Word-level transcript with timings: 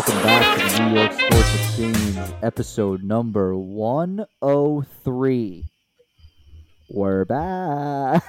Welcome 0.00 0.22
back 0.22 0.56
to 0.56 0.64
the 0.76 0.88
New 0.88 0.94
York 0.98 1.12
Sports 1.12 1.54
Exchange, 1.56 2.16
episode 2.42 3.02
number 3.02 3.54
103. 3.54 5.64
We're 6.88 7.26
back. 7.26 8.24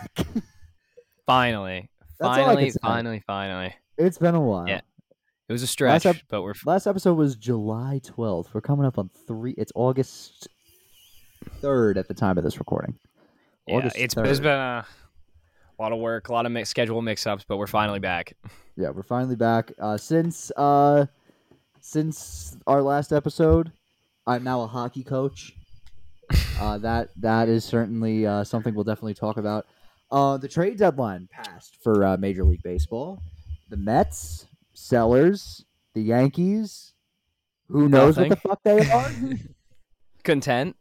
Finally, 1.26 1.90
That's 2.20 2.28
all 2.28 2.30
I 2.30 2.36
can 2.36 2.46
finally, 2.46 2.70
say. 2.72 2.78
finally, 2.82 3.24
finally. 3.26 3.74
It's 3.98 4.18
been 4.18 4.36
a 4.36 4.42
while. 4.42 4.68
Yeah. 4.68 4.82
It 5.48 5.54
was 5.54 5.64
a 5.64 5.68
stretch, 5.68 6.06
ep- 6.06 6.18
but 6.28 6.42
we're 6.42 6.56
Last 6.66 6.88
episode 6.88 7.14
was 7.14 7.38
July 7.38 8.02
12th. 8.04 8.54
We're 8.54 8.60
coming 8.60 8.86
up 8.86 8.98
on 8.98 9.10
three. 9.26 9.56
It's 9.58 9.72
August 9.74 10.50
3rd 11.62 11.96
at 11.96 12.10
the 12.10 12.14
time 12.14 12.38
of 12.38 12.44
this 12.44 12.60
recording. 12.60 13.00
yeah, 13.66 13.76
August 13.78 13.96
it's, 13.96 14.18
it's 14.18 14.40
3rd. 14.42 14.44
been 14.44 14.60
a 14.60 14.86
lot 15.80 15.94
of 15.94 16.00
work, 16.00 16.28
a 16.28 16.34
lot 16.34 16.46
of 16.46 16.52
mix, 16.52 16.68
schedule 16.68 17.02
mix-ups, 17.02 17.46
but 17.48 17.56
we're 17.56 17.66
finally 17.66 18.00
back. 18.00 18.34
Yeah, 18.76 18.90
we're 18.90 19.04
finally 19.04 19.38
back. 19.38 19.72
Uh, 19.80 19.96
since 19.96 20.52
uh, 20.58 21.06
since 21.82 22.56
our 22.68 22.82
last 22.82 23.12
episode, 23.12 23.72
I'm 24.26 24.44
now 24.44 24.62
a 24.62 24.68
hockey 24.68 25.04
coach. 25.04 25.54
Uh, 26.60 26.78
that 26.78 27.10
that 27.18 27.50
is 27.50 27.66
certainly 27.66 28.26
uh, 28.26 28.44
something 28.44 28.74
we'll 28.74 28.84
definitely 28.84 29.16
talk 29.16 29.38
about. 29.38 29.66
Uh, 30.12 30.38
the 30.38 30.48
trade 30.48 30.78
deadline 30.78 31.28
passed 31.32 31.78
for 31.84 32.06
uh, 32.06 32.18
Major 32.18 32.44
League 32.44 32.64
Baseball. 32.64 33.22
The 33.70 33.78
Mets, 33.78 34.46
sellers, 34.74 35.66
the 35.94 36.02
Yankees. 36.02 36.94
Who 37.68 37.88
knows 37.88 38.18
what 38.18 38.30
the 38.30 38.36
fuck 38.36 38.60
they 38.64 38.90
are? 38.92 39.12
Content. 40.24 40.76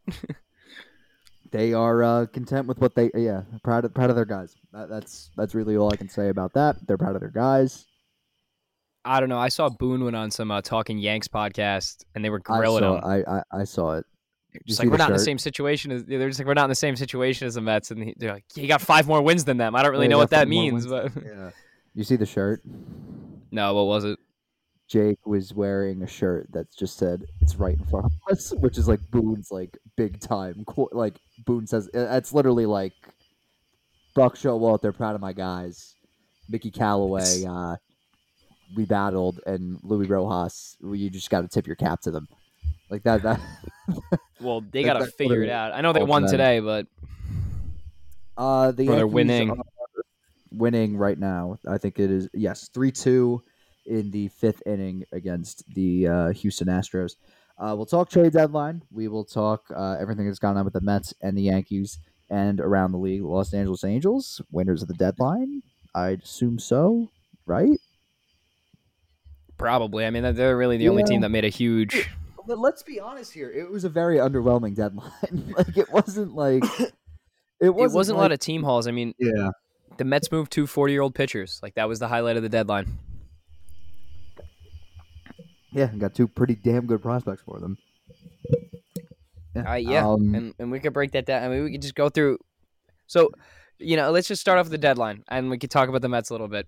they 1.51 1.73
are 1.73 2.03
uh, 2.03 2.27
content 2.27 2.67
with 2.67 2.79
what 2.79 2.95
they. 2.95 3.11
Yeah, 3.15 3.43
proud 3.62 3.85
of 3.85 3.95
proud 3.95 4.11
of 4.11 4.17
their 4.17 4.27
guys. 4.27 4.55
That, 4.73 4.91
that's 4.91 5.31
that's 5.37 5.55
really 5.55 5.77
all 5.77 5.91
I 5.91 5.97
can 5.97 6.09
say 6.09 6.29
about 6.29 6.53
that. 6.55 6.87
They're 6.87 6.98
proud 6.98 7.15
of 7.15 7.21
their 7.21 7.31
guys. 7.31 7.87
I 9.05 9.20
don't 9.20 9.29
know. 9.29 9.39
I 9.39 9.48
saw 9.48 9.69
Boone 9.69 10.05
went 10.05 10.17
on 10.17 10.31
some 10.31 10.51
uh, 10.51 10.61
Talking 10.61 10.98
Yanks 10.98 11.29
podcast, 11.29 12.05
and 12.15 12.25
they 12.25 12.31
were 12.31 12.41
I 12.47 12.59
grilling 12.59 12.83
saw, 12.83 12.97
him. 12.98 13.05
I, 13.27 13.39
I 13.39 13.61
I 13.61 13.65
saw 13.65 13.97
it. 13.97 14.05
Just 14.67 14.81
like 14.81 14.89
we're 14.91 14.97
not 14.97 15.11
in 15.11 15.17
the 15.17 15.20
same 15.25 15.39
situation 15.39 15.92
as 15.92 16.05
they're 16.05 16.29
just 16.29 16.41
like 16.41 16.47
we're 16.47 16.55
not 16.55 16.65
in 16.65 16.70
the 16.70 16.75
same 16.75 16.97
situation 16.97 17.47
as 17.47 17.55
the 17.55 17.61
Mets, 17.61 17.91
and 17.92 18.03
he, 18.03 18.15
they're 18.17 18.33
like, 18.34 18.45
he 18.55 18.67
got 18.67 18.81
five 18.81 19.07
more 19.07 19.23
wins 19.23 19.45
than 19.45 19.57
them. 19.59 19.75
I 19.77 19.83
don't 19.83 19.92
really 19.92 20.07
Yeah, 20.07 20.11
know 20.11 20.19
what 20.19 20.31
that 20.31 20.48
means, 20.48 20.87
but 20.87 21.12
Yeah. 21.25 21.51
You 21.95 22.05
see 22.05 22.17
the 22.17 22.27
shirt? 22.27 22.61
no, 23.53 23.75
what 23.75 23.87
was 23.87 24.05
it? 24.05 24.19
Jake 24.89 25.25
was 25.25 25.55
wearing 25.55 26.03
a 26.03 26.07
shirt 26.07 26.48
that 26.53 26.67
just 26.77 26.97
said 26.98 27.23
"It's 27.41 27.57
right 27.57 27.79
in 27.79 27.85
front 27.85 28.07
of 28.07 28.12
us," 28.33 28.53
which 28.59 28.77
is 28.77 28.89
like 28.89 29.01
Boone's 29.12 29.51
like 29.53 29.79
big 29.97 30.20
time. 30.20 30.64
qu- 30.67 30.89
Like 30.92 31.14
Boone 31.47 31.67
says, 31.69 31.89
uh, 31.95 32.09
it's 32.11 32.33
literally 32.33 32.67
like 32.67 32.92
Buck 34.17 34.35
Showalter, 34.37 34.95
proud 34.95 35.14
of 35.14 35.20
my 35.20 35.33
guys. 35.33 35.95
Mickey 36.48 36.73
Callaway, 36.73 37.45
uh, 37.45 37.77
we 38.75 38.85
battled, 38.85 39.41
and 39.47 39.79
Luis 39.83 40.09
Rojas. 40.09 40.77
You 40.83 41.11
just 41.11 41.31
got 41.31 41.43
to 41.43 41.49
tip 41.49 41.67
your 41.67 41.77
cap 41.77 42.01
to 42.03 42.11
them, 42.11 42.29
like 42.91 43.03
that. 43.05 43.23
That 43.23 43.41
Well, 44.41 44.61
they 44.63 44.85
Like, 44.85 44.95
got 44.95 45.05
to 45.05 45.11
figure 45.13 45.43
it 45.43 45.51
out. 45.51 45.73
I 45.73 45.81
know 45.81 45.93
they 45.93 46.03
won 46.03 46.23
them. 46.23 46.31
today, 46.31 46.61
but 46.61 46.87
uh, 48.37 48.73
the 48.73 48.87
they're 48.87 49.07
winning. 49.07 49.51
are 49.51 49.57
winning 50.53 50.97
right 50.97 51.19
now. 51.19 51.59
I 51.69 51.79
think 51.79 51.98
it 51.98 52.11
is 52.11 52.29
yes, 52.33 52.69
three 52.73 52.91
two 52.93 53.43
in 53.87 54.11
the 54.11 54.29
fifth 54.29 54.63
inning 54.67 55.05
against 55.13 55.65
the 55.75 56.07
uh, 56.07 56.29
Houston 56.31 56.69
Astros. 56.69 57.13
Uh, 57.59 57.75
we'll 57.77 57.87
talk 57.87 58.09
trade 58.09 58.33
deadline. 58.33 58.83
We 58.91 59.09
will 59.09 59.25
talk 59.25 59.65
uh, 59.75 59.97
everything 60.01 60.27
that's 60.27 60.39
gone 60.39 60.57
on 60.57 60.65
with 60.65 60.73
the 60.75 60.81
Mets 60.81 61.13
and 61.21 61.37
the 61.37 61.43
Yankees 61.43 61.98
and 62.31 62.59
around 62.61 62.93
the 62.93 62.98
league. 62.98 63.23
Los 63.23 63.53
Angeles 63.53 63.85
Angels, 63.85 64.41
winners 64.51 64.81
of 64.83 64.89
the 64.89 64.95
deadline. 64.95 65.63
I'd 65.95 66.23
assume 66.23 66.59
so, 66.59 67.09
right? 67.45 67.79
Probably. 69.61 70.06
I 70.06 70.11
mean, 70.11 70.34
they're 70.34 70.56
really 70.56 70.78
the 70.78 70.89
only 70.89 71.03
Yeah. 71.03 71.06
team 71.08 71.20
that 71.20 71.28
made 71.28 71.44
a 71.44 71.48
huge. 71.50 72.08
But 72.47 72.58
let's 72.58 72.83
be 72.83 72.98
honest 72.98 73.33
here. 73.33 73.51
It 73.51 73.70
was 73.70 73.85
a 73.85 73.89
very 73.90 74.17
underwhelming 74.17 74.74
deadline. 74.74 75.12
like 75.57 75.77
it 75.77 75.92
wasn't 75.92 76.35
like 76.35 76.64
it 76.80 76.92
It 77.61 77.70
wasn't, 77.70 77.95
wasn't 77.95 78.18
a 78.18 78.20
lot 78.20 78.33
of 78.33 78.39
team 78.40 78.62
hauls. 78.62 78.86
I 78.89 78.90
mean, 78.90 79.14
yeah. 79.18 79.51
the 79.98 80.05
Mets 80.05 80.33
moved 80.33 80.51
two 80.51 80.67
40 80.67 80.92
year 80.92 81.02
old 81.02 81.14
pitchers. 81.14 81.61
Like 81.62 81.74
that 81.74 81.86
was 81.89 81.98
the 81.98 82.08
highlight 82.08 82.36
of 82.39 82.42
the 82.42 82.48
deadline. 82.48 82.98
Yeah, 85.73 85.89
and 85.90 86.01
got 86.01 86.14
two 86.14 86.27
pretty 86.27 86.56
damn 86.56 86.86
good 86.86 87.02
prospects 87.02 87.42
for 87.42 87.61
them. 87.61 87.79
Uh, 89.55 89.74
yeah, 89.74 90.06
Um, 90.08 90.35
and 90.35 90.55
and 90.58 90.70
we 90.70 90.80
could 90.80 90.92
break 90.92 91.12
that 91.12 91.27
down. 91.27 91.45
I 91.45 91.48
mean, 91.48 91.64
we 91.64 91.73
could 91.73 91.83
just 91.83 91.95
go 91.95 92.08
through. 92.08 92.39
So, 93.06 93.30
you 93.79 93.96
know, 93.96 94.11
let's 94.11 94.27
just 94.29 94.40
start 94.40 94.58
off 94.58 94.67
with 94.67 94.73
the 94.73 94.79
deadline, 94.79 95.23
and 95.29 95.51
we 95.51 95.58
could 95.58 95.70
talk 95.70 95.89
about 95.89 96.02
the 96.02 96.08
Mets 96.08 96.30
a 96.30 96.35
little 96.35 96.48
bit. 96.48 96.67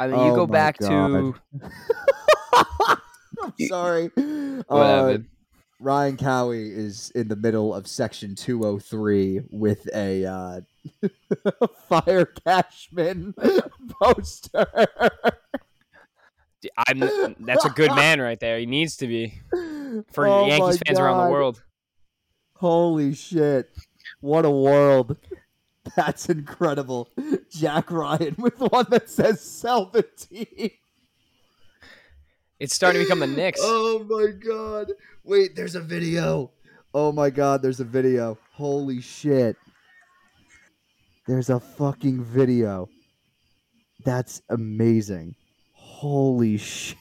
I 0.00 0.06
mean, 0.06 0.18
you 0.18 0.32
Oh 0.32 0.34
go 0.34 0.46
my 0.46 0.52
back 0.52 0.78
to 0.78 1.34
I'm 3.42 3.54
sorry. 3.68 4.10
Uh. 4.68 5.18
Ryan 5.82 6.16
Cowie 6.18 6.70
is 6.70 7.10
in 7.14 7.28
the 7.28 7.36
middle 7.36 7.74
of 7.74 7.86
section 7.86 8.34
203 8.34 9.42
with 9.50 9.88
a 9.94 10.26
uh, 10.26 10.60
fire 11.88 12.26
Cashman 12.26 13.34
poster. 14.02 14.66
I'm 16.86 16.98
that's 17.40 17.64
a 17.64 17.70
good 17.70 17.94
man 17.94 18.20
right 18.20 18.38
there. 18.38 18.58
He 18.58 18.66
needs 18.66 18.96
to 18.98 19.06
be 19.06 19.40
for 20.12 20.26
Oh 20.26 20.46
Yankees 20.46 20.80
my 20.80 20.86
fans 20.86 20.98
around 20.98 21.26
the 21.26 21.32
world. 21.32 21.62
Holy 22.56 23.14
shit. 23.14 23.70
What 24.20 24.44
a 24.44 24.50
world. 24.50 25.16
That's 25.96 26.28
incredible. 26.28 27.08
Jack 27.50 27.90
Ryan 27.90 28.34
with 28.38 28.60
one 28.60 28.86
that 28.90 29.08
says 29.08 29.40
sell 29.40 29.86
the 29.86 30.02
team. 30.02 30.70
It's 32.58 32.74
starting 32.74 33.00
to 33.00 33.06
become 33.06 33.20
the 33.20 33.26
Knicks. 33.26 33.60
Oh 33.64 34.04
my 34.08 34.32
god. 34.32 34.92
Wait, 35.24 35.56
there's 35.56 35.74
a 35.74 35.80
video. 35.80 36.50
Oh 36.92 37.12
my 37.12 37.30
god, 37.30 37.62
there's 37.62 37.80
a 37.80 37.84
video. 37.84 38.38
Holy 38.52 39.00
shit. 39.00 39.56
There's 41.26 41.50
a 41.50 41.60
fucking 41.60 42.24
video. 42.24 42.88
That's 44.04 44.42
amazing. 44.48 45.34
Holy 45.72 46.56
shit. 46.58 46.96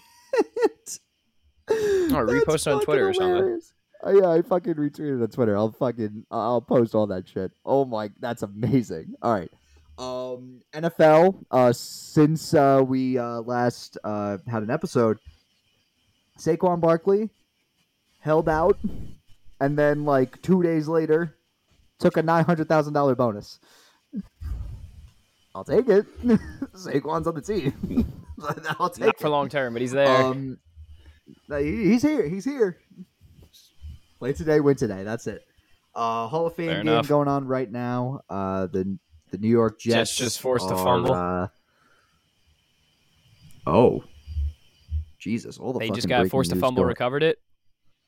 Oh, 1.70 2.26
repost 2.26 2.74
on 2.74 2.82
Twitter 2.84 3.10
or 3.10 3.14
something. 3.14 3.62
Oh, 4.02 4.12
yeah, 4.18 4.30
I 4.30 4.42
fucking 4.42 4.76
retweeted 4.76 5.22
on 5.22 5.28
Twitter. 5.30 5.58
I'll 5.58 5.72
fucking 5.74 6.26
I'll 6.32 6.62
post 6.62 6.96
all 6.96 7.08
that 7.08 7.28
shit. 7.28 7.52
Oh 7.66 7.84
my, 7.86 8.10
that's 8.20 8.44
amazing. 8.44 9.16
All 9.22 9.34
right. 9.34 9.52
Um, 9.98 10.62
NFL. 10.74 11.44
Uh, 11.52 11.74
since 11.74 12.54
uh, 12.54 12.82
we 12.86 13.18
uh, 13.18 13.42
last 13.42 13.98
uh, 14.06 14.38
had 14.48 14.64
an 14.64 14.70
episode, 14.70 15.18
Saquon 16.40 16.80
Barkley 16.80 17.30
held 18.22 18.48
out, 18.48 18.78
and 19.60 19.78
then 19.78 20.06
like 20.06 20.42
two 20.42 20.64
days 20.64 20.88
later, 20.88 21.36
took 22.00 22.16
a 22.16 22.24
nine 22.24 22.46
hundred 22.46 22.70
thousand 22.70 22.94
dollar 22.94 23.16
bonus. 23.16 23.60
I'll 25.54 25.66
take 25.66 25.90
it. 25.90 26.06
Saquon's 26.74 27.28
on 27.28 27.36
the 27.36 27.42
team. 27.42 27.74
I'll 28.80 28.90
take 28.90 29.00
Not 29.06 29.16
it. 29.16 29.20
for 29.20 29.28
long 29.28 29.50
term, 29.50 29.74
but 29.74 29.82
he's 29.82 29.92
there. 29.92 30.08
Um, 30.08 30.58
he- 31.50 31.90
he's 31.90 32.02
here. 32.04 32.26
He's 32.30 32.46
here. 32.46 32.78
Play 34.20 34.34
today, 34.34 34.60
win 34.60 34.76
today. 34.76 35.04
That's 35.04 35.28
it. 35.28 35.46
Uh, 35.96 36.28
Hall 36.28 36.46
of 36.48 36.56
Fame 36.56 36.68
Fair 36.68 36.84
game 36.84 36.88
enough. 36.94 37.08
going 37.08 37.28
on 37.28 37.48
right 37.48 37.72
now. 37.72 38.22
Uh, 38.30 38.68
the 38.68 38.98
the 39.32 39.38
New 39.38 39.48
York 39.50 39.80
Jets 39.80 40.12
Jets 40.12 40.18
just 40.18 40.42
forced 40.42 40.70
a 40.70 40.76
fumble. 40.76 41.14
Uh, 41.14 41.48
oh, 43.66 44.04
Jesus! 45.20 45.58
All 45.58 45.72
the 45.74 45.80
they 45.80 45.90
just 45.90 46.08
got 46.10 46.28
forced 46.28 46.50
to 46.52 46.58
fumble, 46.58 46.84
going- 46.84 46.90
recovered 46.90 47.24
it. 47.24 47.40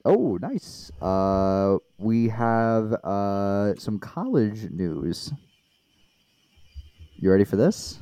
Oh, 0.03 0.37
nice. 0.41 0.91
Uh, 1.01 1.77
we 1.97 2.27
have 2.29 2.91
uh 3.03 3.75
some 3.75 3.99
college 3.99 4.69
news. 4.71 5.31
You 7.17 7.31
ready 7.31 7.43
for 7.45 7.55
this? 7.55 7.99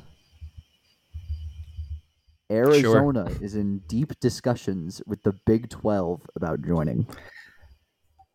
Arizona 2.50 3.30
is 3.40 3.54
in 3.54 3.78
deep 3.86 4.18
discussions 4.18 5.00
with 5.06 5.22
the 5.22 5.32
Big 5.46 5.68
12 5.68 6.22
about 6.34 6.62
joining. 6.62 7.06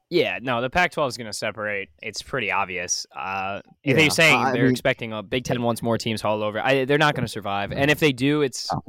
Yeah, 0.09 0.37
no, 0.41 0.61
the 0.61 0.69
Pac-12 0.69 1.07
is 1.09 1.17
going 1.17 1.27
to 1.27 1.33
separate. 1.33 1.89
It's 2.01 2.21
pretty 2.21 2.51
obvious. 2.51 3.07
Uh, 3.15 3.61
if 3.83 3.91
Yeah, 3.91 4.01
they're 4.03 4.09
saying 4.11 4.39
I 4.39 4.51
they're 4.51 4.63
mean- 4.63 4.71
expecting 4.71 5.13
a 5.13 5.23
Big 5.23 5.43
Ten 5.45 5.61
wants 5.63 5.81
more 5.81 5.97
teams 5.97 6.23
all 6.23 6.43
over, 6.43 6.59
I, 6.59 6.85
they're 6.85 6.97
not 6.99 7.15
going 7.15 7.25
to 7.25 7.31
survive. 7.31 7.71
And 7.71 7.89
if 7.89 7.99
they 7.99 8.11
do, 8.11 8.41
it's 8.43 8.69
Oh. 8.71 8.81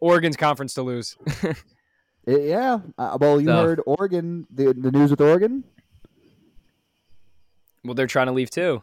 Oregon's 0.00 0.36
conference 0.36 0.74
to 0.74 0.82
lose. 0.82 1.16
Yeah. 2.24 2.78
Uh, 2.96 3.18
well, 3.20 3.40
you 3.40 3.48
So- 3.48 3.62
heard 3.64 3.80
Oregon, 3.84 4.46
the, 4.48 4.72
the 4.72 4.92
news 4.92 5.10
with 5.10 5.20
Oregon? 5.20 5.64
well, 7.84 7.94
they're 7.94 8.06
trying 8.06 8.26
to 8.26 8.32
leave 8.32 8.48
too. 8.50 8.82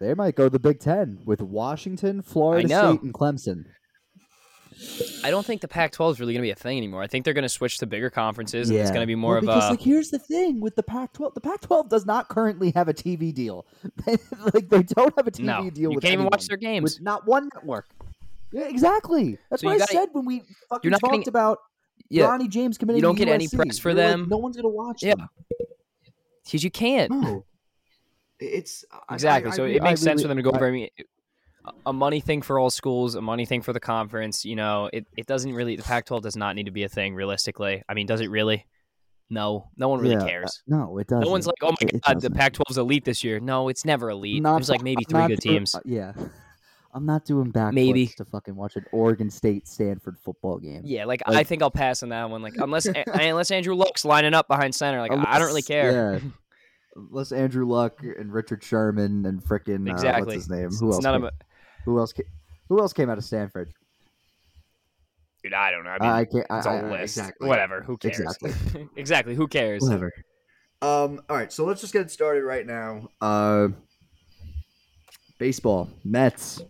They 0.00 0.14
might 0.14 0.34
go 0.34 0.48
the 0.48 0.58
Big 0.58 0.80
10 0.80 1.20
with 1.26 1.42
Washington, 1.42 2.22
Florida. 2.22 2.66
State, 2.66 3.02
and 3.02 3.12
Clemson. 3.12 3.66
I 5.24 5.30
don't 5.30 5.44
think 5.46 5.60
the 5.60 5.68
Pac-12 5.68 6.12
is 6.12 6.20
really 6.20 6.32
going 6.32 6.42
to 6.42 6.46
be 6.46 6.50
a 6.50 6.54
thing 6.54 6.76
anymore. 6.78 7.02
I 7.02 7.06
think 7.06 7.24
they're 7.24 7.34
going 7.34 7.42
to 7.42 7.48
switch 7.48 7.78
to 7.78 7.86
bigger 7.86 8.10
conferences, 8.10 8.70
and 8.70 8.78
it's 8.78 8.90
going 8.90 9.02
to 9.02 9.06
be 9.06 9.14
more 9.14 9.34
Well, 9.34 9.38
of 9.38 9.44
because, 9.46 9.64
a. 9.68 9.70
like, 9.70 9.80
here's 9.80 10.10
the 10.10 10.18
thing 10.18 10.60
with 10.60 10.74
the 10.76 10.82
Pac-12. 10.82 11.34
The 11.34 11.40
Pac-12 11.40 11.88
does 11.88 12.06
not 12.06 12.28
currently 12.28 12.70
have 12.72 12.88
a 12.88 12.94
TV 12.94 13.32
deal. 13.34 13.66
like, 14.06 14.68
they 14.68 14.82
don't 14.82 15.14
have 15.16 15.26
a 15.26 15.30
TV 15.30 15.44
no, 15.44 15.70
deal 15.70 15.90
you 15.90 15.94
with 15.96 16.02
can't 16.04 16.14
even 16.14 16.26
watch 16.26 16.46
their 16.48 16.56
games. 16.56 16.82
with 16.94 17.02
not 17.02 17.26
one 17.26 17.48
network. 17.54 17.86
Yeah, 18.52 18.64
exactly. 18.68 19.38
That's 19.50 19.62
So 19.62 19.68
what 19.68 19.74
I 19.76 19.78
gotta- 19.78 19.92
said 19.92 20.08
when 20.12 20.24
we 20.26 20.42
fucking 20.68 20.90
not 20.90 21.00
talked 21.00 21.12
getting- 21.12 21.28
about. 21.28 21.58
Yeah. 22.10 22.24
Ronnie 22.26 22.48
James 22.48 22.76
committing. 22.76 22.98
You 22.98 23.02
don't 23.02 23.16
to 23.16 23.24
get 23.24 23.32
any 23.32 23.46
USC. 23.46 23.56
press 23.56 23.78
for 23.78 23.90
You're 23.90 23.96
like, 23.98 24.06
them. 24.08 24.28
no 24.28 24.36
one's 24.36 24.56
gonna 24.56 24.68
watch 24.68 25.02
Yeah. 25.02 25.14
because 26.44 26.62
you 26.62 26.70
can't. 26.70 27.10
No, 27.10 27.44
it's 28.38 28.84
Exactly. 29.10 29.50
I- 29.50 29.52
I 29.54 29.56
so 29.56 29.64
re- 29.64 29.76
it 29.76 29.82
makes 29.82 30.02
I 30.02 30.04
sense 30.04 30.06
really- 30.18 30.24
for 30.24 30.28
them 30.28 30.36
to 30.36 30.42
go 30.42 30.50
I- 30.50 30.56
over. 30.56 30.66
I 30.66 30.70
mean, 30.70 30.88
a 31.86 31.92
money 31.92 32.20
thing 32.20 32.42
for 32.42 32.58
all 32.58 32.70
schools, 32.70 33.14
a 33.14 33.20
money 33.20 33.46
thing 33.46 33.62
for 33.62 33.72
the 33.72 33.80
conference. 33.80 34.44
You 34.44 34.56
know, 34.56 34.90
it, 34.92 35.06
it 35.16 35.26
doesn't 35.26 35.52
really. 35.54 35.76
The 35.76 35.82
Pac-12 35.82 36.22
does 36.22 36.36
not 36.36 36.56
need 36.56 36.66
to 36.66 36.72
be 36.72 36.82
a 36.84 36.88
thing 36.88 37.14
realistically. 37.14 37.82
I 37.88 37.94
mean, 37.94 38.06
does 38.06 38.20
it 38.20 38.30
really? 38.30 38.66
No, 39.30 39.70
no 39.76 39.88
one 39.88 40.00
really 40.00 40.14
Yeah, 40.16 40.22
uh, 40.22 40.26
cares. 40.26 40.62
No, 40.66 40.98
it 40.98 41.06
doesn't. 41.06 41.24
No 41.24 41.30
one's 41.30 41.46
like, 41.46 41.54
oh 41.62 41.70
my 41.70 41.76
It- 41.82 41.94
it 41.94 42.02
god, 42.02 42.16
the 42.16 42.28
doesn't. 42.28 42.34
Pac-12's 42.36 42.76
elite 42.78 43.04
this 43.04 43.24
year. 43.24 43.40
No, 43.40 43.68
it's 43.68 43.84
never 43.84 44.10
elite. 44.10 44.42
Not- 44.42 44.56
There's 44.58 44.68
like 44.68 44.82
maybe 44.82 45.04
three 45.04 45.26
good 45.26 45.38
doing- 45.40 45.58
teams. 45.58 45.74
uh, 45.74 45.80
yeah, 45.86 46.12
I'm 46.94 47.06
not 47.06 47.24
doing 47.24 47.50
backflips 47.50 47.72
Maybe. 47.72 48.06
to 48.18 48.24
fucking 48.26 48.54
watch 48.54 48.76
an 48.76 48.84
Oregon 48.92 49.30
State 49.30 49.66
Stanford 49.66 50.18
football 50.18 50.58
game. 50.58 50.82
Yeah, 50.84 51.06
like, 51.06 51.22
I 51.24 51.42
think 51.44 51.62
I'll 51.62 51.70
pass 51.70 52.02
on 52.02 52.10
that 52.10 52.28
one. 52.28 52.42
Like 52.42 52.56
unless 52.58 52.86
unless 53.14 53.50
Andrew 53.50 53.74
Luck's 53.74 54.04
lining 54.04 54.34
up 54.34 54.46
behind 54.48 54.74
center, 54.74 55.00
like 55.00 55.12
I 55.12 55.38
don't 55.38 55.46
really 55.48 55.62
care. 55.62 56.14
Yeah. 56.14 56.18
Unless 56.94 57.32
Andrew 57.32 57.64
Luck 57.66 58.02
and 58.02 58.30
Richard 58.30 58.62
Sherman 58.62 59.24
and 59.24 59.42
frickin' 59.42 59.88
uh, 59.88 59.92
Exactly. 59.92 60.26
what's 60.26 60.34
his 60.34 60.50
name? 60.50 60.64
It's- 60.66 60.78
Who 60.80 60.88
it's 60.88 60.96
else? 60.96 61.02
none 61.02 61.14
of 61.14 61.24
it. 61.24 61.32
Who 61.84 61.98
else? 61.98 62.12
Came, 62.12 62.26
who 62.68 62.80
else 62.80 62.92
came 62.92 63.10
out 63.10 63.18
of 63.18 63.24
Stanford? 63.24 63.72
Dude, 65.42 65.54
I 65.54 65.70
don't 65.72 65.84
know. 65.84 65.90
I 65.90 65.98
mean, 65.98 66.10
I, 66.10 66.18
I 66.20 66.24
can't. 66.24 66.46
I, 66.50 66.58
it's 66.58 66.66
a 66.66 66.70
I- 66.70 66.76
I- 66.78 66.90
list. 66.90 67.16
exactly. 67.18 67.48
Whatever. 67.48 67.82
Who 67.82 67.96
cares? 67.96 68.20
Exactly. 68.20 68.88
exactly. 68.96 69.34
Who 69.34 69.48
cares? 69.48 69.82
Whatever. 69.82 70.12
Um. 70.80 71.20
All 71.28 71.36
right. 71.36 71.52
So 71.52 71.64
let's 71.64 71.80
just 71.80 71.92
get 71.92 72.10
started 72.10 72.42
right 72.44 72.66
now. 72.66 73.08
Uh. 73.20 73.68
Baseball. 75.38 75.88
Mets. 76.04 76.62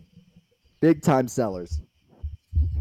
Big 0.81 1.01
time 1.01 1.27
sellers. 1.27 1.79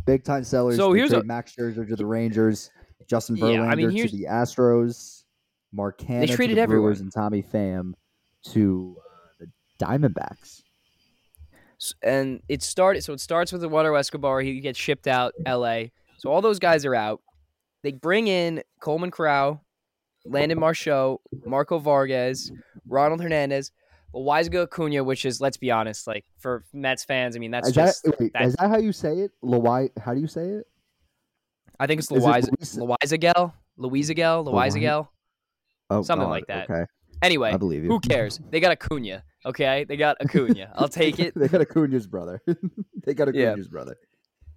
Big 0.06 0.24
time 0.24 0.44
sellers. 0.44 0.76
So 0.76 0.92
They 0.92 0.98
here's 0.98 1.10
trade 1.10 1.22
a- 1.22 1.26
Max 1.26 1.54
Scherzer 1.54 1.86
to 1.88 1.96
the 1.96 2.06
Rangers. 2.06 2.70
Justin 3.08 3.36
Yeah, 3.36 3.44
Verlander 3.44 3.68
I 3.70 3.74
mean, 3.74 3.90
to 3.90 4.08
the 4.16 4.24
Astros. 4.30 5.24
Mark 5.72 5.98
Canha 6.00 6.26
to 6.26 6.34
traded 6.34 6.56
the 6.56 6.60
everyone. 6.62 6.84
Brewers 6.86 7.00
and 7.00 7.12
Tommy 7.12 7.42
Pham 7.42 7.92
to 8.50 8.96
uh, 8.98 9.44
the 9.78 9.84
Diamondbacks. 9.84 10.62
And 12.02 12.42
it 12.48 12.62
started 12.62 13.02
so 13.02 13.12
it 13.12 13.20
starts 13.20 13.52
with 13.52 13.64
Eduardo 13.64 13.94
Escobar. 13.94 14.40
He 14.40 14.60
gets 14.60 14.78
shipped 14.78 15.06
out 15.06 15.32
L.A. 15.46 15.92
So 16.18 16.30
all 16.30 16.40
those 16.40 16.58
guys 16.58 16.84
are 16.84 16.94
out. 16.94 17.20
They 17.82 17.92
bring 17.92 18.28
in 18.28 18.62
Coleman 18.80 19.10
Corral, 19.10 19.64
Landon 20.24 20.60
Marceaux, 20.60 21.20
Marco 21.44 21.78
Vargas, 21.78 22.52
Ronald 22.86 23.20
Hernandez, 23.20 23.72
Loizaga 24.14 24.64
Acuna, 24.64 25.02
which 25.02 25.24
is 25.24 25.40
let's 25.40 25.56
be 25.56 25.70
honest, 25.70 26.06
like 26.06 26.24
for 26.38 26.64
Mets 26.72 27.02
fans, 27.04 27.34
I 27.34 27.38
mean 27.40 27.50
that's 27.50 27.68
is 27.68 27.74
just 27.74 28.02
that, 28.04 28.20
wait, 28.20 28.32
that's- 28.32 28.50
is 28.50 28.56
that 28.56 28.68
how 28.70 28.78
you 28.78 28.92
say 28.92 29.18
it? 29.18 29.32
Lawai, 29.42 29.90
how 29.98 30.14
do 30.14 30.20
you 30.20 30.26
say 30.28 30.46
it? 30.48 30.66
I 31.80 31.86
think 31.86 31.98
it's 32.00 32.12
is 32.12 32.18
it 32.18 32.26
Loiz 32.26 32.48
Luis- 32.76 32.76
Loizagel, 32.76 33.52
Louisagel, 33.78 34.46
Loizagel, 34.46 35.08
Oh, 35.90 36.02
Something 36.02 36.26
God, 36.26 36.30
like 36.30 36.46
that. 36.46 36.70
Okay, 36.70 36.84
Anyway, 37.22 37.50
I 37.52 37.56
believe 37.56 37.84
you. 37.84 37.90
who 37.90 38.00
cares? 38.00 38.40
They 38.50 38.60
got 38.60 38.72
Acuna. 38.72 39.22
Okay, 39.46 39.84
they 39.84 39.96
got 39.96 40.16
Acuna. 40.20 40.72
I'll 40.74 40.88
take 41.02 41.18
it. 41.18 41.34
they 41.34 41.48
got 41.48 41.60
Acuna's 41.60 42.06
brother. 42.06 42.40
they 43.04 43.14
got 43.14 43.34
Yeah. 43.34 43.50
Acuna's 43.50 43.68
brother. 43.68 43.96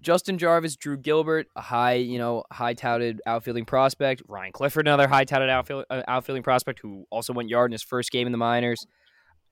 Justin 0.01 0.37
Jarvis, 0.37 0.75
Drew 0.75 0.97
Gilbert, 0.97 1.47
a 1.55 1.61
high, 1.61 1.93
you 1.93 2.19
know, 2.19 2.43
high 2.51 2.75
touted 2.75 3.21
outfielding 3.25 3.65
prospect. 3.65 4.21
Ryan 4.27 4.51
Clifford, 4.51 4.87
another 4.87 5.07
high 5.07 5.25
touted 5.25 5.49
outfield, 5.49 5.85
uh, 5.89 6.03
outfielding 6.07 6.43
prospect 6.43 6.79
who 6.79 7.05
also 7.09 7.33
went 7.33 7.49
yard 7.49 7.69
in 7.69 7.73
his 7.73 7.81
first 7.81 8.11
game 8.11 8.27
in 8.27 8.31
the 8.31 8.37
minors. 8.37 8.85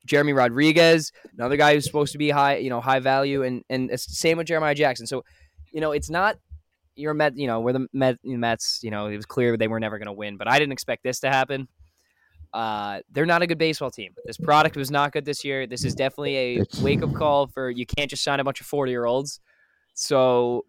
Jeremy 0.06 0.34
Rodriguez, 0.34 1.12
another 1.36 1.58
guy 1.58 1.74
who's 1.74 1.86
supposed 1.86 2.12
to 2.12 2.18
be 2.20 2.30
high, 2.30 2.58
you 2.58 2.70
know, 2.70 2.82
high 2.82 3.00
value, 3.00 3.42
and 3.42 3.64
and 3.70 3.90
it's 3.90 4.06
the 4.06 4.14
same 4.16 4.38
with 4.38 4.46
Jeremiah 4.48 4.76
Jackson. 4.76 5.08
So, 5.08 5.24
you 5.72 5.82
know, 5.82 5.92
it's 5.92 6.10
not 6.10 6.38
you're 6.96 7.14
Met, 7.16 7.36
you 7.36 7.48
know, 7.48 7.60
we're 7.62 7.74
the 7.74 7.88
Met, 7.94 8.18
Mets. 8.24 8.82
You 8.84 8.92
know, 8.92 9.08
it 9.08 9.16
was 9.16 9.26
clear 9.26 9.58
they 9.58 9.68
were 9.68 9.80
never 9.80 9.98
going 9.98 10.06
to 10.08 10.14
win, 10.14 10.38
but 10.38 10.48
I 10.48 10.60
didn't 10.60 10.74
expect 10.74 11.04
this 11.04 11.20
to 11.22 11.30
happen. 11.30 11.68
Uh, 12.54 13.00
they're 13.12 13.26
not 13.26 13.42
a 13.42 13.48
good 13.48 13.58
baseball 13.58 13.90
team. 13.90 14.14
This 14.26 14.38
product 14.38 14.76
was 14.78 14.92
not 14.92 15.12
good 15.12 15.26
this 15.26 15.44
year. 15.44 15.66
This 15.66 15.84
is 15.84 15.96
definitely 15.96 16.38
a 16.38 16.64
wake 16.82 17.02
up 17.02 17.14
call 17.14 17.48
for 17.48 17.70
you 17.70 17.86
can't 17.86 18.10
just 18.10 18.24
sign 18.24 18.40
a 18.40 18.44
bunch 18.44 18.62
of 18.62 18.68
forty 18.68 18.92
year 18.92 19.06
olds. 19.06 19.40
So 19.94 20.66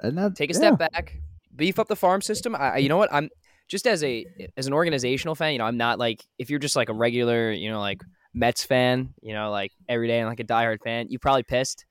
And 0.00 0.18
that, 0.18 0.34
take 0.36 0.50
a 0.50 0.52
yeah. 0.54 0.58
step 0.74 0.78
back, 0.78 1.16
beef 1.54 1.78
up 1.78 1.88
the 1.88 1.96
farm 1.96 2.20
system. 2.20 2.54
I, 2.56 2.78
you 2.78 2.88
know 2.88 2.96
what? 2.96 3.12
I'm 3.12 3.28
just 3.68 3.86
as 3.86 4.02
a 4.02 4.26
as 4.56 4.66
an 4.66 4.72
organizational 4.72 5.34
fan. 5.34 5.52
You 5.52 5.58
know, 5.58 5.66
I'm 5.66 5.76
not 5.76 5.98
like 5.98 6.24
if 6.38 6.50
you're 6.50 6.58
just 6.58 6.76
like 6.76 6.88
a 6.88 6.92
regular, 6.94 7.52
you 7.52 7.70
know, 7.70 7.80
like 7.80 8.02
Mets 8.34 8.64
fan. 8.64 9.14
You 9.22 9.34
know, 9.34 9.50
like 9.50 9.70
every 9.88 10.08
day 10.08 10.18
and 10.18 10.28
like 10.28 10.40
a 10.40 10.44
diehard 10.44 10.78
fan, 10.82 11.06
you 11.08 11.18
probably 11.18 11.44
pissed. 11.44 11.84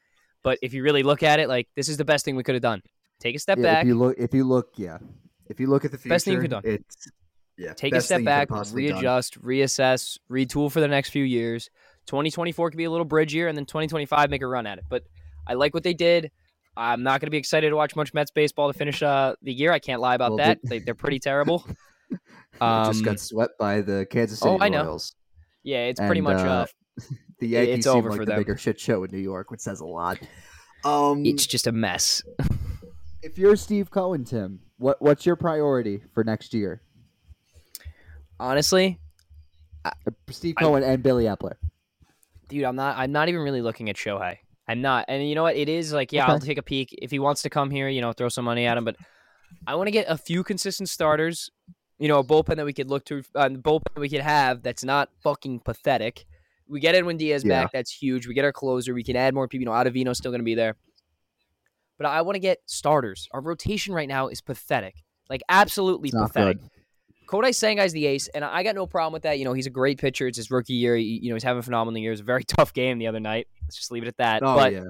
But 0.43 0.59
if 0.61 0.73
you 0.73 0.83
really 0.83 1.03
look 1.03 1.23
at 1.23 1.39
it, 1.39 1.47
like 1.47 1.69
this 1.75 1.87
is 1.87 1.95
the 1.95 2.05
best 2.05 2.25
thing 2.25 2.35
we 2.35 2.43
could 2.43 2.55
have 2.55 2.61
done. 2.61 2.81
Take 3.21 3.35
a 3.37 3.39
step 3.39 3.57
Yeah, 3.57 3.63
back, 3.75 3.83
If 3.83 3.87
you 3.87 3.95
look, 3.97 4.17
if 4.17 4.33
you 4.33 4.43
look, 4.43 4.67
yeah. 4.75 4.97
If 5.47 5.59
you 5.59 5.67
look 5.67 5.85
at 5.85 5.91
the 5.91 5.97
future, 5.97 6.13
Best 6.15 6.25
thing 6.25 6.33
you 6.33 6.39
could've 6.41 6.63
done. 6.63 6.63
it's 6.65 7.07
yeah. 7.57 7.73
take 7.73 7.93
a 7.93 8.01
step 8.01 8.17
thing 8.19 8.25
you 8.25 8.29
could've 8.31 8.47
back, 8.49 8.49
possibly 8.49 8.87
done. 8.87 8.95
readjust, 8.97 9.41
reassess, 9.41 10.17
retool 10.29 10.71
for 10.71 10.79
the 10.79 10.87
next 10.87 11.09
few 11.09 11.23
years. 11.23 11.69
2024 12.07 12.71
could 12.71 12.77
be 12.77 12.83
a 12.83 12.91
little 12.91 13.05
bridge 13.05 13.33
year, 13.33 13.47
and 13.47 13.57
then 13.57 13.65
2025 13.65 14.29
make 14.29 14.41
a 14.41 14.47
run 14.47 14.67
at 14.67 14.77
it. 14.77 14.83
But 14.89 15.03
I 15.47 15.53
like 15.53 15.73
what 15.73 15.83
they 15.83 15.93
did. 15.93 16.31
I'm 16.75 17.03
not 17.03 17.19
going 17.21 17.27
to 17.27 17.31
be 17.31 17.37
excited 17.37 17.69
to 17.69 17.75
watch 17.75 17.95
much 17.95 18.13
Mets 18.13 18.31
baseball 18.31 18.71
to 18.71 18.77
finish 18.77 19.01
uh, 19.03 19.35
the 19.41 19.53
year. 19.53 19.71
I 19.71 19.79
can't 19.79 20.01
lie 20.01 20.15
about 20.15 20.31
Well, 20.31 20.37
that. 20.37 20.59
they- 20.63 20.79
They, 20.79 20.85
they're 20.85 20.95
pretty 20.95 21.19
terrible. 21.19 21.65
They 22.09 22.65
Um, 22.67 22.91
just 22.93 23.03
got 23.03 23.19
swept 23.19 23.57
by 23.57 23.81
the 23.81 24.05
Kansas 24.07 24.37
City 24.39 24.51
oh, 24.51 24.57
I 24.61 24.69
know. 24.69 24.83
Royals. 24.83 25.15
yeah, 25.63 25.85
it's 25.85 25.99
pretty 25.99 26.21
much. 26.21 26.37
uh, 26.37 26.65
Uh, 26.99 27.03
The 27.39 27.47
Yankees 27.47 27.75
it's 27.77 27.85
seem 27.87 27.95
over 27.95 28.09
like 28.11 28.19
for 28.19 28.25
the 28.25 28.31
them. 28.33 28.39
bigger 28.39 28.57
shit 28.57 28.79
show 28.79 29.03
in 29.03 29.09
New 29.11 29.17
York, 29.17 29.49
which 29.49 29.59
says 29.61 29.79
a 29.79 29.85
lot. 29.85 30.19
Um, 30.85 31.25
it's 31.25 31.47
just 31.47 31.65
a 31.65 31.71
mess. 31.71 32.21
if 33.23 33.37
you're 33.37 33.55
Steve 33.55 33.89
Cohen, 33.89 34.25
Tim, 34.25 34.59
what 34.77 35.01
what's 35.01 35.25
your 35.25 35.37
priority 35.37 36.01
for 36.13 36.23
next 36.25 36.53
year? 36.53 36.81
Honestly, 38.43 38.99
Steve 40.29 40.55
I- 40.57 40.61
Cohen 40.61 40.83
and 40.83 41.01
Billy 41.01 41.25
Eppler. 41.25 41.53
dude, 42.49 42.65
I'm 42.65 42.75
not. 42.75 42.97
I'm 42.97 43.11
not 43.11 43.29
even 43.29 43.41
really 43.41 43.61
looking 43.61 43.89
at 43.89 43.95
Shohei. 43.95 44.37
I'm 44.67 44.81
not. 44.81 45.05
And 45.07 45.27
you 45.27 45.33
know 45.35 45.43
what? 45.43 45.55
It 45.55 45.69
is 45.69 45.91
like, 45.93 46.11
yeah, 46.11 46.25
I'll 46.25 46.39
take 46.39 46.57
a 46.57 46.61
peek 46.63 46.89
if 47.01 47.11
he 47.11 47.19
wants 47.19 47.41
to 47.43 47.49
come 47.49 47.69
here. 47.71 47.87
You 47.89 48.01
know, 48.01 48.11
throw 48.13 48.29
some 48.29 48.45
money 48.45 48.65
at 48.65 48.77
him. 48.77 48.83
But 48.85 48.95
I 49.67 49.75
want 49.75 49.87
to 49.87 49.91
get 49.91 50.05
a 50.09 50.17
few 50.17 50.43
consistent 50.43 50.89
starters. 50.89 51.49
You 51.99 52.07
know, 52.09 52.19
a 52.19 52.23
bullpen 52.23 52.57
that 52.57 52.65
we 52.65 52.73
could 52.73 52.89
look 52.89 53.05
to, 53.05 53.23
uh, 53.35 53.47
bullpen 53.49 53.95
we 53.97 54.09
could 54.09 54.19
have 54.21 54.61
that's 54.61 54.83
not 54.83 55.09
fucking 55.21 55.61
pathetic. 55.61 56.25
We 56.67 56.79
get 56.81 56.95
Edwin 56.95 57.15
Diaz 57.17 57.43
Yeah. 57.45 57.63
back. 57.63 57.71
That's 57.71 57.91
huge. 57.91 58.27
We 58.27 58.33
get 58.33 58.43
our 58.45 58.51
closer. 58.51 58.93
We 58.93 59.03
can 59.03 59.15
add 59.15 59.33
more 59.33 59.47
people. 59.47 59.61
You 59.61 59.65
know, 59.67 59.71
Ottavino's 59.71 60.17
still 60.17 60.31
going 60.31 60.41
to 60.41 60.45
be 60.45 60.55
there. 60.55 60.75
But 61.97 62.07
I 62.07 62.21
want 62.23 62.35
to 62.35 62.39
get 62.39 62.59
starters. 62.65 63.27
Our 63.31 63.41
rotation 63.41 63.93
right 63.93 64.07
now 64.09 64.27
is 64.27 64.41
pathetic. 64.41 64.95
Like 65.29 65.41
absolutely 65.47 66.11
pathetic. 66.11 66.59
good. 66.59 66.69
Kodai 67.27 67.49
Senga's 67.49 67.93
the 67.93 68.05
ace, 68.05 68.27
and 68.29 68.43
I 68.43 68.63
got 68.63 68.75
no 68.75 68.85
problem 68.85 69.13
with 69.13 69.23
that. 69.23 69.39
You 69.39 69.45
know, 69.45 69.53
he's 69.53 69.67
a 69.67 69.71
great 69.71 69.99
pitcher. 69.99 70.27
It's 70.27 70.37
his 70.37 70.51
rookie 70.51 70.73
year. 70.73 70.95
He- 70.95 71.19
you 71.21 71.29
know, 71.29 71.35
he's 71.35 71.43
having 71.43 71.59
a 71.59 71.63
phenomenal 71.63 71.99
year. 71.99 72.11
It 72.11 72.13
was 72.13 72.19
a 72.19 72.23
very 72.23 72.43
tough 72.47 72.73
game 72.73 72.97
the 72.97 73.07
other 73.07 73.19
night. 73.19 73.47
Let's 73.61 73.75
just 73.75 73.91
leave 73.91 74.03
it 74.03 74.07
at 74.07 74.17
that. 74.17 74.43
Oh 74.43 74.55
but 74.55 74.73
yeah, 74.73 74.83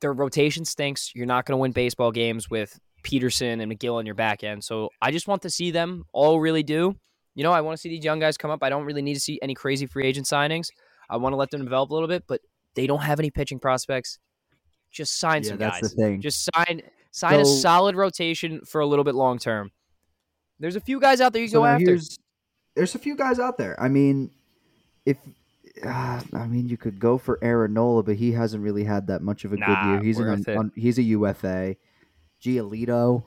their 0.00 0.12
rotation 0.12 0.64
stinks. 0.64 1.12
You're 1.14 1.26
not 1.26 1.46
going 1.46 1.54
to 1.54 1.58
win 1.58 1.72
baseball 1.72 2.10
games 2.12 2.50
with 2.50 2.78
Peterson 3.02 3.60
and 3.60 3.72
Megill 3.72 3.94
on 3.94 4.06
your 4.06 4.14
back 4.14 4.44
end. 4.44 4.62
So 4.62 4.90
I 5.00 5.10
just 5.10 5.28
want 5.28 5.42
to 5.42 5.50
see 5.50 5.70
them 5.70 6.04
all 6.12 6.40
really 6.40 6.62
do. 6.62 6.94
You 7.34 7.42
know, 7.42 7.52
I 7.52 7.62
want 7.62 7.76
to 7.76 7.80
see 7.80 7.88
these 7.88 8.04
young 8.04 8.18
guys 8.18 8.36
come 8.36 8.50
up. 8.50 8.62
I 8.62 8.68
don't 8.68 8.84
really 8.84 9.00
need 9.00 9.14
to 9.14 9.20
see 9.20 9.38
any 9.40 9.54
crazy 9.54 9.86
free 9.86 10.06
agent 10.06 10.26
signings. 10.26 10.68
I 11.08 11.16
want 11.16 11.32
to 11.32 11.36
let 11.36 11.50
them 11.50 11.64
develop 11.64 11.90
a 11.90 11.94
little 11.94 12.08
bit, 12.08 12.24
but 12.26 12.40
they 12.74 12.86
don't 12.86 13.02
have 13.02 13.18
any 13.18 13.30
pitching 13.30 13.58
prospects. 13.58 14.18
Just 14.90 15.18
sign 15.18 15.42
yeah. 15.42 15.48
some 15.48 15.58
That's 15.58 15.80
guys. 15.80 15.90
the 15.90 15.96
thing. 15.96 16.20
Just 16.20 16.48
sign 16.54 16.82
sign 17.10 17.40
a 17.40 17.44
solid 17.44 17.96
rotation 17.96 18.60
for 18.66 18.80
a 18.80 18.86
little 18.86 19.04
bit 19.04 19.14
long 19.14 19.38
term. 19.38 19.70
There's 20.62 20.76
a 20.76 20.80
few 20.80 21.00
guys 21.00 21.20
out 21.20 21.32
there 21.32 21.42
you 21.42 21.48
So 21.48 21.58
go 21.58 21.64
after. 21.66 21.98
There's 22.76 22.94
a 22.94 22.98
few 22.98 23.16
guys 23.16 23.40
out 23.40 23.58
there. 23.58 23.78
I 23.82 23.88
mean, 23.88 24.30
if 25.04 25.16
uh, 25.84 26.20
I 26.32 26.46
mean, 26.46 26.68
you 26.68 26.76
could 26.76 27.00
go 27.00 27.18
for 27.18 27.40
Aaron 27.42 27.74
Nola, 27.74 28.04
but 28.04 28.14
he 28.14 28.30
hasn't 28.30 28.62
really 28.62 28.84
had 28.84 29.08
that 29.08 29.22
much 29.22 29.44
of 29.44 29.52
a 29.52 29.56
good 29.56 29.76
year. 29.86 30.00
He's 30.00 30.20
an 30.20 30.44
un, 30.46 30.72
he's 30.76 30.98
a 30.98 31.02
UFA. 31.02 31.74
Giolito, 32.40 33.26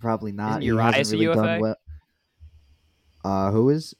probably 0.00 0.32
not. 0.32 0.50
Isn't 0.50 0.62
Urias 0.62 0.94
hasn't 0.96 1.20
a 1.20 1.24
UFA? 1.24 1.42
done 1.42 1.60
well. 1.60 1.76
Uh, 3.24 3.50
who 3.52 3.70
is? 3.70 3.94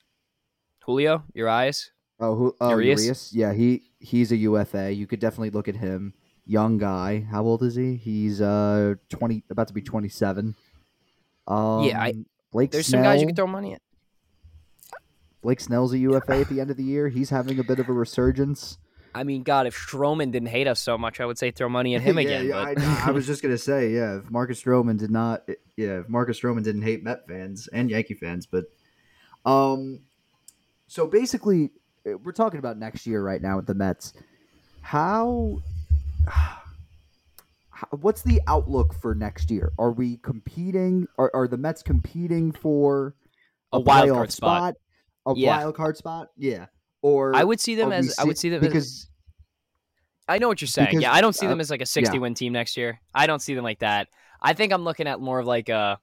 Julio, 0.81 1.23
Urias. 1.35 1.93
Oh, 2.19 2.35
who? 2.35 2.57
Oh, 2.61 2.71
Urias? 2.71 3.03
Urias. 3.03 3.33
Yeah, 3.33 3.53
he 3.53 3.83
he's 4.01 4.33
a 4.33 4.37
UFA. 4.37 4.93
You 4.93 5.07
could 5.07 5.21
definitely 5.21 5.51
look 5.51 5.69
at 5.69 5.77
him. 5.77 6.13
Young 6.45 6.77
guy. 6.79 7.25
How 7.31 7.45
old 7.45 7.63
is 7.63 7.77
he? 7.77 7.95
He's 7.95 8.41
uh 8.41 8.97
twenty, 9.09 9.45
about 9.49 9.69
to 9.69 9.75
be 9.75 9.81
twenty 9.83 10.09
seven. 10.09 10.57
Um, 11.47 11.85
Yeah, 11.85 12.01
I- 12.03 12.15
Blake 12.53 12.71
There's 12.71 12.87
Snell. 12.87 13.03
some 13.03 13.05
guys 13.13 13.21
you 13.21 13.27
can 13.27 13.35
throw 13.37 13.47
money 13.47 13.75
at. 13.75 13.81
Blake 15.43 15.61
Snell's 15.61 15.93
a 15.93 15.99
UFA 15.99 16.41
at 16.41 16.49
the 16.49 16.61
end 16.61 16.71
of 16.71 16.77
the 16.77 16.85
year. 16.85 17.09
He's 17.09 17.31
having 17.31 17.59
a 17.59 17.65
bit 17.65 17.81
of 17.81 17.89
a 17.89 17.93
resurgence. 17.93 18.79
I 19.15 19.25
mean, 19.25 19.43
God, 19.43 19.67
if 19.67 19.77
Stroman 19.77 20.31
didn't 20.31 20.49
hate 20.49 20.67
us 20.67 20.79
so 20.81 20.97
much, 20.97 21.21
I 21.21 21.27
would 21.27 21.37
say 21.37 21.51
throw 21.51 21.69
money 21.69 21.95
at 21.97 22.01
him 22.03 22.17
Yeah, 22.19 22.23
again. 22.23 22.47
yeah, 22.47 22.65
but 22.75 22.83
I, 22.83 23.09
I 23.09 23.11
was 23.11 23.27
just 23.27 23.43
gonna 23.43 23.59
say, 23.59 23.91
yeah, 23.91 24.19
if 24.19 24.31
Marcus 24.31 24.63
Stroman 24.63 24.99
did 24.99 25.11
not, 25.11 25.43
yeah, 25.77 26.01
if 26.01 26.09
Marcus 26.09 26.41
Stroman 26.41 26.63
didn't 26.63 26.83
hate 26.83 27.03
Met 27.03 27.27
fans 27.27 27.69
and 27.73 27.91
Yankee 27.91 28.15
fans, 28.15 28.47
but, 28.47 28.67
um, 29.45 30.01
so 30.87 31.07
basically, 31.07 31.71
uh, 32.07 32.17
we're 32.19 32.33
talking 32.33 32.59
about 32.59 32.79
next 32.79 33.07
year 33.07 33.23
right 33.23 33.43
now 33.43 33.57
with 33.57 33.67
the 33.67 33.75
Mets. 33.75 34.13
How, 34.83 35.61
h- 36.29 36.35
what's 37.91 38.23
the 38.23 38.41
outlook 38.47 38.95
for 38.95 39.15
next 39.15 39.51
year? 39.51 39.73
Are 39.79 39.91
we 39.93 40.17
competing? 40.19 41.07
Are, 41.19 41.31
are 41.35 41.49
the 41.49 41.57
Mets 41.57 41.83
competing 41.83 42.53
for 42.53 43.15
A 43.73 43.81
wild 43.81 44.11
card 44.11 44.33
spot. 44.33 44.75
A 45.27 45.35
Yeah. 45.37 45.59
wild 45.59 45.75
card 45.77 45.97
spot? 45.97 46.29
Yeah. 46.37 46.67
Or 47.03 47.35
I 47.35 47.45
would 47.45 47.61
see 47.61 47.75
them 47.75 47.93
as 47.93 48.15
I 48.19 48.25
would 48.25 48.39
see 48.39 48.49
them 48.49 48.61
because 48.61 48.87
as 48.87 49.09
I 50.29 50.39
know 50.39 50.49
what 50.49 50.61
you're 50.61 50.69
saying. 50.69 50.89
because, 50.91 51.03
yeah, 51.03 51.13
I 51.13 51.21
don't 51.21 51.35
see 51.35 51.47
uh, 51.47 51.51
them 51.51 51.61
as 51.61 51.69
like 51.71 51.81
a 51.83 51.87
60 51.87 52.19
win 52.21 52.35
team 52.35 52.53
next 52.53 52.77
year. 52.77 53.01
I 53.15 53.27
don't 53.27 53.41
see 53.41 53.55
them 53.55 53.65
like 53.65 53.81
that. 53.81 54.09
I 54.41 54.53
think 54.55 54.73
I'm 54.73 54.85
looking 54.85 55.07
at 55.09 55.21
more 55.21 55.41
of 55.41 55.47
like 55.47 55.69
a 55.69 55.99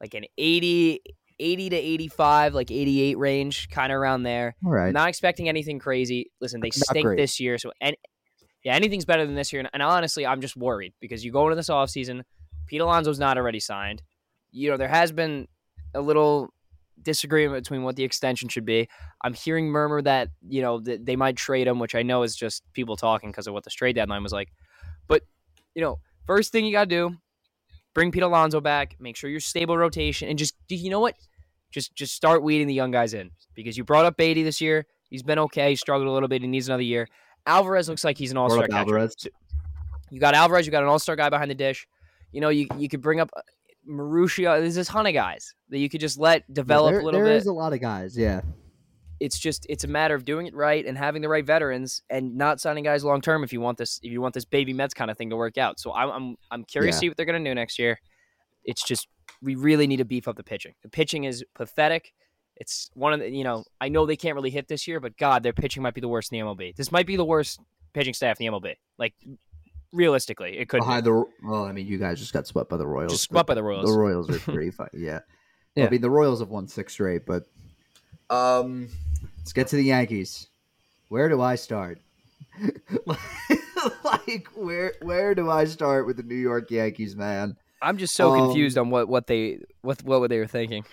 like 0.00 0.14
an 0.14 0.24
80 0.36 1.00
80 1.40 1.70
to 1.70 1.76
85, 1.76 2.54
like 2.54 2.70
88 2.70 3.18
range, 3.18 3.68
kind 3.68 3.90
of 3.92 3.96
around 3.98 4.22
there. 4.22 4.54
all 4.64 4.70
right. 4.70 4.92
Not 4.92 5.08
expecting 5.08 5.48
anything 5.48 5.78
crazy. 5.80 6.30
Listen, 6.40 6.60
they 6.60 6.68
Not 6.68 6.74
stink 6.74 7.04
great. 7.06 7.16
this 7.16 7.40
year, 7.40 7.58
so 7.58 7.72
and 7.80 7.96
yeah, 8.64 8.74
anything's 8.74 9.04
better 9.04 9.26
than 9.26 9.34
this 9.34 9.52
year. 9.52 9.60
And, 9.60 9.70
and 9.72 9.82
honestly, 9.82 10.26
I'm 10.26 10.40
just 10.40 10.56
worried 10.56 10.94
because 11.00 11.24
you 11.24 11.30
go 11.30 11.44
into 11.44 11.56
this 11.56 11.68
offseason, 11.68 12.22
Pete 12.66 12.80
Alonso's 12.80 13.18
not 13.18 13.36
already 13.36 13.60
signed. 13.60 14.02
You 14.50 14.70
know, 14.70 14.76
there 14.76 14.88
has 14.88 15.12
been 15.12 15.46
a 15.94 16.00
little 16.00 16.52
disagreement 17.02 17.62
between 17.62 17.82
what 17.82 17.96
the 17.96 18.04
extension 18.04 18.48
should 18.48 18.64
be. 18.64 18.88
I'm 19.22 19.34
hearing 19.34 19.66
murmur 19.66 20.00
that 20.02 20.30
you 20.48 20.62
know 20.62 20.80
they 20.80 21.16
might 21.16 21.36
trade 21.36 21.66
him, 21.66 21.78
which 21.78 21.94
I 21.94 22.02
know 22.02 22.22
is 22.22 22.34
just 22.34 22.62
people 22.72 22.96
talking 22.96 23.30
because 23.30 23.46
of 23.46 23.52
what 23.52 23.64
the 23.64 23.70
trade 23.70 23.96
deadline 23.96 24.22
was 24.22 24.32
like. 24.32 24.48
But 25.06 25.22
you 25.74 25.82
know, 25.82 25.98
first 26.26 26.50
thing 26.50 26.64
you 26.64 26.72
got 26.72 26.88
to 26.88 26.90
do, 26.90 27.16
bring 27.92 28.10
Pete 28.10 28.22
Alonso 28.22 28.60
back, 28.60 28.96
make 28.98 29.16
sure 29.16 29.28
you're 29.28 29.40
stable 29.40 29.76
rotation, 29.76 30.28
and 30.28 30.38
just 30.38 30.54
you 30.68 30.88
know 30.88 31.00
what, 31.00 31.16
just 31.70 31.94
just 31.94 32.14
start 32.14 32.42
weeding 32.42 32.66
the 32.66 32.74
young 32.74 32.90
guys 32.90 33.12
in 33.12 33.30
because 33.54 33.76
you 33.76 33.84
brought 33.84 34.06
up 34.06 34.16
Baty 34.16 34.42
this 34.42 34.60
year. 34.60 34.86
He's 35.10 35.22
been 35.22 35.38
okay. 35.38 35.70
He 35.70 35.76
struggled 35.76 36.08
a 36.08 36.12
little 36.12 36.28
bit. 36.28 36.42
He 36.42 36.48
needs 36.48 36.68
another 36.68 36.82
year. 36.82 37.08
Alvarez 37.46 37.88
looks 37.88 38.04
like 38.04 38.16
he's 38.18 38.30
an 38.30 38.36
all 38.36 38.50
star. 38.50 38.66
Alvarez. 38.72 39.14
You 40.10 40.20
got 40.20 40.34
Alvarez. 40.34 40.66
You 40.66 40.72
got 40.72 40.82
an 40.82 40.88
all 40.88 40.98
star 40.98 41.16
guy 41.16 41.28
behind 41.28 41.50
the 41.50 41.54
dish. 41.54 41.86
You 42.32 42.40
know, 42.40 42.48
you 42.48 42.66
you 42.78 42.88
could 42.88 43.00
bring 43.00 43.20
up 43.20 43.30
uh, 43.36 43.40
Mauricio. 43.88 44.60
There's 44.60 44.76
a 44.76 44.84
ton 44.84 45.06
of 45.06 45.14
guys 45.14 45.54
that 45.70 45.78
you 45.78 45.88
could 45.88 46.00
just 46.00 46.18
let 46.18 46.52
develop 46.52 46.92
there, 46.92 47.00
a 47.00 47.04
little 47.04 47.18
there 47.20 47.24
bit 47.26 47.30
There 47.30 47.36
is 47.38 47.46
a 47.46 47.52
lot 47.52 47.72
of 47.72 47.80
guys. 47.80 48.16
Yeah. 48.16 48.40
it's 49.20 49.38
just 49.38 49.66
it's 49.68 49.84
a 49.84 49.88
matter 49.88 50.14
of 50.14 50.24
doing 50.24 50.46
it 50.46 50.54
right 50.54 50.84
and 50.86 50.98
having 50.98 51.22
the 51.22 51.28
right 51.28 51.44
veterans 51.46 52.02
and 52.10 52.36
not 52.36 52.60
signing 52.60 52.82
guys 52.84 53.04
long 53.04 53.20
term 53.20 53.44
if 53.44 53.52
you 53.52 53.60
want 53.60 53.78
this 53.78 54.00
if 54.02 54.10
you 54.10 54.20
want 54.20 54.34
this 54.34 54.44
baby 54.44 54.72
Mets 54.72 54.94
kind 54.94 55.10
of 55.10 55.16
thing 55.16 55.30
to 55.30 55.36
work 55.36 55.58
out. 55.58 55.78
So 55.78 55.92
I'm 55.92 56.10
I'm 56.10 56.36
I'm 56.50 56.64
curious 56.64 56.94
Yeah. 56.94 56.96
to 56.96 57.00
see 57.00 57.08
what 57.08 57.16
they're 57.16 57.26
gonna 57.26 57.44
do 57.44 57.54
next 57.54 57.78
year. 57.78 57.98
It's 58.64 58.82
just 58.84 59.06
we 59.42 59.54
really 59.54 59.86
need 59.86 59.98
to 59.98 60.04
beef 60.04 60.26
up 60.26 60.36
the 60.36 60.42
pitching. 60.44 60.74
The 60.82 60.88
pitching 60.88 61.24
is 61.24 61.44
pathetic. 61.54 62.12
It's 62.56 62.90
one 62.94 63.12
of 63.12 63.20
the 63.20 63.30
you 63.30 63.44
know 63.44 63.64
I 63.80 63.88
know 63.88 64.06
they 64.06 64.16
can't 64.16 64.34
really 64.34 64.50
hit 64.50 64.68
this 64.68 64.86
year, 64.86 65.00
but 65.00 65.16
God, 65.16 65.42
their 65.42 65.52
pitching 65.52 65.82
might 65.82 65.94
be 65.94 66.00
the 66.00 66.08
worst 66.08 66.32
in 66.32 66.38
the 66.38 66.44
MLB. 66.44 66.76
This 66.76 66.92
might 66.92 67.06
be 67.06 67.16
the 67.16 67.24
worst 67.24 67.60
pitching 67.92 68.14
staff 68.14 68.40
in 68.40 68.46
the 68.46 68.52
MLB. 68.58 68.74
Like 68.98 69.14
realistically, 69.92 70.58
it 70.58 70.68
could 70.68 70.78
be. 70.78 70.86
Behind 70.86 71.04
the 71.04 71.24
well, 71.42 71.64
I 71.64 71.72
mean, 71.72 71.86
you 71.86 71.98
guys 71.98 72.18
just 72.18 72.32
got 72.32 72.46
swept 72.46 72.70
by 72.70 72.76
the 72.76 72.86
Royals. 72.86 73.12
just 73.12 73.24
swept 73.24 73.46
by 73.48 73.54
the 73.54 73.62
Royals. 73.62 73.90
The 73.90 73.98
Royals 73.98 74.30
are 74.30 74.38
pretty 74.52 74.70
fun. 74.70 74.88
Yeah. 74.92 75.20
Yeah. 75.74 75.86
I 75.86 75.90
mean, 75.90 76.00
the 76.02 76.10
Royals 76.10 76.38
have 76.40 76.50
won 76.50 76.68
six 76.68 76.92
straight, 76.92 77.26
but 77.26 77.44
um, 78.30 78.88
let's 79.38 79.52
get 79.52 79.66
to 79.68 79.76
the 79.76 79.82
Yankees. 79.84 80.46
Where 81.08 81.28
do 81.28 81.40
I 81.42 81.56
start? 81.56 81.98
like, 84.04 84.46
where 84.54 84.94
where 85.02 85.34
do 85.34 85.50
I 85.50 85.64
start 85.64 86.06
with 86.06 86.16
the 86.16 86.22
New 86.22 86.36
York 86.36 86.70
Yankees, 86.70 87.16
man? 87.16 87.56
I'm 87.82 87.98
just 87.98 88.14
so 88.14 88.32
Um, 88.32 88.46
confused 88.46 88.78
on 88.78 88.90
what 88.90 89.08
what 89.08 89.26
they 89.26 89.58
what 89.82 90.02
what 90.04 90.30
they 90.30 90.38
were 90.38 90.46
thinking. 90.46 90.84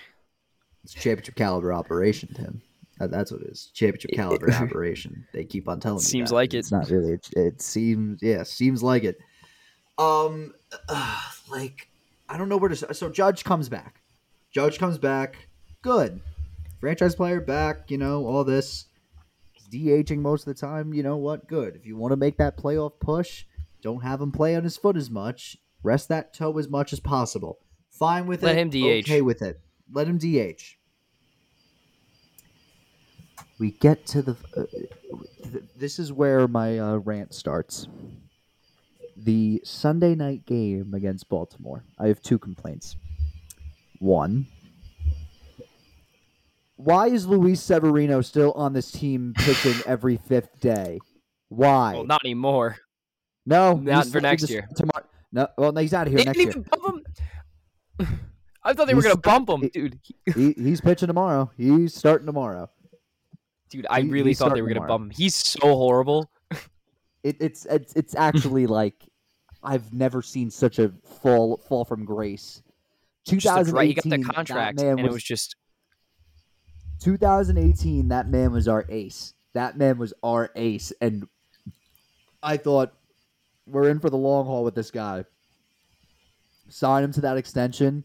It's 0.84 0.94
championship 0.94 1.36
caliber 1.36 1.74
operation, 1.74 2.34
Tim. 2.34 2.62
That's 3.00 3.32
what 3.32 3.42
it 3.42 3.48
is. 3.48 3.72
Championship 3.74 4.12
caliber 4.14 4.52
operation. 4.54 5.26
They 5.34 5.44
keep 5.44 5.68
on 5.68 5.80
telling 5.80 5.98
me. 5.98 6.04
Seems 6.04 6.30
that. 6.30 6.36
like 6.36 6.54
it. 6.54 6.58
It's 6.60 6.72
not 6.72 6.90
really. 6.90 7.14
It, 7.14 7.30
it 7.36 7.62
seems. 7.62 8.22
Yeah, 8.22 8.44
seems 8.44 8.84
like 8.84 9.04
it. 9.04 9.18
Um, 9.98 10.54
uh, 10.88 11.22
like 11.50 11.88
I 12.30 12.38
don't 12.38 12.50
know 12.50 12.58
where 12.58 12.70
to. 12.70 12.94
So 12.94 13.10
Judge 13.10 13.44
comes 13.44 13.70
back. 13.70 14.02
Judge 14.52 14.78
comes 14.80 14.98
back. 14.98 15.48
Good. 15.82 16.22
Franchise 16.80 17.16
player 17.16 17.42
back. 17.42 17.90
You 17.90 17.98
know 17.98 18.26
all 18.26 18.44
this. 18.44 18.86
He's 19.52 19.68
DHing 19.86 20.20
most 20.20 20.48
of 20.48 20.54
the 20.54 20.60
time. 20.60 20.94
You 20.94 21.04
know 21.04 21.18
what? 21.18 21.48
Good. 21.48 21.76
If 21.76 21.86
you 21.86 21.98
want 21.98 22.12
to 22.12 22.18
make 22.18 22.38
that 22.38 22.58
playoff 22.58 23.00
push, 23.00 23.46
don't 23.82 24.04
have 24.04 24.22
him 24.22 24.32
play 24.32 24.56
on 24.56 24.64
his 24.64 24.78
foot 24.78 24.98
as 24.98 25.10
much. 25.10 25.58
Rest 25.84 26.10
that 26.10 26.34
toe 26.34 26.58
as 26.60 26.70
much 26.70 26.94
as 26.94 27.00
possible. 27.00 27.60
Fine 27.92 28.28
with 28.28 28.44
Let 28.44 28.58
it. 28.58 28.60
him 28.62 28.70
DH. 28.70 29.06
Okay 29.10 29.22
with 29.22 29.42
it. 29.42 29.60
Let 29.94 30.08
him 30.08 30.18
DH. 30.18 30.78
We 33.60 33.72
get 33.72 34.06
to 34.08 34.22
the. 34.22 34.38
Uh, 34.56 34.64
th- 35.52 35.64
this 35.78 36.00
is 36.00 36.12
where 36.12 36.48
my 36.48 36.80
uh, 36.80 36.96
rant 36.98 37.34
starts. 37.34 37.88
The 39.18 39.62
Sunday 39.64 40.16
night 40.16 40.46
game 40.46 40.94
against 40.94 41.30
Baltimore. 41.30 41.84
I 42.00 42.08
have 42.08 42.22
two 42.22 42.40
complaints. 42.40 42.96
One. 44.00 44.48
Why 46.78 47.08
is 47.08 47.28
Luis 47.28 47.62
Severino 47.62 48.22
still 48.22 48.54
on 48.54 48.74
this 48.74 48.92
team 48.92 49.34
pitching 49.38 49.80
every 49.86 50.18
fifth 50.18 50.60
day? 50.60 51.00
Why? 51.50 51.94
Well, 51.94 52.06
not 52.06 52.22
anymore. 52.26 52.78
no, 53.46 53.76
not 53.76 54.08
for 54.08 54.22
next 54.22 54.50
year. 54.50 54.68
Tomorrow. 54.76 55.06
No, 55.32 55.48
well, 55.58 55.72
no, 55.72 55.82
he's 55.82 55.94
out 55.94 56.08
of 56.08 56.14
here 56.14 56.18
They 56.18 56.26
next 56.26 56.40
year. 56.40 56.66
Even 58.66 58.68
bump 58.68 58.70
him. 58.70 58.70
I 58.70 58.74
thought 58.74 58.88
they 58.88 58.94
were 58.94 59.02
He's- 59.02 59.14
gonna 59.14 59.22
bump 59.22 59.50
him, 59.50 59.62
he- 59.62 59.70
dude. 59.70 60.00
he, 60.36 60.54
he's 60.54 60.82
pitching 60.82 61.08
tomorrow. 61.08 61.50
He's 61.58 61.94
starting 61.94 62.26
tomorrow. 62.26 62.70
Dude, 63.70 63.88
I 63.90 64.02
really 64.02 64.34
thought 64.34 64.54
they 64.54 64.62
were 64.62 64.68
gonna 64.68 64.82
tomorrow. 64.82 64.98
bump 65.00 65.12
him. 65.14 65.18
He's 65.18 65.36
so 65.36 65.60
horrible. 65.62 66.30
It, 67.24 67.38
it's 67.40 67.66
it's 67.68 67.94
it's 67.94 68.16
actually 68.16 68.66
like 68.80 68.96
I've 69.62 69.94
never 69.94 70.24
seen 70.24 70.50
such 70.50 70.80
a 70.80 70.92
fall 71.22 71.58
fall 71.70 71.86
from 71.86 72.04
grace. 72.04 72.64
Just 73.28 73.46
a 73.46 73.64
dra- 73.64 73.86
he 73.86 73.94
got 73.94 74.04
the 74.10 74.24
contract, 74.24 74.80
man 74.80 74.88
and 74.98 75.00
it 75.02 75.04
was 75.04 75.14
was 75.18 75.24
just 75.24 75.56
2018. 77.02 78.08
That 78.08 78.28
man 78.28 78.52
was 78.52 78.68
our 78.68 78.86
ace. 78.90 79.36
That 79.54 79.78
man 79.78 80.00
was 80.00 80.14
our 80.24 80.50
ace, 80.56 80.92
and 81.00 81.28
I 82.42 82.58
thought 82.58 82.92
we're 83.68 83.90
in 83.90 84.00
for 84.00 84.10
the 84.10 84.18
long 84.18 84.48
haul 84.48 84.64
with 84.64 84.74
this 84.74 84.90
guy. 84.90 85.26
Sign 86.70 87.04
him 87.04 87.12
to 87.14 87.22
that 87.22 87.38
extension. 87.38 88.04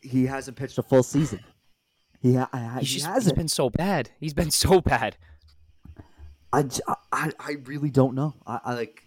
He 0.00 0.26
hasn't 0.26 0.56
pitched 0.56 0.78
a 0.78 0.82
full 0.82 1.02
season. 1.02 1.40
He, 2.20 2.34
ha- 2.34 2.48
I- 2.52 2.80
he's 2.80 2.88
he 2.90 2.94
just 2.98 3.06
hasn't. 3.06 3.36
been 3.36 3.48
so 3.48 3.70
bad. 3.70 4.10
He's 4.20 4.34
been 4.34 4.50
so 4.50 4.80
bad. 4.80 5.16
I, 6.52 6.64
I, 7.12 7.32
I 7.38 7.56
really 7.64 7.90
don't 7.90 8.14
know. 8.14 8.34
I, 8.46 8.60
I 8.64 8.74
like 8.74 9.02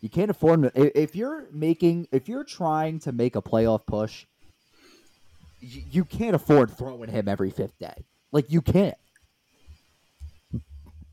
you 0.00 0.08
can't 0.08 0.30
afford 0.30 0.62
to- 0.62 1.00
If 1.00 1.16
you're 1.16 1.46
making, 1.52 2.08
if 2.12 2.28
you're 2.28 2.44
trying 2.44 2.98
to 3.00 3.12
make 3.12 3.34
a 3.36 3.42
playoff 3.42 3.86
push, 3.86 4.26
you, 5.60 5.82
you 5.90 6.04
can't 6.04 6.34
afford 6.34 6.70
throwing 6.76 7.08
him 7.10 7.28
every 7.28 7.50
fifth 7.50 7.78
day. 7.78 8.04
Like 8.32 8.50
you 8.50 8.60
can't. 8.62 8.96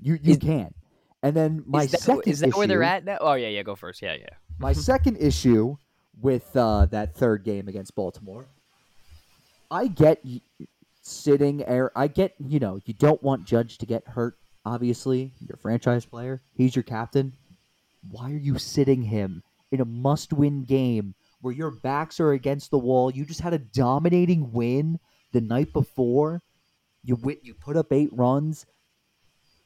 You 0.01 0.17
you 0.21 0.33
Is- 0.33 0.37
can't. 0.37 0.75
And 1.21 1.35
then 1.35 1.63
my 1.67 1.83
is 1.83 1.91
that, 1.91 1.99
second 2.01 2.31
is 2.31 2.39
that 2.39 2.55
where 2.55 2.65
they're 2.65 2.81
issue- 2.81 2.89
at 2.91 3.05
now? 3.05 3.17
Oh 3.19 3.33
yeah, 3.33 3.49
yeah. 3.49 3.63
Go 3.63 3.75
first. 3.75 4.01
Yeah, 4.01 4.13
yeah. 4.15 4.29
my 4.57 4.71
second 4.73 5.17
issue 5.17 5.75
with 6.21 6.55
uh, 6.55 6.85
that 6.87 7.15
third 7.15 7.43
game 7.43 7.67
against 7.67 7.93
Baltimore, 7.95 8.47
I 9.71 9.87
get 9.87 10.23
sitting 11.01 11.63
air. 11.65 11.91
I 11.95 12.07
get 12.07 12.35
you 12.39 12.59
know 12.59 12.79
you 12.85 12.93
don't 12.93 13.21
want 13.23 13.45
Judge 13.45 13.77
to 13.79 13.85
get 13.85 14.07
hurt. 14.07 14.37
Obviously, 14.65 15.33
you're 15.39 15.55
a 15.55 15.57
franchise 15.57 16.05
player. 16.05 16.41
He's 16.55 16.75
your 16.75 16.83
captain. 16.83 17.33
Why 18.09 18.31
are 18.31 18.37
you 18.37 18.57
sitting 18.57 19.03
him 19.03 19.43
in 19.71 19.81
a 19.81 19.85
must-win 19.85 20.63
game 20.63 21.15
where 21.41 21.53
your 21.53 21.71
backs 21.71 22.19
are 22.19 22.33
against 22.33 22.71
the 22.71 22.77
wall? 22.77 23.11
You 23.11 23.25
just 23.25 23.41
had 23.41 23.53
a 23.53 23.59
dominating 23.59 24.51
win 24.51 24.99
the 25.31 25.41
night 25.41 25.73
before. 25.73 26.41
You 27.03 27.15
win, 27.15 27.37
you 27.41 27.53
put 27.53 27.77
up 27.77 27.91
eight 27.91 28.09
runs, 28.11 28.65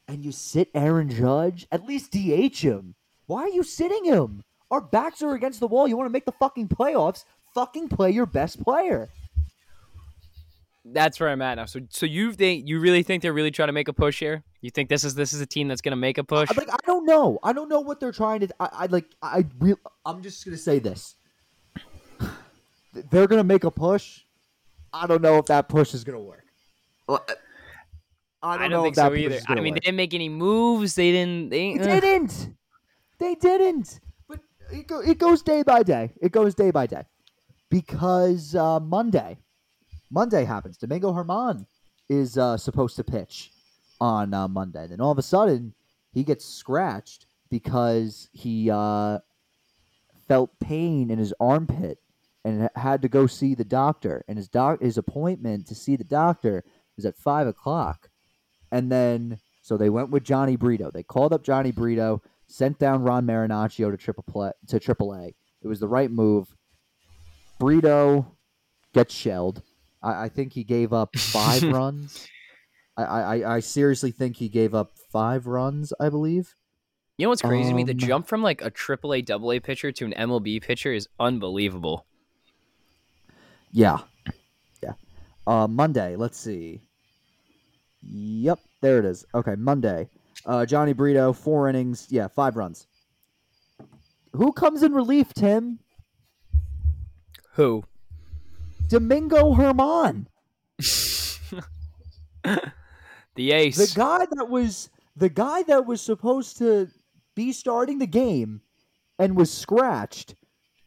and 0.07 0.23
you 0.23 0.31
sit 0.31 0.69
Aaron 0.73 1.09
Judge. 1.09 1.67
At 1.71 1.85
least 1.85 2.11
DH 2.11 2.57
him. 2.57 2.95
Why 3.25 3.43
are 3.43 3.49
you 3.49 3.63
sitting 3.63 4.05
him? 4.05 4.43
Our 4.69 4.81
backs 4.81 5.21
are 5.21 5.33
against 5.33 5.59
the 5.59 5.67
wall. 5.67 5.87
You 5.87 5.97
want 5.97 6.07
to 6.07 6.13
make 6.13 6.25
the 6.25 6.31
fucking 6.33 6.67
playoffs? 6.67 7.25
Fucking 7.53 7.89
play 7.89 8.11
your 8.11 8.25
best 8.25 8.61
player. 8.63 9.09
That's 10.85 11.17
where 11.19 11.29
I'm 11.29 11.41
at 11.41 11.55
now. 11.55 11.65
So, 11.65 11.79
so 11.89 12.05
you 12.05 12.33
think 12.33 12.67
you 12.67 12.79
really 12.79 13.03
think 13.03 13.21
they're 13.21 13.31
really 13.33 13.51
trying 13.51 13.69
to 13.69 13.73
make 13.73 13.87
a 13.87 13.93
push 13.93 14.19
here? 14.19 14.43
You 14.61 14.69
think 14.69 14.89
this 14.89 15.03
is 15.05 15.15
this 15.15 15.31
is 15.31 15.39
a 15.39 15.45
team 15.45 15.67
that's 15.69 15.81
gonna 15.81 15.95
make 15.95 16.17
a 16.17 16.23
push? 16.23 16.49
I- 16.51 16.55
Like 16.57 16.69
I 16.71 16.77
don't 16.85 17.05
know. 17.05 17.39
I 17.41 17.53
don't 17.53 17.69
know 17.69 17.79
what 17.79 17.99
they're 18.01 18.11
trying 18.11 18.41
to. 18.41 18.49
I, 18.59 18.69
I 18.73 18.85
like. 18.87 19.05
I 19.21 19.45
real. 19.59 19.77
I'm 20.05 20.21
just 20.21 20.43
gonna 20.43 20.57
say 20.57 20.79
this. 20.79 21.15
They're 23.09 23.27
gonna 23.27 23.43
make 23.43 23.63
a 23.63 23.71
push. 23.71 24.21
I 24.91 25.07
don't 25.07 25.21
know 25.21 25.37
if 25.37 25.45
that 25.47 25.67
push 25.69 25.93
is 25.93 26.03
gonna 26.03 26.19
work. 26.19 26.43
Well, 27.07 27.25
I 28.43 28.53
don't, 28.57 28.61
I 28.63 28.67
know 28.67 28.77
don't 28.77 28.79
if 28.79 28.83
think 28.87 28.95
that 28.97 29.01
so 29.03 29.09
push 29.11 29.19
either. 29.19 29.35
is 29.35 29.43
I 29.45 29.47
gonna 29.47 29.61
mean, 29.61 29.73
they 29.73 29.79
didn't 29.79 29.97
make 29.97 30.13
any 30.13 30.29
moves. 30.29 30.95
They 30.95 31.11
didn't. 31.11 31.49
They, 31.49 31.77
They 31.77 31.99
didn't. 31.99 32.49
They 33.19 33.35
didn't. 33.35 33.99
But 34.27 34.39
it, 34.71 34.85
go, 34.87 34.99
it 34.99 35.17
goes 35.17 35.41
day 35.41 35.63
by 35.63 35.81
day. 35.83 36.11
It 36.21 36.31
goes 36.31 36.53
day 36.53 36.71
by 36.71 36.87
day. 36.87 37.03
Because 37.69 38.53
uh, 38.53 38.79
Monday, 38.79 39.37
Monday 40.13 40.45
happens. 40.45 40.77
Domingo 40.77 41.11
Germán 41.11 41.65
is 42.07 42.37
uh, 42.37 42.55
supposed 42.55 42.95
to 42.97 43.03
pitch 43.03 43.51
on 43.99 44.33
uh, 44.33 44.47
Monday. 44.47 44.85
Then 44.85 45.01
all 45.01 45.11
of 45.11 45.17
a 45.17 45.23
sudden, 45.23 45.73
he 46.13 46.23
gets 46.23 46.45
scratched 46.45 47.25
because 47.49 48.29
he 48.31 48.69
uh, 48.69 49.19
felt 50.27 50.59
pain 50.59 51.09
in 51.09 51.17
his 51.17 51.33
armpit 51.39 51.97
and 52.45 52.69
had 52.75 53.01
to 53.01 53.07
go 53.09 53.25
see 53.25 53.55
the 53.55 53.63
doctor. 53.63 54.23
And 54.27 54.37
his 54.37 54.47
doc 54.47 54.81
his 54.81 54.97
appointment 54.97 55.65
to 55.67 55.75
see 55.75 55.95
the 55.95 56.03
doctor 56.03 56.63
is 56.95 57.05
at 57.05 57.17
five 57.17 57.47
o'clock. 57.47 58.09
And 58.71 58.91
then 58.91 59.39
so 59.63 59.77
they 59.77 59.89
went 59.89 60.11
with 60.11 60.23
Jhony 60.23 60.59
Brito. 60.59 60.91
They 60.91 61.03
called 61.03 61.33
up 61.33 61.43
Jhony 61.43 61.73
Brito, 61.73 62.21
sent 62.47 62.77
down 62.77 63.01
Ron 63.01 63.25
Marinaccio 63.25 63.89
to 63.89 63.97
triple 63.97 64.25
play, 64.27 64.51
to 64.67 64.79
AAA. 64.79 65.33
It 65.61 65.67
was 65.67 65.79
the 65.79 65.87
right 65.87 66.11
move. 66.11 66.55
Brito 67.59 68.35
gets 68.93 69.13
shelled. 69.13 69.63
I, 70.03 70.25
I 70.25 70.29
think 70.29 70.53
he 70.53 70.63
gave 70.63 70.93
up 70.93 71.15
five 71.17 71.63
runs. 71.63 72.27
I, 72.97 73.03
I, 73.03 73.55
I 73.55 73.59
seriously 73.59 74.11
think 74.11 74.37
he 74.37 74.49
gave 74.49 74.75
up 74.75 74.91
five 75.11 75.47
runs, 75.47 75.93
I 75.99 76.09
believe. 76.09 76.53
You 77.17 77.25
know 77.25 77.29
what's 77.29 77.41
crazy 77.41 77.69
to 77.69 77.75
me? 77.75 77.83
The 77.83 77.93
Um, 77.93 77.97
jump 77.97 78.27
from 78.27 78.41
like 78.41 78.61
a 78.61 78.71
AAA, 78.71 79.29
AA 79.29 79.59
pitcher 79.63 79.91
to 79.91 80.05
an 80.05 80.13
MLB 80.13 80.61
pitcher 80.61 80.93
is 80.93 81.07
unbelievable. 81.19 82.05
Yeah. 83.71 83.99
Yeah. 84.81 84.93
Uh, 85.47 85.67
Monday, 85.67 86.15
let's 86.15 86.37
see. 86.39 86.81
Yep, 88.01 88.59
there 88.81 88.99
it 88.99 89.05
is. 89.05 89.25
Okay, 89.33 89.55
Monday. 89.55 90.09
Uh, 90.45 90.65
Jhony 90.67 90.95
Brito, 90.95 91.33
four 91.33 91.69
innings. 91.69 92.07
Yeah, 92.09 92.27
five 92.27 92.57
runs. 92.57 92.87
Who 94.33 94.51
comes 94.51 94.83
in 94.83 94.93
relief, 94.93 95.33
Tim? 95.33 95.79
Who? 97.53 97.83
Domingo 98.87 99.53
Germán. 99.55 100.25
The 103.35 103.51
ace. 103.51 103.77
The 103.77 103.99
guy 103.99 104.25
that 104.31 104.49
was 104.49 104.89
the 105.15 105.29
guy 105.29 105.63
that 105.63 105.85
was 105.85 106.01
supposed 106.01 106.57
to 106.59 106.89
be 107.35 107.51
starting 107.51 107.99
the 107.99 108.07
game 108.07 108.61
and 109.17 109.35
was 109.35 109.51
scratched 109.51 110.35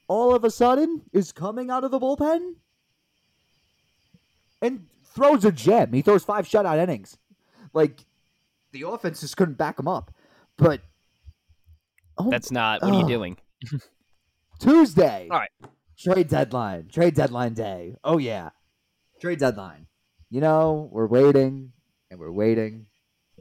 all 0.09 0.35
of 0.35 0.45
a 0.45 0.51
sudden 0.51 1.03
is 1.13 1.33
coming 1.33 1.71
out 1.71 1.83
of 1.83 1.91
the 1.91 1.99
bullpen 1.99 2.55
and 4.63 4.87
throws 5.05 5.45
a 5.45 5.51
gem. 5.51 5.93
He 5.93 6.03
throws 6.03 6.25
five 6.25 6.47
shutout 6.47 6.79
innings. 6.79 7.19
Like 7.73 8.05
the 8.73 8.83
offense 8.83 9.21
just 9.21 9.37
couldn't 9.37 9.59
back 9.59 9.79
him 9.79 9.89
up. 9.89 10.13
But 10.57 10.81
oh, 12.19 12.31
That's 12.31 12.53
not. 12.53 12.83
What 12.83 12.95
are 12.95 13.01
you 13.01 13.09
doing? 13.09 13.37
Tuesday. 14.61 15.29
All 15.31 15.39
right. 15.39 15.51
Trade 15.99 16.29
deadline. 16.29 16.89
Trade 16.89 17.15
deadline 17.15 17.55
day. 17.55 17.97
Oh 18.05 18.19
yeah. 18.19 18.51
Trade 19.21 19.39
deadline. 19.39 19.87
You 20.31 20.41
know, 20.41 20.89
we're 20.93 21.07
waiting 21.07 21.73
and 22.11 22.21
we're 22.21 22.33
waiting 22.33 22.87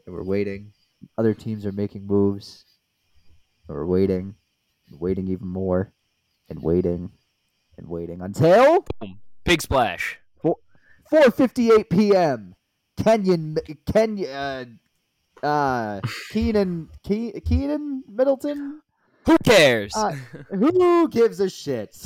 and 0.05 0.15
we're 0.15 0.23
waiting. 0.23 0.71
Other 1.17 1.33
teams 1.33 1.65
are 1.65 1.71
making 1.71 2.07
moves. 2.07 2.65
And 3.67 3.75
we're 3.75 3.85
waiting, 3.85 4.35
and 4.89 4.99
waiting 4.99 5.27
even 5.27 5.47
more, 5.47 5.91
and 6.49 6.61
waiting, 6.61 7.11
and 7.77 7.87
waiting 7.87 8.21
until 8.21 8.85
Big 9.43 9.61
splash. 9.61 10.19
4:58 11.11 11.89
p.m. 11.89 12.55
Kenyon, 12.97 13.57
Kenya, 13.91 14.27
uh, 15.43 15.45
uh, 15.45 16.01
Keenan, 16.31 16.89
Ke- 17.03 17.41
Keynan 17.43 18.01
Middleton. 18.07 18.81
Who 19.25 19.37
cares? 19.43 19.95
Uh, 19.95 20.15
who 20.51 21.09
gives 21.09 21.39
a 21.39 21.49
shit? 21.49 21.97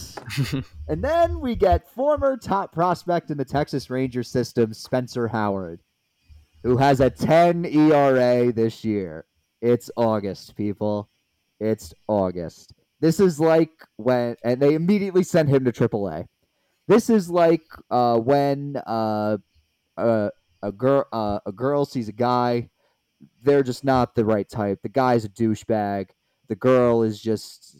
and 0.87 1.03
then 1.03 1.41
we 1.41 1.55
get 1.55 1.89
former 1.89 2.37
top 2.37 2.71
prospect 2.71 3.29
in 3.29 3.37
the 3.37 3.45
Texas 3.45 3.89
Ranger 3.89 4.23
system, 4.23 4.73
Spencer 4.73 5.27
Howard, 5.27 5.81
who 6.63 6.77
has 6.77 7.01
a 7.01 7.09
10 7.09 7.65
ERA 7.65 8.53
this 8.53 8.85
year. 8.85 9.25
It's 9.61 9.91
August, 9.97 10.55
people. 10.55 11.09
It's 11.59 11.93
August. 12.07 12.73
This 13.01 13.19
is 13.19 13.39
like 13.39 13.71
when, 13.97 14.37
and 14.43 14.61
they 14.61 14.73
immediately 14.73 15.23
sent 15.23 15.49
him 15.49 15.65
to 15.65 15.71
AAA. 15.71 16.25
This 16.87 17.09
is 17.09 17.29
like 17.29 17.63
uh, 17.91 18.17
when 18.17 18.77
uh, 18.87 19.37
uh, 19.97 20.29
a 20.61 20.71
girl 20.71 21.05
uh, 21.11 21.39
a 21.45 21.51
girl 21.51 21.85
sees 21.85 22.09
a 22.09 22.13
guy, 22.13 22.69
they're 23.43 23.63
just 23.63 23.83
not 23.83 24.15
the 24.15 24.25
right 24.25 24.49
type. 24.49 24.79
The 24.81 24.89
guy's 24.89 25.23
a 25.23 25.29
douchebag. 25.29 26.09
The 26.49 26.55
girl 26.55 27.03
is 27.03 27.21
just 27.21 27.77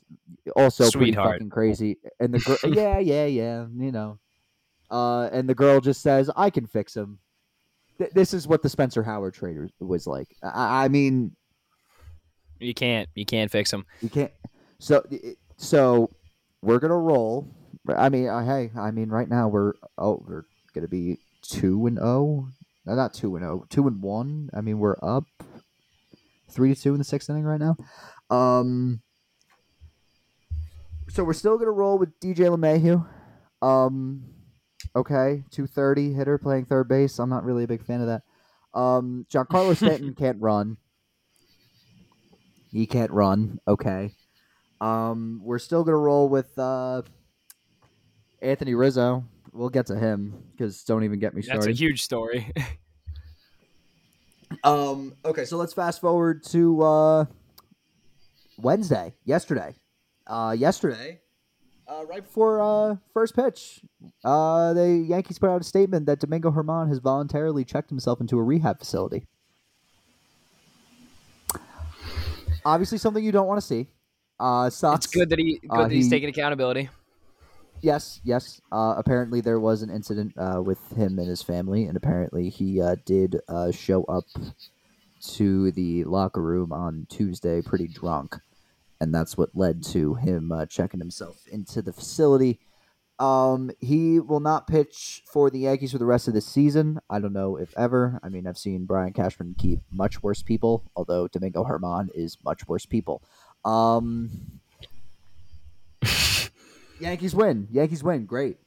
also 0.56 0.90
pretty 0.92 1.14
fucking 1.14 1.50
crazy, 1.50 1.98
and 2.20 2.34
the 2.34 2.40
girl, 2.40 2.58
yeah, 2.74 3.00
yeah, 3.00 3.26
yeah, 3.26 3.66
you 3.76 3.92
know, 3.92 4.20
uh, 4.92 5.28
and 5.32 5.50
the 5.50 5.56
girl 5.56 5.82
just 5.82 6.02
says, 6.02 6.30
"I 6.36 6.52
can 6.52 6.68
fix 6.68 6.96
him." 6.96 7.18
Th- 7.98 8.12
this 8.12 8.32
is 8.32 8.48
what 8.48 8.62
the 8.62 8.70
Spencer 8.70 9.02
Howard 9.02 9.34
trader 9.34 9.70
was 9.80 10.06
like. 10.06 10.28
I, 10.44 10.86
I 10.86 10.88
mean, 10.88 11.36
you 12.60 12.76
can't. 12.76 13.10
You 13.16 13.26
can't 13.26 13.50
fix 13.50 13.74
him. 13.74 13.88
you 14.02 14.10
can't. 14.10 14.32
So, 14.78 15.04
so 15.58 16.12
we're 16.62 16.80
gonna 16.80 16.98
roll. 16.98 17.48
I 17.88 18.10
mean, 18.10 18.28
uh, 18.28 18.46
hey, 18.46 18.72
I 18.78 18.92
mean, 18.92 19.10
right 19.10 19.28
now 19.28 19.48
we're 19.48 19.74
oh, 19.98 20.24
we're 20.28 20.46
gonna 20.76 20.88
be 20.88 21.18
two 21.42 21.88
and 21.88 21.98
oh, 22.00 22.50
no, 22.86 22.94
not 22.94 23.16
two 23.16 23.36
and 23.36 23.44
oh, 23.44 23.66
two 23.70 23.88
and 23.88 24.02
one. 24.02 24.52
I 24.54 24.62
mean, 24.62 24.78
we're 24.78 24.98
up 25.02 25.26
three 26.50 26.74
to 26.74 26.82
two 26.82 26.94
in 26.94 26.98
the 26.98 27.04
sixth 27.04 27.30
inning 27.30 27.44
right 27.44 27.60
now. 27.60 27.78
Um, 28.36 29.02
so 31.10 31.24
we're 31.24 31.34
still 31.34 31.58
gonna 31.58 31.72
roll 31.72 31.98
with 31.98 32.20
DJ 32.20 32.50
LeMahieu. 32.56 33.06
Um, 33.62 34.24
okay, 34.96 35.44
two 35.52 35.68
thirty 35.68 36.14
hitter 36.14 36.38
playing 36.38 36.66
third 36.66 36.88
base. 36.88 37.20
I'm 37.20 37.30
not 37.30 37.44
really 37.44 37.64
a 37.64 37.68
big 37.68 37.86
fan 37.86 38.02
of 38.02 38.08
that. 38.08 38.24
Um, 38.74 39.26
Giancarlo 39.32 39.76
Stanton 39.76 40.14
can't 40.14 40.40
run. 40.40 40.78
He 42.72 42.86
can't 42.86 43.12
run. 43.12 43.60
Okay. 43.68 44.14
Um, 44.82 45.42
we're 45.44 45.60
still 45.60 45.84
gonna 45.84 45.98
roll 45.98 46.30
with 46.30 46.58
uh, 46.58 47.02
Anthony 48.42 48.76
Rizzo. 48.76 49.26
We'll 49.52 49.70
get 49.70 49.88
to 49.88 49.98
him 49.98 50.44
because 50.52 50.84
don't 50.84 51.04
even 51.04 51.20
get 51.20 51.34
me 51.34 51.42
started. 51.42 51.70
That's 51.70 51.80
a 51.80 51.84
huge 51.84 52.04
story. 52.04 52.52
Um. 54.64 55.16
Okay, 55.26 55.46
so 55.46 55.58
let's 55.58 55.74
fast 55.74 56.02
forward 56.02 56.44
to 56.46 56.82
uh, 56.82 57.26
Wednesday. 58.58 59.14
Yesterday. 59.26 59.76
Uh, 60.28 60.56
yesterday. 60.58 61.20
Uh, 61.88 62.06
right 62.06 62.24
before 62.24 62.62
uh, 62.62 62.96
first 63.16 63.36
pitch, 63.36 63.82
uh, 64.24 64.74
the 64.74 64.88
Yankees 65.10 65.40
put 65.40 65.50
out 65.50 65.60
a 65.60 65.64
statement 65.64 66.06
that 66.06 66.20
Domingo 66.20 66.52
Germán 66.52 66.88
has 66.88 67.00
voluntarily 67.00 67.66
checked 67.66 67.90
himself 67.90 68.22
into 68.22 68.38
a 68.38 68.44
rehab 68.44 68.78
facility. 68.78 69.26
Obviously, 72.64 73.00
something 73.00 73.24
you 73.24 73.32
don't 73.32 73.48
want 73.48 73.60
to 73.60 73.66
see. 73.66 73.88
Uh, 74.40 74.70
sucks. 74.70 75.06
it's 75.06 75.14
good 75.16 75.30
that 75.30 75.40
he 75.40 75.60
good 75.60 75.72
Uh, 75.72 75.82
that 75.84 75.92
he's 75.92 76.06
he- 76.06 76.10
taking 76.12 76.30
accountability. 76.30 76.90
Yes, 77.82 78.20
yes. 78.24 78.62
Uh, 78.72 78.96
apparently, 78.98 79.42
there 79.42 79.60
was 79.60 79.82
an 79.82 79.90
incident 79.90 80.34
uh, 80.38 80.62
with 80.62 80.80
him 80.92 81.18
and 81.20 81.28
his 81.28 81.42
family, 81.42 81.86
and 81.86 81.96
apparently, 81.96 82.50
he 82.50 82.82
uh, 82.82 82.96
did 83.06 83.40
uh, 83.48 83.72
show 83.72 84.04
up 84.04 84.26
to 85.36 85.72
the 85.72 86.04
locker 86.04 86.42
room 86.42 86.72
on 86.72 87.08
Tuesday 87.10 87.62
pretty 87.62 87.88
drunk, 87.88 88.36
and 89.00 89.14
that's 89.14 89.38
what 89.38 89.56
led 89.56 89.84
to 89.84 90.16
him 90.16 90.52
uh, 90.52 90.66
checking 90.66 91.00
himself 91.00 91.44
into 91.52 91.82
the 91.82 91.94
facility. 91.94 92.60
Um, 93.18 93.70
he 93.80 94.20
will 94.20 94.40
not 94.40 94.68
pitch 94.68 95.24
for 95.32 95.50
the 95.50 95.60
Yankees 95.60 95.92
for 95.92 95.98
the 95.98 96.06
rest 96.06 96.30
of 96.30 96.34
the 96.34 96.42
season. 96.42 97.00
I 97.10 97.20
don't 97.20 97.34
know 97.34 97.58
if 97.58 97.74
ever. 97.78 98.20
I 98.24 98.30
mean, 98.30 98.48
I've 98.48 98.58
seen 98.58 98.86
Brian 98.86 99.12
Cashman 99.12 99.56
keep 99.58 99.82
much 99.92 100.24
worse 100.24 100.42
people, 100.42 100.90
although 100.96 101.28
Domingo 101.28 101.66
Germán 101.66 102.08
is 102.14 102.38
much 102.46 102.66
worse 102.68 102.86
people. 102.86 103.22
Um, 103.66 104.62
Yankees 107.00 107.34
win. 107.34 107.68
Yankees 107.72 108.04
win. 108.04 108.26
Great. 108.26 108.58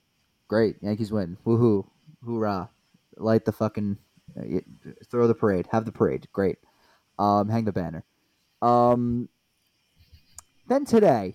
Great. 0.48 0.76
Yankees 0.80 1.12
win. 1.12 1.36
Woohoo. 1.46 1.86
Hoorah. 2.24 2.70
Light 3.16 3.44
the 3.44 3.52
fucking 3.52 3.98
uh, 4.38 4.60
throw 5.10 5.26
the 5.26 5.34
parade. 5.34 5.68
Have 5.70 5.84
the 5.84 5.92
parade. 5.92 6.26
Great. 6.32 6.58
Um 7.18 7.48
hang 7.48 7.64
the 7.64 7.72
banner. 7.72 8.04
Um 8.60 9.28
then 10.68 10.84
today, 10.84 11.34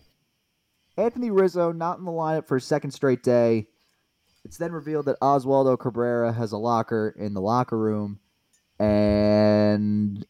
Anthony 0.97 1.29
Rizzo 1.29 1.71
not 1.71 1.99
in 1.99 2.05
the 2.05 2.11
lineup 2.11 2.47
for 2.47 2.57
a 2.57 2.61
second 2.61 2.91
straight 2.91 3.21
day. 3.21 3.67
It's 4.43 4.57
then 4.57 4.71
revealed 4.71 5.05
that 5.05 5.19
Oswaldo 5.19 5.77
Cabrera 5.77 6.31
has 6.31 6.53
a 6.53 6.57
locker 6.57 7.13
in 7.17 7.33
the 7.33 7.41
locker 7.41 7.77
room 7.77 8.19
and 8.79 10.25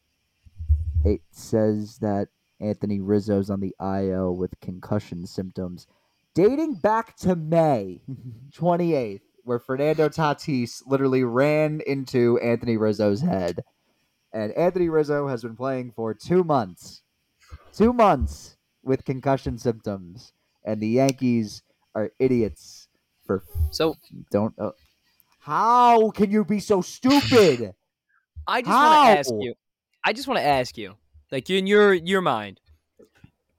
it 1.06 1.22
says 1.32 2.00
that 2.00 2.30
Anthony 2.60 3.00
Rizzo's 3.00 3.50
on 3.50 3.60
the 3.60 3.76
IL 3.80 4.36
with 4.36 4.60
concussion 4.60 5.28
symptoms 5.28 5.88
dating 6.38 6.76
back 6.76 7.16
to 7.18 7.36
May 7.36 8.00
28th, 8.52 9.22
where 9.44 9.58
Fernando 9.58 10.08
Tatis 10.08 10.84
literally 10.86 11.24
ran 11.24 11.82
into 11.88 12.38
Anthony 12.38 12.78
Rizzo's 12.78 13.22
head. 13.22 13.64
And 14.32 14.52
Anthony 14.52 14.88
Rizzo 14.88 15.28
has 15.28 15.42
been 15.42 15.56
playing 15.56 15.94
for 15.96 16.14
two 16.14 16.44
months. 16.44 17.02
Two 17.74 17.92
months 17.92 18.56
with 18.84 19.04
concussion 19.04 19.58
symptoms. 19.58 20.32
And 20.64 20.80
the 20.80 20.88
Yankees 20.88 21.64
are 21.96 22.12
idiots 22.20 22.88
for 23.26 23.44
So 23.72 23.96
don't. 24.30 24.54
Uh, 24.60 24.72
how 25.40 26.12
can 26.12 26.30
you 26.30 26.46
be 26.46 26.60
so 26.60 26.82
stupid? 26.82 27.74
I 28.46 28.62
just 28.62 28.72
want 28.72 29.08
to 29.08 29.20
ask 29.20 29.32
you. 29.40 29.54
I 30.04 30.14
just 30.14 30.28
want 30.28 30.38
to 30.40 30.46
ask 30.46 30.78
you, 30.78 30.98
like 31.32 31.50
in 31.50 31.66
your 31.66 31.96
your 31.96 32.22
mind, 32.22 32.60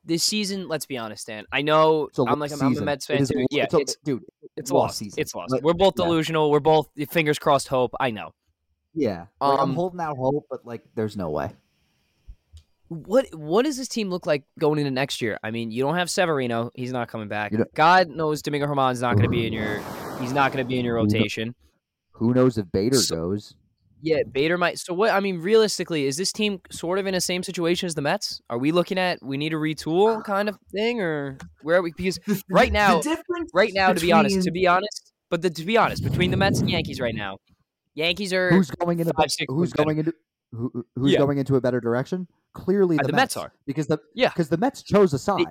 this 0.08 0.24
season, 0.24 0.66
let's 0.66 0.86
be 0.86 0.98
honest, 0.98 1.26
Dan. 1.28 1.44
I 1.52 1.62
know 1.62 2.08
I'm 2.18 2.40
like 2.40 2.50
I'm, 2.52 2.60
I'm 2.60 2.76
a. 2.76 2.80
Mets 2.80 3.06
fan 3.06 3.18
is 3.18 3.28
too. 3.28 3.46
Yeah, 3.50 3.64
it's 3.64 3.74
a- 3.74 3.78
it's 3.78 3.96
dude. 4.04 4.24
it's 4.56 4.70
lost 4.72 4.82
lost. 4.88 4.98
season. 4.98 5.20
It's 5.20 5.34
lost. 5.34 5.52
Like, 5.52 5.62
We're 5.62 5.74
both 5.74 5.94
yeah. 5.96 6.04
delusional. 6.06 6.50
We're 6.50 6.58
both 6.60 6.88
fingers 7.10 7.38
crossed 7.38 7.68
hope. 7.68 7.92
I 8.00 8.10
know. 8.10 8.32
Yeah, 8.94 9.26
like, 9.40 9.60
I'm 9.60 9.70
Um, 9.70 9.74
holding 9.76 10.00
out 10.00 10.16
hope, 10.16 10.46
but 10.50 10.66
like, 10.66 10.82
there's 10.96 11.16
no 11.16 11.30
way. 11.30 11.50
What 12.88 13.26
what 13.34 13.64
does 13.66 13.76
this 13.76 13.86
team 13.88 14.08
look 14.08 14.24
like 14.26 14.44
going 14.58 14.78
into 14.78 14.90
next 14.90 15.20
year? 15.20 15.38
I 15.42 15.50
mean, 15.50 15.70
you 15.70 15.82
don't 15.82 15.94
have 15.96 16.08
Severino; 16.08 16.70
he's 16.74 16.90
not 16.90 17.08
coming 17.08 17.28
back. 17.28 17.52
God 17.74 18.08
knows 18.08 18.40
Domingo 18.40 18.66
Germán's 18.66 19.02
not 19.02 19.12
going 19.16 19.24
to 19.30 19.30
be 19.30 19.46
in 19.46 19.52
your. 19.52 19.80
He's 20.20 20.32
not 20.32 20.52
going 20.52 20.64
to 20.64 20.68
be 20.68 20.78
in 20.78 20.84
your 20.86 20.94
rotation. 20.94 21.54
Who 22.12 22.32
knows 22.32 22.56
if 22.58 22.64
Bader 22.72 22.96
So- 22.96 23.14
goes? 23.16 23.54
Yeah, 24.00 24.18
Bader 24.30 24.56
might. 24.58 24.78
So 24.78 24.94
what? 24.94 25.10
I 25.10 25.20
mean, 25.20 25.40
realistically, 25.40 26.06
is 26.06 26.16
this 26.16 26.32
team 26.32 26.60
sort 26.70 26.98
of 26.98 27.06
in 27.06 27.14
the 27.14 27.20
same 27.20 27.42
situation 27.42 27.86
as 27.86 27.94
the 27.94 28.02
Mets? 28.02 28.40
Are 28.48 28.58
we 28.58 28.70
looking 28.72 28.98
at 28.98 29.18
we 29.22 29.36
need 29.36 29.52
a 29.52 29.56
retool 29.56 30.22
kind 30.24 30.48
of 30.48 30.56
thing, 30.72 31.00
or 31.00 31.38
where 31.62 31.76
are 31.78 31.82
we? 31.82 31.92
Because 31.96 32.18
right 32.48 32.72
now, 32.72 33.00
right 33.52 33.72
now, 33.74 33.92
to 33.92 34.00
be 34.00 34.12
honest, 34.12 34.42
to 34.44 34.50
be 34.52 34.66
honest, 34.66 35.12
but 35.30 35.42
the, 35.42 35.50
to 35.50 35.64
be 35.64 35.76
honest, 35.76 36.04
between 36.04 36.30
the 36.30 36.36
Mets 36.36 36.60
and 36.60 36.70
Yankees 36.70 37.00
right 37.00 37.14
now, 37.14 37.38
Yankees 37.94 38.32
are 38.32 38.50
Who's 38.50 38.70
going 38.70 39.00
into? 39.00 39.12
five, 39.14 39.30
six 39.32 39.46
who's 39.48 39.58
wins 39.60 39.72
better. 39.72 39.84
going 39.84 39.98
into? 39.98 40.14
Who, 40.52 40.70
who- 40.72 40.86
who's 40.96 41.12
Yeah. 41.12 41.18
going 41.18 41.38
into 41.38 41.56
a 41.56 41.60
better 41.60 41.80
direction? 41.80 42.26
Clearly, 42.54 42.98
uh, 42.98 43.02
the, 43.02 43.08
the 43.08 43.16
Mets 43.16 43.36
are. 43.36 43.52
because 43.66 43.86
the 43.88 43.98
Yeah. 44.14 44.28
because 44.28 44.48
the 44.48 44.56
Mets 44.56 44.82
chose 44.82 45.12
a 45.12 45.18
side. 45.18 45.44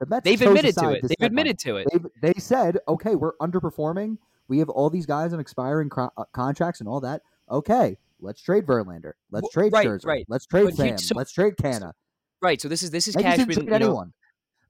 the 0.00 0.06
Mets 0.06 0.24
They've 0.24 0.40
admitted 0.42 0.76
to 0.76 0.90
it. 0.90 1.02
They've 1.02 1.26
admitted 1.26 1.58
to 1.60 1.76
it. 1.76 1.88
They 2.20 2.32
they 2.32 2.38
said, 2.38 2.78
okay, 2.86 3.14
we're 3.14 3.36
underperforming. 3.38 4.18
We 4.48 4.58
have 4.58 4.68
all 4.68 4.90
these 4.90 5.06
guys 5.06 5.32
on 5.32 5.40
expiring 5.40 5.88
cro- 5.88 6.10
uh, 6.16 6.24
contracts 6.32 6.80
and 6.80 6.88
all 6.88 7.00
that. 7.00 7.22
Okay, 7.50 7.96
let's 8.20 8.40
trade 8.42 8.66
Verlander. 8.66 9.12
Let's 9.30 9.50
trade 9.50 9.72
right, 9.72 9.86
Scherzer. 9.86 10.06
right. 10.06 10.26
Let's 10.28 10.46
trade 10.46 10.64
But 10.64 10.70
he- 10.72 10.76
Sam. 10.76 10.98
so- 10.98 11.14
let's 11.16 11.32
trade 11.32 11.56
Canha. 11.56 11.92
Right. 12.42 12.60
So 12.60 12.68
this 12.68 12.82
is 12.82 12.90
this 12.90 13.08
is 13.08 13.14
didn't 13.14 13.30
Cashman. 13.36 13.54
trade 13.56 13.68
know, 13.68 13.74
anyone. 13.76 14.12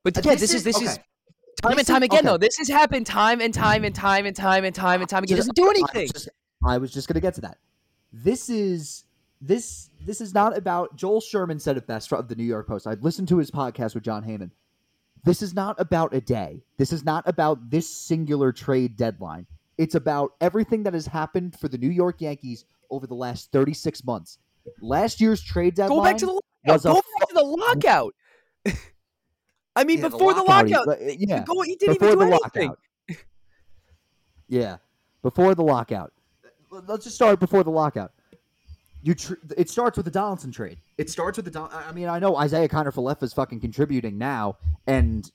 but 0.02 0.16
again, 0.16 0.38
this 0.38 0.54
is 0.54 0.62
this 0.62 0.80
is 0.80 0.94
okay. 0.94 1.02
time 1.62 1.78
and 1.78 1.86
time 1.86 2.02
is- 2.02 2.06
again 2.06 2.18
okay. 2.20 2.26
though. 2.26 2.36
This 2.38 2.56
has 2.58 2.68
happened 2.68 3.06
time 3.06 3.40
and 3.40 3.52
time 3.52 3.84
and 3.84 3.94
time 3.94 4.26
and 4.26 4.36
time 4.36 4.64
and 4.64 4.74
time 4.74 5.00
and 5.00 5.08
time 5.10 5.24
again. 5.24 5.34
It 5.36 5.38
doesn't 5.38 5.56
do 5.56 5.66
I 5.66 5.70
anything. 5.70 6.02
was 6.02 6.10
just, 6.12 6.28
I 6.64 6.78
was 6.78 6.92
just 6.92 7.08
gonna 7.08 7.20
get 7.20 7.34
to 7.34 7.40
that. 7.42 7.58
This 8.12 8.48
is 8.48 9.04
this 9.40 9.90
this 10.04 10.20
is 10.20 10.32
not 10.32 10.56
about 10.56 10.96
Joel 10.96 11.20
Sherman 11.20 11.58
said 11.58 11.76
it 11.76 11.86
best 11.86 12.12
of 12.12 12.28
the 12.28 12.36
New 12.36 12.44
York 12.44 12.66
Post. 12.68 12.86
I 12.86 12.94
listened 12.94 13.28
to 13.28 13.38
his 13.38 13.50
podcast 13.50 13.94
with 13.94 14.04
Jon 14.04 14.22
Heyman. 14.24 14.50
This 15.24 15.42
is 15.42 15.54
not 15.54 15.74
about 15.80 16.14
a 16.14 16.20
day. 16.20 16.62
This 16.76 16.92
is 16.92 17.04
not 17.04 17.24
about 17.26 17.68
this 17.68 17.88
singular 17.90 18.52
trade 18.52 18.96
deadline. 18.96 19.46
It's 19.78 19.94
about 19.94 20.32
everything 20.40 20.82
that 20.84 20.94
has 20.94 21.06
happened 21.06 21.58
for 21.58 21.68
the 21.68 21.78
New 21.78 21.90
York 21.90 22.20
Yankees 22.20 22.64
over 22.90 23.06
the 23.06 23.14
last 23.14 23.52
36 23.52 24.04
months. 24.04 24.38
Last 24.80 25.20
year's 25.20 25.42
trade 25.42 25.74
deadline 25.74 25.98
Go 25.98 26.04
back 26.04 26.16
to 26.18 26.26
the 26.26 26.32
lockout. 26.32 26.82
Go 26.82 26.94
back 27.18 27.28
to 27.28 27.34
the 27.34 27.42
lockout. 27.44 28.14
I 29.76 29.84
mean, 29.84 29.98
uh, 30.02 30.02
Yeah, 30.04 30.08
before 30.08 30.34
the 30.34 30.42
lockout, 30.42 30.86
lockout, 30.86 31.02
he- 31.02 31.26
yeah, 31.28 31.44
go, 31.46 31.60
he 31.62 31.76
didn't 31.76 31.98
before 31.98 32.08
even 32.14 32.18
do 32.18 32.26
the 32.30 32.40
anything. 32.54 32.68
lockout. 32.70 32.78
yeah, 34.48 34.76
before 35.22 35.54
the 35.54 35.62
lockout. 35.62 36.12
Let's 36.70 37.04
just 37.04 37.16
start 37.16 37.38
before 37.40 37.62
the 37.64 37.70
lockout. 37.70 38.12
You 39.02 39.14
tr- 39.14 39.34
it 39.56 39.70
starts 39.70 39.96
with 39.96 40.04
the 40.04 40.10
Donaldson 40.10 40.50
trade. 40.50 40.78
It 40.98 41.08
starts 41.10 41.36
with 41.38 41.44
the 41.44 41.50
Don- 41.50 41.70
I 41.72 41.92
mean, 41.92 42.08
I 42.08 42.18
know 42.18 42.40
Isiah 42.42 42.68
Kiner-Falefa 42.68 43.22
is 43.22 43.32
fucking 43.32 43.60
contributing 43.60 44.18
now, 44.18 44.56
and 44.86 45.30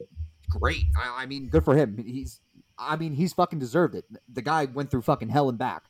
great. 0.50 0.84
I, 0.98 1.24
I 1.24 1.26
mean, 1.26 1.48
good 1.48 1.64
for 1.64 1.76
him. 1.76 1.98
He's, 1.98 2.42
I 2.82 2.96
mean, 2.96 3.14
he's 3.14 3.34
fucking 3.34 3.60
deserved 3.60 3.96
it. 3.96 4.06
The 4.34 4.42
guy 4.42 4.66
went 4.66 4.90
through 4.90 5.04
fucking 5.04 5.30
hell 5.30 5.50
and 5.50 5.58
back. 5.58 5.84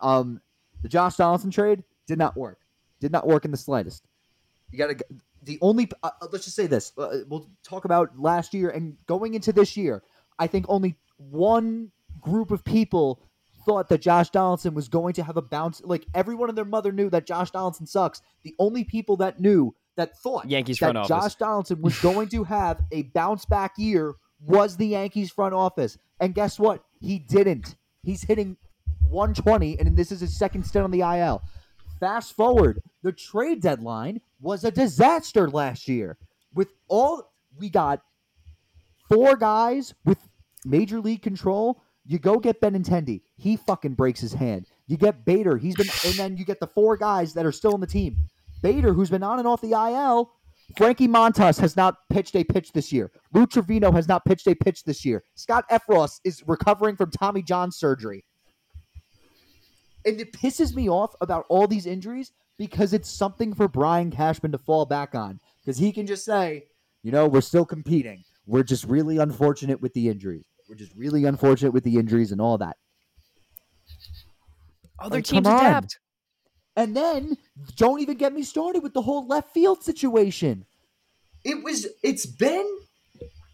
Um, 0.00 0.40
the 0.82 0.88
Josh 0.88 1.16
Donaldson 1.16 1.50
trade 1.50 1.84
did 2.06 2.18
not 2.18 2.36
work. 2.36 2.58
Did 3.00 3.12
not 3.12 3.26
work 3.26 3.44
in 3.44 3.50
the 3.50 3.56
slightest. 3.56 4.04
You 4.70 4.78
gotta. 4.78 4.96
The 5.44 5.58
only. 5.60 5.88
Uh, 6.02 6.10
let's 6.32 6.44
just 6.44 6.56
say 6.56 6.66
this. 6.66 6.92
Uh, 6.98 7.18
we'll 7.28 7.48
talk 7.62 7.84
about 7.84 8.18
last 8.18 8.54
year 8.54 8.70
and 8.70 8.96
going 9.06 9.34
into 9.34 9.52
this 9.52 9.76
year. 9.76 10.02
I 10.38 10.46
think 10.46 10.66
only 10.68 10.96
one 11.16 11.90
group 12.20 12.50
of 12.50 12.64
people 12.64 13.20
thought 13.64 13.88
that 13.88 14.00
Josh 14.00 14.30
Donaldson 14.30 14.74
was 14.74 14.88
going 14.88 15.14
to 15.14 15.22
have 15.22 15.36
a 15.36 15.42
bounce. 15.42 15.82
Like 15.84 16.06
everyone 16.14 16.48
and 16.48 16.56
their 16.58 16.64
mother 16.64 16.92
knew 16.92 17.10
that 17.10 17.26
Josh 17.26 17.50
Donaldson 17.50 17.86
sucks. 17.86 18.22
The 18.42 18.54
only 18.58 18.84
people 18.84 19.16
that 19.18 19.40
knew 19.40 19.74
that 19.96 20.16
thought 20.18 20.48
Yankees 20.48 20.78
that 20.78 20.86
front 20.86 20.98
office. 20.98 21.08
Josh 21.08 21.34
Donaldson 21.34 21.82
was 21.82 21.98
going 22.00 22.28
to 22.30 22.44
have 22.44 22.80
a 22.92 23.02
bounce 23.02 23.44
back 23.44 23.74
year 23.76 24.14
was 24.40 24.76
the 24.76 24.86
Yankees 24.86 25.30
front 25.30 25.54
office. 25.54 25.98
And 26.20 26.34
guess 26.34 26.58
what? 26.58 26.84
He 27.00 27.18
didn't. 27.18 27.76
He's 28.02 28.22
hitting 28.22 28.56
120, 29.08 29.78
and 29.78 29.96
this 29.96 30.12
is 30.12 30.20
his 30.20 30.36
second 30.36 30.64
stint 30.64 30.84
on 30.84 30.90
the 30.90 31.00
IL. 31.00 31.42
Fast 32.00 32.34
forward, 32.34 32.80
the 33.02 33.12
trade 33.12 33.60
deadline 33.60 34.20
was 34.40 34.64
a 34.64 34.70
disaster 34.70 35.48
last 35.48 35.88
year. 35.88 36.16
With 36.54 36.68
all 36.88 37.32
we 37.58 37.68
got 37.68 38.02
four 39.08 39.36
guys 39.36 39.94
with 40.04 40.18
major 40.64 41.00
league 41.00 41.22
control. 41.22 41.82
You 42.04 42.18
go 42.18 42.38
get 42.38 42.60
Benintendi. 42.60 43.20
He 43.36 43.56
fucking 43.56 43.94
breaks 43.94 44.20
his 44.20 44.32
hand. 44.32 44.66
You 44.86 44.96
get 44.96 45.24
Bader. 45.24 45.58
He's 45.58 45.76
been, 45.76 45.88
and 46.06 46.14
then 46.14 46.36
you 46.36 46.44
get 46.44 46.60
the 46.60 46.66
four 46.66 46.96
guys 46.96 47.34
that 47.34 47.44
are 47.44 47.52
still 47.52 47.74
in 47.74 47.80
the 47.80 47.86
team. 47.86 48.16
Bader, 48.62 48.94
who's 48.94 49.10
been 49.10 49.22
on 49.22 49.38
and 49.38 49.46
off 49.46 49.60
the 49.60 49.72
IL. 49.72 50.32
Frankie 50.76 51.08
Montas 51.08 51.58
has 51.60 51.76
not 51.76 51.96
pitched 52.10 52.36
a 52.36 52.44
pitch 52.44 52.72
this 52.72 52.92
year. 52.92 53.10
Lou 53.32 53.46
Trevino 53.46 53.90
has 53.90 54.06
not 54.06 54.24
pitched 54.24 54.46
a 54.46 54.54
pitch 54.54 54.84
this 54.84 55.04
year. 55.04 55.24
Scott 55.34 55.64
Effross 55.70 56.20
is 56.24 56.42
recovering 56.46 56.94
from 56.96 57.10
Tommy 57.10 57.42
John 57.42 57.72
surgery. 57.72 58.24
And 60.04 60.20
it 60.20 60.32
pisses 60.32 60.74
me 60.74 60.88
off 60.88 61.14
about 61.20 61.46
all 61.48 61.66
these 61.66 61.86
injuries 61.86 62.32
because 62.58 62.92
it's 62.92 63.10
something 63.10 63.54
for 63.54 63.66
Brian 63.66 64.10
Cashman 64.10 64.52
to 64.52 64.58
fall 64.58 64.84
back 64.86 65.14
on. 65.14 65.40
Because 65.60 65.78
he 65.78 65.92
can 65.92 66.06
just 66.06 66.24
say, 66.24 66.64
you 67.02 67.12
know, 67.12 67.26
we're 67.26 67.40
still 67.40 67.64
competing. 67.64 68.24
We're 68.46 68.62
just 68.62 68.84
really 68.84 69.18
unfortunate 69.18 69.80
with 69.80 69.94
the 69.94 70.08
injuries. 70.08 70.44
We're 70.68 70.76
just 70.76 70.94
really 70.94 71.24
unfortunate 71.24 71.72
with 71.72 71.84
the 71.84 71.96
injuries 71.96 72.32
and 72.32 72.40
all 72.40 72.58
that. 72.58 72.76
Other 74.98 75.16
Like, 75.16 75.24
teams 75.24 75.46
adapt. 75.46 75.98
And 76.78 76.96
then 76.96 77.36
don't 77.74 77.98
even 77.98 78.16
get 78.18 78.32
me 78.32 78.44
started 78.44 78.84
with 78.84 78.94
the 78.94 79.02
whole 79.02 79.26
left 79.26 79.52
field 79.52 79.82
situation. 79.82 80.64
It 81.44 81.64
was. 81.64 81.88
It's 82.04 82.24
been. 82.24 82.78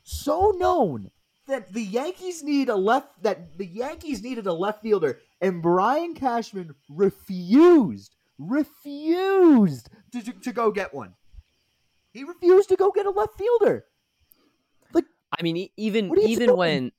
So 0.02 0.50
known 0.50 1.10
that 1.46 1.72
the 1.72 1.82
Yankees 1.82 2.42
need 2.42 2.68
a 2.68 2.76
left 2.76 3.22
that 3.22 3.56
the 3.56 3.64
Yankees 3.64 4.22
needed 4.22 4.46
a 4.46 4.52
left 4.52 4.82
fielder, 4.82 5.20
and 5.40 5.62
Brian 5.62 6.14
Cashman 6.14 6.74
refused, 6.90 8.14
refused 8.38 9.88
to, 10.12 10.22
to, 10.22 10.32
to 10.32 10.52
go 10.52 10.70
get 10.70 10.92
one. 10.92 11.14
He 12.12 12.24
refused 12.24 12.68
to 12.68 12.76
go 12.76 12.92
get 12.92 13.06
a 13.06 13.10
left 13.10 13.38
fielder. 13.38 13.86
Like 14.92 15.06
I 15.32 15.42
mean, 15.42 15.56
e- 15.56 15.72
even 15.78 16.10
What 16.10 16.18
are 16.18 16.22
you 16.22 16.28
even 16.28 16.56
when, 16.58 16.92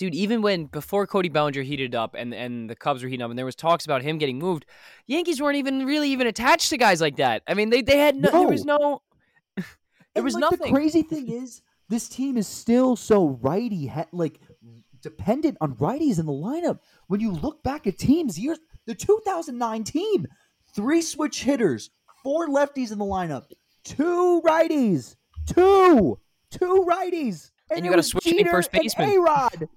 dude, 0.00 0.14
even 0.14 0.40
when 0.40 0.64
before 0.64 1.06
Cody 1.06 1.28
Bellinger 1.28 1.60
heated 1.60 1.94
up 1.94 2.16
and 2.18 2.32
and 2.32 2.70
the 2.70 2.74
Cubs 2.74 3.02
were 3.02 3.08
heating 3.08 3.22
up 3.22 3.28
and 3.30 3.38
there 3.38 3.44
was 3.44 3.54
talks 3.54 3.84
about 3.84 4.00
him 4.00 4.16
getting 4.16 4.38
moved, 4.38 4.64
Yankees 5.06 5.42
weren't 5.42 5.56
even 5.56 5.84
really 5.84 6.08
even 6.08 6.26
attached 6.26 6.70
to 6.70 6.78
guys 6.78 7.02
like 7.02 7.16
that. 7.16 7.42
I 7.46 7.52
mean, 7.52 7.68
they 7.68 7.82
they 7.82 7.98
had 7.98 8.16
no, 8.16 8.30
there 8.30 8.48
was 8.48 8.64
no, 8.64 9.02
there 9.56 9.64
And, 10.16 10.24
was 10.24 10.34
like, 10.34 10.58
The 10.58 10.70
crazy 10.70 11.02
thing 11.02 11.28
is, 11.28 11.60
this 11.90 12.08
team 12.08 12.38
is 12.38 12.46
still 12.46 12.96
so 12.96 13.38
righty, 13.42 13.92
like 14.12 14.40
dependent 15.02 15.58
on 15.60 15.74
righties 15.74 16.18
in 16.18 16.24
the 16.24 16.32
lineup. 16.32 16.78
When 17.08 17.20
you 17.20 17.32
look 17.32 17.62
back 17.62 17.86
at 17.86 17.98
teams, 17.98 18.38
years 18.38 18.58
the 18.86 18.94
2009 18.94 19.84
team, 19.84 20.26
three 20.74 21.02
switch 21.02 21.42
hitters, 21.42 21.90
four 22.22 22.48
lefties 22.48 22.90
in 22.90 22.98
the 22.98 23.04
lineup, 23.04 23.44
two 23.84 24.40
righties, 24.46 25.16
two, 25.46 26.18
two 26.50 26.86
righties, 26.88 27.50
And 27.70 27.84
you 27.84 27.90
it 27.90 27.92
got 27.92 27.96
a 27.96 27.96
was 27.98 28.08
switch 28.08 28.24
hitting 28.24 28.38
Jeter 28.40 28.50
first 28.50 28.70
and 28.72 28.82
baseman. 28.82 29.10
A-Rod. 29.10 29.68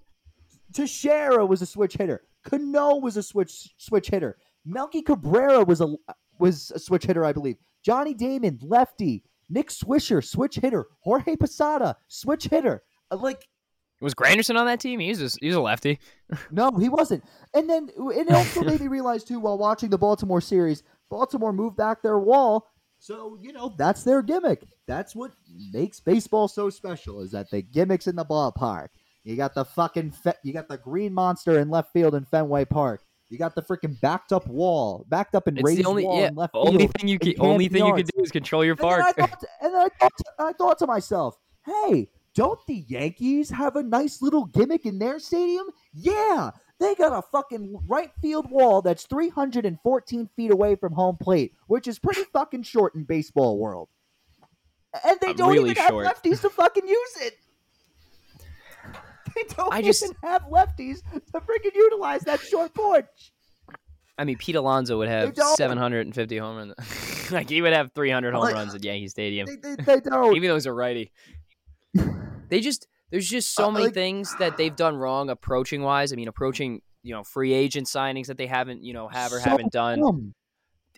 Teixeira 0.73 1.45
was 1.45 1.61
a 1.61 1.65
switch 1.65 1.95
hitter. 1.95 2.21
Cano 2.43 2.97
was 2.97 3.17
a 3.17 3.23
switch 3.23 3.73
switch 3.77 4.09
hitter. 4.09 4.37
Melky 4.65 5.01
Cabrera 5.01 5.63
was 5.63 5.81
a 5.81 5.95
was 6.39 6.71
a 6.75 6.79
switch 6.79 7.05
hitter, 7.05 7.23
I 7.25 7.33
believe. 7.33 7.57
Johnny 7.83 8.13
Damon, 8.13 8.59
lefty. 8.61 9.23
Nick 9.49 9.69
Swisher, 9.69 10.23
switch 10.23 10.55
hitter. 10.55 10.87
Jorge 11.01 11.35
Posada, 11.35 11.97
switch 12.07 12.45
hitter. 12.45 12.81
Uh, 13.11 13.17
Like, 13.17 13.45
Was 14.01 14.15
Granderson 14.15 14.57
on 14.57 14.65
that 14.65 14.79
team? 14.79 14.99
He 14.99 15.09
was 15.09 15.21
a, 15.21 15.37
he 15.39 15.47
was 15.47 15.55
a 15.55 15.61
lefty. 15.61 15.99
no, 16.51 16.71
he 16.71 16.89
wasn't. 16.89 17.23
And 17.53 17.69
then 17.69 17.89
it 17.95 18.31
also 18.31 18.61
made 18.63 18.81
me 18.81 18.87
realize 18.87 19.23
too, 19.23 19.39
while 19.39 19.57
watching 19.57 19.89
the 19.89 19.97
Baltimore 19.97 20.41
series, 20.41 20.81
Baltimore 21.09 21.53
moved 21.53 21.77
back 21.77 22.01
their 22.01 22.19
wall. 22.19 22.67
So 22.99 23.37
you 23.41 23.51
know 23.51 23.73
that's 23.77 24.03
their 24.03 24.21
gimmick. 24.21 24.63
That's 24.87 25.13
what 25.13 25.31
makes 25.73 25.99
baseball 25.99 26.47
so 26.47 26.69
special 26.69 27.19
is 27.21 27.31
that 27.31 27.51
the 27.51 27.61
gimmicks 27.61 28.07
in 28.07 28.15
the 28.15 28.25
ballpark. 28.25 28.87
You 29.23 29.35
got 29.37 29.53
the 29.55 29.63
fucking 29.65 30.11
fe- 30.11 30.33
you 30.43 30.51
got 30.53 30.67
the 30.67 30.77
green 30.77 31.13
monster 31.13 31.59
in 31.59 31.69
left 31.69 31.93
field 31.93 32.15
in 32.15 32.25
Fenway 32.25 32.65
Park. 32.65 33.01
You 33.29 33.37
got 33.37 33.55
the 33.55 33.61
freaking 33.61 33.99
backed 34.01 34.31
up 34.33 34.45
wall, 34.47 35.05
backed 35.09 35.33
up 35.33 35.47
and 35.47 35.57
It's 35.57 35.65
raised 35.65 35.85
only 35.85 36.03
wall 36.05 36.19
yeah, 36.19 36.27
in 36.27 36.35
left 36.35 36.53
the 36.53 36.59
only 36.59 36.77
field. 36.79 36.91
thing 36.99 37.07
you 37.07 37.17
can 37.19 37.33
only 37.39 37.67
thing 37.67 37.85
you 37.85 37.93
can 37.93 38.05
do 38.05 38.21
is 38.21 38.31
control 38.31 38.63
your 38.65 38.73
And 38.79 38.79
then, 38.81 39.01
I 39.01 39.11
park. 39.13 39.17
thought, 39.29 39.43
and 39.61 39.73
then 39.73 39.81
I 39.81 39.89
thought, 39.99 40.11
I 40.39 40.53
thought 40.53 40.77
to 40.79 40.87
myself, 40.87 41.37
hey, 41.65 42.09
don't 42.35 42.59
the 42.67 42.83
Yankees 42.87 43.49
have 43.49 43.75
a 43.75 43.83
nice 43.83 44.21
little 44.21 44.45
gimmick 44.45 44.85
in 44.85 44.99
their 44.99 45.19
stadium? 45.19 45.65
Yeah, 45.93 46.51
they 46.79 46.93
got 46.95 47.17
a 47.17 47.21
fucking 47.31 47.75
right 47.87 48.11
field 48.21 48.51
wall 48.51 48.81
that's 48.81 49.05
314 49.05 50.29
feet 50.35 50.51
away 50.51 50.75
from 50.75 50.93
home 50.93 51.17
plate, 51.17 51.53
which 51.67 51.87
is 51.87 51.97
pretty 51.97 52.23
fucking 52.33 52.63
short 52.63 52.93
in 52.93 53.03
baseball 53.03 53.57
world. 53.57 53.87
and 55.05 55.17
they 55.21 55.29
I'm 55.29 55.35
don't 55.37 55.53
really 55.53 55.71
even 55.71 55.87
short. 55.87 56.05
have 56.05 56.21
lefties 56.21 56.41
to 56.41 56.49
fucking 56.49 56.87
use 56.87 57.17
it. 57.21 57.35
They 59.35 59.43
don't 59.55 59.73
I 59.73 59.81
just- 59.81 60.03
even 60.03 60.15
have 60.23 60.43
lefties 60.43 61.01
to 61.31 61.39
freaking 61.39 61.75
utilize 61.75 62.21
that 62.21 62.39
short 62.39 62.73
porch. 62.73 63.31
I 64.17 64.25
mean, 64.25 64.37
Pete 64.37 64.55
Alonso 64.55 64.99
would 64.99 65.07
have 65.07 65.35
750 65.55 66.37
home 66.37 66.57
runs. 66.57 67.31
like 67.31 67.49
he 67.49 67.61
would 67.63 67.73
have 67.73 67.91
300 67.95 68.33
home 68.33 68.43
Like, 68.43 68.53
runs 68.53 68.75
at 68.75 68.83
Yankee 68.83 69.07
Stadium, 69.07 69.47
They, 69.47 69.55
they, 69.75 69.83
they 69.83 69.99
don't. 70.01 70.35
even 70.35 70.49
though 70.49 70.53
he's 70.55 70.67
a 70.67 70.73
righty. 70.73 71.11
They 72.49 72.59
just 72.61 72.87
there's 73.11 73.27
just 73.27 73.53
so 73.55 73.67
Uh, 73.67 73.71
many 73.71 73.85
like- 73.85 73.93
things 73.93 74.35
that 74.39 74.57
they've 74.57 74.75
done 74.75 74.95
wrong 74.95 75.29
approaching 75.29 75.81
wise. 75.81 76.13
I 76.13 76.15
mean, 76.15 76.27
approaching 76.27 76.81
you 77.01 77.13
know 77.13 77.23
free 77.23 77.53
agent 77.53 77.87
signings 77.87 78.27
that 78.27 78.37
they 78.37 78.47
haven't 78.47 78.83
you 78.83 78.93
know 78.93 79.07
have 79.07 79.33
or 79.33 79.39
So 79.39 79.49
haven't 79.49 79.71
done. 79.71 79.99
dumb. 79.99 80.33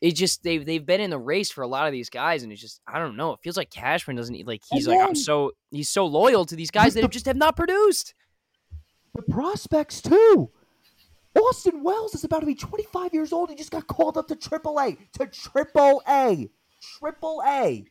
It 0.02 0.12
just 0.16 0.44
they've 0.44 0.66
they've 0.66 0.86
been 0.86 1.00
in 1.02 1.10
the 1.10 1.18
race 1.18 1.50
for 1.52 1.62
a 1.62 1.68
lot 1.68 1.88
of 1.88 1.94
these 1.94 2.10
guys, 2.10 2.44
and 2.44 2.52
it's 2.52 2.60
just 2.62 2.82
I 2.86 3.00
don't 3.00 3.16
know. 3.16 3.32
It 3.34 3.40
feels 3.42 3.56
like 3.56 3.70
Cashman 3.70 4.18
doesn't 4.18 4.46
like 4.46 4.62
he's 4.70 4.88
And 4.88 4.98
like 4.98 5.08
I'm 5.08 5.16
so 5.16 5.52
he's 5.72 5.90
so 5.90 6.06
loyal 6.06 6.46
to 6.46 6.56
these 6.56 6.72
guys 6.72 6.94
that 6.96 7.00
the- 7.00 7.06
have 7.06 7.12
just 7.12 7.26
have 7.28 7.38
not 7.38 7.56
produced. 7.56 8.14
The 9.16 9.22
prospects 9.24 10.02
too. 10.02 10.50
Austin 11.38 11.84
Wells 11.84 12.16
is 12.16 12.24
about 12.24 12.40
to 12.42 12.46
be 12.46 12.56
25 12.56 13.14
years 13.14 13.34
old. 13.34 13.50
He 13.50 13.56
just 13.56 13.72
got 13.72 13.88
called 13.88 14.18
up 14.18 14.28
to 14.30 14.36
AAA. 14.36 14.98
To 15.14 15.26
Triple 15.28 16.02
A. 16.08 16.50
Triple 16.82 17.42
A. 17.46 17.86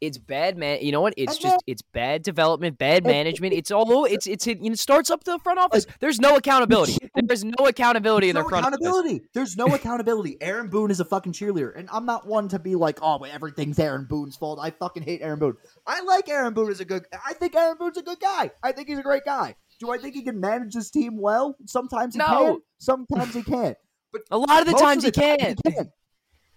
It's 0.00 0.16
bad 0.16 0.56
man. 0.56 0.78
You 0.80 0.92
know 0.92 1.02
what? 1.02 1.12
It's 1.18 1.34
And 1.34 1.40
just 1.42 1.52
then- 1.52 1.58
it's 1.66 1.82
bad 1.82 2.22
development, 2.22 2.78
bad 2.78 3.04
management. 3.04 3.52
It's 3.52 3.70
all 3.70 4.06
it's 4.06 4.26
it's 4.26 4.46
it, 4.46 4.78
starts 4.78 5.10
up 5.10 5.22
to 5.24 5.32
the 5.32 5.38
front 5.40 5.58
office. 5.58 5.86
There's 6.00 6.18
no 6.18 6.36
accountability. 6.36 6.96
There's 7.14 7.44
no 7.44 7.66
accountability 7.66 8.30
in 8.30 8.34
There's 8.34 8.44
the 8.46 8.46
no 8.46 8.48
front 8.48 8.66
office. 8.66 8.78
accountability. 8.80 9.20
There's 9.34 9.56
no 9.58 9.66
accountability. 9.66 10.38
Aaron 10.40 10.68
Boone 10.70 10.90
is 10.90 11.00
a 11.00 11.04
fucking 11.04 11.32
cheerleader, 11.34 11.76
and 11.78 11.86
I'm 11.92 12.06
not 12.06 12.26
one 12.26 12.48
to 12.48 12.58
be 12.58 12.76
like, 12.76 12.98
oh, 13.02 13.22
everything's 13.24 13.78
Aaron 13.78 14.06
Boone's 14.08 14.36
fault. 14.36 14.58
I 14.60 14.70
fucking 14.70 15.02
hate 15.02 15.20
Aaron 15.20 15.38
Boone. 15.38 15.56
I 15.86 16.00
like 16.00 16.30
Aaron 16.30 16.54
Boone 16.54 16.70
as 16.70 16.80
a 16.80 16.86
good. 16.86 17.04
I 17.26 17.34
think 17.34 17.54
Aaron 17.54 17.76
Boone's 17.78 17.98
a 17.98 18.02
good 18.02 18.20
guy. 18.20 18.52
I 18.62 18.72
think 18.72 18.88
he's 18.88 18.98
a 18.98 19.02
great 19.02 19.26
guy. 19.26 19.54
Do 19.80 19.90
I 19.90 19.98
think 19.98 20.14
he 20.14 20.22
can 20.22 20.38
manage 20.38 20.74
this 20.74 20.90
team 20.90 21.16
well? 21.18 21.56
Sometimes 21.66 22.14
he 22.14 22.18
No. 22.18 22.26
can. 22.26 22.62
Sometimes 22.78 23.34
he 23.34 23.42
can't. 23.42 23.76
But 24.12 24.22
A 24.32 24.38
lot 24.38 24.60
of 24.60 24.66
the 24.66 24.72
times 24.74 25.04
of 25.04 25.14
he 25.14 25.20
time 25.20 25.38
can. 25.38 25.56
he 25.64 25.72
can. 25.72 25.92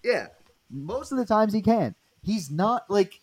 Yeah, 0.03 0.27
most 0.71 1.11
of 1.11 1.19
the 1.19 1.25
times 1.25 1.53
he 1.53 1.61
can. 1.61 1.95
He's 2.21 2.49
not 2.51 2.89
like. 2.89 3.19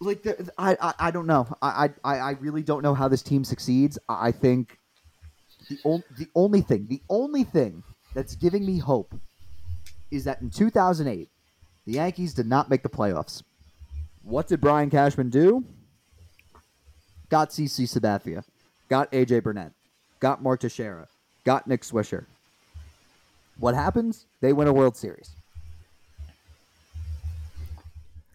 Like 0.00 0.22
the, 0.24 0.50
I, 0.58 0.76
I 0.80 0.94
I 0.98 1.10
don't 1.12 1.26
know 1.26 1.46
I, 1.62 1.90
I 2.04 2.18
I 2.18 2.30
really 2.32 2.62
don't 2.62 2.82
know 2.82 2.92
how 2.94 3.06
this 3.08 3.22
team 3.22 3.42
succeeds. 3.44 3.98
I 4.08 4.28
I 4.28 4.32
think 4.32 4.78
the 5.70 5.78
only 5.84 6.04
the 6.18 6.28
only 6.34 6.60
thing 6.60 6.86
the 6.88 7.00
only 7.08 7.44
thing 7.44 7.82
that's 8.14 8.34
giving 8.34 8.66
me 8.66 8.78
hope 8.78 9.14
is 10.10 10.24
that 10.24 10.42
in 10.42 10.50
2008 10.50 11.28
the 11.86 11.92
Yankees 11.92 12.34
did 12.34 12.46
not 12.46 12.68
make 12.68 12.82
the 12.82 12.88
playoffs. 12.88 13.42
What 14.22 14.48
did 14.48 14.60
Brian 14.60 14.90
Cashman 14.90 15.30
do? 15.30 15.64
Got 17.30 17.50
CC 17.50 17.84
Sabathia, 17.88 18.44
got 18.88 19.10
AJ 19.12 19.42
Burnett, 19.42 19.72
got 20.20 20.42
Mark 20.42 20.60
Teixeira, 20.60 21.08
got 21.44 21.66
Nick 21.66 21.82
Swisher. 21.82 22.24
What 23.58 23.74
happens? 23.74 24.26
They 24.40 24.52
win 24.52 24.66
a 24.68 24.72
World 24.72 24.96
Series. 24.96 25.30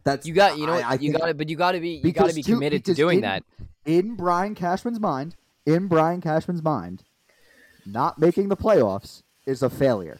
That's 0.03 0.25
You 0.25 0.33
got 0.33 0.57
you 0.57 0.65
know 0.65 0.73
I- 0.73 0.91
I 0.91 0.93
you 0.95 1.11
got 1.13 1.29
it, 1.29 1.37
but 1.37 1.49
you 1.49 1.55
got 1.55 1.73
to 1.73 1.79
be 1.79 2.01
you 2.03 2.11
got 2.11 2.29
to 2.29 2.35
be 2.35 2.41
committed 2.43 2.85
to 2.85 2.93
doing 2.93 3.17
in- 3.17 3.21
that. 3.23 3.43
in 3.85 4.15
Brian 4.15 4.55
Cashman's 4.55 4.99
mind. 4.99 5.35
In 5.65 5.87
Brian 5.87 6.19
Cashman's 6.21 6.63
mind, 6.63 7.03
not 7.85 8.17
making 8.17 8.47
the 8.49 8.57
playoffs 8.57 9.21
is 9.45 9.61
a 9.61 9.69
failure. 9.69 10.19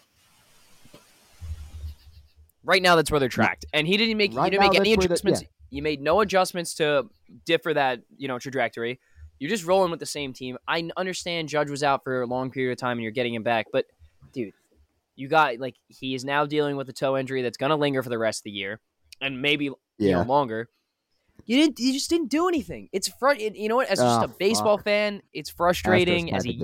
Right 2.63 2.81
now, 2.83 2.95
that's 2.95 3.09
where 3.09 3.19
they're 3.19 3.29
tracked, 3.29 3.65
and 3.73 3.87
he 3.87 3.97
didn't 3.97 4.17
make 4.17 4.33
Right 4.35 4.45
he 4.45 4.49
didn't 4.51 4.69
make 4.69 4.79
any 4.79 4.89
where 4.91 4.97
the- 4.97 5.05
adjustments. 5.05 5.43
You 5.71 5.81
made 5.81 6.01
no 6.01 6.19
adjustments 6.21 6.75
to 6.75 7.09
differ 7.45 7.73
that 7.73 8.01
you 8.17 8.27
know 8.27 8.37
trajectory. 8.37 8.99
You're 9.39 9.49
just 9.49 9.65
rolling 9.65 9.89
with 9.91 9.99
the 9.99 10.05
same 10.05 10.33
team. 10.33 10.57
I 10.67 10.89
understand 10.97 11.49
Judge 11.49 11.69
was 11.69 11.81
out 11.83 12.03
for 12.03 12.21
a 12.21 12.27
long 12.27 12.51
period 12.51 12.73
of 12.73 12.77
time, 12.77 12.97
and 12.97 13.03
you're 13.03 13.11
getting 13.11 13.33
him 13.33 13.43
back, 13.43 13.67
but 13.71 13.85
dude, 14.33 14.53
you 15.15 15.27
got 15.27 15.59
like 15.59 15.75
he 15.87 16.13
is 16.15 16.23
now 16.25 16.45
dealing 16.45 16.75
with 16.75 16.89
a 16.89 16.93
toe 16.93 17.17
injury 17.17 17.41
that's 17.41 17.57
going 17.57 17.69
to 17.71 17.75
linger 17.75 18.03
for 18.03 18.09
the 18.09 18.17
rest 18.17 18.41
of 18.41 18.43
the 18.45 18.51
year, 18.51 18.79
and 19.21 19.41
maybe 19.41 19.65
you 19.65 20.11
know 20.11 20.23
longer. 20.23 20.69
You 21.45 21.57
didn't. 21.57 21.79
You 21.79 21.93
just 21.93 22.09
didn't 22.09 22.27
do 22.29 22.47
anything. 22.49 22.89
It's 22.91 23.07
fr- 23.07 23.31
it, 23.31 23.55
You 23.55 23.69
know 23.69 23.77
what? 23.77 23.87
As 23.87 23.97
just 23.99 24.19
Ah, 24.19 24.23
a 24.25 24.27
baseball 24.27 24.77
fuck. 24.77 24.83
fan, 24.85 25.21
it's 25.33 25.49
frustrating. 25.49 26.33
As 26.33 26.45
a 26.45 26.57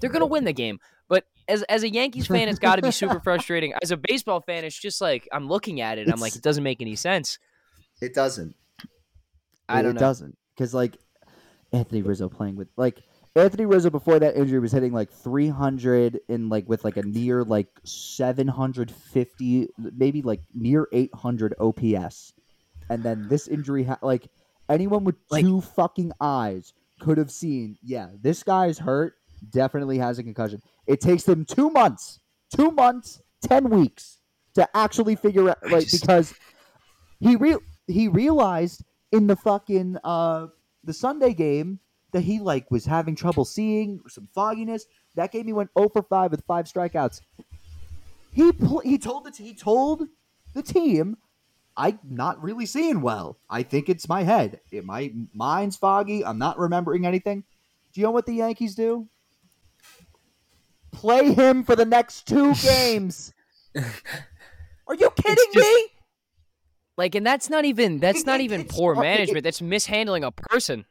they're 0.00 0.10
gonna 0.10 0.26
win 0.26 0.44
the 0.44 0.52
game. 0.52 0.78
But 1.08 1.24
as 1.48 1.62
as 1.64 1.82
a 1.82 1.88
Yankees 1.92 2.26
fan, 2.28 2.48
it's 2.48 2.58
got 2.60 2.76
to 2.76 2.82
be 2.82 2.90
super 2.92 3.20
frustrating. 3.24 3.72
As 3.82 3.90
a 3.90 3.96
baseball 3.96 4.40
fan, 4.40 4.64
it's 4.64 4.78
just 4.78 5.00
like 5.00 5.28
I'm 5.32 5.48
looking 5.48 5.80
at 5.80 5.98
it. 5.98 6.08
I'm 6.08 6.20
like, 6.20 6.36
it 6.36 6.42
doesn't 6.42 6.62
make 6.64 6.80
any 6.80 6.94
sense. 6.96 7.38
It 8.00 8.14
doesn't. 8.14 8.54
I 9.68 9.80
it, 9.80 9.82
don't 9.82 9.90
it 9.92 9.94
know. 9.94 10.00
doesn't 10.00 10.36
because 10.54 10.72
like 10.72 10.96
Anthony 11.72 12.02
Rizzo 12.02 12.28
playing 12.28 12.56
with 12.56 12.68
like 12.76 13.02
Anthony 13.34 13.66
Rizzo 13.66 13.90
before 13.90 14.18
that 14.18 14.36
injury 14.36 14.58
was 14.60 14.72
hitting 14.72 14.92
like 14.92 15.10
300 15.10 16.20
in 16.28 16.48
like 16.48 16.68
with 16.68 16.84
like 16.84 16.96
a 16.96 17.02
near 17.02 17.44
like 17.44 17.68
750 17.84 19.68
maybe 19.96 20.22
like 20.22 20.40
near 20.54 20.88
800 20.92 21.54
OPS 21.60 22.32
and 22.88 23.02
then 23.02 23.26
this 23.28 23.48
injury 23.48 23.84
ha- 23.84 23.98
like 24.02 24.28
anyone 24.68 25.04
with 25.04 25.16
Like- 25.30 25.44
two 25.44 25.60
fucking 25.60 26.12
eyes 26.20 26.72
could 27.00 27.18
have 27.18 27.30
seen 27.30 27.76
yeah 27.82 28.08
this 28.22 28.42
guy's 28.42 28.78
hurt 28.78 29.14
definitely 29.50 29.98
has 29.98 30.18
a 30.18 30.22
concussion. 30.22 30.62
It 30.86 31.00
takes 31.00 31.24
them 31.24 31.44
2 31.44 31.68
months 31.70 32.20
2 32.56 32.70
months 32.70 33.20
10 33.42 33.68
weeks 33.68 34.18
to 34.54 34.66
actually 34.74 35.14
figure 35.16 35.50
out 35.50 35.58
like 35.70 35.84
just- 35.86 36.00
because 36.00 36.32
he 37.20 37.36
real 37.36 37.58
he 37.86 38.08
realized 38.08 38.82
in 39.12 39.26
the 39.26 39.36
fucking 39.36 39.98
uh 40.04 40.46
the 40.86 40.92
Sunday 40.94 41.34
game 41.34 41.80
that 42.12 42.22
he 42.22 42.38
like 42.40 42.70
was 42.70 42.86
having 42.86 43.14
trouble 43.14 43.44
seeing 43.44 44.00
some 44.08 44.28
fogginess. 44.34 44.86
That 45.16 45.32
game 45.32 45.46
he 45.46 45.52
went 45.52 45.70
0 45.76 45.88
for 45.90 46.02
5 46.02 46.30
with 46.30 46.44
five 46.46 46.66
strikeouts. 46.66 47.20
He 48.32 48.52
pl- 48.52 48.80
he 48.80 48.96
told 48.98 49.24
the 49.24 49.30
t- 49.30 49.44
he 49.44 49.54
told 49.54 50.06
the 50.54 50.62
team, 50.62 51.16
"I'm 51.76 51.98
not 52.08 52.42
really 52.42 52.66
seeing 52.66 53.00
well. 53.00 53.38
I 53.50 53.62
think 53.62 53.88
it's 53.88 54.08
my 54.08 54.22
head. 54.22 54.60
It, 54.70 54.84
my 54.84 55.12
mind's 55.34 55.76
foggy. 55.76 56.24
I'm 56.24 56.38
not 56.38 56.58
remembering 56.58 57.06
anything." 57.06 57.44
Do 57.92 58.00
you 58.00 58.06
know 58.06 58.10
what 58.10 58.26
the 58.26 58.34
Yankees 58.34 58.74
do? 58.74 59.08
Play 60.92 61.32
him 61.32 61.64
for 61.64 61.74
the 61.76 61.84
next 61.86 62.26
two 62.26 62.54
games. 62.62 63.32
Are 64.86 64.94
you 64.94 65.10
kidding 65.16 65.52
just- 65.52 65.56
me? 65.66 65.86
Like, 66.96 67.14
and 67.14 67.26
that's 67.26 67.50
not 67.50 67.64
even 67.64 67.98
that's 67.98 68.24
not 68.24 68.40
even 68.40 68.64
poor 68.68 68.94
management. 68.94 69.44
That's 69.44 69.60
mishandling 69.60 70.24
a 70.24 70.30
person. 70.30 70.84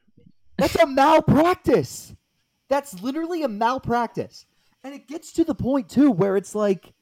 That's 0.57 0.75
a 0.75 0.85
malpractice. 0.85 2.13
That's 2.69 3.01
literally 3.01 3.43
a 3.43 3.47
malpractice. 3.47 4.45
And 4.83 4.93
it 4.93 5.07
gets 5.07 5.31
to 5.33 5.43
the 5.43 5.55
point 5.55 5.89
too 5.89 6.11
where 6.11 6.37
it's 6.37 6.53
like 6.55 6.93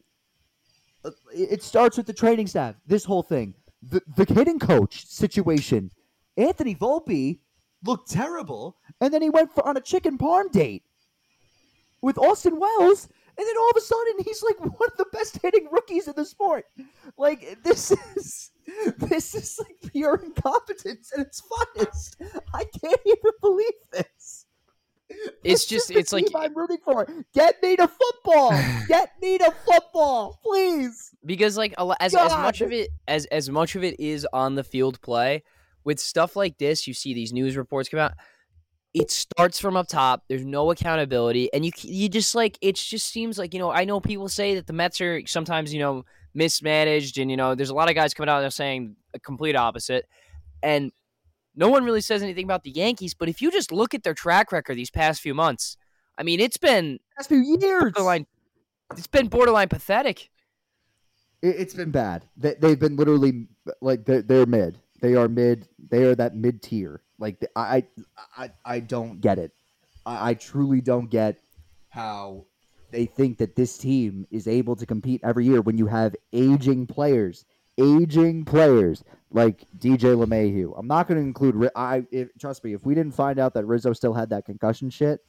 uh, 1.03 1.11
it 1.33 1.51
it 1.51 1.63
starts 1.63 1.97
with 1.97 2.05
the 2.05 2.13
training 2.13 2.47
staff. 2.47 2.75
This 2.87 3.03
whole 3.03 3.23
thing, 3.23 3.55
the 3.81 4.01
the 4.15 4.31
hitting 4.33 4.59
coach 4.59 5.05
situation. 5.05 5.91
Anthony 6.35 6.73
Volpe 6.73 7.39
looked 7.85 8.09
terrible, 8.09 8.77
and 8.99 9.13
then 9.13 9.21
he 9.21 9.29
went 9.29 9.53
for, 9.53 9.67
on 9.67 9.77
a 9.77 9.81
chicken 9.81 10.17
parm 10.17 10.51
date 10.51 10.83
with 12.01 12.17
Austin 12.17 12.59
Wells, 12.59 13.07
and 13.37 13.47
then 13.47 13.57
all 13.59 13.69
of 13.69 13.77
a 13.77 13.81
sudden 13.81 14.13
he's 14.23 14.43
like 14.43 14.59
one 14.59 14.89
of 14.91 14.97
the 14.97 15.05
best 15.11 15.39
hitting 15.41 15.67
rookies 15.71 16.07
in 16.07 16.13
the 16.15 16.25
sport. 16.25 16.65
Like 17.17 17.57
this 17.63 17.91
is 17.91 18.51
this 18.97 19.35
is 19.35 19.59
like 19.59 19.91
pure 19.91 20.15
incompetence 20.23 21.11
at 21.13 21.21
its 21.27 21.41
finest. 21.41 22.17
I 22.53 22.63
can't 22.65 23.01
even 23.05 23.31
believe 23.41 23.73
this. 23.91 24.45
It's 25.09 25.65
This 25.65 25.65
just- 25.65 25.91
it's 25.91 26.11
like- 26.13 26.25
I'm 26.35 26.55
rooting 26.57 26.79
for. 26.83 27.05
Get 27.33 27.61
me 27.61 27.75
to 27.75 27.87
football. 27.87 28.49
Get 28.87 29.11
me 29.21 29.37
to 29.37 29.51
football, 29.65 30.39
please. 30.43 31.11
because 31.25 31.57
like 31.57 31.73
as 31.99 32.15
as 32.15 32.31
much 32.31 32.61
of 32.61 32.71
it 32.71 32.89
as 33.07 33.25
as 33.27 33.49
much 33.49 33.75
of 33.75 33.83
it 33.83 33.99
is 33.99 34.25
on 34.33 34.55
the 34.55 34.63
field 34.63 34.99
play 35.01 35.43
with 35.83 35.99
stuff 35.99 36.35
like 36.35 36.57
this 36.57 36.87
you 36.87 36.93
see 36.93 37.13
these 37.13 37.33
news 37.33 37.57
reports 37.57 37.89
come 37.89 37.99
out 37.99 38.13
it 38.93 39.09
starts 39.09 39.59
from 39.59 39.75
up 39.75 39.87
top 39.87 40.23
there's 40.29 40.45
no 40.45 40.71
accountability 40.71 41.51
and 41.53 41.65
you 41.65 41.71
you 41.81 42.07
just 42.07 42.35
like 42.35 42.57
it 42.61 42.75
just 42.75 43.07
seems 43.07 43.37
like 43.37 43.53
you 43.53 43.59
know 43.59 43.71
I 43.71 43.85
know 43.85 43.99
people 43.99 44.29
say 44.29 44.55
that 44.55 44.67
the 44.67 44.73
Mets 44.73 45.01
are 45.01 45.25
sometimes 45.25 45.73
you 45.73 45.79
know 45.79 46.05
mismanaged 46.33 47.17
and 47.17 47.29
you 47.29 47.37
know 47.37 47.55
there's 47.55 47.69
a 47.69 47.73
lot 47.73 47.89
of 47.89 47.95
guys 47.95 48.13
coming 48.13 48.29
out 48.29 48.41
there 48.41 48.49
saying 48.49 48.95
a 49.13 49.19
complete 49.19 49.55
opposite 49.55 50.07
and 50.61 50.91
no 51.55 51.69
one 51.69 51.83
really 51.83 52.01
says 52.01 52.23
anything 52.23 52.45
about 52.45 52.63
the 52.63 52.71
Yankees 52.71 53.13
but 53.13 53.29
if 53.29 53.41
you 53.41 53.51
just 53.51 53.71
look 53.71 53.93
at 53.93 54.03
their 54.03 54.13
track 54.13 54.51
record 54.51 54.75
these 54.75 54.91
past 54.91 55.21
few 55.21 55.33
months 55.33 55.77
I 56.17 56.23
mean 56.23 56.39
it's 56.39 56.57
been 56.57 56.99
Last 57.17 57.27
few 57.27 57.39
years, 57.39 57.93
borderline 57.93 58.27
it's 58.91 59.07
been 59.07 59.27
borderline 59.27 59.69
pathetic 59.69 60.29
It, 61.41 61.55
it's 61.57 61.73
been 61.73 61.91
bad. 61.91 62.25
They, 62.37 62.55
they've 62.59 62.79
been 62.79 62.95
literally 62.95 63.47
like 63.81 64.05
they're, 64.05 64.21
they're 64.21 64.45
mid. 64.45 64.79
They 65.01 65.15
are 65.15 65.27
mid. 65.27 65.67
They 65.89 66.03
are 66.03 66.15
that 66.15 66.35
mid 66.35 66.61
tier. 66.61 67.01
Like 67.23 67.39
the- 67.39 67.49
I, 67.55 67.85
I, 68.37 68.51
I 68.65 68.79
don't 68.81 69.21
get 69.21 69.39
it. 69.39 69.51
I, 70.05 70.31
I 70.31 70.33
truly 70.33 70.81
don't 70.81 71.09
get 71.09 71.37
how 71.89 72.43
they 72.91 73.05
think 73.05 73.37
that 73.37 73.55
this 73.55 73.77
team 73.77 74.27
is 74.29 74.45
able 74.45 74.75
to 74.75 74.85
compete 74.85 75.21
every 75.23 75.45
year 75.45 75.61
when 75.61 75.77
you 75.77 75.87
have 75.87 76.15
aging 76.33 76.85
players, 76.85 77.45
aging 77.79 78.43
players 78.43 79.05
like 79.31 79.63
DJ 79.79 80.15
LeMahieu. 80.21 80.73
I'm 80.77 80.85
not 80.85 81.07
going 81.07 81.17
to 81.21 81.25
include. 81.25 81.69
I 81.77 82.03
if, 82.11 82.27
trust 82.37 82.61
me. 82.65 82.73
If 82.73 82.85
we 82.85 82.93
didn't 82.93 83.15
find 83.15 83.39
out 83.39 83.53
that 83.53 83.65
Rizzo 83.65 83.93
still 83.93 84.13
had 84.13 84.29
that 84.31 84.43
concussion 84.45 84.89
shit, 84.89 85.21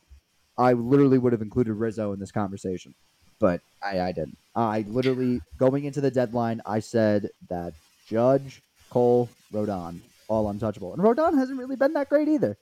I 0.59 0.72
literally 0.72 1.18
would 1.18 1.33
have 1.33 1.42
included 1.42 1.74
Rizzo 1.74 2.12
in 2.12 2.18
this 2.18 2.33
conversation. 2.33 2.92
But 3.38 3.61
I, 3.80 4.00
I 4.00 4.11
didn't. 4.12 4.37
I 4.57 4.85
literally 4.88 5.40
going 5.59 5.85
into 5.85 6.00
the 6.00 6.11
deadline, 6.11 6.61
I 6.66 6.80
said 6.80 7.28
that 7.48 7.72
Judge, 8.09 8.62
Cole, 8.90 9.28
Rodon, 9.52 10.00
all 10.28 10.48
untouchable, 10.48 10.92
and 10.92 11.02
Rodon 11.02 11.37
hasn't 11.38 11.58
really 11.58 11.76
been 11.76 11.92
that 11.94 12.08
great 12.08 12.28
either. 12.28 12.56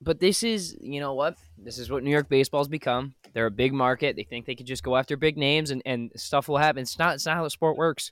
But 0.00 0.18
this 0.18 0.42
is, 0.42 0.76
you 0.80 0.98
know 0.98 1.14
what? 1.14 1.36
This 1.56 1.78
is 1.78 1.88
what 1.88 2.02
New 2.02 2.10
York 2.10 2.28
baseball's 2.28 2.66
become. 2.66 3.14
They're 3.34 3.46
a 3.46 3.50
big 3.52 3.72
market. 3.72 4.16
They 4.16 4.24
think 4.24 4.46
they 4.46 4.56
can 4.56 4.66
just 4.66 4.82
go 4.82 4.96
after 4.96 5.16
big 5.16 5.36
names 5.38 5.70
and, 5.70 5.80
and 5.86 6.10
stuff 6.16 6.48
will 6.48 6.56
happen. 6.56 6.82
It's 6.82 6.98
not. 6.98 7.14
It's 7.14 7.26
not 7.26 7.36
how 7.36 7.44
the 7.44 7.50
sport 7.50 7.76
works. 7.76 8.10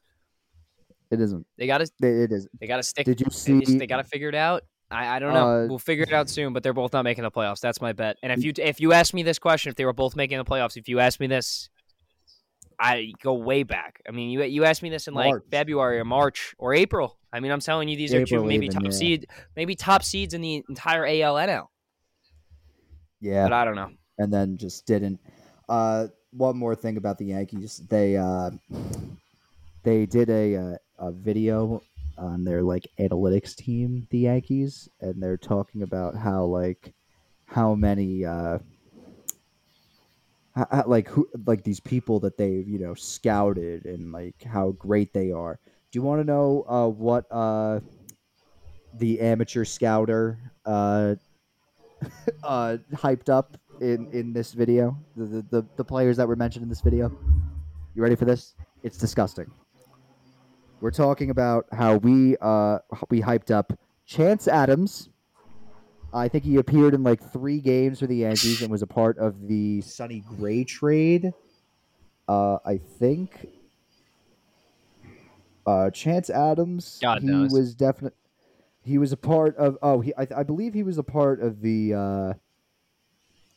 It 1.10 1.20
isn't. 1.20 1.44
They 1.58 1.66
got 1.66 1.78
to. 1.78 1.84
It, 1.84 2.04
it 2.04 2.32
is. 2.32 2.46
They 2.60 2.68
got 2.68 2.76
to 2.76 2.84
stick. 2.84 3.06
Did 3.06 3.20
you 3.20 3.26
see? 3.30 3.58
just- 3.60 3.78
they 3.78 3.88
got 3.88 3.96
to 3.96 4.04
figure 4.04 4.28
it 4.28 4.36
out. 4.36 4.62
I, 4.92 5.16
I 5.16 5.18
don't 5.20 5.34
know. 5.34 5.48
Uh, 5.64 5.66
we'll 5.68 5.78
figure 5.78 6.04
it 6.04 6.12
out 6.12 6.28
soon. 6.28 6.52
But 6.52 6.62
they're 6.62 6.72
both 6.72 6.92
not 6.92 7.02
making 7.02 7.22
the 7.24 7.30
playoffs. 7.30 7.60
That's 7.60 7.80
my 7.80 7.92
bet. 7.92 8.16
And 8.22 8.32
if 8.32 8.44
you 8.44 8.52
if 8.56 8.80
you 8.80 8.92
ask 8.92 9.12
me 9.12 9.22
this 9.24 9.38
question, 9.40 9.70
if 9.70 9.76
they 9.76 9.84
were 9.84 9.92
both 9.92 10.14
making 10.14 10.38
the 10.38 10.44
playoffs, 10.44 10.76
if 10.76 10.88
you 10.88 11.00
ask 11.00 11.18
me 11.18 11.26
this, 11.26 11.70
I 12.80 13.12
go 13.22 13.34
way 13.34 13.62
back. 13.62 14.00
I 14.08 14.10
mean, 14.10 14.30
you 14.30 14.42
you 14.42 14.64
asked 14.64 14.82
me 14.82 14.88
this 14.88 15.06
in 15.06 15.14
like 15.14 15.30
March. 15.30 15.44
February 15.50 15.98
or 15.98 16.04
March 16.04 16.54
or 16.58 16.72
April. 16.72 17.18
I 17.32 17.40
mean, 17.40 17.52
I'm 17.52 17.60
telling 17.60 17.88
you, 17.88 17.96
these 17.96 18.14
are 18.14 18.24
two 18.24 18.42
maybe 18.42 18.66
even, 18.66 18.74
top 18.74 18.84
yeah. 18.84 18.90
seed, 18.90 19.26
maybe 19.54 19.74
top 19.76 20.02
seeds 20.02 20.34
in 20.34 20.40
the 20.40 20.64
entire 20.68 21.06
ALNL. 21.06 21.66
yeah. 23.20 23.44
But 23.44 23.52
I 23.52 23.64
don't 23.64 23.76
know. 23.76 23.90
and 24.18 24.32
then 24.32 24.56
just 24.56 24.86
didn't. 24.86 25.20
Uh, 25.68 26.08
one 26.32 26.56
more 26.56 26.74
thing 26.74 26.96
about 26.96 27.18
the 27.18 27.26
Yankees, 27.26 27.82
they 27.88 28.16
uh, 28.16 28.50
they 29.82 30.06
did 30.06 30.30
a, 30.30 30.56
uh 30.56 30.76
a 30.98 31.12
video 31.12 31.82
on 32.18 32.44
their 32.44 32.62
like 32.62 32.86
analytics 32.98 33.54
team, 33.54 34.06
the 34.10 34.18
Yankees, 34.18 34.88
and 35.00 35.22
they're 35.22 35.36
talking 35.36 35.82
about 35.82 36.16
how 36.16 36.44
like 36.44 36.92
how 37.46 37.74
many 37.74 38.24
uh, 38.24 38.58
ho- 40.56 40.66
ho- 40.70 40.84
like 40.86 41.08
who 41.08 41.28
like 41.46 41.64
these 41.64 41.80
people 41.80 42.20
that 42.20 42.36
they've 42.36 42.68
you 42.68 42.78
know 42.78 42.94
scouted 42.94 43.84
and 43.86 44.12
like 44.12 44.42
how 44.42 44.72
great 44.72 45.12
they 45.12 45.32
are. 45.32 45.58
Do 45.90 45.98
you 45.98 46.02
want 46.02 46.20
to 46.20 46.24
know 46.24 46.64
uh, 46.68 46.88
what 46.88 47.26
uh, 47.30 47.80
the 48.94 49.20
amateur 49.20 49.64
scouter 49.64 50.38
uh, 50.64 51.16
uh, 52.44 52.78
hyped 52.94 53.28
up 53.28 53.56
in 53.80 54.08
in 54.12 54.32
this 54.32 54.52
video. 54.52 54.96
The, 55.16 55.24
the 55.24 55.42
the 55.50 55.66
the 55.76 55.84
players 55.84 56.16
that 56.18 56.28
were 56.28 56.36
mentioned 56.36 56.62
in 56.62 56.68
this 56.68 56.80
video. 56.80 57.10
You 57.94 58.02
ready 58.02 58.14
for 58.14 58.24
this? 58.24 58.54
It's 58.82 58.96
disgusting. 58.96 59.50
We're 60.80 60.90
talking 60.90 61.30
about 61.30 61.66
how 61.72 61.96
we 61.96 62.36
uh 62.40 62.78
we 63.10 63.20
hyped 63.20 63.50
up 63.50 63.72
Chance 64.06 64.48
Adams. 64.48 65.09
I 66.12 66.28
think 66.28 66.44
he 66.44 66.56
appeared 66.56 66.94
in 66.94 67.02
like 67.02 67.20
three 67.32 67.60
games 67.60 68.00
for 68.00 68.06
the 68.06 68.16
Yankees 68.16 68.62
and 68.62 68.70
was 68.70 68.82
a 68.82 68.86
part 68.86 69.18
of 69.18 69.46
the 69.46 69.80
Sonny 69.82 70.24
Gray 70.36 70.64
trade. 70.64 71.32
Uh, 72.28 72.58
I 72.64 72.78
think. 72.78 73.48
Uh, 75.66 75.90
Chance 75.90 76.30
Adams. 76.30 76.98
God 77.00 77.22
he 77.22 77.28
knows. 77.28 77.52
was 77.52 77.74
definitely. 77.74 78.16
He 78.82 78.98
was 78.98 79.12
a 79.12 79.16
part 79.16 79.56
of. 79.56 79.78
Oh, 79.82 80.00
he. 80.00 80.12
I, 80.16 80.26
I 80.36 80.42
believe 80.42 80.74
he 80.74 80.82
was 80.82 80.98
a 80.98 81.02
part 81.02 81.40
of 81.40 81.60
the. 81.60 81.94
Uh, 81.94 82.32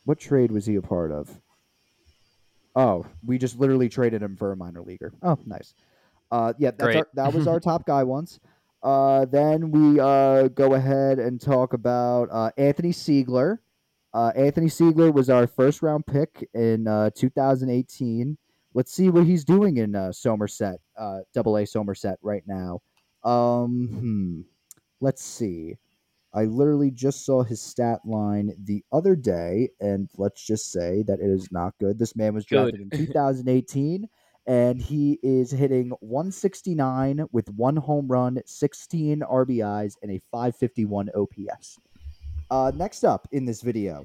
what 0.04 0.20
trade 0.20 0.52
was 0.52 0.66
he 0.66 0.76
a 0.76 0.82
part 0.82 1.10
of? 1.10 1.40
Oh, 2.76 3.06
we 3.24 3.38
just 3.38 3.58
literally 3.58 3.88
traded 3.88 4.22
him 4.22 4.36
for 4.36 4.52
a 4.52 4.56
minor 4.56 4.82
leaguer. 4.82 5.12
Oh, 5.22 5.38
nice. 5.46 5.74
Uh, 6.30 6.52
yeah, 6.58 6.72
that's 6.76 6.96
our, 6.96 7.08
that 7.14 7.32
was 7.32 7.46
our 7.46 7.60
top 7.60 7.86
guy 7.86 8.02
once. 8.02 8.40
Uh, 8.84 9.24
then 9.24 9.70
we 9.70 9.98
uh, 9.98 10.48
go 10.48 10.74
ahead 10.74 11.18
and 11.18 11.40
talk 11.40 11.72
about 11.72 12.28
uh, 12.30 12.50
Anthony 12.58 12.90
Seigler. 12.90 13.58
Uh, 14.12 14.30
Anthony 14.36 14.66
Seigler 14.66 15.12
was 15.12 15.30
our 15.30 15.46
first 15.46 15.80
round 15.82 16.06
pick 16.06 16.46
in 16.52 16.86
uh, 16.86 17.08
2018. 17.16 18.36
Let's 18.74 18.92
see 18.92 19.08
what 19.08 19.24
he's 19.24 19.44
doing 19.44 19.78
in 19.78 19.96
uh, 19.96 20.12
Somerset, 20.12 20.80
uh, 20.98 21.20
Double 21.32 21.56
A 21.56 21.66
Somerset 21.66 22.18
right 22.20 22.42
now. 22.46 22.80
Um, 23.24 23.88
hmm. 23.88 24.40
Let's 25.00 25.24
see. 25.24 25.76
I 26.34 26.44
literally 26.44 26.90
just 26.90 27.24
saw 27.24 27.42
his 27.42 27.62
stat 27.62 28.00
line 28.04 28.52
the 28.64 28.84
other 28.92 29.16
day, 29.16 29.70
and 29.80 30.10
let's 30.18 30.44
just 30.44 30.72
say 30.72 31.02
that 31.04 31.20
it 31.20 31.30
is 31.30 31.50
not 31.52 31.74
good. 31.78 31.98
This 31.98 32.16
man 32.16 32.34
was 32.34 32.44
Good. 32.44 32.74
drafted 32.74 32.92
in 32.92 33.06
2018, 33.06 34.08
and 34.46 34.80
he 34.80 35.18
is 35.22 35.50
hitting 35.50 35.90
169 36.00 37.26
with 37.32 37.48
one 37.50 37.76
home 37.76 38.08
run, 38.08 38.40
16 38.44 39.20
RBIs, 39.20 39.94
and 40.02 40.12
a 40.12 40.20
551 40.30 41.10
OPS. 41.16 41.78
Uh, 42.50 42.72
next 42.74 43.04
up 43.04 43.26
in 43.32 43.44
this 43.44 43.62
video, 43.62 44.04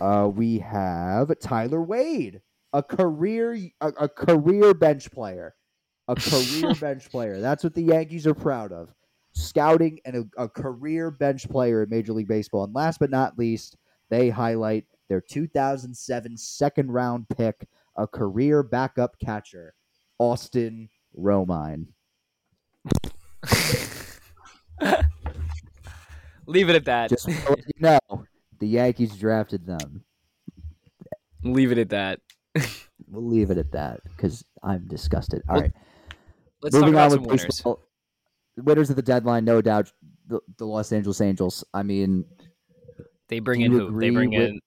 uh, 0.00 0.28
we 0.32 0.58
have 0.58 1.32
Tyler 1.40 1.82
Wade, 1.82 2.40
a 2.72 2.82
career 2.82 3.54
a, 3.80 3.88
a 4.00 4.08
career 4.08 4.72
bench 4.74 5.10
player, 5.10 5.54
a 6.08 6.14
career 6.14 6.74
bench 6.80 7.10
player. 7.10 7.40
That's 7.40 7.64
what 7.64 7.74
the 7.74 7.82
Yankees 7.82 8.26
are 8.26 8.34
proud 8.34 8.72
of 8.72 8.94
scouting 9.34 9.98
and 10.04 10.16
a, 10.16 10.42
a 10.42 10.48
career 10.48 11.10
bench 11.10 11.48
player 11.48 11.82
in 11.82 11.90
Major 11.90 12.12
League 12.12 12.28
Baseball. 12.28 12.64
And 12.64 12.74
last 12.74 13.00
but 13.00 13.10
not 13.10 13.38
least, 13.38 13.76
they 14.10 14.28
highlight 14.28 14.84
their 15.08 15.20
2007 15.20 16.36
second 16.36 16.90
round 16.90 17.26
pick, 17.36 17.66
a 17.96 18.06
career 18.06 18.62
backup 18.62 19.18
catcher, 19.18 19.74
Austin 20.18 20.88
Romine. 21.18 21.86
Leave 26.46 26.68
it 26.68 26.76
at 26.76 26.84
that. 26.86 27.08
Just 27.10 27.28
let 27.28 27.58
you 27.58 27.72
know, 27.80 27.98
the 28.58 28.66
Yankees 28.66 29.16
drafted 29.16 29.64
them. 29.66 30.04
Leave 31.44 31.72
it 31.72 31.78
at 31.78 31.90
that. 31.90 32.20
We'll 33.10 33.28
leave 33.28 33.50
it 33.50 33.58
at 33.58 33.72
that 33.72 34.00
because 34.04 34.42
I'm 34.62 34.86
disgusted. 34.88 35.42
All 35.46 35.56
Well, 35.56 35.62
right, 35.64 35.72
Let's 36.62 36.72
talk 36.74 36.80
moving 36.80 36.94
about 36.94 37.12
on 37.12 37.18
with 37.20 37.26
winners. 37.28 37.44
baseball. 37.44 37.82
Winners 38.56 38.88
of 38.88 38.96
the 38.96 39.02
deadline, 39.02 39.44
no 39.44 39.60
doubt, 39.60 39.92
the, 40.28 40.40
the 40.56 40.64
Los 40.64 40.92
Angeles 40.92 41.20
Angels. 41.20 41.62
I 41.74 41.82
mean, 41.82 42.24
They 43.28 43.40
bring 43.40 43.60
in 43.60 43.70
who? 43.72 44.00
They 44.00 44.08
bring 44.08 44.30
with- 44.30 44.40
in 44.48 44.60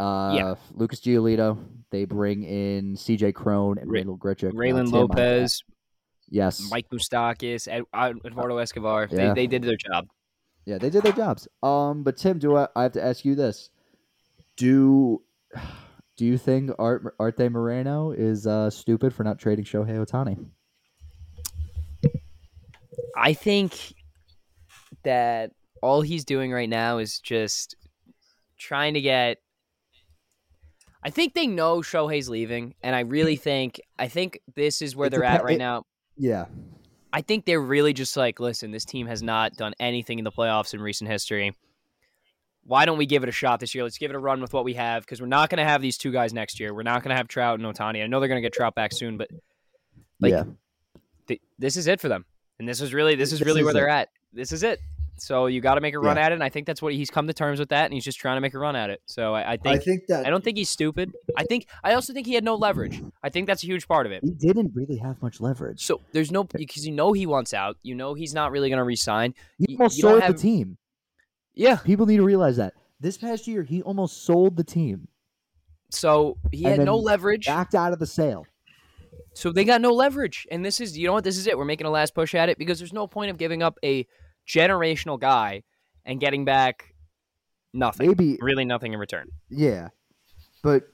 Uh, 0.00 0.54
Lucas 0.74 1.00
Giolito. 1.00 1.58
They 1.90 2.04
bring 2.04 2.44
in 2.44 2.96
C.J. 2.96 3.32
Cron 3.32 3.78
and 3.78 3.90
Ra- 3.90 3.98
Randal 3.98 4.16
Grichuk. 4.18 4.50
uh, 4.50 4.52
Raylan 4.52 4.90
Lopez, 4.92 5.62
Yes. 6.28 6.68
Mike 6.70 6.88
Moustakas, 6.90 7.66
Ed, 7.68 7.82
uh, 7.92 8.12
Eduardo 8.24 8.58
Escobar. 8.58 9.08
Yeah. 9.10 9.28
They, 9.28 9.42
they 9.42 9.46
did 9.48 9.62
their 9.62 9.76
job. 9.76 10.06
Yeah, 10.64 10.78
they 10.78 10.88
did 10.90 11.02
their 11.02 11.12
jobs. 11.12 11.48
Um, 11.62 12.04
but 12.04 12.16
Tim, 12.16 12.38
do 12.38 12.56
I, 12.56 12.68
I 12.76 12.84
have 12.84 12.92
to 12.92 13.02
ask 13.04 13.24
you 13.24 13.34
this? 13.34 13.70
Do 14.56 15.22
do 16.16 16.24
you 16.26 16.38
think 16.38 16.70
Art 16.78 17.14
Arte 17.18 17.48
Moreno 17.48 18.12
is 18.12 18.46
uh, 18.46 18.70
stupid 18.70 19.12
for 19.12 19.24
not 19.24 19.38
trading 19.40 19.64
Shohei 19.64 19.98
Ohtani? 19.98 20.46
I 23.16 23.32
think 23.32 23.94
that 25.02 25.50
all 25.82 26.02
he's 26.02 26.24
doing 26.24 26.52
right 26.52 26.68
now 26.68 26.98
is 26.98 27.18
just 27.18 27.74
trying 28.58 28.94
to 28.94 29.00
get. 29.00 29.38
I 31.02 31.10
think 31.10 31.34
they 31.34 31.46
know 31.46 31.78
Shohei's 31.78 32.28
leaving, 32.28 32.74
and 32.82 32.94
I 32.94 33.00
really 33.00 33.34
mm-hmm. 33.34 33.42
think 33.42 33.80
I 33.98 34.08
think 34.08 34.40
this 34.54 34.82
is 34.82 34.94
where 34.94 35.06
It 35.06 35.10
they're 35.10 35.24
at 35.24 35.44
right 35.44 35.54
it- 35.54 35.58
now. 35.58 35.84
Yeah. 36.16 36.46
I 37.12 37.22
think 37.22 37.44
they're 37.44 37.60
really 37.60 37.92
just 37.92 38.16
like, 38.16 38.38
listen, 38.38 38.70
this 38.70 38.84
team 38.84 39.08
has 39.08 39.20
not 39.20 39.54
done 39.56 39.74
anything 39.80 40.18
in 40.20 40.24
the 40.24 40.30
playoffs 40.30 40.74
in 40.74 40.80
recent 40.80 41.10
history. 41.10 41.56
Why 42.62 42.84
don't 42.84 42.98
we 42.98 43.06
give 43.06 43.24
it 43.24 43.28
a 43.28 43.32
shot 43.32 43.58
this 43.58 43.74
year? 43.74 43.82
Let's 43.82 43.98
give 43.98 44.12
it 44.12 44.14
a 44.14 44.18
run 44.20 44.40
with 44.40 44.52
what 44.52 44.64
we 44.64 44.74
have 44.74 45.02
because 45.02 45.20
we're 45.20 45.26
not 45.26 45.50
going 45.50 45.58
to 45.58 45.64
have 45.64 45.82
these 45.82 45.98
two 45.98 46.12
guys 46.12 46.32
next 46.32 46.60
year. 46.60 46.72
We're 46.72 46.84
not 46.84 47.02
going 47.02 47.10
to 47.10 47.16
have 47.16 47.26
Trout 47.26 47.58
and 47.58 47.66
Ohtani. 47.66 48.04
I 48.04 48.06
know 48.06 48.20
they're 48.20 48.28
going 48.28 48.40
to 48.40 48.46
get 48.46 48.52
Trout 48.52 48.76
back 48.76 48.92
soon, 48.92 49.16
but 49.16 49.28
Like, 50.20 50.32
yeah. 50.32 50.44
th- 51.26 51.40
this 51.58 51.76
is 51.76 51.88
it 51.88 52.00
for 52.00 52.08
them. 52.08 52.26
And 52.60 52.68
this 52.68 52.80
is 52.80 52.94
really 52.94 53.16
this 53.16 53.32
is 53.32 53.40
This 53.40 53.46
really 53.46 53.62
is 53.62 53.64
where 53.64 53.74
they're 53.74 53.88
at. 53.88 54.10
This 54.32 54.52
is 54.52 54.62
it. 54.62 54.78
So 55.20 55.46
you 55.46 55.60
got 55.60 55.74
to 55.74 55.80
make 55.80 55.94
a 55.94 55.98
run 55.98 56.16
Yeah. 56.16 56.24
at 56.26 56.32
it. 56.32 56.34
And 56.34 56.44
I 56.44 56.48
think 56.48 56.66
that's 56.66 56.80
what 56.82 56.92
he's 56.94 57.10
come 57.10 57.26
to 57.26 57.32
terms 57.32 57.58
with 57.60 57.68
that, 57.68 57.84
and 57.84 57.94
he's 57.94 58.04
just 58.04 58.18
trying 58.18 58.36
to 58.36 58.40
make 58.40 58.54
a 58.54 58.58
run 58.58 58.74
at 58.76 58.90
it. 58.90 59.00
So 59.06 59.34
I, 59.34 59.52
I 59.52 59.56
think 59.56 59.82
think 59.84 60.06
that 60.08 60.26
I 60.26 60.30
don't 60.30 60.42
think 60.42 60.56
he's 60.56 60.70
stupid. 60.70 61.12
I 61.36 61.44
think 61.44 61.66
I 61.84 61.94
also 61.94 62.12
think 62.12 62.26
he 62.26 62.34
had 62.34 62.44
no 62.44 62.54
leverage. 62.56 63.02
I 63.22 63.28
think 63.28 63.46
that's 63.46 63.62
a 63.62 63.66
huge 63.66 63.86
part 63.86 64.06
of 64.06 64.12
it. 64.12 64.22
He 64.24 64.30
didn't 64.32 64.72
really 64.74 64.96
have 64.96 65.20
much 65.22 65.40
leverage. 65.40 65.84
So 65.84 66.00
there's 66.12 66.30
no 66.32 66.42
eh. 66.42 66.46
because 66.58 66.86
you 66.86 66.92
know 66.92 67.12
he 67.12 67.26
wants 67.26 67.52
out. 67.54 67.76
You 67.82 67.94
know 67.94 68.14
he's 68.14 68.34
not 68.34 68.50
really 68.52 68.68
going 68.68 68.78
to 68.78 68.84
resign. 68.84 69.34
He 69.58 69.76
almost 69.76 69.96
you 69.98 70.02
don't 70.02 70.10
sold 70.12 70.22
have- 70.22 70.36
the 70.36 70.40
team. 70.40 70.76
Yeah. 71.54 71.76
People 71.76 72.06
need 72.06 72.16
to 72.18 72.24
realize 72.24 72.56
that. 72.56 72.74
This 73.00 73.18
past 73.18 73.46
year, 73.46 73.62
he 73.62 73.82
almost 73.82 74.24
sold 74.24 74.56
the 74.56 74.64
team, 74.64 75.08
So 75.90 76.36
he 76.52 76.62
had 76.62 76.80
no 76.80 76.96
leverage. 76.96 77.46
backed 77.46 77.74
out 77.74 77.92
of 77.92 77.98
the 77.98 78.06
sale. 78.06 78.46
So 79.34 79.52
they 79.52 79.64
got 79.64 79.80
no 79.80 79.92
leverage. 79.92 80.46
And 80.50 80.64
this 80.64 80.80
is, 80.80 80.96
you 80.98 81.06
know 81.06 81.12
what? 81.14 81.24
This 81.24 81.38
is 81.38 81.46
it. 81.46 81.56
We're 81.56 81.64
making 81.64 81.86
a 81.86 81.90
last 81.90 82.14
push 82.14 82.34
at 82.34 82.48
it 82.48 82.58
because 82.58 82.78
there's 82.78 82.92
no 82.92 83.06
point 83.06 83.30
of 83.30 83.38
giving 83.38 83.62
up 83.62 83.78
a 83.84 84.06
generational 84.48 85.18
guy 85.18 85.62
and 86.04 86.20
getting 86.20 86.44
back 86.44 86.94
nothing. 87.72 88.08
Maybe 88.08 88.38
Really 88.40 88.64
nothing 88.64 88.92
in 88.92 88.98
return. 88.98 89.28
Yeah, 89.48 89.88
but 90.62 90.84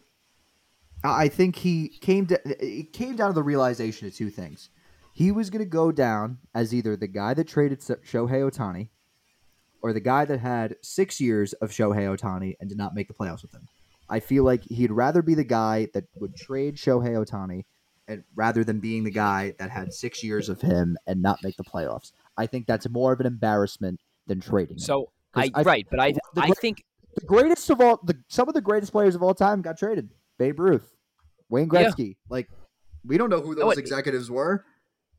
I 1.04 1.28
think 1.28 1.56
he 1.56 1.88
came 2.00 2.26
to 2.26 2.40
it 2.44 2.92
came 2.92 3.16
down 3.16 3.28
to 3.30 3.34
the 3.34 3.42
realization 3.42 4.06
of 4.08 4.14
two 4.14 4.30
things. 4.30 4.70
he 5.14 5.30
was 5.32 5.50
going 5.50 5.64
to 5.64 5.70
go 5.70 5.92
down 5.92 6.38
as 6.54 6.74
either 6.74 6.96
the 6.96 7.06
guy 7.06 7.32
that 7.34 7.48
traded 7.48 7.80
Shohei 7.80 8.50
Ohtani 8.50 8.88
or 9.82 9.92
the 9.92 10.00
guy 10.00 10.24
that 10.24 10.40
had 10.40 10.76
six 10.82 11.20
years 11.20 11.52
of 11.54 11.70
Shohei 11.70 12.06
Ohtani 12.14 12.56
and 12.60 12.68
did 12.68 12.78
not 12.78 12.94
make 12.94 13.08
the 13.08 13.14
playoffs 13.14 13.42
with 13.42 13.54
him. 13.54 13.68
I 14.08 14.20
feel 14.20 14.44
like 14.44 14.62
he'd 14.64 14.90
rather 14.92 15.22
be 15.22 15.34
the 15.34 15.44
guy 15.44 15.88
that 15.94 16.04
would 16.16 16.36
trade 16.36 16.76
Shohei 16.76 17.12
Ohtani 17.24 17.64
and 18.08 18.22
rather 18.34 18.62
than 18.64 18.78
being 18.80 19.04
the 19.04 19.10
guy 19.10 19.52
that 19.58 19.70
had 19.70 19.92
six 19.92 20.22
years 20.22 20.48
of 20.48 20.60
him 20.60 20.96
and 21.06 21.20
not 21.22 21.42
make 21.42 21.56
the 21.56 21.64
playoffs. 21.64 22.12
I 22.36 22.46
think 22.46 22.66
that's 22.66 22.88
more 22.88 23.12
of 23.12 23.20
an 23.20 23.26
embarrassment 23.26 24.00
than 24.26 24.40
trading. 24.40 24.78
So 24.78 25.10
I, 25.34 25.50
I- 25.54 25.62
right, 25.62 25.86
but 25.90 26.00
I 26.00 26.12
the 26.12 26.20
I 26.42 26.50
think 26.50 26.84
the 27.16 27.24
greatest 27.26 27.70
of 27.70 27.80
all, 27.80 27.98
the 28.04 28.16
some 28.28 28.48
of 28.48 28.54
the 28.54 28.60
greatest 28.60 28.92
players 28.92 29.14
of 29.14 29.22
all 29.22 29.34
time 29.34 29.62
got 29.62 29.78
traded. 29.78 30.10
Babe 30.38 30.60
Ruth, 30.60 30.94
Wayne 31.48 31.68
Yeah. 31.72 31.84
Gretzky. 31.90 32.16
Like 32.28 32.48
we 33.06 33.16
don't 33.18 33.30
know 33.30 33.40
who 33.40 33.54
No, 33.54 33.62
those 33.66 33.74
it- 33.74 33.80
executives 33.80 34.30
were. 34.30 34.64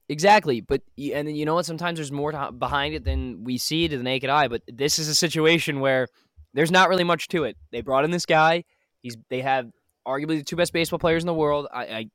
Exactly, 0.09 0.61
but 0.61 0.81
and 0.97 1.27
then 1.27 1.35
you 1.35 1.43
know 1.45 1.55
what? 1.55 1.65
Sometimes 1.65 1.97
there's 1.97 2.13
more 2.13 2.31
to, 2.31 2.51
behind 2.53 2.93
it 2.95 3.03
than 3.03 3.43
we 3.43 3.57
see 3.57 3.89
to 3.89 3.97
the 3.97 4.03
naked 4.03 4.29
eye. 4.29 4.47
But 4.47 4.61
this 4.67 4.99
is 4.99 5.09
a 5.09 5.15
situation 5.15 5.81
where 5.81 6.07
there's 6.53 6.71
not 6.71 6.87
really 6.87 7.03
much 7.03 7.27
to 7.29 7.43
it. 7.43 7.57
They 7.73 7.81
brought 7.81 8.05
in 8.05 8.11
this 8.11 8.25
guy. 8.25 8.63
He's 9.01 9.17
they 9.29 9.41
have 9.41 9.69
arguably 10.07 10.37
the 10.37 10.43
two 10.43 10.55
best 10.55 10.71
baseball 10.71 10.97
players 10.99 11.23
in 11.23 11.27
the 11.27 11.33
world. 11.33 11.67
I, 11.73 11.83
I 11.83 12.05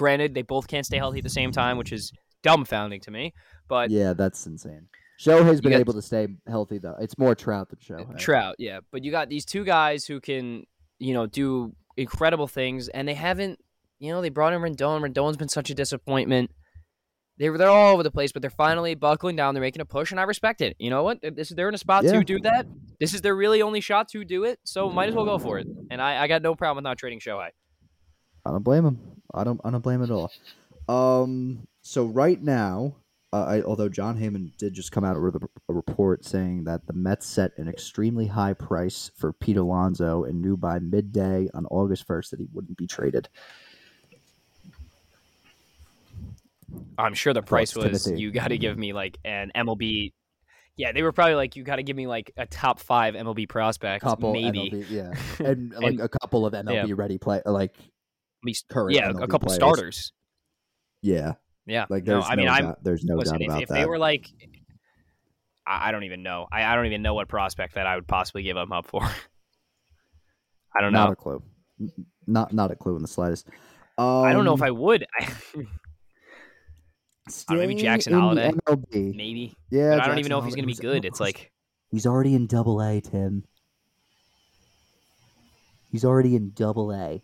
granted 0.00 0.34
they 0.34 0.42
both 0.42 0.66
can't 0.66 0.86
stay 0.86 0.96
healthy 0.96 1.18
at 1.18 1.24
the 1.24 1.30
same 1.40 1.52
time, 1.52 1.76
which 1.78 1.92
is 1.92 2.10
dumbfounding 2.42 3.02
to 3.02 3.10
me. 3.10 3.32
But 3.68 3.90
yeah, 3.90 4.14
that's 4.14 4.46
insane. 4.46 4.88
Shohei's 5.24 5.60
been 5.60 5.72
got- 5.72 5.80
able 5.80 5.92
to 5.92 6.02
stay 6.02 6.26
healthy 6.48 6.78
though. 6.78 6.96
It's 6.98 7.16
more 7.18 7.34
Trout 7.34 7.68
than 7.70 7.78
Shohei. 7.78 8.14
Uh, 8.14 8.18
Trout, 8.18 8.56
yeah. 8.58 8.80
But 8.90 9.04
you 9.04 9.10
got 9.10 9.28
these 9.28 9.44
two 9.44 9.64
guys 9.64 10.06
who 10.06 10.18
can, 10.20 10.64
you 10.98 11.12
know, 11.12 11.26
do 11.26 11.74
incredible 11.98 12.48
things, 12.48 12.88
and 12.88 13.06
they 13.06 13.14
haven't, 13.14 13.58
you 13.98 14.10
know, 14.10 14.22
they 14.22 14.30
brought 14.30 14.54
in 14.54 14.60
Rendon. 14.62 15.02
Rendon's 15.02 15.36
been 15.36 15.48
such 15.50 15.68
a 15.70 15.74
disappointment. 15.74 16.50
They're 17.36 17.56
they're 17.58 17.68
all 17.68 17.92
over 17.94 18.02
the 18.02 18.10
place, 18.10 18.32
but 18.32 18.40
they're 18.42 18.50
finally 18.66 18.94
buckling 18.94 19.36
down. 19.36 19.54
They're 19.54 19.60
making 19.62 19.82
a 19.82 19.86
push, 19.86 20.10
and 20.10 20.18
I 20.20 20.24
respect 20.24 20.60
it. 20.62 20.74
You 20.78 20.88
know 20.90 21.02
what? 21.02 21.18
This 21.22 21.50
they're 21.50 21.68
in 21.68 21.74
a 21.74 21.78
spot 21.78 22.04
Yeah. 22.04 22.12
to 22.12 22.24
do 22.24 22.38
that. 22.40 22.66
This 22.98 23.12
is 23.14 23.20
their 23.22 23.34
really 23.36 23.60
only 23.62 23.80
shot 23.80 24.08
to 24.12 24.24
do 24.24 24.44
it, 24.44 24.58
so 24.64 24.88
might 24.90 25.08
as 25.10 25.14
well 25.14 25.24
go 25.26 25.38
for 25.38 25.58
it. 25.58 25.66
And 25.90 26.00
I, 26.02 26.22
I 26.22 26.26
got 26.28 26.40
no 26.42 26.54
problem 26.54 26.76
with 26.82 26.84
not 26.88 26.98
trading 26.98 27.18
Shohei. 27.20 27.48
I 28.44 28.50
don't 28.50 28.64
blame 28.64 28.84
him. 28.84 28.98
I 29.32 29.44
don't. 29.44 29.60
I 29.64 29.70
don't 29.70 29.82
blame 29.82 30.02
him 30.02 30.10
at 30.10 30.10
all. 30.10 30.30
Um. 30.88 31.66
So 31.82 32.04
right 32.04 32.40
now, 32.40 32.96
uh, 33.32 33.44
I, 33.44 33.62
although 33.62 33.88
Jon 33.88 34.18
Heyman 34.18 34.56
did 34.56 34.74
just 34.74 34.90
come 34.90 35.04
out 35.04 35.20
with 35.20 35.36
a, 35.36 35.48
a 35.68 35.72
report 35.72 36.24
saying 36.24 36.64
that 36.64 36.86
the 36.86 36.92
Mets 36.92 37.26
set 37.26 37.52
an 37.58 37.68
extremely 37.68 38.26
high 38.26 38.54
price 38.54 39.10
for 39.16 39.32
Pete 39.32 39.56
Alonso 39.56 40.24
and 40.24 40.42
knew 40.42 40.56
by 40.56 40.80
midday 40.80 41.48
on 41.54 41.66
August 41.66 42.06
first 42.06 42.32
that 42.32 42.40
he 42.40 42.48
wouldn't 42.52 42.76
be 42.76 42.86
traded. 42.86 43.28
I'm 46.98 47.14
sure 47.14 47.32
the 47.32 47.42
price 47.42 47.74
was 47.74 48.04
Timothy? 48.04 48.20
you 48.20 48.30
got 48.30 48.48
to 48.48 48.58
give 48.58 48.76
me 48.76 48.92
like 48.92 49.18
an 49.24 49.52
MLB. 49.54 50.12
Yeah, 50.76 50.92
they 50.92 51.02
were 51.02 51.12
probably 51.12 51.34
like 51.34 51.56
you 51.56 51.62
got 51.62 51.76
to 51.76 51.82
give 51.82 51.96
me 51.96 52.06
like 52.06 52.32
a 52.36 52.46
top 52.46 52.80
five 52.80 53.14
MLB 53.14 53.48
prospect, 53.48 54.04
maybe. 54.20 54.70
MLB, 54.70 54.90
yeah, 54.90 55.12
and 55.46 55.72
like 55.74 56.00
a 56.00 56.08
couple 56.08 56.46
of 56.46 56.52
MLB 56.52 56.96
ready 56.96 57.18
play, 57.18 57.42
like 57.44 57.74
At 58.42 58.46
least, 58.46 58.66
current 58.68 58.94
yeah, 58.94 59.10
MLB 59.10 59.22
a 59.22 59.26
couple 59.28 59.46
players. 59.48 59.56
starters. 59.56 60.12
Yeah, 61.02 61.34
Yeah, 61.66 61.86
like 61.90 62.04
no, 62.04 62.14
there's 62.14 62.24
I 62.28 62.36
mean, 62.36 62.46
no 62.46 62.52
I'm 62.52 62.64
doubt, 62.66 62.84
there's 62.84 63.04
no 63.04 63.16
listen. 63.16 63.38
doubt 63.38 63.46
about 63.48 63.62
if 63.62 63.68
that. 63.68 63.74
If 63.74 63.80
they 63.82 63.86
were 63.88 63.98
like, 63.98 64.26
I, 65.66 65.92
don't 65.92 66.04
even 66.04 66.22
know. 66.22 66.46
I, 66.50 66.64
I 66.64 66.74
don't 66.74 66.86
even 66.86 67.02
know 67.02 67.14
what 67.14 67.28
prospect 67.28 67.74
that 67.76 67.86
I 67.86 67.94
would 67.94 68.06
possibly 68.08 68.42
give 68.42 68.56
them 68.56 68.72
up 68.72 68.86
for. 68.86 69.02
I 70.76 70.80
don't 70.80 70.92
not 70.92 71.06
know. 71.06 71.12
a 71.12 71.16
clue, 71.16 71.42
not 72.26 72.52
not 72.52 72.70
a 72.70 72.76
clue 72.76 72.96
in 72.96 73.02
the 73.02 73.08
slightest. 73.08 73.48
Um, 73.98 74.24
I 74.24 74.32
don't 74.32 74.44
know 74.44 74.54
if 74.54 74.62
I 74.62 74.70
would. 74.70 75.06
I, 75.18 75.28
don't 77.48 77.58
maybe 77.58 77.74
Jackson 77.76 78.12
Holliday. 78.14 78.52
MLB. 78.66 79.14
maybe, 79.14 79.54
Yeah, 79.70 79.90
but 79.90 79.92
I 79.92 79.96
don't 79.96 79.98
Jackson 79.98 80.18
even 80.20 80.30
know 80.30 80.38
if 80.38 80.44
he's 80.44 80.54
going 80.54 80.68
to 80.68 80.74
be 80.74 80.80
good. 80.80 81.04
It's 81.04 81.20
like 81.20 81.50
He's 81.90 82.06
already 82.06 82.34
in 82.34 82.46
double 82.46 82.80
A, 82.80 83.00
Tim. 83.00 83.44
He's 85.90 86.04
already 86.04 86.36
in 86.36 86.52
double 86.54 86.92
A, 86.92 87.20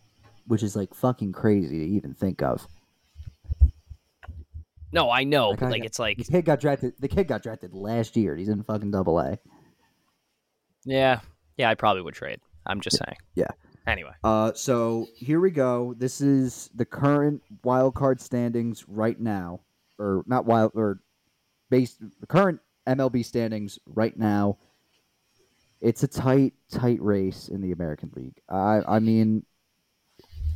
which 0.46 0.62
is 0.62 0.76
like 0.76 0.94
fucking 0.94 1.32
crazy 1.32 1.78
to 1.78 1.84
even 1.84 2.14
think 2.14 2.42
of. 2.42 2.66
no, 4.92 5.10
I 5.10 5.24
know, 5.24 5.50
Like, 5.50 5.60
but 5.60 5.66
I 5.66 5.70
like 5.70 5.80
got- 5.82 5.86
it's 5.86 5.98
like 5.98 6.18
The 6.18 6.24
kid 6.24 6.44
got 6.44 6.60
drafted. 6.60 6.94
The 6.98 7.08
kid 7.08 7.28
got 7.28 7.42
drafted 7.42 7.74
last 7.74 8.16
year. 8.16 8.36
He's 8.36 8.48
in 8.48 8.62
fucking 8.62 8.90
double 8.90 9.18
A. 9.18 9.38
yeah, 10.84 11.20
yeah. 11.56 11.68
I 11.70 11.74
probably 11.74 12.02
would 12.02 12.14
trade. 12.14 12.40
I'm 12.66 12.80
just 12.80 12.98
saying. 12.98 13.16
Yeah. 13.34 13.48
Anyway, 13.86 14.10
Uh, 14.24 14.52
so 14.54 15.06
here 15.16 15.38
we 15.38 15.50
go. 15.52 15.94
This 15.96 16.20
is 16.20 16.68
the 16.74 16.84
current 16.84 17.40
wild 17.62 17.94
card 17.94 18.20
standings 18.20 18.84
right 18.88 19.18
now, 19.20 19.60
or 19.98 20.24
not 20.26 20.44
wild, 20.44 20.72
or 20.74 21.00
based 21.70 22.00
the 22.20 22.26
current 22.26 22.58
MLB 22.88 23.24
standings 23.24 23.78
right 23.86 24.16
now. 24.16 24.58
It's 25.80 26.02
a 26.02 26.08
tight, 26.08 26.54
tight 26.70 27.00
race 27.00 27.48
in 27.48 27.60
the 27.60 27.70
American 27.70 28.10
League. 28.16 28.40
I, 28.48 28.80
I 28.88 28.98
mean, 28.98 29.44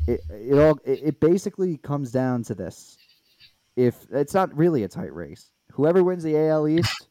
it, 0.06 0.20
it 0.30 0.58
all, 0.58 0.78
it, 0.84 1.00
it 1.02 1.20
basically 1.20 1.76
comes 1.78 2.10
down 2.12 2.42
to 2.44 2.54
this. 2.54 2.96
If 3.76 4.06
it's 4.10 4.34
not 4.34 4.54
really 4.56 4.82
a 4.84 4.88
tight 4.88 5.14
race, 5.14 5.50
whoever 5.72 6.02
wins 6.02 6.22
the 6.22 6.36
AL 6.36 6.68
East, 6.68 7.08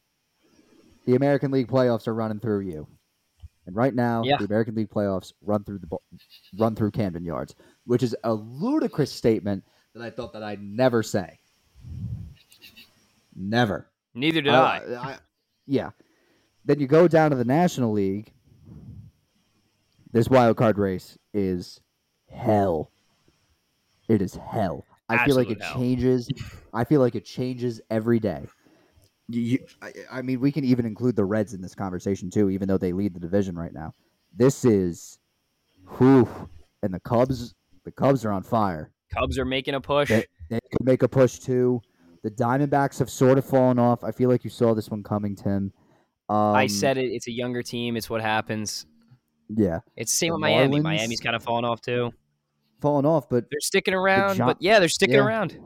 the 1.06 1.16
American 1.16 1.50
League 1.50 1.68
playoffs 1.68 2.06
are 2.06 2.14
running 2.14 2.38
through 2.40 2.60
you. 2.60 2.86
And 3.66 3.74
right 3.76 3.94
now, 3.94 4.22
Yeah. 4.24 4.36
the 4.38 4.44
American 4.44 4.74
League 4.74 4.90
playoffs 4.90 5.32
run 5.42 5.64
through 5.64 5.78
the 5.78 5.96
run 6.58 6.74
through 6.74 6.90
Camden 6.92 7.24
Yards, 7.24 7.54
which 7.84 8.02
is 8.02 8.14
a 8.24 8.32
ludicrous 8.34 9.12
statement 9.12 9.64
that 9.94 10.02
I 10.02 10.10
thought 10.10 10.32
that 10.34 10.42
I'd 10.42 10.62
never 10.62 11.02
say. 11.02 11.38
Never. 13.34 13.86
neither 14.14 14.40
did 14.42 14.52
I. 14.52 14.76
I- 14.98 15.18
yeah. 15.66 15.90
Then 16.64 16.80
you 16.80 16.86
go 16.86 17.08
down 17.08 17.30
to 17.30 17.36
the 17.36 17.44
National 17.44 17.92
League. 17.92 18.32
This 20.12 20.28
wild 20.28 20.56
card 20.56 20.76
race 20.78 21.16
is 21.32 21.80
hell. 22.30 22.90
It 24.08 24.22
is 24.22 24.34
hell. 24.34 24.84
I 25.08 25.24
feel 25.24 25.36
like 25.36 25.50
it 25.50 25.62
hell. 25.62 25.74
changes. 25.74 26.28
I 26.72 26.84
feel 26.84 27.00
like 27.00 27.14
it 27.14 27.24
changes 27.24 27.80
every 27.90 28.20
day. 28.20 28.46
You, 29.28 29.40
you, 29.40 29.58
I, 29.82 29.92
I 30.10 30.22
mean, 30.22 30.40
we 30.40 30.52
can 30.52 30.64
even 30.64 30.86
include 30.86 31.16
the 31.16 31.24
Reds 31.24 31.54
in 31.54 31.60
this 31.60 31.74
conversation 31.74 32.30
too, 32.30 32.50
even 32.50 32.68
though 32.68 32.78
they 32.78 32.92
lead 32.92 33.14
the 33.14 33.20
division 33.20 33.56
right 33.56 33.72
now. 33.72 33.94
This 34.36 34.64
is, 34.64 35.18
whew, 35.98 36.28
and 36.82 36.94
the 36.94 37.00
Cubs. 37.00 37.54
The 37.84 37.92
Cubs 37.92 38.24
are 38.24 38.32
on 38.32 38.42
fire. 38.42 38.92
Cubs 39.12 39.38
are 39.38 39.44
making 39.44 39.74
a 39.74 39.80
push. 39.80 40.08
They, 40.08 40.24
they 40.48 40.60
could 40.70 40.84
make 40.84 41.02
a 41.02 41.08
push 41.08 41.38
too. 41.38 41.80
The 42.22 42.30
Diamondbacks 42.30 42.98
have 42.98 43.10
sort 43.10 43.38
of 43.38 43.44
fallen 43.44 43.78
off. 43.78 44.04
I 44.04 44.12
feel 44.12 44.28
like 44.28 44.44
you 44.44 44.50
saw 44.50 44.74
this 44.74 44.90
one 44.90 45.02
coming, 45.02 45.34
Tim. 45.34 45.72
Um, 46.28 46.54
I 46.54 46.66
said 46.66 46.98
it. 46.98 47.06
It's 47.06 47.26
a 47.26 47.32
younger 47.32 47.62
team. 47.62 47.96
It's 47.96 48.10
what 48.10 48.20
happens. 48.20 48.86
Yeah, 49.54 49.80
It's 49.96 50.12
the 50.12 50.16
same 50.16 50.28
The 50.30 50.34
with 50.34 50.40
Miami. 50.40 50.78
Marlins- 50.78 50.82
Miami's 50.82 51.20
kind 51.20 51.34
of 51.36 51.42
fallen 51.42 51.64
off 51.64 51.80
too. 51.80 52.12
Falling 52.80 53.04
off, 53.06 53.28
but 53.28 53.44
They're 53.50 53.60
sticking 53.60 53.94
around, 53.94 54.36
Gi- 54.36 54.42
but 54.44 54.56
yeah, 54.60 54.78
they're 54.78 54.88
sticking 54.88 55.16
yeah. 55.16 55.24
around. 55.24 55.58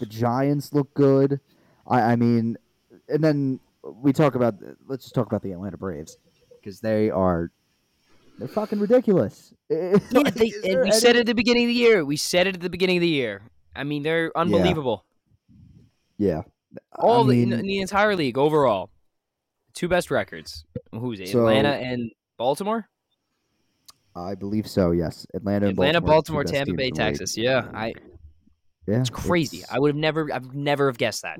the 0.00 0.06
Giants 0.06 0.72
look 0.72 0.92
good. 0.94 1.40
I, 1.86 2.00
I 2.12 2.16
mean, 2.16 2.56
and 3.08 3.22
then 3.22 3.60
we 4.02 4.12
talk 4.12 4.34
about. 4.34 4.54
Let's 4.86 5.04
just 5.04 5.14
talk 5.14 5.26
about 5.26 5.42
the 5.42 5.52
Atlanta 5.52 5.76
Braves 5.76 6.18
because 6.60 6.80
they 6.80 7.08
are 7.10 7.50
they're 8.38 8.48
fucking 8.48 8.78
ridiculous. 8.80 9.54
Yeah, 9.70 9.98
they, 10.30 10.52
we 10.64 10.76
any- 10.80 10.90
said 10.92 11.16
it 11.16 11.20
at 11.20 11.26
the 11.26 11.34
beginning 11.34 11.64
of 11.64 11.68
the 11.68 11.74
year. 11.74 12.04
We 12.04 12.16
said 12.16 12.46
it 12.46 12.54
at 12.56 12.60
the 12.62 12.70
beginning 12.70 12.96
of 12.96 13.02
the 13.02 13.08
year. 13.08 13.42
I 13.76 13.84
mean, 13.84 14.02
they're 14.02 14.32
unbelievable. 14.36 15.04
Yeah, 16.16 16.42
All 16.98 17.24
I 17.24 17.34
the, 17.34 17.42
in, 17.42 17.50
mean, 17.50 17.58
in 17.60 17.66
the 17.66 17.78
entire 17.80 18.16
league 18.16 18.36
overall, 18.38 18.90
two 19.74 19.88
best 19.88 20.10
records. 20.10 20.64
Who's 20.92 21.20
it? 21.20 21.28
So- 21.28 21.40
Atlanta 21.40 21.68
and 21.74 22.10
Baltimore. 22.38 22.88
I 24.16 24.34
believe 24.34 24.66
so. 24.66 24.92
Yes, 24.92 25.26
Atlanta, 25.34 25.68
Atlanta, 25.68 26.00
Baltimore, 26.00 26.16
Baltimore, 26.16 26.40
are 26.40 26.44
the 26.44 26.48
two 26.48 26.52
best 26.54 26.66
Tampa 26.66 26.76
Bay, 26.76 26.84
league. 26.86 26.94
Texas. 26.94 27.36
Yeah, 27.36 27.68
I. 27.74 27.92
Yeah, 28.86 29.00
It's 29.00 29.10
crazy. 29.10 29.58
it's- 29.58 29.72
I 29.72 29.78
would 29.78 29.88
have 29.88 29.96
never. 29.96 30.32
I've 30.32 30.54
never 30.54 30.86
have 30.86 30.96
guessed 30.98 31.22
that. 31.22 31.38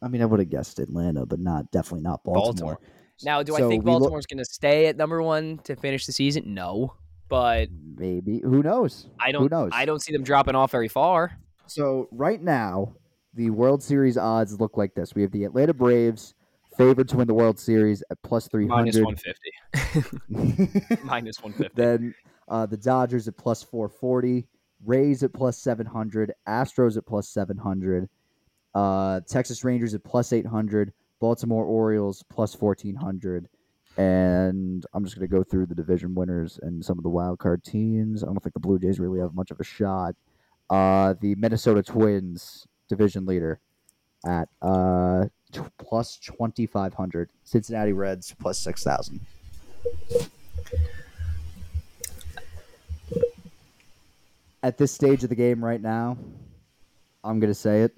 I 0.00 0.08
mean, 0.08 0.22
I 0.22 0.24
would 0.24 0.40
have 0.40 0.50
guessed 0.50 0.78
Atlanta, 0.78 1.26
but 1.26 1.38
not 1.38 1.70
definitely 1.70 2.02
not 2.02 2.24
Baltimore. 2.24 2.74
Baltimore. 2.74 2.80
Now, 3.22 3.42
do 3.42 3.54
I 3.54 3.60
think 3.60 3.84
look- 3.84 4.00
Baltimore's 4.00 4.26
going 4.26 4.38
to 4.38 4.44
stay 4.44 4.86
at 4.86 4.96
number 4.96 5.22
one 5.22 5.58
to 5.64 5.76
finish 5.76 6.06
the 6.06 6.12
season? 6.12 6.52
No, 6.54 6.94
but 7.28 7.68
Maybe 7.96 8.40
who 8.40 8.62
knows? 8.62 9.06
I 9.20 9.30
don't. 9.32 9.42
Who 9.42 9.48
knows? 9.48 9.70
I 9.72 9.84
don't 9.84 10.00
see 10.02 10.12
them 10.12 10.24
dropping 10.24 10.54
off 10.54 10.70
very 10.72 10.88
far. 10.88 11.38
So 11.66 12.08
right 12.10 12.42
now, 12.42 12.94
the 13.34 13.50
World 13.50 13.82
Series 13.82 14.16
odds 14.18 14.58
look 14.60 14.76
like 14.76 14.94
this: 14.94 15.14
we 15.14 15.22
have 15.22 15.30
the 15.30 15.44
Atlanta 15.44 15.72
Braves 15.74 16.34
favored 16.76 17.08
to 17.08 17.16
win 17.16 17.26
the 17.26 17.34
World 17.34 17.58
Series 17.58 18.02
at 18.10 18.20
plus 18.22 18.48
300. 18.48 18.74
Minus 18.74 18.96
150. 20.28 20.96
Minus 21.04 21.42
150. 21.42 21.72
then 21.74 22.14
uh, 22.48 22.66
the 22.66 22.76
Dodgers 22.76 23.28
at 23.28 23.36
plus 23.36 23.62
four 23.62 23.88
forty, 23.88 24.46
Rays 24.84 25.22
at 25.22 25.32
plus 25.32 25.58
seven 25.58 25.86
hundred, 25.86 26.32
Astros 26.46 26.96
at 26.96 27.06
plus 27.06 27.28
seven 27.28 27.56
hundred, 27.56 28.08
uh, 28.74 29.20
Texas 29.26 29.64
Rangers 29.64 29.94
at 29.94 30.04
plus 30.04 30.32
eight 30.32 30.46
hundred, 30.46 30.92
Baltimore 31.20 31.64
Orioles 31.64 32.22
plus 32.30 32.54
fourteen 32.54 32.94
hundred. 32.94 33.48
And 33.96 34.84
I'm 34.92 35.04
just 35.04 35.16
going 35.16 35.28
to 35.28 35.32
go 35.34 35.44
through 35.44 35.66
the 35.66 35.74
division 35.74 36.16
winners 36.16 36.58
and 36.62 36.84
some 36.84 36.98
of 36.98 37.04
the 37.04 37.08
wild 37.10 37.38
card 37.38 37.62
teams. 37.62 38.24
I 38.24 38.26
don't 38.26 38.42
think 38.42 38.52
the 38.52 38.60
Blue 38.60 38.78
Jays 38.78 38.98
really 38.98 39.20
have 39.20 39.34
much 39.34 39.52
of 39.52 39.60
a 39.60 39.64
shot. 39.64 40.16
Uh, 40.68 41.14
the 41.20 41.36
Minnesota 41.36 41.80
Twins 41.82 42.66
division 42.88 43.24
leader 43.24 43.60
at 44.26 44.48
uh 44.62 45.24
t- 45.54 45.60
plus 45.78 46.16
2500. 46.18 47.30
Cincinnati 47.44 47.92
Reds 47.92 48.34
plus 48.38 48.58
6000. 48.58 49.20
At 54.62 54.78
this 54.78 54.92
stage 54.92 55.22
of 55.22 55.28
the 55.28 55.34
game 55.34 55.62
right 55.62 55.80
now, 55.80 56.16
I'm 57.22 57.38
going 57.38 57.50
to 57.50 57.58
say 57.58 57.82
it. 57.82 57.94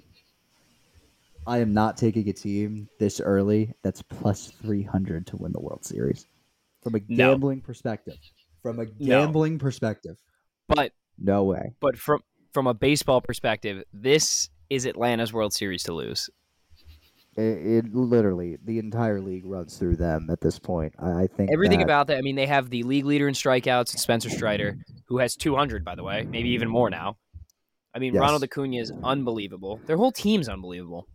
I 1.46 1.58
am 1.58 1.72
not 1.72 1.96
taking 1.96 2.28
a 2.28 2.32
team 2.32 2.88
this 2.98 3.20
early 3.20 3.72
that's 3.82 4.02
plus 4.02 4.48
300 4.62 5.28
to 5.28 5.36
win 5.36 5.52
the 5.52 5.60
World 5.60 5.84
Series. 5.84 6.26
From 6.82 6.96
a 6.96 7.00
No. 7.08 7.32
gambling 7.32 7.60
perspective. 7.60 8.16
From 8.62 8.80
a 8.80 8.86
gambling 8.86 9.58
perspective. 9.60 10.16
But 10.66 10.92
No 11.18 11.44
way. 11.44 11.74
but 11.80 11.96
from 11.96 12.20
from 12.52 12.66
a 12.66 12.74
baseball 12.74 13.20
perspective, 13.20 13.84
this 13.92 14.48
is 14.70 14.86
Atlanta's 14.86 15.32
World 15.32 15.52
Series 15.52 15.82
to 15.84 15.92
lose. 15.92 16.28
It, 17.36 17.84
it 17.84 17.94
literally 17.94 18.56
the 18.64 18.78
entire 18.78 19.20
league 19.20 19.44
runs 19.44 19.76
through 19.76 19.96
them 19.96 20.28
at 20.30 20.40
this 20.40 20.58
point. 20.58 20.94
I, 20.98 21.22
I 21.22 21.26
think 21.26 21.50
Everything 21.52 21.78
that- 21.80 21.84
about 21.84 22.06
that. 22.08 22.18
I 22.18 22.22
mean, 22.22 22.36
they 22.36 22.46
have 22.46 22.70
the 22.70 22.82
league 22.82 23.04
leader 23.04 23.28
in 23.28 23.34
strikeouts, 23.34 23.88
Spencer 23.98 24.30
Strider, 24.30 24.76
who 25.08 25.18
has 25.18 25.36
200, 25.36 25.84
by 25.84 25.94
the 25.94 26.02
way, 26.02 26.26
maybe 26.30 26.48
even 26.50 26.68
more 26.68 26.88
now. 26.90 27.18
I 27.94 27.98
mean, 27.98 28.14
Yes. 28.14 28.20
Ronald 28.20 28.42
Acuna 28.42 28.76
is 28.78 28.92
unbelievable. 29.04 29.80
Their 29.86 29.96
whole 29.96 30.12
team's 30.12 30.48
unbelievable. 30.48 31.06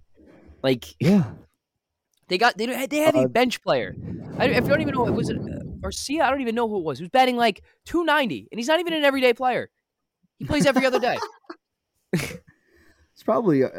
Like 0.64 0.86
yeah. 1.00 1.32
they 2.28 2.38
got 2.38 2.58
they 2.58 2.66
don't- 2.68 2.90
they 2.90 2.98
have 3.00 3.16
Uh, 3.16 3.26
a 3.26 3.30
bench 3.30 3.62
player. 3.64 3.96
I, 4.38 4.46
if 4.46 4.64
you 4.64 4.70
don't 4.70 4.82
even 4.82 4.94
know 4.96 5.08
it 5.08 5.12
was 5.14 5.30
it 5.30 5.38
uh, 5.38 5.64
Garcia. 5.82 6.24
I 6.24 6.30
don't 6.30 6.42
even 6.42 6.54
know 6.56 6.68
who 6.70 6.78
it 6.78 6.84
was. 6.84 7.00
Who's 7.00 7.10
batting 7.10 7.36
like 7.38 7.64
290, 7.86 8.48
and 8.52 8.60
he's 8.60 8.68
not 8.68 8.80
even 8.80 8.94
an 8.94 9.04
everyday 9.04 9.34
player. 9.34 9.70
He 10.38 10.46
plays 10.46 10.66
every 10.68 10.86
other 10.86 11.00
day. 11.00 11.18
It's 13.22 13.26
probably 13.28 13.64
uh, 13.64 13.70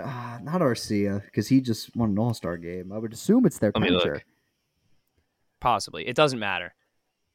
not 0.45 0.61
Arcia 0.61 1.21
because 1.25 1.49
he 1.49 1.61
just 1.61 1.97
won 1.97 2.11
an 2.11 2.19
All 2.21 2.33
Star 2.33 2.57
game. 2.57 2.93
I 2.93 2.99
would 2.99 3.13
assume 3.13 3.45
it's 3.45 3.59
their 3.59 3.73
Let 3.75 3.83
me 3.91 3.99
Possibly, 5.59 6.07
it 6.07 6.15
doesn't 6.15 6.39
matter. 6.39 6.77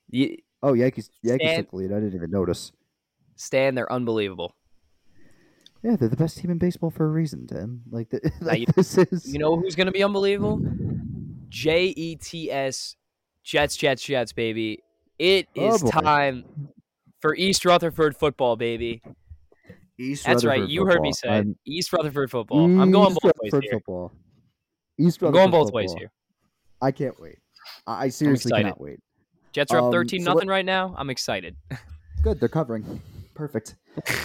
You, 0.09 0.37
Oh, 0.63 0.71
Yankees. 0.71 1.09
Yankees 1.21 1.49
Stan- 1.49 1.63
took 1.63 1.71
the 1.71 1.75
lead. 1.75 1.91
I 1.91 1.95
didn't 1.95 2.15
even 2.15 2.31
notice. 2.31 2.71
Stan, 3.35 3.75
they're 3.75 3.91
unbelievable. 3.91 4.55
Yeah, 5.83 5.97
they're 5.97 6.07
the 6.07 6.15
best 6.15 6.37
team 6.37 6.49
in 6.49 6.57
baseball 6.57 6.91
for 6.91 7.03
a 7.03 7.09
reason, 7.09 7.45
Tim. 7.45 7.81
Like, 7.91 8.09
the, 8.09 8.31
like 8.39 8.59
you- 8.61 8.67
this 8.73 8.97
is. 8.97 9.29
You 9.33 9.39
know 9.39 9.57
who's 9.59 9.75
going 9.75 9.87
to 9.87 9.91
be 9.91 10.01
unbelievable? 10.01 10.61
J 11.49 11.87
E 11.87 12.15
T 12.15 12.49
S, 12.49 12.95
Jets, 13.43 13.75
Jets, 13.75 14.01
Jets, 14.01 14.31
baby. 14.31 14.81
It 15.19 15.49
is 15.55 15.83
Oh, 15.83 15.89
time 15.91 16.45
for 17.19 17.35
East 17.35 17.65
Rutherford 17.65 18.15
football, 18.15 18.55
baby. 18.55 19.01
East 19.99 20.25
That's 20.25 20.45
right. 20.45 20.53
Rutherford 20.59 20.71
You 20.71 20.85
heard 20.85 21.01
me 21.01 21.11
say. 21.11 21.29
I'm- 21.29 21.57
East 21.65 21.91
Rutherford 21.93 22.29
football. 22.31 22.65
I'm 22.65 22.91
going 22.91 23.11
East 23.11 23.19
both 23.21 23.33
ways 23.41 23.51
Rutherford 23.53 23.63
here. 23.63 23.71
football. 23.73 24.11
East 24.99 25.21
I'm 25.21 25.31
going 25.31 25.51
both 25.51 25.71
ways 25.73 25.93
here. 25.93 26.11
I 26.81 26.91
can't 26.91 27.19
wait. 27.19 27.39
I, 27.85 28.05
I 28.05 28.09
seriously 28.09 28.51
cannot 28.51 28.79
wait. 28.79 28.99
Jets 29.51 29.71
are 29.71 29.77
up 29.79 29.85
Um, 29.85 29.91
13 29.91 30.23
so 30.23 30.33
nothing 30.33 30.47
right 30.47 30.65
now. 30.65 30.93
I'm 30.97 31.09
excited. 31.09 31.55
Good, 32.21 32.39
they're 32.39 32.49
covering. 32.49 33.01
Perfect. 33.33 33.75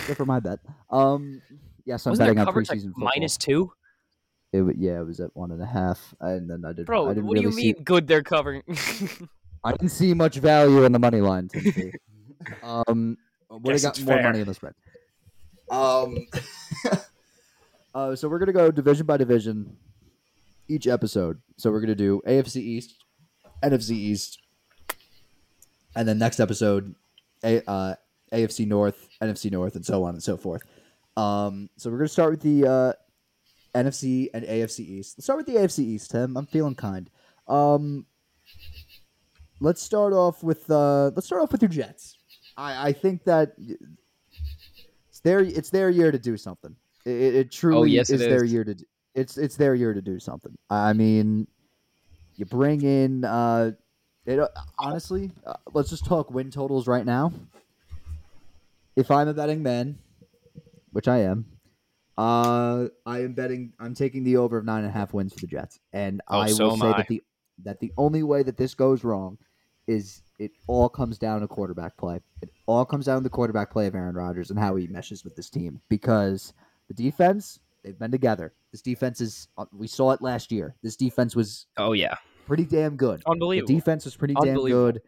Good 0.07 0.17
for 0.17 0.27
my 0.27 0.41
bet. 0.41 0.59
Um, 0.91 1.41
yes, 1.85 2.07
I'm 2.07 2.13
Wasn't 2.13 2.27
betting 2.27 2.39
on 2.39 2.47
like 2.47 2.55
preseason 2.55 2.93
football. 2.93 3.11
minus 3.15 3.37
two? 3.37 3.73
It, 4.53 4.77
yeah, 4.77 5.01
it 5.01 5.07
was 5.07 5.21
at 5.21 5.35
one 5.35 5.51
and 5.51 5.63
a 5.63 5.67
half, 5.67 6.15
and 6.21 6.49
then 6.51 6.63
I 6.67 6.73
did. 6.75 6.85
Bro, 6.85 7.07
I 7.07 7.15
didn't 7.15 7.27
what 7.27 7.37
do 7.37 7.43
you 7.43 7.49
mean 7.51 7.75
see. 7.77 7.83
good 7.83 8.07
they're 8.07 8.23
covering? 8.23 8.63
I 9.65 9.71
didn't 9.73 9.91
see 9.91 10.13
much 10.13 10.37
value 10.37 10.85
in 10.85 10.93
the 10.93 10.99
money 10.99 11.21
line. 11.23 11.49
Timothy. 11.49 11.93
um, 12.63 13.17
would 13.49 13.73
have 13.73 13.83
got 13.83 14.01
more 14.03 14.15
fair. 14.17 14.23
money 14.25 14.41
in 14.41 14.47
the 14.47 14.55
spread. 14.55 14.75
Um. 15.73 16.27
uh, 17.95 18.15
so 18.15 18.29
we're 18.29 18.39
gonna 18.39 18.53
go 18.53 18.71
division 18.71 19.07
by 19.07 19.17
division 19.17 19.77
each 20.69 20.87
episode. 20.87 21.41
So 21.57 21.73
we're 21.73 21.81
gonna 21.81 21.95
do 21.95 22.21
AFC 22.27 22.57
East, 22.57 22.95
NFC 23.63 23.93
East, 23.93 24.39
and 25.97 26.07
then 26.07 26.19
next 26.19 26.41
episode, 26.41 26.95
A, 27.43 27.69
uh, 27.69 27.95
AFC 28.33 28.67
North, 28.67 29.09
NFC 29.23 29.51
North, 29.51 29.75
and 29.75 29.85
so 29.85 30.05
on 30.05 30.15
and 30.15 30.23
so 30.23 30.37
forth. 30.37 30.63
Um, 31.17 31.71
so 31.79 31.91
we're 31.91 31.99
gonna 31.99 32.09
start 32.09 32.33
with 32.33 32.43
the 32.43 32.67
uh, 32.67 32.93
NFC 33.75 34.29
and 34.35 34.45
AFC 34.45 34.81
East. 34.81 35.17
Let's 35.17 35.25
start 35.25 35.39
with 35.39 35.47
the 35.47 35.55
AFC 35.55 35.79
East, 35.81 36.11
Tim. 36.11 36.37
I'm 36.37 36.47
feeling 36.47 36.75
kind. 36.75 37.09
Um, 37.49 38.05
let's 39.59 39.81
start 39.81 40.13
off 40.13 40.43
with 40.43 40.71
uh, 40.71 41.13
let's 41.15 41.27
start 41.27 41.43
off 41.43 41.53
with 41.53 41.63
your 41.63 41.71
Jets. 41.71 42.19
I, 42.59 42.89
I 42.89 42.93
think 42.93 43.25
that 43.25 43.55
their 45.25 45.41
it's 45.41 45.71
their 45.71 45.91
year 45.91 46.11
to 46.13 46.19
do 46.19 46.37
something. 46.37 46.77
It, 47.05 47.11
it- 47.13 47.35
it 47.35 47.53
truly 47.53 47.79
Oh, 47.81 47.85
yes, 47.85 48.11
is 48.11 48.21
it 48.23 48.29
their 48.29 48.45
year 48.45 48.65
to 48.65 48.75
do, 48.75 48.85
it's 49.15 49.39
it's 49.39 49.57
their 49.57 49.75
year 49.75 49.95
to 49.95 50.03
do 50.03 50.19
something. 50.19 50.55
I 50.71 50.93
mean, 50.93 51.47
you 52.37 52.47
bring 52.47 52.83
in 52.83 53.25
uh, 53.25 53.73
it 54.27 54.39
uh, 54.39 54.49
honestly. 54.79 55.31
Uh, 55.47 55.55
let's 55.73 55.91
just 55.91 56.05
talk 56.07 56.31
win 56.31 56.51
totals 56.51 56.87
right 56.87 57.05
now. 57.07 57.33
If 58.97 59.11
I'm 59.11 59.29
a 59.29 59.35
betting 59.35 59.63
man, 59.63 59.99
which 60.93 61.09
I 61.09 61.19
am, 61.21 61.47
uh, 62.19 62.89
I 63.07 63.21
am 63.21 63.35
betting. 63.35 63.73
I'm 63.81 63.95
taking 63.95 64.25
the 64.25 64.37
over 64.37 64.59
of 64.59 64.65
nine 64.65 64.81
and 64.85 64.89
a 64.89 64.93
half 64.93 65.15
wins 65.15 65.33
for 65.33 65.41
the 65.41 65.47
Jets, 65.47 65.79
and 65.93 66.21
Oh, 66.31 66.41
I 66.41 66.49
so 66.49 66.65
will 66.65 66.77
say 66.77 66.93
I. 66.93 66.99
that 66.99 67.09
the 67.09 67.23
that 67.65 67.81
the 67.81 67.93
only 67.97 68.23
way 68.23 68.43
that 68.43 68.57
this 68.57 68.75
goes 68.75 69.05
wrong 69.05 69.39
is 69.87 70.23
it 70.39 70.53
all 70.67 70.89
comes 70.89 71.19
down 71.19 71.41
to 71.41 71.49
quarterback 71.49 71.97
play. 71.97 72.21
It 72.41 72.51
all 72.67 72.85
comes 72.85 73.07
down 73.07 73.19
to 73.19 73.23
the 73.23 73.31
quarterback 73.31 73.71
play 73.71 73.87
of 73.87 73.95
Aaron 73.95 74.15
Rodgers 74.15 74.51
and 74.51 74.59
how 74.59 74.77
he 74.77 74.87
meshes 74.87 75.25
with 75.25 75.37
this 75.37 75.51
team 75.51 75.81
because 75.89 76.53
the 76.89 76.95
defense 76.95 77.61
they've 77.85 77.99
been 77.99 78.11
together. 78.11 78.53
This 78.71 78.83
defense 78.83 79.21
is 79.21 79.49
uh, 79.59 79.67
we 79.73 79.87
saw 79.87 80.13
it 80.13 80.23
last 80.23 80.51
year. 80.53 80.75
This 80.83 80.97
defense 80.97 81.37
was 81.37 81.67
oh 81.77 81.93
yeah, 81.93 82.15
pretty 82.47 82.65
damn 82.65 82.97
good. 82.97 83.23
unbelievable. 83.27 83.69
The 83.69 83.75
defense 83.75 84.05
was 84.05 84.17
pretty 84.17 84.35
damn 84.35 84.57
good. 84.57 85.01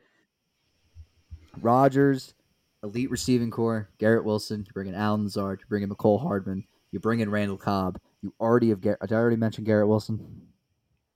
Rodgers, 1.60 2.34
elite 2.82 3.10
receiving 3.10 3.50
core. 3.50 3.88
Garrett 3.98 4.24
Wilson. 4.24 4.64
You 4.66 4.72
bring 4.72 4.88
in 4.88 4.94
Allen 4.94 5.24
Lazard. 5.24 5.60
You 5.60 5.66
bring 5.68 5.82
in 5.82 5.88
Mecole 5.88 6.20
Hardman. 6.20 6.64
You 6.90 7.00
bring 7.00 7.20
in 7.20 7.30
Randall 7.30 7.56
Cobb. 7.56 7.98
You 8.22 8.34
already 8.40 8.70
have. 8.70 8.80
Gar- 8.80 8.98
Did 9.00 9.12
I 9.12 9.16
already 9.16 9.36
mention 9.36 9.64
Garrett 9.64 9.88
Wilson? 9.88 10.48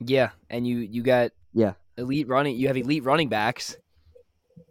Yeah, 0.00 0.30
and 0.48 0.66
you 0.66 0.78
you 0.78 1.02
got 1.02 1.32
Yeah. 1.52 1.72
Elite 1.98 2.28
running. 2.28 2.56
You 2.56 2.68
have 2.68 2.76
elite 2.76 3.04
running 3.04 3.28
backs. 3.28 3.76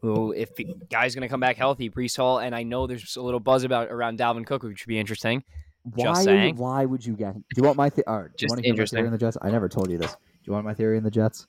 Who, 0.01 0.31
if 0.31 0.55
the 0.55 0.67
guy's 0.89 1.15
going 1.15 1.23
to 1.23 1.27
come 1.27 1.39
back 1.39 1.57
healthy, 1.57 1.89
Breece 1.89 2.17
Hall, 2.17 2.39
and 2.39 2.55
I 2.55 2.63
know 2.63 2.87
there's 2.87 3.15
a 3.15 3.21
little 3.21 3.39
buzz 3.39 3.63
about 3.63 3.89
around 3.89 4.19
Dalvin 4.19 4.45
Cook, 4.45 4.63
which 4.63 4.79
should 4.79 4.87
be 4.87 4.99
interesting. 4.99 5.43
Why? 5.83 6.23
saying. 6.23 6.55
Why 6.57 6.85
would 6.85 7.05
you 7.05 7.15
get? 7.15 7.33
Do 7.33 7.41
you 7.55 7.63
want 7.63 7.77
my? 7.77 7.91
All 8.05 8.21
right, 8.21 8.25
do 8.25 8.31
you 8.31 8.47
Just 8.47 8.51
want 8.51 8.63
to 8.63 8.67
hear 8.67 8.75
my 8.77 8.85
theory 8.85 9.05
in 9.05 9.11
the 9.11 9.17
Jets? 9.17 9.37
I 9.41 9.49
never 9.49 9.69
told 9.69 9.89
you 9.89 9.97
this. 9.97 10.11
Do 10.11 10.19
you 10.43 10.53
want 10.53 10.65
my 10.65 10.73
theory 10.73 10.97
in 10.97 11.03
the 11.03 11.11
Jets? 11.11 11.47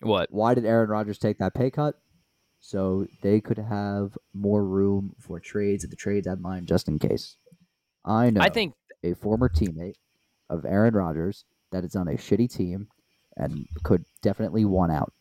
What? 0.00 0.28
Why 0.30 0.54
did 0.54 0.64
Aaron 0.64 0.88
Rodgers 0.88 1.18
take 1.18 1.38
that 1.38 1.54
pay 1.54 1.70
cut? 1.70 1.94
So 2.60 3.06
they 3.22 3.40
could 3.40 3.58
have 3.58 4.16
more 4.34 4.64
room 4.64 5.14
for 5.18 5.40
trades 5.40 5.84
at 5.84 5.90
the 5.90 5.96
trade 5.96 6.24
deadline, 6.24 6.66
just 6.66 6.88
in 6.88 6.98
case. 6.98 7.36
I 8.04 8.30
know. 8.30 8.40
I 8.40 8.48
think 8.48 8.74
a 9.02 9.14
former 9.14 9.48
teammate 9.48 9.94
of 10.48 10.64
Aaron 10.64 10.94
Rodgers 10.94 11.44
that 11.70 11.84
is 11.84 11.96
on 11.96 12.08
a 12.08 12.14
shitty 12.14 12.52
team 12.52 12.88
and 13.40 13.66
could 13.82 14.04
definitely 14.22 14.64
one 14.64 14.90
out. 14.90 15.12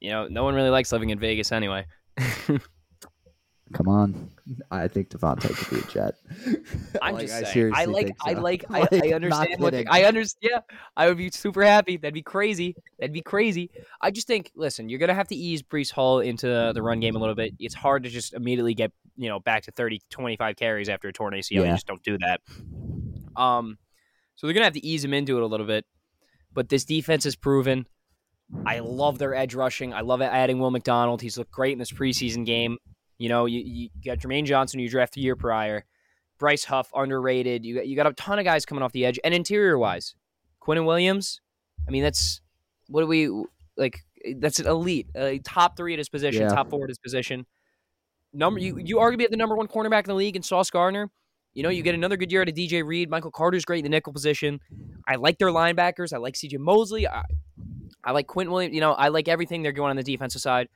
you 0.00 0.10
know 0.10 0.28
no 0.28 0.44
one 0.44 0.54
really 0.54 0.70
likes 0.70 0.92
living 0.92 1.10
in 1.10 1.18
Vegas 1.18 1.52
anyway. 1.52 1.84
Come 3.72 3.88
on, 3.88 4.30
I 4.70 4.86
think 4.86 5.08
Davante 5.08 5.52
could 5.52 5.70
be 5.76 5.82
a 5.82 5.90
Jet. 5.92 6.14
I'm 7.02 7.14
Like, 7.14 7.26
just 7.26 7.34
I 7.34 7.52
saying. 7.52 7.72
I 7.74 7.84
like. 7.86 8.06
think 8.06 8.16
I 8.24 8.32
like. 8.34 8.64
I, 8.70 8.78
Like, 8.80 8.94
I 8.94 9.12
understand 9.12 9.60
what. 9.60 9.72
kidding. 9.72 9.88
I 9.90 10.04
understand. 10.04 10.52
Yeah, 10.52 10.76
I 10.96 11.08
would 11.08 11.16
be 11.18 11.30
super 11.32 11.64
happy. 11.64 11.96
That'd 11.96 12.14
be 12.14 12.22
crazy. 12.22 12.76
That'd 13.00 13.12
be 13.12 13.22
crazy. 13.22 13.72
I 14.00 14.12
just 14.12 14.28
think. 14.28 14.52
Listen, 14.54 14.88
you're 14.88 15.00
gonna 15.00 15.14
have 15.14 15.26
to 15.28 15.34
ease 15.34 15.64
Breece 15.64 15.90
Hall 15.90 16.20
into 16.20 16.70
the 16.72 16.80
run 16.80 17.00
game 17.00 17.16
a 17.16 17.18
little 17.18 17.34
bit. 17.34 17.54
It's 17.58 17.74
hard 17.74 18.04
to 18.04 18.08
just 18.08 18.34
immediately 18.34 18.74
get 18.74 18.92
you 19.16 19.28
know 19.28 19.40
back 19.40 19.64
to 19.64 19.72
30, 19.72 20.00
25 20.10 20.54
carries 20.54 20.88
after 20.88 21.08
a 21.08 21.12
torn 21.12 21.34
ACL. 21.34 21.50
You 21.50 21.64
just 21.64 21.88
don't 21.88 22.02
do 22.04 22.18
that. 22.18 22.40
Um, 23.34 23.78
so 24.36 24.46
they're 24.46 24.54
gonna 24.54 24.64
have 24.66 24.74
to 24.74 24.86
ease 24.86 25.04
him 25.04 25.12
into 25.12 25.38
it 25.38 25.42
a 25.42 25.46
little 25.46 25.66
bit. 25.66 25.84
But 26.56 26.70
this 26.70 26.84
defense 26.84 27.26
is 27.26 27.36
proven. 27.36 27.86
I 28.64 28.78
love 28.78 29.18
their 29.18 29.34
edge 29.34 29.54
rushing. 29.54 29.92
I 29.92 30.00
love 30.00 30.22
adding 30.22 30.58
Will 30.58 30.70
McDonald. 30.70 31.20
He's 31.20 31.36
looked 31.36 31.52
great 31.52 31.72
in 31.72 31.78
this 31.78 31.92
preseason 31.92 32.46
game. 32.46 32.78
You 33.18 33.28
know, 33.28 33.44
you, 33.46 33.60
you 33.60 33.88
got 34.04 34.18
Jermaine 34.18 34.46
Johnson, 34.46 34.80
you 34.80 34.88
drafted 34.88 35.20
a 35.20 35.24
year 35.24 35.36
prior. 35.36 35.84
Bryce 36.38 36.64
Huff, 36.64 36.90
underrated. 36.94 37.64
You 37.64 37.76
got, 37.76 37.86
you 37.86 37.94
got 37.96 38.06
a 38.06 38.12
ton 38.12 38.38
of 38.38 38.44
guys 38.44 38.64
coming 38.66 38.82
off 38.82 38.92
the 38.92 39.04
edge. 39.04 39.18
And 39.22 39.32
interior 39.34 39.78
wise, 39.78 40.14
Quinnen 40.62 40.86
Williams, 40.86 41.40
I 41.86 41.90
mean, 41.90 42.02
that's 42.02 42.40
what 42.88 43.02
do 43.02 43.06
we 43.06 43.28
like? 43.76 44.00
That's 44.36 44.58
an 44.58 44.66
elite, 44.66 45.08
uh, 45.16 45.32
top 45.44 45.76
three 45.76 45.92
at 45.92 45.98
his 45.98 46.08
position, 46.08 46.42
Yeah. 46.42 46.48
top 46.48 46.70
four 46.70 46.84
at 46.84 46.88
his 46.88 46.98
position. 46.98 47.46
Number 48.32 48.60
you, 48.60 48.78
you 48.78 48.96
arguably 48.96 49.22
have 49.22 49.30
the 49.30 49.36
number 49.36 49.56
one 49.56 49.68
cornerback 49.68 50.00
in 50.00 50.08
the 50.08 50.14
league 50.14 50.36
in 50.36 50.42
Sauce 50.42 50.70
Gardner. 50.70 51.10
You 51.56 51.62
know, 51.62 51.70
you 51.70 51.82
get 51.82 51.94
another 51.94 52.18
good 52.18 52.30
year 52.30 52.42
out 52.42 52.50
of 52.50 52.54
DJ 52.54 52.84
Reed. 52.84 53.08
Michael 53.08 53.30
Carter's 53.30 53.64
great 53.64 53.78
in 53.78 53.84
the 53.84 53.88
nickel 53.88 54.12
position. 54.12 54.60
I 55.08 55.14
like 55.14 55.38
their 55.38 55.48
linebackers. 55.48 56.12
I 56.12 56.18
like 56.18 56.34
CJ 56.34 56.58
Mosley. 56.58 57.08
I, 57.08 57.24
I 58.04 58.10
like 58.12 58.26
Quentin 58.26 58.52
Williams. 58.52 58.74
You 58.74 58.82
know, 58.82 58.92
I 58.92 59.08
like 59.08 59.26
everything 59.26 59.62
they're 59.62 59.72
going 59.72 59.88
on 59.88 59.96
the 59.96 60.02
defensive 60.02 60.42
side. 60.42 60.68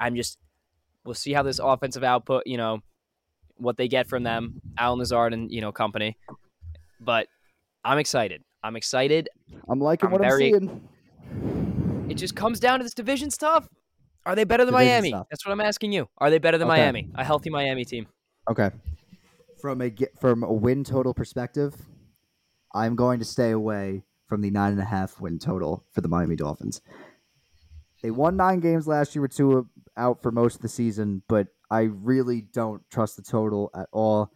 I'm 0.00 0.16
just, 0.16 0.38
we'll 1.04 1.14
see 1.14 1.34
how 1.34 1.42
this 1.42 1.58
offensive 1.62 2.02
output, 2.02 2.44
you 2.46 2.56
know, 2.56 2.80
what 3.58 3.76
they 3.76 3.86
get 3.86 4.08
from 4.08 4.22
them, 4.22 4.62
Allen 4.78 4.98
Lazard 4.98 5.34
and, 5.34 5.52
you 5.52 5.60
know, 5.60 5.72
company. 5.72 6.16
but 7.00 7.26
I'm 7.84 7.98
excited. 7.98 8.42
I'm 8.62 8.76
excited. 8.76 9.28
I'm 9.68 9.78
liking 9.78 10.06
I'm 10.06 10.12
what 10.12 10.22
very- 10.22 10.54
I'm 10.54 10.68
seeing. 11.34 12.08
It 12.08 12.14
just 12.14 12.34
comes 12.34 12.60
down 12.60 12.78
to 12.78 12.82
this 12.82 12.94
division 12.94 13.30
stuff. 13.30 13.68
Are 14.24 14.34
they 14.34 14.44
better 14.44 14.64
than 14.64 14.72
Division 14.72 14.88
Miami? 14.90 15.08
stuff. 15.10 15.26
That's 15.30 15.44
what 15.44 15.52
I'm 15.52 15.60
asking 15.60 15.92
you. 15.92 16.08
Are 16.16 16.30
they 16.30 16.38
better 16.38 16.56
than 16.56 16.68
Okay. 16.70 16.80
Miami? 16.80 17.08
A 17.14 17.22
healthy 17.24 17.50
Miami 17.50 17.84
team. 17.84 18.06
Okay. 18.48 18.70
From 19.64 19.80
a 19.80 19.90
from 20.20 20.42
a 20.42 20.52
win 20.52 20.84
total 20.84 21.14
perspective, 21.14 21.74
I'm 22.74 22.96
going 22.96 23.18
to 23.20 23.24
stay 23.24 23.50
away 23.50 24.04
from 24.26 24.42
the 24.42 24.50
nine 24.50 24.72
and 24.72 24.80
a 24.82 24.84
half 24.84 25.18
win 25.22 25.38
total 25.38 25.86
for 25.90 26.02
the 26.02 26.08
Miami 26.08 26.36
Dolphins. 26.36 26.82
They 28.02 28.10
won 28.10 28.36
nine 28.36 28.60
games 28.60 28.86
last 28.86 29.14
year 29.14 29.22
with 29.22 29.34
two 29.34 29.66
out 29.96 30.20
for 30.20 30.30
most 30.30 30.56
of 30.56 30.60
the 30.60 30.68
season, 30.68 31.22
but 31.30 31.46
I 31.70 31.84
really 31.84 32.42
don't 32.42 32.82
trust 32.90 33.16
the 33.16 33.22
total 33.22 33.70
at 33.74 33.88
all. 33.90 34.30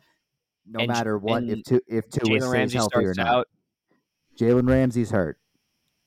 No 0.65 0.79
And 0.79 0.89
matter 0.89 1.19
what, 1.19 1.43
if 1.45 1.63
two 1.63 1.83
if 1.87 2.09
two 2.09 2.21
Jalen 2.21 2.51
Ramsey 2.51 2.79
healthy 2.79 3.05
or 3.05 3.13
not. 3.15 3.27
out. 3.27 3.49
Jalen 4.41 4.67
Ramsey's 4.67 5.11
hurt. 5.11 5.39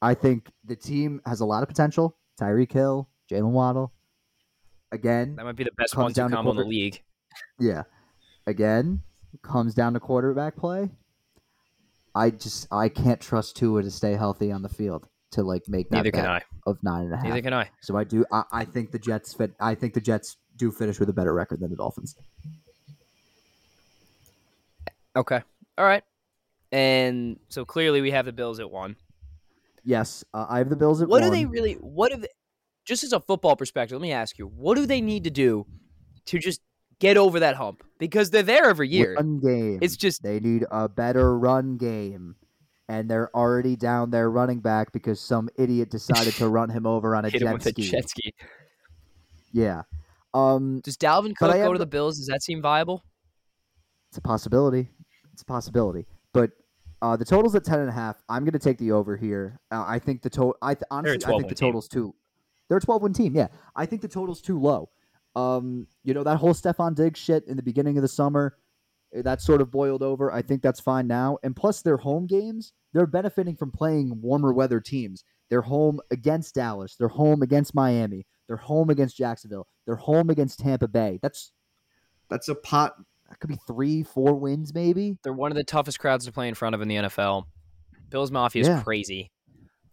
I 0.02 0.16
think 0.16 0.50
the 0.66 0.76
team 0.76 1.22
has 1.28 1.42
a 1.42 1.46
lot 1.46 1.62
of 1.62 1.70
potential. 1.70 2.18
Tyreek 2.40 2.72
Hill, 2.72 3.08
Jaylen 3.32 3.52
Waddle. 3.52 3.94
Again, 4.92 5.36
That 5.36 5.46
might 5.46 5.56
be 5.58 5.64
the 5.64 5.70
best 5.78 5.96
one-two 5.96 6.16
down 6.16 6.32
to 6.32 6.38
combo 6.38 6.52
in 6.54 6.58
the 6.58 6.64
league. 6.64 7.04
Yeah. 7.60 7.84
Again, 8.48 9.04
comes 9.42 9.74
down 9.74 9.94
to 9.94 10.00
quarterback 10.00 10.56
play. 10.56 10.90
I 12.14 12.30
just 12.32 12.68
I 12.72 12.90
can't 12.90 13.22
trust 13.22 13.56
Tua 13.56 13.84
to 13.84 13.92
stay 13.92 14.14
healthy 14.16 14.52
on 14.52 14.62
the 14.62 14.70
field 14.70 15.08
to 15.32 15.44
like 15.44 15.64
make 15.70 15.90
that 15.90 15.98
Neither 15.98 16.12
can 16.12 16.24
bet 16.24 16.30
I. 16.30 16.42
of 16.66 16.84
nine 16.84 17.06
and 17.06 17.14
a 17.14 17.18
half. 17.18 17.26
Neither 17.26 17.42
can 17.42 17.54
I. 17.54 17.70
So 17.82 17.96
I 17.98 18.04
do 18.04 18.26
I, 18.32 18.44
I 18.52 18.66
think 18.66 18.92
the 18.92 19.00
Jets 19.00 19.34
fit 19.34 19.54
I 19.60 19.76
think 19.76 19.94
the 19.94 20.02
Jets 20.02 20.38
do 20.58 20.72
finish 20.72 21.00
with 21.00 21.10
a 21.10 21.14
better 21.14 21.34
record 21.34 21.62
than 21.62 21.70
the 21.70 21.78
Dolphins. 21.78 22.16
Okay. 25.16 25.42
All 25.78 25.86
right. 25.86 26.04
And 26.72 27.40
so 27.50 27.66
clearly 27.66 28.02
we 28.02 28.12
have 28.12 28.26
the 28.26 28.32
Bills 28.32 28.60
at 28.60 28.70
one. 28.70 28.96
Yes, 29.84 30.24
uh, 30.34 30.46
I 30.50 30.60
have 30.60 30.70
the 30.70 30.76
Bills 30.76 31.02
at 31.02 31.10
What 31.10 31.22
one. 31.22 31.32
do 31.32 31.36
they 31.36 31.46
really? 31.46 31.74
What 31.74 32.12
do 32.12 32.18
they? 32.18 32.28
Just 32.86 33.04
as 33.04 33.14
a 33.14 33.20
football 33.20 33.56
perspective, 33.56 33.96
let 33.98 34.02
me 34.02 34.12
ask 34.12 34.38
you: 34.38 34.48
What 34.48 34.76
do 34.76 34.86
they 34.86 35.02
need 35.02 35.24
to 35.24 35.30
do 35.32 35.66
to 36.26 36.40
just 36.40 36.62
get 37.02 37.18
over 37.18 37.42
that 37.42 37.56
hump? 37.56 37.84
Because 37.98 38.30
they're 38.30 38.44
there 38.44 38.70
every 38.70 38.88
year. 38.88 39.16
Run 39.16 39.40
game. 39.40 39.80
It's 39.82 39.98
just 39.98 40.24
they 40.24 40.40
need 40.40 40.66
a 40.72 40.88
better 40.88 41.38
run 41.38 41.76
game. 41.78 42.36
And 42.88 43.10
they're 43.10 43.34
already 43.36 43.76
down 43.76 44.12
their 44.12 44.30
running 44.30 44.60
back 44.60 44.92
because 44.92 45.20
some 45.20 45.50
idiot 45.58 45.90
decided 45.90 46.34
to 46.36 46.48
run 46.58 46.70
him 46.70 46.86
over 46.86 47.16
on 47.16 47.26
a 47.26 47.30
hit 47.30 47.42
him 47.42 47.48
jet 47.48 47.54
with 47.54 47.66
a 47.66 47.72
jet 47.74 48.10
ski. 48.10 48.34
Yeah. 49.52 49.84
Um 50.34 50.80
Does 50.82 50.98
Dalvin 50.98 51.36
Cook 51.36 51.52
go 51.52 51.74
to 51.74 51.80
the 51.80 51.86
Bills? 51.86 52.18
Does 52.18 52.28
that 52.28 52.42
seem 52.42 52.62
viable? 52.62 53.04
It's 54.10 54.18
a 54.18 54.22
possibility. 54.22 54.90
It's 55.34 55.42
a 55.42 55.46
possibility. 55.46 56.06
But 56.34 56.52
uh, 57.02 57.16
the 57.16 57.26
total's 57.26 57.56
at 57.56 57.64
ten 57.64 57.80
and 57.80 57.90
a 57.90 57.94
half. 57.94 58.22
I'm 58.30 58.44
going 58.44 58.54
to 58.54 58.60
take 58.60 58.78
the 58.78 58.92
over 58.92 59.18
here. 59.18 59.60
Uh, 59.72 59.84
I 59.88 59.98
think 59.98 60.22
the 60.22 60.30
total. 60.30 60.56
I 60.62 60.76
th- 60.76 60.84
honestly, 60.92 61.26
I 61.26 61.38
think 61.38 61.50
the 61.50 61.56
team. 61.56 61.70
total's 61.70 61.88
too. 61.88 62.14
They're 62.70 62.78
a 62.78 62.82
12 62.82 63.02
win 63.02 63.14
team. 63.14 63.36
Yeah, 63.36 63.48
I 63.76 63.86
think 63.86 64.02
the 64.02 64.08
total's 64.08 64.40
too 64.40 64.60
low. 64.60 64.90
Um, 65.36 65.88
you 66.04 66.14
know 66.14 66.24
that 66.24 66.38
whole 66.38 66.54
Stefon 66.54 66.96
Diggs 66.96 67.20
shit 67.20 67.46
in 67.48 67.56
the 67.58 67.64
beginning 67.64 67.98
of 67.98 68.02
the 68.02 68.08
summer, 68.08 68.58
eh, 69.14 69.22
that 69.22 69.42
sort 69.42 69.62
of 69.62 69.72
boiled 69.72 70.04
over. 70.04 70.32
I 70.32 70.42
think 70.42 70.62
that's 70.62 70.80
fine 70.80 71.08
now. 71.08 71.38
And 71.44 71.56
plus, 71.56 71.82
their 71.82 71.98
home 71.98 72.28
games, 72.28 72.74
they're 72.94 73.08
benefiting 73.08 73.56
from 73.56 73.72
playing 73.72 74.22
warmer 74.22 74.52
weather 74.54 74.80
teams. 74.82 75.24
They're 75.50 75.62
home 75.62 76.00
against 76.12 76.56
Dallas. 76.56 76.96
They're 76.98 77.08
home 77.10 77.42
against 77.42 77.74
Miami. 77.76 78.26
They're 78.48 78.58
home 78.58 78.90
against 78.90 79.16
Jacksonville. 79.18 79.68
They're 79.86 79.96
home 79.96 80.30
against 80.30 80.60
Tampa 80.60 80.88
Bay. 80.88 81.20
That's 81.22 81.52
that's 82.30 82.50
a 82.50 82.56
pot. 82.56 82.96
That 83.30 83.40
could 83.40 83.50
be 83.50 83.60
three, 83.68 84.04
four 84.04 84.34
wins, 84.36 84.74
maybe. 84.74 85.18
They're 85.24 85.32
one 85.32 85.52
of 85.52 85.56
the 85.56 85.64
toughest 85.64 86.00
crowds 86.00 86.26
to 86.26 86.34
play 86.34 86.50
in 86.50 86.56
front 86.56 86.76
of 86.76 86.82
in 86.82 86.90
the 86.90 86.96
NFL. 86.96 87.46
Bills 88.10 88.30
Mafia 88.32 88.64
is 88.64 88.68
Yeah. 88.68 88.82
crazy. 88.84 89.32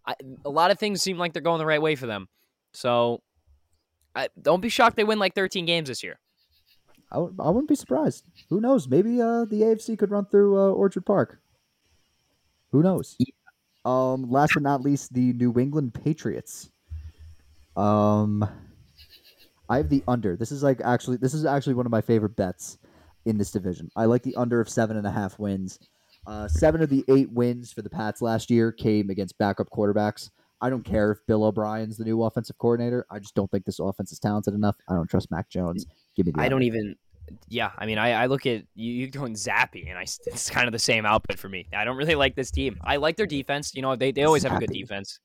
I, 0.04 0.14
a 0.44 0.50
lot 0.50 0.72
of 0.72 0.78
things 0.80 1.02
seem 1.02 1.18
like 1.18 1.32
they're 1.32 1.42
going 1.42 1.58
the 1.60 1.66
right 1.66 1.80
way 1.82 1.94
for 1.94 2.06
them. 2.06 2.26
So, 2.72 3.20
I, 4.14 4.28
don't 4.40 4.60
be 4.60 4.68
shocked 4.68 4.96
they 4.96 5.04
win 5.04 5.18
like 5.18 5.34
13 5.34 5.66
games 5.66 5.88
this 5.88 6.02
year. 6.02 6.18
I 7.10 7.16
w- 7.16 7.34
I 7.38 7.48
wouldn't 7.48 7.68
be 7.68 7.74
surprised. 7.74 8.24
Who 8.50 8.60
knows? 8.60 8.88
Maybe 8.88 9.20
uh, 9.20 9.44
the 9.44 9.62
AFC 9.62 9.98
could 9.98 10.10
run 10.10 10.26
through 10.26 10.58
uh, 10.58 10.70
Orchard 10.72 11.06
Park. 11.06 11.40
Who 12.72 12.82
knows? 12.82 13.16
Um, 13.84 14.30
last 14.30 14.54
but 14.54 14.62
not 14.62 14.82
least, 14.82 15.14
the 15.14 15.32
New 15.32 15.58
England 15.58 15.94
Patriots. 15.94 16.70
Um, 17.76 18.46
I 19.68 19.78
have 19.78 19.88
the 19.88 20.02
under. 20.06 20.36
This 20.36 20.52
is 20.52 20.62
like 20.62 20.80
actually, 20.82 21.16
this 21.16 21.32
is 21.32 21.46
actually 21.46 21.74
one 21.74 21.86
of 21.86 21.92
my 21.92 22.00
favorite 22.00 22.36
bets 22.36 22.78
in 23.24 23.38
this 23.38 23.50
division. 23.50 23.90
I 23.96 24.04
like 24.04 24.22
the 24.22 24.36
under 24.36 24.60
of 24.60 24.68
seven 24.68 24.96
and 24.96 25.06
a 25.06 25.10
half 25.10 25.38
wins. 25.38 25.78
Uh, 26.26 26.46
seven 26.48 26.82
of 26.82 26.90
the 26.90 27.04
eight 27.08 27.32
wins 27.32 27.72
for 27.72 27.80
the 27.80 27.88
Pats 27.88 28.20
last 28.20 28.50
year 28.50 28.70
came 28.70 29.08
against 29.08 29.38
backup 29.38 29.70
quarterbacks. 29.70 30.30
I 30.60 30.70
don't 30.70 30.84
care 30.84 31.12
if 31.12 31.18
Bill 31.26 31.44
O'Brien's 31.44 31.96
the 31.96 32.04
new 32.04 32.22
offensive 32.22 32.58
coordinator. 32.58 33.06
I 33.10 33.18
just 33.20 33.34
don't 33.34 33.50
think 33.50 33.64
this 33.64 33.78
offense 33.78 34.10
is 34.12 34.18
talented 34.18 34.54
enough. 34.54 34.76
I 34.88 34.94
don't 34.94 35.08
trust 35.08 35.30
Mac 35.30 35.48
Jones. 35.48 35.86
Give 36.16 36.26
me 36.26 36.32
the 36.32 36.40
I 36.40 36.44
under. 36.44 36.56
don't 36.56 36.62
even. 36.64 36.96
Yeah, 37.46 37.70
I 37.76 37.84
mean, 37.84 37.98
I, 37.98 38.12
I 38.22 38.26
look 38.26 38.46
at 38.46 38.62
you, 38.74 38.90
you 38.92 39.06
going 39.10 39.34
Zappy, 39.34 39.88
and 39.88 39.98
I 39.98 40.02
it's 40.02 40.48
kind 40.48 40.66
of 40.66 40.72
the 40.72 40.78
same 40.78 41.04
output 41.04 41.38
for 41.38 41.48
me. 41.48 41.68
I 41.76 41.84
don't 41.84 41.96
really 41.98 42.14
like 42.14 42.34
this 42.34 42.50
team. 42.50 42.78
I 42.82 42.96
like 42.96 43.16
their 43.16 43.26
defense. 43.26 43.74
You 43.74 43.82
know, 43.82 43.94
they, 43.96 44.12
they 44.12 44.24
always 44.24 44.42
have 44.44 44.52
a 44.56 44.58
good 44.58 44.70
defense. 44.72 45.20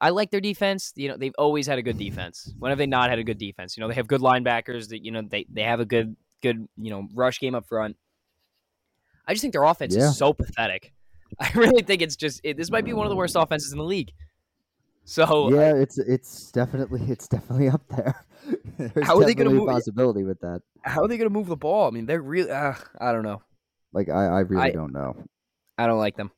I 0.00 0.10
like 0.10 0.30
their 0.30 0.40
defense. 0.40 0.92
You 0.96 1.08
know, 1.08 1.16
they've 1.16 1.34
always 1.38 1.66
had 1.66 1.78
a 1.78 1.82
good 1.82 1.98
defense. 1.98 2.54
When 2.58 2.70
have 2.70 2.78
they 2.78 2.86
not 2.86 3.10
had 3.10 3.18
a 3.18 3.24
good 3.24 3.36
defense? 3.38 3.76
You 3.76 3.82
know, 3.82 3.88
they 3.88 3.94
have 3.96 4.06
good 4.06 4.20
linebackers. 4.22 4.88
That 4.88 5.04
you 5.04 5.10
know, 5.10 5.22
they 5.22 5.44
they 5.52 5.62
have 5.62 5.80
a 5.80 5.84
good 5.84 6.16
good 6.42 6.66
you 6.78 6.90
know 6.90 7.06
rush 7.14 7.38
game 7.38 7.54
up 7.54 7.66
front. 7.68 7.96
I 9.26 9.34
just 9.34 9.42
think 9.42 9.52
their 9.52 9.64
offense 9.64 9.94
Yeah. 9.94 10.08
is 10.08 10.16
so 10.16 10.32
pathetic. 10.32 10.92
I 11.40 11.50
really 11.54 11.82
think 11.82 12.02
it's 12.02 12.16
just 12.16 12.40
it, 12.44 12.56
this 12.56 12.70
might 12.70 12.84
be 12.84 12.92
one 12.92 13.06
of 13.06 13.10
the 13.10 13.16
worst 13.16 13.36
offenses 13.36 13.72
in 13.72 13.78
the 13.78 13.84
league. 13.84 14.12
So 15.04 15.50
yeah, 15.54 15.74
it's 15.74 15.98
it's 15.98 16.50
definitely 16.52 17.00
it's 17.08 17.28
definitely 17.28 17.68
up 17.68 17.82
there. 17.88 18.24
There's 18.78 19.06
How 19.06 19.16
are 19.18 19.24
they 19.24 19.34
gonna 19.34 19.50
move- 19.50 19.68
possibility 19.68 20.22
with 20.24 20.40
that? 20.40 20.60
how 20.84 21.02
are 21.02 21.08
they 21.08 21.16
going 21.18 21.28
to 21.28 21.34
move 21.34 21.48
the 21.48 21.56
ball? 21.56 21.86
I 21.88 21.90
mean, 21.90 22.06
they're 22.06 22.22
really. 22.22 22.50
Uh, 22.50 22.72
I 23.00 23.12
don't 23.12 23.24
know. 23.24 23.42
Like 23.92 24.08
I, 24.08 24.26
I 24.26 24.40
really 24.40 24.62
I- 24.62 24.70
don't 24.70 24.92
know. 24.92 25.16
I 25.76 25.86
don't 25.86 25.98
like 25.98 26.16
them. 26.16 26.30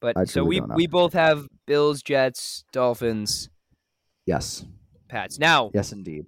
But 0.00 0.16
I 0.16 0.24
so 0.24 0.42
we 0.44 0.60
we 0.60 0.86
both 0.86 1.12
have 1.12 1.46
Bills, 1.66 2.02
Jets, 2.02 2.64
Dolphins, 2.72 3.50
Yes, 4.26 4.64
Pats. 5.08 5.38
Now, 5.38 5.70
yes, 5.74 5.92
indeed. 5.92 6.24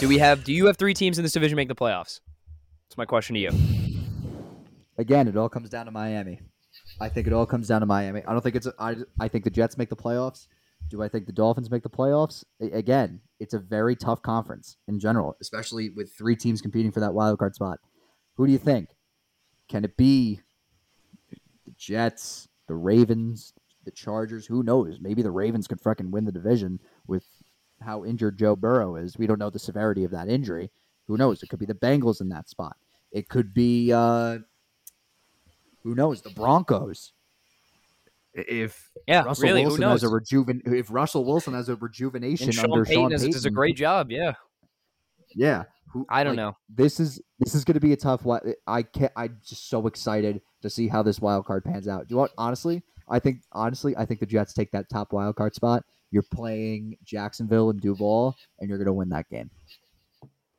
do 0.00 0.08
we 0.08 0.18
have 0.18 0.42
do 0.44 0.52
you 0.52 0.66
have 0.66 0.76
three 0.76 0.94
teams 0.94 1.18
in 1.18 1.22
this 1.24 1.32
division 1.32 1.54
make 1.56 1.68
the 1.68 1.74
playoffs? 1.76 2.20
That's 2.88 2.96
my 2.96 3.04
question 3.04 3.34
to 3.34 3.40
you. 3.40 3.50
Again, 4.98 5.28
it 5.28 5.36
all 5.36 5.48
comes 5.48 5.68
down 5.70 5.86
to 5.86 5.92
Miami. 5.92 6.40
I 7.00 7.08
think 7.08 7.26
it 7.26 7.32
all 7.32 7.46
comes 7.46 7.68
down 7.68 7.80
to 7.80 7.86
Miami. 7.86 8.22
I 8.26 8.32
don't 8.32 8.42
think 8.42 8.56
it's. 8.56 8.68
I 8.78 8.96
I 9.20 9.28
think 9.28 9.44
the 9.44 9.50
Jets 9.50 9.76
make 9.76 9.88
the 9.88 9.96
playoffs. 9.96 10.46
Do 10.88 11.02
I 11.02 11.08
think 11.08 11.26
the 11.26 11.32
Dolphins 11.32 11.70
make 11.70 11.82
the 11.82 11.90
playoffs? 11.90 12.44
A- 12.60 12.70
again, 12.76 13.20
it's 13.40 13.54
a 13.54 13.58
very 13.58 13.96
tough 13.96 14.22
conference 14.22 14.76
in 14.86 15.00
general, 15.00 15.36
especially 15.40 15.90
with 15.90 16.12
three 16.12 16.36
teams 16.36 16.60
competing 16.60 16.92
for 16.92 17.00
that 17.00 17.14
wild 17.14 17.38
card 17.38 17.54
spot. 17.54 17.78
Who 18.36 18.46
do 18.46 18.52
you 18.52 18.58
think? 18.58 18.90
Can 19.68 19.84
it 19.84 19.96
be 19.96 20.40
the 21.30 21.72
Jets, 21.76 22.48
the 22.68 22.74
Ravens, 22.74 23.54
the 23.84 23.90
Chargers? 23.90 24.46
Who 24.46 24.62
knows? 24.62 24.98
Maybe 25.00 25.22
the 25.22 25.30
Ravens 25.30 25.66
could 25.66 25.80
fucking 25.80 26.10
win 26.10 26.26
the 26.26 26.32
division 26.32 26.80
with 27.06 27.24
how 27.80 28.04
injured 28.04 28.38
Joe 28.38 28.56
Burrow 28.56 28.96
is. 28.96 29.16
We 29.16 29.26
don't 29.26 29.38
know 29.38 29.50
the 29.50 29.58
severity 29.58 30.04
of 30.04 30.10
that 30.10 30.28
injury. 30.28 30.70
Who 31.06 31.16
knows? 31.16 31.42
It 31.42 31.48
could 31.48 31.58
be 31.58 31.66
the 31.66 31.74
Bengals 31.74 32.20
in 32.20 32.28
that 32.30 32.48
spot. 32.48 32.76
It 33.10 33.28
could 33.28 33.54
be 33.54 33.92
uh, 33.92 34.38
who 35.84 35.94
knows 35.94 36.22
the 36.22 36.30
Broncos. 36.30 37.12
If 38.32 38.90
Yeah, 39.06 39.22
Russell 39.22 39.44
really, 39.44 39.62
Wilson 39.62 39.82
who 39.82 39.88
knows? 39.88 40.02
has 40.02 40.10
a 40.10 40.12
rejuven, 40.12 40.60
if 40.66 40.90
Russell 40.90 41.24
Wilson 41.24 41.54
has 41.54 41.68
a 41.68 41.76
rejuvenation 41.76 42.46
And 42.46 42.54
Sean 42.54 42.72
under 42.72 42.84
Payton 42.84 43.02
Sean 43.02 43.10
does, 43.10 43.20
Payton, 43.20 43.32
does 43.32 43.44
a 43.44 43.50
great 43.50 43.76
job. 43.76 44.10
Yeah, 44.10 44.32
yeah. 45.34 45.64
Who, 45.92 46.04
I 46.08 46.24
don't 46.24 46.32
like, 46.32 46.44
know. 46.44 46.56
This 46.68 46.98
is 46.98 47.20
this 47.38 47.54
is 47.54 47.64
going 47.64 47.74
to 47.74 47.80
be 47.80 47.92
a 47.92 47.96
tough 47.96 48.24
one. 48.24 48.40
I 48.66 48.82
can't. 48.82 49.12
I'm 49.14 49.38
just 49.46 49.68
so 49.70 49.86
excited 49.86 50.40
to 50.62 50.68
see 50.68 50.88
how 50.88 51.04
this 51.04 51.20
wild 51.20 51.46
card 51.46 51.64
pans 51.64 51.86
out. 51.86 52.08
Do 52.08 52.14
you 52.14 52.18
want 52.18 52.32
honestly? 52.36 52.82
I 53.08 53.20
think 53.20 53.42
honestly, 53.52 53.96
I 53.96 54.04
think 54.04 54.18
the 54.18 54.26
Jets 54.26 54.52
take 54.52 54.72
that 54.72 54.88
top 54.88 55.12
wild 55.12 55.36
card 55.36 55.54
spot. 55.54 55.84
You're 56.10 56.24
playing 56.32 56.96
Jacksonville 57.04 57.70
and 57.70 57.80
Duval, 57.80 58.34
and 58.58 58.68
you're 58.68 58.78
going 58.78 58.86
to 58.86 58.92
win 58.92 59.10
that 59.10 59.28
game. 59.28 59.50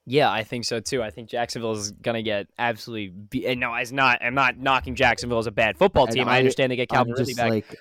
Yeah, 0.06 0.32
I 0.32 0.44
think 0.44 0.66
so 0.66 0.80
too. 0.80 1.02
I 1.02 1.10
think 1.10 1.30
Jacksonville 1.30 1.72
is 1.74 1.92
gonna 1.92 2.22
get 2.22 2.48
absolutely. 2.60 3.08
Be- 3.10 3.48
and 3.48 3.60
no, 3.60 3.74
it's 3.76 3.92
not. 3.92 4.20
I'm 4.22 4.36
not 4.36 4.58
knocking 4.58 4.96
Jacksonville 4.96 5.40
as 5.40 5.48
a 5.48 5.52
bad 5.52 5.78
football 5.78 6.06
team. 6.08 6.28
I, 6.28 6.36
I- 6.36 6.38
understand 6.40 6.72
they 6.72 6.76
get 6.76 6.90
Calvin 6.90 7.14
Ridley 7.14 7.34
back. 7.34 7.50
like, 7.50 7.76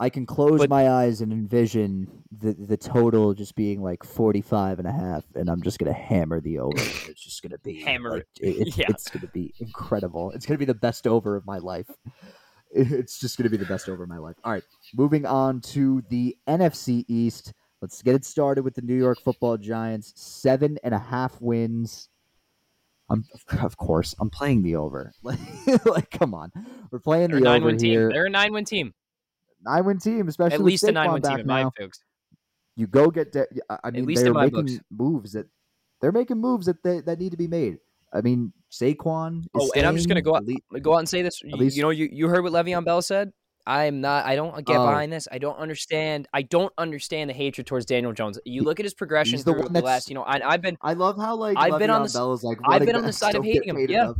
I 0.00 0.08
can 0.10 0.24
close 0.26 0.60
But- 0.60 0.70
my 0.70 0.88
eyes 0.88 1.20
and 1.20 1.32
envision 1.32 2.22
the 2.30 2.52
the 2.54 2.76
total 2.78 3.34
just 3.34 3.56
being 3.56 3.82
like 3.82 4.04
45 4.04 4.78
and 4.78 4.88
a 4.88 4.92
half, 4.92 5.24
and 5.34 5.50
I'm 5.50 5.60
just 5.62 5.78
gonna 5.78 5.92
hammer 5.92 6.40
the 6.40 6.60
over. 6.60 6.78
It's 6.78 7.22
just 7.22 7.42
gonna 7.42 7.58
be 7.58 7.80
Hammer 7.82 8.10
like, 8.18 8.26
it. 8.40 8.76
Yeah. 8.78 8.86
it's 8.88 9.10
gonna 9.10 9.26
be 9.26 9.52
incredible. 9.60 10.30
It's 10.30 10.46
gonna 10.46 10.56
be 10.58 10.64
the 10.64 10.72
best 10.74 11.06
over 11.06 11.36
of 11.36 11.44
my 11.46 11.58
life. 11.58 11.90
It's 12.70 13.18
just 13.18 13.38
gonna 13.38 13.48
be 13.48 13.56
the 13.56 13.64
best 13.64 13.88
over 13.88 14.02
of 14.02 14.10
my 14.10 14.18
life. 14.18 14.36
All 14.44 14.52
right, 14.52 14.62
moving 14.94 15.24
on 15.24 15.62
to 15.72 16.02
the 16.10 16.36
NFC 16.46 17.02
East. 17.08 17.54
Let's 17.80 18.02
get 18.02 18.14
it 18.14 18.24
started 18.24 18.64
with 18.64 18.74
the 18.74 18.82
New 18.82 18.96
York 18.96 19.18
Football 19.22 19.56
Giants. 19.56 20.12
Seven 20.16 20.78
and 20.82 20.94
a 20.94 20.98
half 20.98 21.40
wins. 21.40 22.08
I'm 23.10 23.24
of 23.62 23.76
course 23.76 24.14
I'm 24.20 24.30
playing 24.30 24.62
the 24.62 24.76
over. 24.76 25.12
Like, 25.86 26.10
come 26.10 26.34
on, 26.34 26.50
we're 26.90 26.98
playing 26.98 27.28
They're 27.28 27.36
a 27.38 27.40
the 27.40 27.44
nine 27.44 27.62
over 27.62 27.66
win 27.66 27.78
team. 27.78 27.90
here. 27.90 28.08
They're 28.12 28.26
a 28.26 28.30
nine 28.30 28.52
win 28.52 28.64
team. 28.64 28.92
Nine 29.64 29.84
win 29.84 29.98
team, 29.98 30.28
especially 30.28 30.54
At 30.56 30.60
least 30.62 30.84
a 30.84 30.92
nine 30.92 31.08
Saquon 31.08 31.12
win 31.14 31.22
team 31.22 31.38
in 31.40 31.46
my 31.46 31.64
books. 31.78 32.00
You 32.76 32.86
go 32.86 33.10
get. 33.10 33.32
De- 33.32 33.46
I 33.82 33.90
mean, 33.90 34.06
they're 34.14 34.32
making 34.34 34.50
books. 34.66 34.80
moves 34.90 35.32
that 35.32 35.46
they're 36.00 36.12
making 36.12 36.38
moves 36.38 36.66
that 36.66 36.82
they, 36.82 37.00
that 37.00 37.18
need 37.18 37.30
to 37.30 37.36
be 37.36 37.48
made. 37.48 37.78
I 38.12 38.20
mean, 38.20 38.52
Saquon. 38.70 39.40
Is 39.40 39.46
Oh, 39.54 39.70
and 39.74 39.86
I'm 39.86 39.96
just 39.96 40.08
gonna 40.08 40.22
go 40.22 40.34
out- 40.36 40.42
elite- 40.44 40.62
Go 40.82 40.94
out 40.94 40.98
and 40.98 41.08
say 41.08 41.22
this. 41.22 41.42
You, 41.42 41.56
least- 41.56 41.76
you 41.76 41.82
know, 41.82 41.90
you, 41.90 42.08
you 42.12 42.28
heard 42.28 42.44
what 42.44 42.52
Le'Veon 42.52 42.84
Bell 42.84 43.02
said. 43.02 43.32
I'm 43.68 44.00
not. 44.00 44.24
I 44.24 44.34
don't 44.34 44.64
get 44.64 44.78
Oh. 44.78 44.86
behind 44.86 45.12
this. 45.12 45.28
I 45.30 45.36
don't 45.36 45.58
understand. 45.58 46.26
I 46.32 46.40
don't 46.40 46.72
understand 46.78 47.28
the 47.28 47.34
hatred 47.34 47.66
towards 47.66 47.84
Daniel 47.84 48.14
Jones. 48.14 48.38
You 48.46 48.62
look 48.62 48.80
at 48.80 48.84
his 48.86 48.94
progression 48.94 49.36
the 49.38 49.44
through 49.44 49.68
the 49.68 49.82
last. 49.82 50.08
You 50.08 50.14
know, 50.14 50.22
I, 50.22 50.40
I've 50.52 50.62
been. 50.62 50.78
I 50.80 50.94
love 50.94 51.18
how 51.18 51.36
like 51.36 51.56
I've 51.58 51.78
been 51.78 51.90
on 51.90 52.02
the 52.02 52.08
Bell 52.08 52.32
is 52.32 52.42
like 52.42 52.58
I've 52.66 52.86
been 52.86 52.96
on 52.96 53.04
the 53.04 53.12
side 53.22 53.34
of 53.34 53.44
hating 53.44 53.68
him, 53.68 53.78
yeah. 53.88 54.12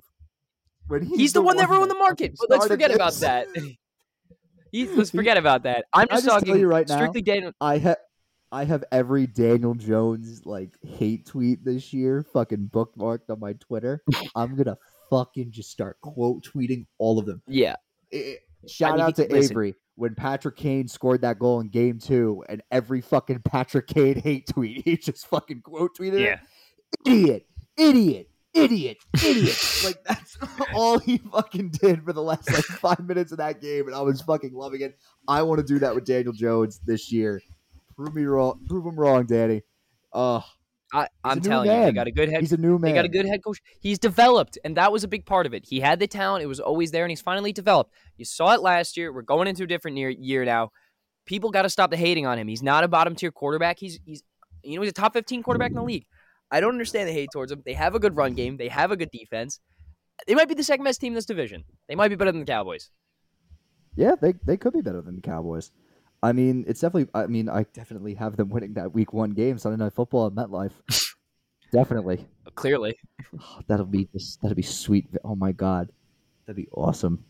When 0.88 1.02
he's, 1.02 1.18
He's, 1.18 1.32
the, 1.32 1.42
one 1.42 1.56
that 1.56 1.68
ruined 1.68 1.90
the 1.90 1.94
market. 1.94 2.34
But 2.38 2.50
let's 2.50 2.66
forget 2.66 2.90
about 2.90 3.14
that. 3.14 3.46
Let's 4.72 5.10
forget 5.10 5.38
about 5.38 5.62
that. 5.62 5.86
I'm 5.92 6.08
just 6.08 6.24
just 6.24 6.46
talking 6.46 6.66
right 6.66 6.88
now? 6.88 6.96
strictly 6.96 7.22
Daniel. 7.22 7.52
I 7.60 7.78
have 7.78 7.96
I 8.52 8.64
have 8.64 8.84
every 8.92 9.26
Daniel 9.26 9.74
Jones 9.74 10.44
like 10.46 10.70
hate 10.82 11.26
tweet 11.26 11.64
this 11.64 11.92
year 11.92 12.24
fucking 12.32 12.70
bookmarked 12.72 13.30
on 13.30 13.40
my 13.40 13.54
Twitter. 13.54 14.02
I'm 14.34 14.56
gonna 14.56 14.76
fucking 15.10 15.52
just 15.52 15.70
start 15.70 15.98
quote 16.00 16.44
tweeting 16.44 16.86
all 16.98 17.18
of 17.18 17.26
them. 17.26 17.42
Yeah, 17.46 17.76
Eh, 18.12 18.34
shout 18.68 18.96
mean, 18.96 19.00
out 19.00 19.16
to 19.16 19.22
listen. 19.22 19.52
Avery 19.52 19.74
when 19.98 20.14
Patrick 20.14 20.56
Kane 20.56 20.86
scored 20.86 21.22
that 21.22 21.40
goal 21.40 21.58
in 21.58 21.68
game 21.68 21.98
two, 21.98 22.44
and 22.48 22.62
every 22.70 23.00
fucking 23.00 23.42
Patrick 23.44 23.88
Kane 23.88 24.18
hate 24.20 24.46
tweet, 24.46 24.84
he 24.84 24.96
just 24.96 25.26
fucking 25.26 25.60
quote 25.62 25.96
tweeted 25.98 26.20
yeah. 26.20 26.34
it. 26.34 26.40
Idiot, 27.04 27.46
idiot, 27.76 28.30
idiot, 28.54 28.98
idiot. 29.24 29.82
like 29.84 30.02
that's 30.04 30.38
all 30.74 31.00
he 31.00 31.18
fucking 31.18 31.70
did 31.70 32.04
for 32.04 32.12
the 32.12 32.22
last 32.22 32.50
like 32.50 32.64
five 32.64 33.00
minutes 33.00 33.32
of 33.32 33.38
that 33.38 33.60
game, 33.60 33.88
and 33.88 33.94
I 33.94 34.00
was 34.00 34.22
fucking 34.22 34.54
loving 34.54 34.82
it. 34.82 34.96
I 35.26 35.42
want 35.42 35.58
to 35.58 35.66
do 35.66 35.80
that 35.80 35.94
with 35.94 36.04
Daniel 36.04 36.32
Jones 36.32 36.80
this 36.86 37.10
year. 37.10 37.42
Prove 37.96 38.14
me 38.14 38.22
wrong. 38.22 38.60
Prove 38.68 38.86
him 38.86 38.98
wrong, 38.98 39.26
Danny. 39.26 39.62
Uh, 40.12 40.40
I, 40.92 41.08
I'm 41.22 41.38
a 41.38 41.40
new 41.40 41.48
telling 41.48 41.70
you, 41.70 41.84
they 41.84 41.92
got 41.92 42.06
a 42.06 42.10
good 42.10 42.30
head. 42.30 42.40
he's 42.40 42.52
a 42.52 42.56
new 42.56 42.78
man. 42.78 42.80
They 42.80 42.92
got 42.94 43.04
a 43.04 43.08
good 43.08 43.26
head 43.26 43.44
coach. 43.44 43.60
He's 43.80 43.98
developed, 43.98 44.58
and 44.64 44.76
that 44.76 44.90
was 44.90 45.04
a 45.04 45.08
big 45.08 45.26
part 45.26 45.44
of 45.44 45.52
it. 45.52 45.64
He 45.66 45.80
had 45.80 46.00
the 46.00 46.06
talent; 46.06 46.42
it 46.42 46.46
was 46.46 46.60
always 46.60 46.90
there, 46.90 47.04
and 47.04 47.10
he's 47.10 47.20
finally 47.20 47.52
developed. 47.52 47.92
You 48.16 48.24
saw 48.24 48.54
it 48.54 48.62
last 48.62 48.96
year. 48.96 49.12
We're 49.12 49.22
going 49.22 49.48
into 49.48 49.64
a 49.64 49.66
different 49.66 49.98
year, 49.98 50.08
year 50.08 50.44
now. 50.44 50.70
People 51.26 51.50
got 51.50 51.62
to 51.62 51.68
stop 51.68 51.90
the 51.90 51.96
hating 51.98 52.26
on 52.26 52.38
him. 52.38 52.48
He's 52.48 52.62
not 52.62 52.84
a 52.84 52.88
bottom 52.88 53.14
tier 53.14 53.30
quarterback. 53.30 53.78
He's 53.78 54.00
he's 54.06 54.22
you 54.62 54.76
know 54.76 54.82
he's 54.82 54.90
a 54.90 54.94
top 54.94 55.12
15 55.12 55.42
quarterback 55.42 55.70
in 55.70 55.76
the 55.76 55.82
league. 55.82 56.06
I 56.50 56.60
don't 56.60 56.72
understand 56.72 57.08
the 57.08 57.12
hate 57.12 57.28
towards 57.32 57.52
him. 57.52 57.62
They 57.66 57.74
have 57.74 57.94
a 57.94 57.98
good 57.98 58.16
run 58.16 58.32
game. 58.32 58.56
They 58.56 58.68
have 58.68 58.90
a 58.90 58.96
good 58.96 59.10
defense. 59.10 59.60
They 60.26 60.34
might 60.34 60.48
be 60.48 60.54
the 60.54 60.64
second 60.64 60.84
best 60.84 61.00
team 61.00 61.12
in 61.12 61.14
this 61.14 61.26
division. 61.26 61.64
They 61.88 61.94
might 61.94 62.08
be 62.08 62.16
better 62.16 62.32
than 62.32 62.40
the 62.40 62.46
Cowboys. 62.46 62.90
Yeah, 63.94 64.14
they 64.20 64.34
they 64.44 64.56
could 64.56 64.72
be 64.72 64.80
better 64.80 65.02
than 65.02 65.16
the 65.16 65.22
Cowboys. 65.22 65.70
I 66.22 66.32
mean, 66.32 66.64
it's 66.66 66.80
definitely. 66.80 67.10
I 67.14 67.26
mean, 67.26 67.48
I 67.48 67.64
definitely 67.72 68.14
have 68.14 68.36
them 68.36 68.48
winning 68.48 68.74
that 68.74 68.92
Week 68.92 69.12
One 69.12 69.30
game, 69.32 69.58
Sunday 69.58 69.82
Night 69.82 69.92
Football 69.92 70.26
at 70.26 70.32
MetLife. 70.32 70.72
definitely. 71.72 72.26
Clearly, 72.54 72.96
Oh, 73.40 73.60
that'll 73.68 73.86
be 73.86 74.08
just 74.12 74.40
that'll 74.42 74.56
be 74.56 74.62
sweet. 74.62 75.06
Oh 75.24 75.36
my 75.36 75.52
god, 75.52 75.90
that'd 76.46 76.56
be 76.56 76.68
awesome. 76.72 77.24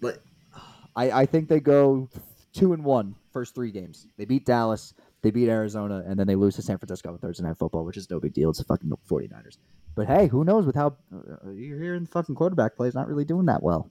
But 0.00 0.22
I 0.96 1.10
I 1.22 1.26
think 1.26 1.48
they 1.48 1.60
go 1.60 2.08
two 2.54 2.72
and 2.72 2.82
one 2.84 3.14
first 3.32 3.54
three 3.54 3.70
games. 3.70 4.06
They 4.16 4.24
beat 4.24 4.46
Dallas, 4.46 4.94
they 5.22 5.30
beat 5.30 5.48
Arizona, 5.48 6.02
and 6.06 6.18
then 6.18 6.26
they 6.26 6.36
lose 6.36 6.54
to 6.56 6.62
San 6.62 6.78
Francisco 6.78 7.12
on 7.12 7.18
Thursday 7.18 7.42
Night 7.44 7.58
Football, 7.58 7.84
which 7.84 7.96
is 7.98 8.08
no 8.08 8.20
big 8.20 8.32
deal. 8.32 8.48
It's 8.50 8.58
the 8.60 8.64
fucking 8.64 8.90
49ers. 9.10 9.58
But 9.96 10.06
hey, 10.06 10.28
who 10.28 10.44
knows 10.44 10.64
with 10.66 10.76
how 10.76 10.96
uh, 11.14 11.50
you're 11.50 11.78
hearing 11.80 12.04
the 12.04 12.10
fucking 12.10 12.34
quarterback 12.36 12.76
play 12.76 12.88
is 12.88 12.94
not 12.94 13.06
really 13.08 13.24
doing 13.24 13.46
that 13.46 13.62
well. 13.62 13.90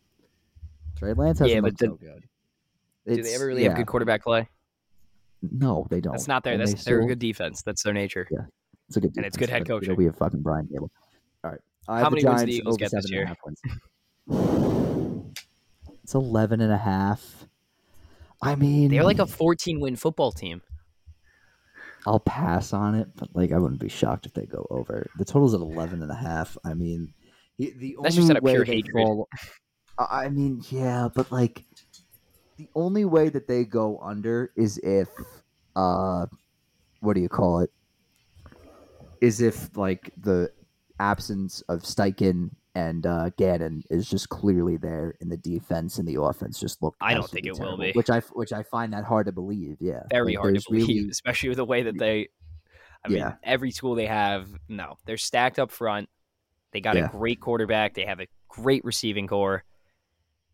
Trey 0.98 1.14
Lance 1.14 1.40
hasn't 1.40 1.56
Yeah, 1.64 1.70
did- 1.70 1.80
so 1.80 1.96
good. 1.96 2.24
Do 3.08 3.22
they 3.22 3.36
ever 3.36 3.48
really 3.48 3.64
yeah. 3.64 3.70
have 3.70 3.78
good 3.78 3.88
quarterback 3.88 4.24
play? 4.24 4.48
No, 5.52 5.86
they 5.90 6.00
don't. 6.00 6.14
That's 6.14 6.28
not 6.28 6.44
their. 6.44 6.54
And 6.54 6.62
That's 6.62 6.84
they 6.84 6.92
they're 6.92 7.02
a 7.02 7.08
good 7.08 7.20
defense. 7.20 7.62
That's 7.62 7.84
their 7.84 7.94
nature. 7.94 8.28
Yeah, 8.32 8.46
It's 8.88 8.98
a 8.98 9.02
good 9.02 9.14
and 9.18 9.26
it's 9.26 9.36
good 9.38 9.50
head 9.50 9.68
coaching. 9.68 9.96
be 9.96 10.08
a 10.08 10.14
fucking 10.14 10.42
Brian 10.42 10.68
Cable. 10.68 10.90
All 11.44 11.52
right. 11.52 11.60
I 11.88 11.98
How 11.98 12.04
have 12.06 12.14
many 12.14 12.24
wins 12.26 12.42
do 12.42 12.46
the 12.46 12.52
Giants 12.52 12.60
Eagles 12.60 12.78
get 12.78 12.92
this 12.92 13.04
seven 13.06 13.20
and 13.20 13.30
a 14.30 14.34
year? 14.34 15.26
It's 16.04 16.16
11 16.16 16.62
and 16.62 16.72
a 16.72 16.78
half. 16.78 17.48
I 18.42 18.56
mean, 18.56 18.90
They're 18.92 19.04
like 19.04 19.20
a 19.20 19.28
14 19.28 19.80
win 19.80 19.96
football 19.96 20.32
team. 20.32 20.62
I'll 22.06 22.20
pass 22.20 22.74
on 22.74 22.96
it, 22.96 23.08
but 23.16 23.30
like 23.34 23.54
I 23.54 23.58
wouldn't 23.58 23.80
be 23.80 23.88
shocked 23.90 24.26
if 24.26 24.34
they 24.34 24.46
go 24.46 24.68
over. 24.70 25.10
The 25.18 25.24
total's 25.24 25.54
at 25.54 25.62
11 25.62 26.02
and 26.02 26.12
a 26.12 26.16
half. 26.16 26.58
I 26.66 26.74
mean, 26.74 27.14
the, 27.58 27.74
the 27.78 27.96
That's 28.02 28.18
only 28.18 28.28
just 28.28 28.32
out 28.32 28.38
of 28.38 28.44
way 28.44 28.54
pure 28.54 28.66
hatred. 28.66 28.94
fall 28.94 29.30
I 29.98 30.30
mean, 30.30 30.62
yeah, 30.70 31.08
but 31.14 31.32
like 31.32 31.66
the 32.58 32.68
only 32.76 33.06
way 33.06 33.30
that 33.30 33.48
they 33.48 33.64
go 33.66 34.00
under 34.02 34.52
is 34.56 34.78
if 34.80 35.10
uh 35.76 36.26
what 37.00 37.14
do 37.16 37.22
you 37.22 37.30
call 37.30 37.60
it? 37.60 37.72
Is 39.22 39.42
if 39.42 39.76
like 39.78 40.12
the 40.18 40.52
absence 41.00 41.62
of 41.70 41.80
Steichen 41.82 42.52
and 42.76 43.06
uh, 43.06 43.30
Gannon 43.38 43.84
is 43.90 44.10
just 44.10 44.30
clearly 44.30 44.78
there, 44.78 45.16
in 45.22 45.30
the 45.30 45.38
defense 45.38 45.98
and 46.00 46.08
the 46.08 46.20
offense 46.22 46.60
just 46.60 46.82
look. 46.82 46.96
I 47.00 47.14
don't 47.14 47.30
think 47.30 47.46
it 47.46 47.58
will 47.60 47.78
be. 47.78 47.92
which 47.94 48.10
I 48.10 48.20
which 48.34 48.52
I 48.52 48.64
find 48.64 48.94
that 48.94 49.04
hard 49.04 49.28
to 49.28 49.32
believe. 49.32 49.78
Yeah, 49.80 50.04
Very 50.10 50.34
Like, 50.36 50.42
hard 50.42 50.56
to 50.56 50.62
believe, 50.70 50.88
really- 50.88 51.10
especially 51.12 51.50
with 51.50 51.58
the 51.58 51.66
way 51.66 51.84
that 51.84 51.98
they. 51.98 52.30
I 53.06 53.10
mean, 53.10 53.18
Yeah. 53.20 53.34
every 53.44 53.72
school 53.72 53.96
they 53.96 54.06
have, 54.08 54.48
no, 54.70 54.98
they're 55.06 55.18
stacked 55.18 55.60
up 55.60 55.72
front. 55.72 56.10
They 56.72 56.80
got 56.82 56.96
Yeah. 56.96 57.06
a 57.06 57.10
great 57.10 57.40
quarterback. 57.42 57.94
They 57.96 58.06
have 58.06 58.20
a 58.22 58.28
great 58.48 58.84
receiving 58.86 59.28
core. 59.28 59.64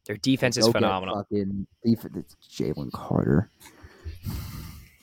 Their 0.10 0.18
defense 0.18 0.58
is 0.58 0.68
phenomenal. 0.68 1.18
Fucking 1.18 1.68
def- 1.86 2.04
Jalen 2.52 2.92
Carter. 2.92 3.52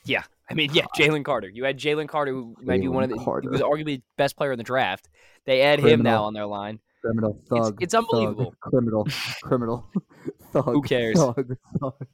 Yeah, 0.05 0.25
I 0.51 0.55
mean, 0.55 0.71
yeah, 0.73 0.87
Jalen 0.99 1.25
Carter. 1.25 1.49
You 1.49 1.63
had 1.63 1.79
Jalen 1.79 2.09
Carter, 2.09 2.33
who 2.33 2.57
might 2.61 2.81
be 2.81 2.89
one 2.89 3.05
of 3.05 3.11
the. 3.11 3.17
Jalen 3.17 3.43
He 3.43 3.49
was 3.49 3.61
arguably 3.61 3.99
the 3.99 4.03
best 4.17 4.37
player 4.37 4.51
in 4.51 4.59
the 4.59 4.65
draft. 4.65 5.09
They 5.45 5.61
add 5.61 5.79
him 5.79 6.03
now 6.03 6.25
on 6.25 6.35
their 6.35 6.47
line. 6.47 6.81
Criminal 7.03 7.41
thug. 7.49 7.79
it's 7.81 7.95
thug, 7.95 8.03
unbelievable. 8.03 8.53
criminal, 8.59 9.07
criminal 9.45 9.87
thug. 10.53 10.65
Who 10.65 10.83
cares? 10.83 11.17
Thug, 11.17 11.57
thug. 11.79 12.07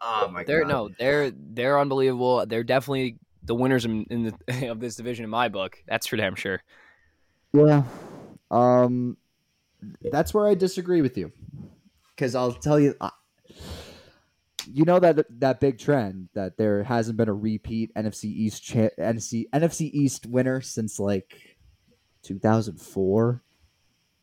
Oh 0.00 0.28
my 0.32 0.44
They're 0.44 0.64
no, 0.64 0.88
they're 0.98 1.30
they're 1.30 1.78
unbelievable. 1.78 2.46
They're 2.46 2.64
definitely 2.64 3.18
the 3.42 3.54
winners 3.54 3.84
in, 3.84 4.06
in 4.08 4.32
the 4.48 4.68
of 4.70 4.80
this 4.80 4.96
division 4.96 5.24
in 5.24 5.30
my 5.30 5.48
book. 5.50 5.76
That's 5.86 6.06
for 6.06 6.16
damn 6.16 6.36
sure. 6.36 6.62
Yeah. 7.52 7.82
Um, 8.50 9.18
that's 10.10 10.32
where 10.32 10.46
I 10.46 10.54
disagree 10.54 11.02
with 11.02 11.16
you, 11.16 11.32
because 12.20 12.34
I'll 12.34 12.52
tell 12.52 12.78
you, 12.78 12.94
you 14.70 14.84
know 14.84 15.00
that 15.00 15.24
that 15.40 15.58
big 15.58 15.78
trend 15.78 16.28
that 16.34 16.58
there 16.58 16.84
hasn't 16.84 17.16
been 17.16 17.30
a 17.30 17.34
repeat 17.34 17.94
NFC 17.94 18.24
East 18.24 18.62
cha- 18.62 18.90
NFC 18.98 19.48
NFC 19.54 19.90
East 19.90 20.26
winner 20.26 20.60
since 20.60 21.00
like 21.00 21.56
2004 22.22 23.42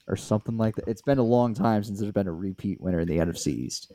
or 0.09 0.15
something 0.15 0.57
like 0.57 0.75
that. 0.75 0.87
It's 0.87 1.01
been 1.01 1.17
a 1.17 1.23
long 1.23 1.55
time 1.55 1.83
since 1.83 1.99
there's 1.99 2.11
been 2.11 2.27
a 2.27 2.31
repeat 2.31 2.79
winner 2.79 2.99
in 2.99 3.07
the 3.07 3.17
NFC 3.17 3.47
East. 3.47 3.91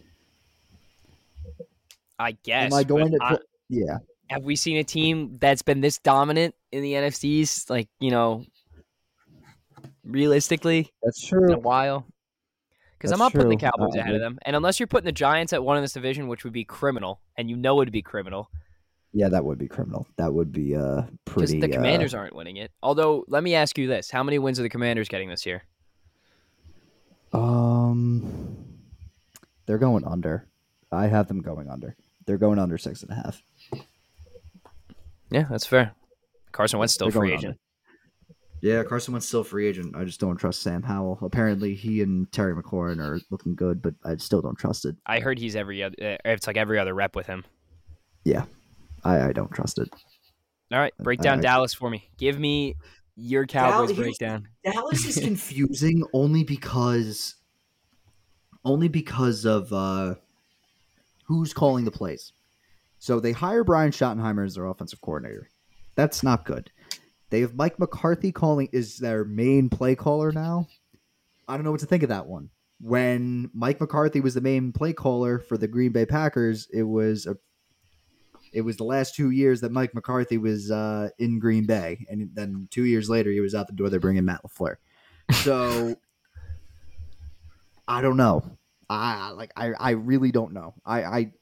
I 2.19 2.33
guess. 2.33 2.73
Am 2.73 2.79
I 2.79 2.83
going 2.83 3.13
to? 3.13 3.19
I- 3.23 3.39
yeah. 3.69 3.99
have 4.29 4.43
we 4.43 4.57
seen 4.57 4.79
a 4.79 4.85
team 4.85 5.39
that's 5.41 5.63
been 5.63 5.81
this 5.81 5.99
dominant 5.99 6.57
in 6.73 6.83
the 6.83 6.95
NFCs? 6.95 7.71
Like 7.71 7.89
you 8.01 8.11
know, 8.11 8.45
realistically, 10.05 10.93
That's 11.05 11.31
in 11.31 11.53
a 11.53 11.59
while. 11.59 12.05
Because 13.03 13.13
I'm 13.13 13.19
not 13.19 13.33
putting 13.33 13.49
the. 13.49 13.57
Cowboys 13.57 13.97
Uh, 13.97 13.99
ahead 13.99 14.15
of 14.15 14.21
them, 14.21 14.39
and 14.43 14.55
unless 14.55 14.79
you're 14.79 14.87
putting 14.87 15.07
the 15.07 15.11
Giants 15.13 15.53
at 15.53 15.65
one 15.65 15.77
in 15.77 15.83
this 15.83 15.93
division, 15.93 16.29
which 16.29 16.45
would 16.45 16.53
be 16.53 16.65
criminal, 16.65 17.21
and 17.37 17.51
you 17.51 17.57
know 17.57 17.83
it'd 17.83 17.91
be 17.93 18.01
criminal 18.01 18.49
Yeah, 19.13 19.29
that 19.29 19.45
would 19.45 19.59
be 19.59 19.67
criminal. 19.67 20.07
That 20.19 20.33
would 20.33 20.53
be 20.53 20.77
uh 20.77 21.03
because 21.25 21.51
pretty. 21.51 21.61
the 21.61 21.73
uh, 21.73 21.75
Commanders 21.79 22.15
aren't 22.15 22.37
winning 22.37 22.59
it. 22.59 22.71
Although, 22.81 23.25
let 23.27 23.43
me 23.43 23.57
ask 23.57 23.77
you 23.77 23.89
this: 23.89 24.09
How 24.11 24.23
many 24.23 24.39
wins 24.39 24.61
are 24.61 24.63
the 24.63 24.69
Commanders 24.69 25.09
getting 25.09 25.29
this 25.29 25.45
year? 25.45 25.65
Um, 27.33 28.57
they're 29.67 29.79
going 29.79 30.05
under. 30.07 30.47
I 30.93 31.09
have 31.09 31.27
them 31.27 31.41
going 31.43 31.69
under. 31.69 31.97
They're 32.27 32.39
going 32.39 32.61
under 32.61 32.79
six 32.79 33.03
and 33.03 33.11
a 33.11 33.15
half. 33.17 33.43
Yeah, 35.31 35.47
that's 35.51 35.67
fair. 35.67 35.93
Carson 36.53 36.79
Wentz 36.79 36.95
still 36.95 37.11
free 37.11 37.33
agent. 37.33 37.45
under. 37.47 37.59
Yeah, 38.63 38.85
Carson 38.85 39.13
Wentz 39.13 39.27
still 39.27 39.43
free 39.43 39.67
agent. 39.67 39.97
I 39.97 40.05
just 40.05 40.21
don't 40.21 40.37
trust 40.37 40.63
Sam 40.63 40.83
Howell. 40.85 41.19
Apparently, 41.21 41.75
he 41.75 42.01
and 42.01 42.31
Terry 42.31 42.55
McLaurin 42.55 43.01
are 43.01 43.19
looking 43.31 43.57
good, 43.57 43.83
but 43.83 43.95
I 44.05 44.17
still 44.17 44.41
don't 44.41 44.57
trust 44.57 44.85
it. 44.85 44.95
I 45.05 45.19
heard 45.19 45.37
he's 45.39 45.57
every 45.57 45.83
other. 45.83 45.97
uh, 46.01 46.17
It's 46.25 46.47
like 46.47 46.57
every 46.57 46.79
other 46.79 46.95
rep 46.95 47.17
with 47.17 47.27
him. 47.27 47.45
I, 49.05 49.21
I 49.21 49.33
don't 49.33 49.51
trust 49.51 49.79
it. 49.79 49.89
All 50.71 50.79
right, 50.79 50.95
break 51.01 51.21
down 51.21 51.41
I- 51.41 51.43
Dallas 51.43 51.75
for 51.75 51.91
me. 51.91 52.09
Give 52.19 52.39
me 52.39 52.77
your 53.17 53.47
Cowboys 53.47 53.89
Dallas- 53.89 53.99
breakdown. 53.99 54.49
Dallas 54.65 55.05
is 55.05 55.17
confusing 55.25 56.05
only 56.13 56.45
because 56.45 57.35
only 58.65 58.87
because 58.87 59.45
of 59.45 59.73
uh 59.73 60.15
who's 61.25 61.53
calling 61.53 61.85
the 61.85 61.91
plays. 61.91 62.33
So 63.01 63.19
they 63.19 63.33
hire 63.33 63.65
Brian 63.65 63.91
Schottenheimer 63.91 64.47
as 64.47 64.55
their 64.55 64.67
offensive 64.67 65.01
coordinator. 65.01 65.49
That's 65.97 66.23
not 66.23 66.45
good. 66.45 66.71
They 67.33 67.41
have 67.41 67.55
Mike 67.55 67.79
McCarthy 67.79 68.31
calling 68.31 68.69
is 68.73 68.99
their 68.99 69.25
main 69.25 69.71
play 69.71 69.95
caller 69.95 70.33
now. 70.33 70.69
I 71.49 71.57
don't 71.57 71.65
know 71.65 71.71
what 71.71 71.81
to 71.81 71.87
think 71.87 72.03
of 72.03 72.11
that 72.11 72.27
one. 72.27 72.51
When 72.79 73.49
Mike 73.55 73.81
McCarthy 73.81 74.21
was 74.21 74.35
the 74.35 74.43
main 74.43 74.71
play 74.71 74.93
caller 74.93 75.39
for 75.39 75.57
the 75.57 75.67
Green 75.67 75.93
Bay 75.93 76.05
Packers, 76.05 76.69
it 76.71 76.83
was 76.83 77.27
a 77.27 77.37
it 78.53 78.61
was 78.61 78.77
the 78.77 78.85
last 78.85 79.15
two 79.15 79.31
years 79.31 79.63
that 79.63 79.73
Mike 79.73 79.95
McCarthy 79.95 80.37
was 80.37 80.71
uh, 80.71 81.09
in 81.19 81.39
Green 81.39 81.65
Bay, 81.65 82.05
and 82.11 82.29
then 82.35 82.69
two 82.71 82.85
years 82.85 83.09
later 83.09 83.31
he 83.31 83.41
was 83.41 83.55
out 83.55 83.67
the 83.67 83.73
door. 83.73 83.89
They 83.89 83.97
bring 83.97 84.19
in 84.19 84.27
Matt 84.27 84.43
Lafleur. 84.45 84.77
So 85.33 85.97
I 87.89 88.03
don't 88.03 88.19
know. 88.19 88.45
I 88.91 89.31
like 89.31 89.53
I 89.57 89.73
I 89.81 89.91
really 89.93 90.33
don't 90.33 90.53
know. 90.53 90.75
I 90.85 91.03
I 91.03 91.33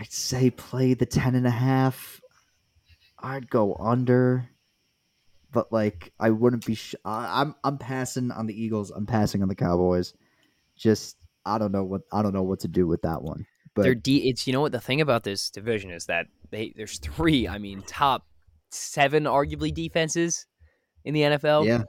I'd 0.00 0.10
say 0.12 0.50
play 0.50 0.94
the 0.94 1.06
ten 1.06 1.36
and 1.36 1.46
a 1.46 1.50
half. 1.50 2.20
I'd 3.20 3.48
go 3.48 3.76
under, 3.78 4.48
but 5.52 5.72
like 5.72 6.12
I 6.18 6.30
wouldn't 6.30 6.64
be. 6.66 6.74
Sh- 6.74 6.94
I, 7.04 7.42
I'm 7.42 7.54
I'm 7.62 7.78
passing 7.78 8.30
on 8.30 8.46
the 8.46 8.60
Eagles. 8.60 8.90
I'm 8.90 9.06
passing 9.06 9.42
on 9.42 9.48
the 9.48 9.54
Cowboys. 9.54 10.14
Just 10.76 11.16
I 11.44 11.58
don't 11.58 11.72
know 11.72 11.84
what 11.84 12.02
I 12.12 12.22
don't 12.22 12.32
know 12.32 12.42
what 12.42 12.60
to 12.60 12.68
do 12.68 12.86
with 12.86 13.02
that 13.02 13.22
one. 13.22 13.46
But 13.74 13.82
They're 13.82 13.94
de- 13.94 14.28
it's 14.28 14.46
you 14.46 14.52
know 14.52 14.60
what 14.60 14.72
the 14.72 14.80
thing 14.80 15.00
about 15.00 15.24
this 15.24 15.50
division 15.50 15.90
is 15.90 16.06
that 16.06 16.26
they 16.50 16.72
there's 16.76 16.98
three, 16.98 17.46
I 17.48 17.58
mean, 17.58 17.82
top 17.86 18.26
seven 18.70 19.24
arguably 19.24 19.72
defenses 19.72 20.46
in 21.04 21.14
the 21.14 21.20
NFL. 21.22 21.66
yeah, 21.66 21.82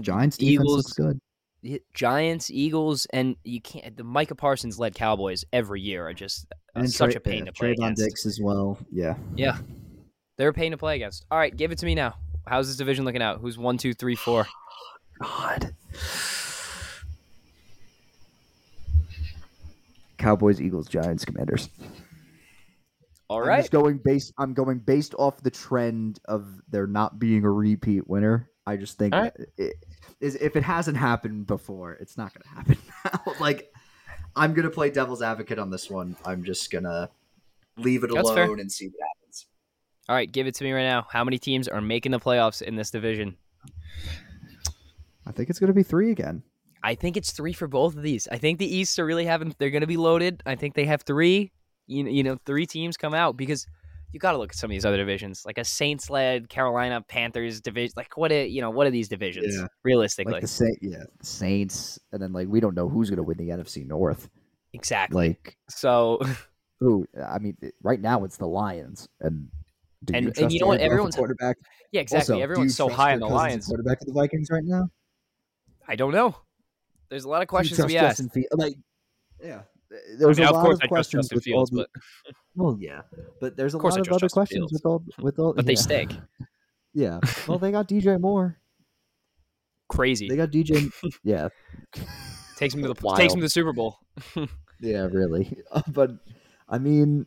Giants 0.00 0.36
defense 0.36 0.52
Eagles- 0.52 0.76
looks 0.76 0.92
good. 0.92 1.20
Giants, 1.92 2.50
Eagles, 2.50 3.06
and 3.12 3.36
you 3.44 3.60
can't 3.60 3.94
the 3.94 4.02
Micah 4.04 4.34
Parsons 4.34 4.78
led 4.78 4.94
Cowboys 4.94 5.44
every 5.52 5.82
year 5.82 6.08
are 6.08 6.14
just 6.14 6.46
uh, 6.74 6.86
such 6.86 7.14
a 7.14 7.20
pain 7.20 7.40
yeah, 7.40 7.44
to 7.46 7.52
play 7.52 7.68
Trevon 7.74 7.84
against. 7.84 8.02
Diggs 8.02 8.26
as 8.26 8.40
well. 8.42 8.78
Yeah, 8.90 9.14
Yeah. 9.36 9.58
They're 10.38 10.48
a 10.48 10.54
pain 10.54 10.70
to 10.70 10.78
play 10.78 10.96
against. 10.96 11.26
All 11.30 11.36
right, 11.36 11.54
give 11.54 11.70
it 11.70 11.76
to 11.80 11.84
me 11.86 11.94
now. 11.94 12.14
How's 12.46 12.68
this 12.68 12.76
division 12.76 13.04
looking 13.04 13.22
out? 13.22 13.40
Who's 13.40 13.58
one, 13.58 13.78
two, 13.78 13.94
three, 13.94 14.16
four? 14.16 14.46
God. 15.20 15.74
Cowboys, 20.18 20.60
Eagles, 20.60 20.86
Giants, 20.88 21.24
Commanders. 21.24 21.68
All 23.28 23.40
right. 23.40 23.56
I'm 23.56 23.60
just 23.60 23.70
going 23.70 23.98
based. 23.98 24.32
I'm 24.38 24.54
going 24.54 24.78
based 24.78 25.14
off 25.18 25.42
the 25.42 25.50
trend 25.50 26.18
of 26.26 26.46
there 26.68 26.86
not 26.86 27.18
being 27.18 27.44
a 27.44 27.50
repeat 27.50 28.08
winner. 28.08 28.50
I 28.66 28.76
just 28.76 28.98
think 28.98 29.14
All 29.14 29.22
right. 29.22 29.34
that 29.34 29.48
it, 29.56 29.74
is 30.20 30.34
if 30.36 30.56
it 30.56 30.62
hasn't 30.62 30.96
happened 30.96 31.46
before, 31.46 31.94
it's 31.94 32.18
not 32.18 32.32
going 32.34 32.42
to 32.42 32.48
happen 32.48 32.78
now. 33.26 33.32
like 33.40 33.72
I'm 34.36 34.52
going 34.52 34.64
to 34.64 34.70
play 34.70 34.90
devil's 34.90 35.22
advocate 35.22 35.58
on 35.58 35.70
this 35.70 35.88
one. 35.88 36.16
I'm 36.24 36.44
just 36.44 36.70
going 36.70 36.84
to 36.84 37.08
leave 37.76 38.04
it 38.04 38.10
That's 38.12 38.28
alone 38.28 38.36
fair. 38.48 38.52
and 38.54 38.70
see 38.70 38.88
what 38.88 39.00
happens. 39.00 39.19
All 40.10 40.16
right, 40.16 40.30
give 40.30 40.48
it 40.48 40.56
to 40.56 40.64
me 40.64 40.72
right 40.72 40.82
now. 40.82 41.06
How 41.08 41.22
many 41.22 41.38
teams 41.38 41.68
are 41.68 41.80
making 41.80 42.10
the 42.10 42.18
playoffs 42.18 42.62
in 42.62 42.74
this 42.74 42.90
division? 42.90 43.36
I 45.24 45.30
think 45.30 45.48
it's 45.48 45.60
going 45.60 45.68
to 45.68 45.72
be 45.72 45.84
three 45.84 46.10
again. 46.10 46.42
I 46.82 46.96
think 46.96 47.16
it's 47.16 47.30
three 47.30 47.52
for 47.52 47.68
both 47.68 47.94
of 47.94 48.02
these. 48.02 48.26
I 48.26 48.38
think 48.38 48.58
the 48.58 48.66
East 48.66 48.98
are 48.98 49.06
really 49.06 49.24
having 49.24 49.54
they're 49.60 49.70
going 49.70 49.82
to 49.82 49.86
be 49.86 49.96
loaded. 49.96 50.42
I 50.44 50.56
think 50.56 50.74
they 50.74 50.86
have 50.86 51.02
three. 51.02 51.52
You, 51.86 52.08
you 52.08 52.24
know, 52.24 52.38
three 52.44 52.66
teams 52.66 52.96
come 52.96 53.14
out 53.14 53.36
because 53.36 53.68
you 54.10 54.18
got 54.18 54.32
to 54.32 54.38
look 54.38 54.50
at 54.50 54.56
some 54.56 54.68
of 54.68 54.72
these 54.72 54.84
other 54.84 54.96
divisions, 54.96 55.46
like 55.46 55.58
a 55.58 55.64
Saints 55.64 56.10
led 56.10 56.48
Carolina 56.48 57.04
Panthers 57.06 57.60
division. 57.60 57.92
Like 57.96 58.16
what? 58.16 58.32
Are, 58.32 58.44
you 58.46 58.62
know, 58.62 58.70
what 58.70 58.88
are 58.88 58.90
these 58.90 59.08
divisions 59.08 59.54
Yeah. 59.56 59.68
realistically? 59.84 60.32
Like 60.32 60.42
the 60.42 60.48
Saint, 60.48 60.76
yeah, 60.82 61.04
Saints, 61.22 62.00
and 62.10 62.20
then 62.20 62.32
like 62.32 62.48
we 62.48 62.58
don't 62.58 62.74
know 62.74 62.88
who's 62.88 63.10
going 63.10 63.18
to 63.18 63.22
win 63.22 63.38
the 63.38 63.50
NFC 63.50 63.86
North. 63.86 64.28
exactly. 64.72 65.28
Like, 65.28 65.56
so 65.68 66.20
who? 66.80 67.06
I 67.24 67.38
mean, 67.38 67.56
right 67.84 68.00
now 68.00 68.24
it's 68.24 68.38
the 68.38 68.48
Lions, 68.48 69.08
and 69.20 69.46
do 70.04 70.14
And- 70.14 70.26
you 70.26 70.32
and 70.42 70.52
you 70.52 70.60
know 70.60 70.66
what? 70.68 70.78
Jared 70.78 70.78
Goff, 70.78 70.78
the 70.78 70.84
Everyone's- 70.84 71.16
quarterback. 71.16 71.56
yeah, 71.92 72.00
exactly. 72.00 72.34
Also, 72.34 72.42
Everyone's 72.42 72.76
so 72.76 72.88
high 72.88 73.12
on 73.12 73.20
the 73.20 73.26
Lions. 73.26 73.66
quarterback 73.66 74.00
of 74.00 74.06
the 74.06 74.12
Vikings 74.12 74.48
right 74.50 74.64
now. 74.64 74.88
I 75.88 75.96
don't 75.96 76.12
know. 76.12 76.36
There's 77.08 77.24
a 77.24 77.28
lot 77.28 77.42
of 77.42 77.48
questions 77.48 77.78
to 77.78 77.86
be 77.86 77.98
asked. 77.98 78.20
Justin 78.22 78.44
Like, 78.52 78.76
yeah, 79.42 79.62
I 79.92 79.96
there's 80.18 80.38
mean, 80.38 80.46
a 80.46 80.50
of 80.50 80.56
lot 80.56 80.64
course, 80.64 80.76
of 80.76 80.82
I 80.84 80.86
trust 80.86 81.10
questions 81.10 81.32
with 81.34 81.44
all 81.54 81.66
the. 81.66 81.76
but 81.76 81.90
Well, 82.54 82.76
yeah, 82.80 83.02
but 83.40 83.56
there's 83.56 83.74
a 83.74 83.78
Of 83.78 83.82
lot 83.84 83.92
of 83.94 84.00
other 84.00 84.10
Justin 84.20 84.28
questions 84.28 84.58
Fields. 84.58 84.72
with 84.72 84.86
all 84.86 85.04
with 85.18 85.38
all. 85.38 85.52
but 85.52 85.66
they 85.66 85.74
stink. 85.74 86.12
Yeah, 86.94 87.18
well, 87.48 87.58
they 87.58 87.72
got 87.72 87.88
DJ 87.88 88.18
Moore. 88.20 88.58
Crazy. 89.88 90.28
They 90.28 90.36
got 90.36 90.50
DJ. 90.52 90.88
yeah, 91.24 91.48
takes 92.56 92.76
me 92.76 92.82
to 92.82 92.88
the 92.94 93.00
Wild. 93.02 93.18
takes 93.18 93.34
me 93.34 93.40
to 93.40 93.46
the 93.46 93.50
Super 93.50 93.72
Bowl. 93.72 93.96
yeah, 94.80 95.08
really. 95.10 95.58
but 95.88 96.12
I 96.68 96.78
mean, 96.78 97.26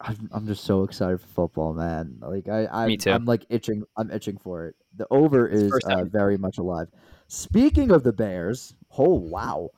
I'm, 0.00 0.28
I'm 0.32 0.46
just 0.46 0.64
so 0.64 0.82
excited 0.82 1.20
for 1.20 1.26
football, 1.28 1.72
man. 1.72 2.18
Like 2.20 2.48
I, 2.48 2.66
I 2.66 2.86
Me 2.86 2.96
too. 2.96 3.10
I'm 3.10 3.24
like 3.24 3.46
itching. 3.48 3.84
I'm 3.96 4.10
itching 4.10 4.38
for 4.38 4.66
it. 4.66 4.76
The 4.96 5.06
over 5.10 5.46
is 5.46 5.72
uh, 5.84 6.04
very 6.04 6.36
much 6.36 6.58
alive. 6.58 6.88
Speaking 7.28 7.90
of 7.90 8.02
the 8.02 8.12
Bears, 8.12 8.74
oh 8.96 9.14
wow. 9.14 9.70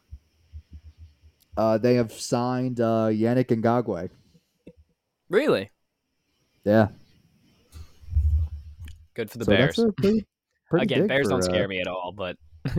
Uh, 1.56 1.76
they 1.76 1.94
have 1.94 2.12
signed 2.12 2.80
uh, 2.80 3.08
Yannick 3.10 3.46
Ngakoue. 3.48 4.10
Really 5.28 5.70
Yeah, 6.64 6.88
good 9.14 9.30
for 9.30 9.38
the 9.38 9.44
so 9.44 9.50
Bears. 9.50 9.74
Pretty, 9.96 10.26
pretty 10.70 10.84
Again, 10.84 11.06
Bears 11.08 11.26
for, 11.26 11.30
don't 11.30 11.40
uh, 11.40 11.42
scare 11.42 11.68
me 11.68 11.80
at 11.80 11.88
all, 11.88 12.12
but 12.12 12.36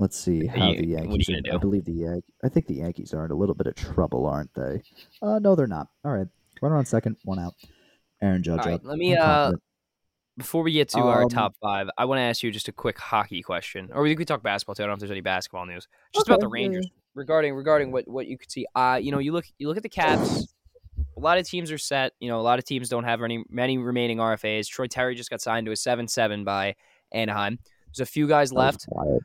Let's 0.00 0.18
see 0.18 0.46
how 0.46 0.56
you- 0.56 0.60
the 0.60 0.66
what 0.70 0.78
are 0.78 0.86
you 0.86 0.96
Yankees. 1.10 1.28
are- 1.50 1.54
I 1.54 1.58
believe 1.58 1.84
the 1.84 1.92
Yan- 1.92 2.22
I 2.42 2.48
think 2.48 2.66
the 2.66 2.74
Yankees 2.74 3.12
are 3.14 3.24
in 3.24 3.30
a 3.30 3.34
little 3.34 3.54
bit 3.54 3.66
of 3.68 3.74
trouble, 3.76 4.26
aren't 4.26 4.52
they? 4.54 4.82
Uh, 5.22 5.38
no, 5.38 5.54
they're 5.54 5.66
not. 5.66 5.88
All 6.04 6.12
right, 6.12 6.26
runner 6.62 6.76
on 6.76 6.86
second, 6.86 7.16
one 7.24 7.38
out. 7.38 7.54
Aaron 8.22 8.42
Judge 8.42 8.60
All 8.60 8.64
right, 8.66 8.74
up. 8.74 8.84
let 8.84 8.98
me, 8.98 9.14
uh, 9.16 9.52
before 10.36 10.62
we 10.62 10.72
get 10.72 10.88
to 10.90 11.00
our 11.00 11.22
Um, 11.24 11.28
top 11.28 11.54
five, 11.60 11.88
I 11.98 12.06
want 12.06 12.18
to 12.18 12.22
ask 12.22 12.42
you 12.42 12.50
just 12.50 12.68
a 12.68 12.72
quick 12.72 12.98
hockey 12.98 13.42
question, 13.42 13.90
or 13.92 14.02
we 14.02 14.16
could 14.16 14.26
talk 14.26 14.42
basketball 14.42 14.74
too. 14.74 14.82
I 14.82 14.86
don't 14.86 14.90
know 14.92 14.94
if 14.94 15.00
there's 15.00 15.10
any 15.10 15.20
basketball 15.20 15.66
news. 15.66 15.86
Just 16.14 16.26
about 16.26 16.38
Okay, 16.42 16.46
the 16.46 16.58
yeah, 16.58 16.66
Rangers 16.66 16.90
regarding 17.14 17.54
regarding 17.54 17.92
what 17.92 18.08
what 18.08 18.26
you 18.26 18.38
could 18.38 18.50
see. 18.50 18.66
Uh, 18.74 18.98
you 19.02 19.12
know, 19.12 19.18
you 19.18 19.32
look 19.32 19.44
you 19.58 19.68
look 19.68 19.76
at 19.76 19.82
the 19.82 19.88
Caps. 19.90 20.52
A 21.16 21.20
lot 21.20 21.36
of 21.38 21.46
teams 21.46 21.70
are 21.70 21.78
set. 21.78 22.12
You 22.20 22.28
know, 22.28 22.40
a 22.40 22.42
lot 22.42 22.58
of 22.58 22.64
teams 22.64 22.88
don't 22.88 23.04
have 23.04 23.22
any 23.22 23.44
many 23.50 23.76
remaining 23.76 24.18
RFAs. 24.18 24.66
Troy 24.66 24.86
Terry 24.86 25.14
just 25.14 25.28
got 25.28 25.42
signed 25.42 25.66
to 25.66 25.72
a 25.72 25.76
seven 25.76 26.08
seven 26.08 26.44
by 26.44 26.74
Anaheim. 27.12 27.58
There's 27.86 28.00
a 28.08 28.10
few 28.10 28.26
guys 28.28 28.50
left. 28.52 28.86
wild. 28.88 29.22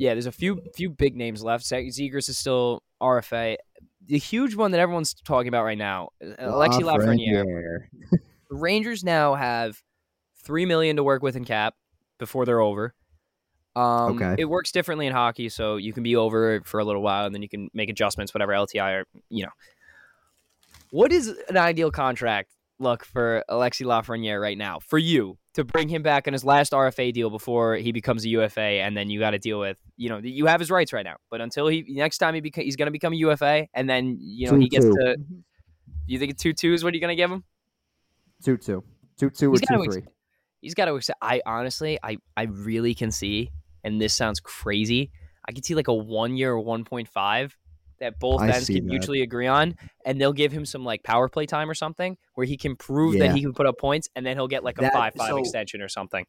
Yeah, 0.00 0.14
there's 0.14 0.24
a 0.24 0.32
few 0.32 0.62
few 0.74 0.88
big 0.88 1.14
names 1.14 1.44
left. 1.44 1.62
Ze- 1.66 1.88
Zegras 1.90 2.30
is 2.30 2.38
still 2.38 2.82
RFA. 3.02 3.56
The 4.06 4.16
huge 4.16 4.54
one 4.56 4.70
that 4.70 4.80
everyone's 4.80 5.12
talking 5.12 5.48
about 5.48 5.64
right 5.64 5.76
now, 5.76 6.08
uh, 6.22 6.42
Alexi 6.42 6.80
Lafreniere. 6.80 7.44
Lafreniere. 7.44 7.78
The 8.48 8.56
Rangers 8.56 9.04
now 9.04 9.34
have 9.36 9.80
three 10.42 10.64
million 10.64 10.96
to 10.96 11.04
work 11.04 11.22
with 11.22 11.36
in 11.36 11.44
cap 11.44 11.74
before 12.18 12.46
they're 12.46 12.60
over. 12.62 12.94
Um, 13.76 14.16
Okay. 14.20 14.36
It 14.38 14.46
works 14.46 14.72
differently 14.72 15.06
in 15.06 15.12
hockey, 15.12 15.50
so 15.50 15.76
you 15.76 15.92
can 15.92 16.02
be 16.02 16.16
over 16.16 16.60
for 16.64 16.80
a 16.80 16.84
little 16.84 17.02
while 17.02 17.26
and 17.26 17.34
then 17.34 17.42
you 17.42 17.48
can 17.48 17.68
make 17.74 17.90
adjustments, 17.90 18.32
whatever 18.34 18.52
LTI 18.52 19.02
or 19.02 19.04
you 19.28 19.44
know. 19.44 19.52
What 20.90 21.12
is 21.12 21.28
an 21.48 21.56
ideal 21.58 21.90
contract 21.92 22.50
look 22.78 23.04
for 23.04 23.44
Alexi 23.50 23.84
Lafreniere 23.84 24.40
right 24.40 24.58
now 24.58 24.78
for 24.80 24.98
you 24.98 25.36
to 25.54 25.64
bring 25.64 25.88
him 25.88 26.02
back 26.02 26.26
on 26.26 26.32
his 26.32 26.44
last 26.44 26.72
RFA 26.72 27.12
deal 27.12 27.28
before 27.30 27.74
he 27.76 27.92
becomes 27.92 28.24
a 28.24 28.28
UFA, 28.28 28.60
and 28.60 28.96
then 28.96 29.10
you 29.10 29.18
got 29.18 29.30
to 29.30 29.38
deal 29.38 29.58
with 29.58 29.78
you 29.96 30.08
know 30.08 30.18
you 30.18 30.46
have 30.46 30.60
his 30.60 30.70
rights 30.70 30.92
right 30.92 31.04
now, 31.04 31.16
but 31.30 31.40
until 31.40 31.66
he 31.68 31.84
next 31.88 32.18
time 32.18 32.34
he 32.34 32.40
beca- 32.40 32.62
he's 32.62 32.76
going 32.76 32.86
to 32.86 32.92
become 32.92 33.12
a 33.12 33.16
UFA, 33.16 33.66
and 33.74 33.88
then 33.88 34.16
you 34.20 34.50
know 34.50 34.58
he 34.58 34.68
gets 34.68 34.84
Two-two. 34.84 34.96
to. 34.96 35.16
Mm-hmm. 35.18 35.34
You 36.06 36.18
think 36.18 36.36
two 36.38 36.52
two 36.52 36.72
is 36.72 36.82
what 36.84 36.94
you're 36.94 37.00
going 37.00 37.16
to 37.16 37.20
give 37.20 37.30
him? 37.30 37.44
Two 38.44 38.56
two. 38.56 38.82
Two 39.18 39.30
two 39.30 39.50
or 39.50 39.52
He's 39.52 39.60
two 39.60 39.66
gotta 39.76 39.90
three. 39.90 40.02
he's 40.62 40.74
got 40.74 40.86
to 40.86 40.94
accept. 40.94 41.18
I 41.20 41.42
honestly, 41.44 41.98
I, 42.02 42.16
I 42.36 42.44
really 42.44 42.94
can 42.94 43.10
see, 43.10 43.50
and 43.84 44.00
this 44.00 44.14
sounds 44.14 44.40
crazy. 44.40 45.10
I 45.48 45.52
can 45.52 45.62
see 45.62 45.74
like 45.74 45.88
a 45.88 45.94
one 45.94 46.36
year 46.36 46.52
or 46.52 46.60
one 46.60 46.84
point 46.84 47.08
five 47.08 47.56
that 48.00 48.18
both 48.18 48.40
I 48.40 48.48
ends 48.50 48.66
can 48.66 48.76
that. 48.76 48.84
mutually 48.84 49.22
agree 49.22 49.46
on, 49.46 49.76
and 50.04 50.20
they'll 50.20 50.32
give 50.32 50.52
him 50.52 50.64
some 50.66 50.84
like 50.84 51.02
power 51.02 51.28
play 51.28 51.46
time 51.46 51.70
or 51.70 51.74
something 51.74 52.16
where 52.34 52.46
he 52.46 52.56
can 52.56 52.76
prove 52.76 53.18
that 53.18 53.34
he 53.34 53.42
can 53.42 53.52
put 53.52 53.66
up 53.66 53.78
points, 53.78 54.08
and 54.16 54.24
then 54.26 54.36
he'll 54.36 54.48
get 54.48 54.64
like 54.64 54.78
a 54.78 54.82
That- 54.82 54.92
five 54.92 55.14
five 55.14 55.28
so- 55.30 55.36
extension 55.38 55.80
or 55.82 55.88
something. 55.88 56.26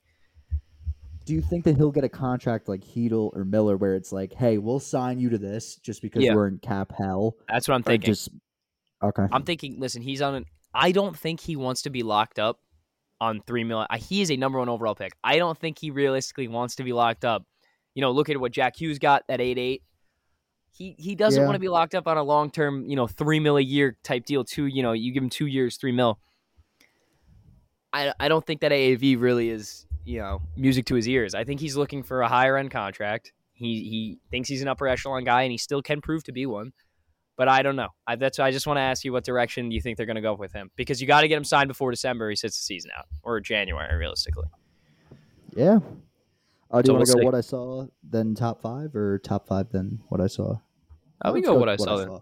Do 1.25 1.33
you 1.35 1.41
think 1.41 1.65
that 1.65 1.77
he'll 1.77 1.91
get 1.91 2.03
a 2.03 2.09
contract 2.09 2.67
like 2.67 2.81
Heedle 2.81 3.29
or 3.35 3.45
Miller, 3.45 3.77
where 3.77 3.95
it's 3.95 4.11
like, 4.11 4.33
"Hey, 4.33 4.57
we'll 4.57 4.79
sign 4.79 5.19
you 5.19 5.29
to 5.29 5.37
this 5.37 5.75
just 5.77 6.01
because 6.01 6.23
Yeah. 6.23 6.33
we're 6.33 6.47
in 6.47 6.57
cap 6.57 6.91
hell"? 6.97 7.35
That's 7.47 7.67
what 7.67 7.75
I'm 7.75 7.83
thinking. 7.83 8.07
just 8.07 8.29
okay. 9.03 9.27
I'm 9.31 9.43
thinking. 9.43 9.79
Listen, 9.79 10.01
he's 10.01 10.21
on. 10.21 10.33
An, 10.35 10.45
I 10.73 10.91
don't 10.91 11.15
think 11.17 11.39
he 11.39 11.55
wants 11.55 11.83
to 11.83 11.89
be 11.91 12.01
locked 12.01 12.39
up 12.39 12.59
on 13.21 13.39
three 13.45 13.63
million. 13.63 13.87
He 13.99 14.21
is 14.21 14.31
a 14.31 14.35
number 14.35 14.57
one 14.57 14.67
overall 14.67 14.95
pick. 14.95 15.13
I 15.23 15.37
don't 15.37 15.57
think 15.57 15.77
he 15.79 15.91
realistically 15.91 16.47
wants 16.47 16.75
to 16.77 16.83
be 16.83 16.91
locked 16.91 17.23
up. 17.23 17.45
You 17.93 18.01
know, 18.01 18.11
look 18.11 18.29
at 18.29 18.37
what 18.39 18.51
Jack 18.51 18.81
Hughes 18.81 18.97
got 18.97 19.23
at 19.29 19.39
eight 19.39 19.59
eight. 19.59 19.83
He 20.71 20.95
he 20.97 21.15
doesn't 21.15 21.41
Yeah. 21.41 21.45
want 21.45 21.55
to 21.55 21.59
be 21.59 21.67
locked 21.67 21.93
up 21.95 22.07
on 22.07 22.17
a 22.17 22.23
long 22.23 22.49
term, 22.49 22.85
you 22.85 22.95
know, 22.95 23.07
three 23.07 23.39
mil 23.39 23.57
a 23.57 23.61
year 23.61 23.97
type 24.03 24.25
deal. 24.25 24.43
Two, 24.43 24.65
you 24.65 24.81
know, 24.83 24.93
you 24.93 25.11
give 25.11 25.21
him 25.23 25.29
two 25.29 25.47
years, 25.47 25.77
three 25.77 25.91
mil. 25.91 26.19
I 27.93 28.13
I 28.19 28.27
don't 28.27 28.45
think 28.45 28.61
that 28.61 28.71
AAV 28.71 29.19
really 29.19 29.49
is 29.49 29.85
you 30.05 30.19
know 30.19 30.41
music 30.55 30.85
to 30.87 30.95
his 30.95 31.07
ears. 31.07 31.35
I 31.35 31.43
think 31.43 31.59
he's 31.59 31.75
looking 31.75 32.03
for 32.03 32.21
a 32.21 32.27
higher 32.27 32.57
end 32.57 32.71
contract. 32.71 33.33
He 33.53 33.83
he 33.83 34.19
thinks 34.31 34.49
he's 34.49 34.61
an 34.61 34.67
upper 34.67 34.87
echelon 34.87 35.23
guy, 35.23 35.43
and 35.43 35.51
he 35.51 35.57
still 35.57 35.81
can 35.81 36.01
prove 36.01 36.23
to 36.25 36.31
be 36.31 36.45
one. 36.45 36.73
But 37.37 37.47
I 37.47 37.63
don't 37.63 37.75
know. 37.75 37.89
I, 38.07 38.15
that's 38.15 38.39
I 38.39 38.51
just 38.51 38.67
want 38.67 38.77
to 38.77 38.81
ask 38.81 39.03
you 39.03 39.11
what 39.13 39.23
direction 39.23 39.71
you 39.71 39.81
think 39.81 39.97
they're 39.97 40.05
going 40.05 40.15
to 40.15 40.21
go 40.21 40.35
with 40.35 40.53
him 40.53 40.69
because 40.75 41.01
you 41.01 41.07
got 41.07 41.21
to 41.21 41.27
get 41.27 41.37
him 41.37 41.43
signed 41.43 41.67
before 41.67 41.89
December. 41.91 42.29
He 42.29 42.35
sits 42.35 42.57
the 42.57 42.63
season 42.63 42.91
out 42.97 43.05
or 43.23 43.39
January 43.39 43.95
realistically. 43.95 44.45
Yeah. 45.55 45.79
Uh, 46.71 46.81
do 46.81 46.87
So 46.87 46.91
you 46.93 46.97
want 46.97 47.07
to 47.07 47.11
we'll 47.11 47.15
go 47.15 47.19
see. 47.21 47.25
what 47.25 47.35
I 47.35 47.41
saw, 47.41 47.87
then 48.03 48.33
top 48.35 48.61
five, 48.61 48.95
or 48.95 49.19
top 49.19 49.47
five, 49.47 49.69
then 49.71 49.99
what 50.09 50.21
I 50.21 50.27
saw? 50.27 50.57
I 51.21 51.29
would 51.31 51.37
Let's 51.37 51.47
go 51.47 51.55
what 51.59 51.69
I 51.69 51.75
saw. 51.75 51.97
then. 51.97 52.19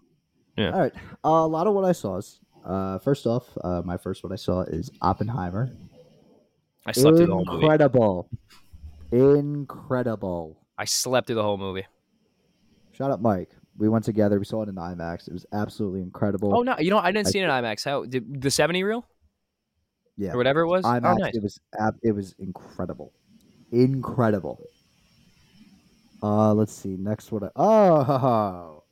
Yeah. 0.56 0.72
All 0.72 0.80
right. 0.80 0.92
Uh, 1.24 1.28
a 1.28 1.46
lot 1.46 1.66
of 1.66 1.74
what 1.74 1.84
I 1.84 1.92
saw 1.92 2.16
is, 2.16 2.40
uh, 2.64 2.98
first 2.98 3.26
off, 3.26 3.46
uh, 3.62 3.82
my 3.84 3.96
first 3.96 4.22
what 4.24 4.32
I 4.32 4.36
saw 4.36 4.62
is 4.62 4.90
Oppenheimer. 5.00 5.70
I 6.86 6.92
slept 6.92 7.16
through 7.18 7.26
the 7.26 7.32
whole 7.34 7.44
movie. 7.44 7.62
Incredible. 7.64 8.28
Incredible. 9.12 10.58
I 10.78 10.84
slept 10.84 11.26
through 11.26 11.36
the 11.36 11.42
whole 11.42 11.58
movie. 11.58 11.86
Shout 12.92 13.10
out 13.10 13.22
Mike. 13.22 13.50
We 13.78 13.88
went 13.88 14.04
together. 14.04 14.38
We 14.38 14.44
saw 14.44 14.62
it 14.62 14.68
in 14.68 14.74
IMAX. 14.74 15.26
It 15.28 15.32
was 15.32 15.46
absolutely 15.52 16.00
incredible. 16.02 16.54
Oh 16.54 16.62
no, 16.62 16.76
you 16.78 16.90
know 16.90 16.98
I 16.98 17.12
didn't 17.12 17.28
I- 17.28 17.30
see 17.30 17.38
it 17.38 17.44
in 17.44 17.50
IMAX. 17.50 17.84
How 17.84 18.04
did 18.04 18.42
the 18.42 18.50
seventy 18.50 18.82
reel 18.82 19.06
yeah. 20.16 20.32
or 20.32 20.36
whatever 20.36 20.60
it 20.60 20.66
was? 20.68 20.84
IMAX. 20.84 21.00
oh, 21.04 21.14
nice. 21.16 21.34
It 21.36 21.42
was 21.42 21.60
it 22.02 22.12
was 22.12 22.34
incredible, 22.38 23.12
incredible. 23.72 24.66
Uh, 26.22 26.52
let's 26.54 26.72
see. 26.72 26.96
Next, 26.98 27.32
what? 27.32 27.44
I- 27.44 27.50
oh, 27.56 28.82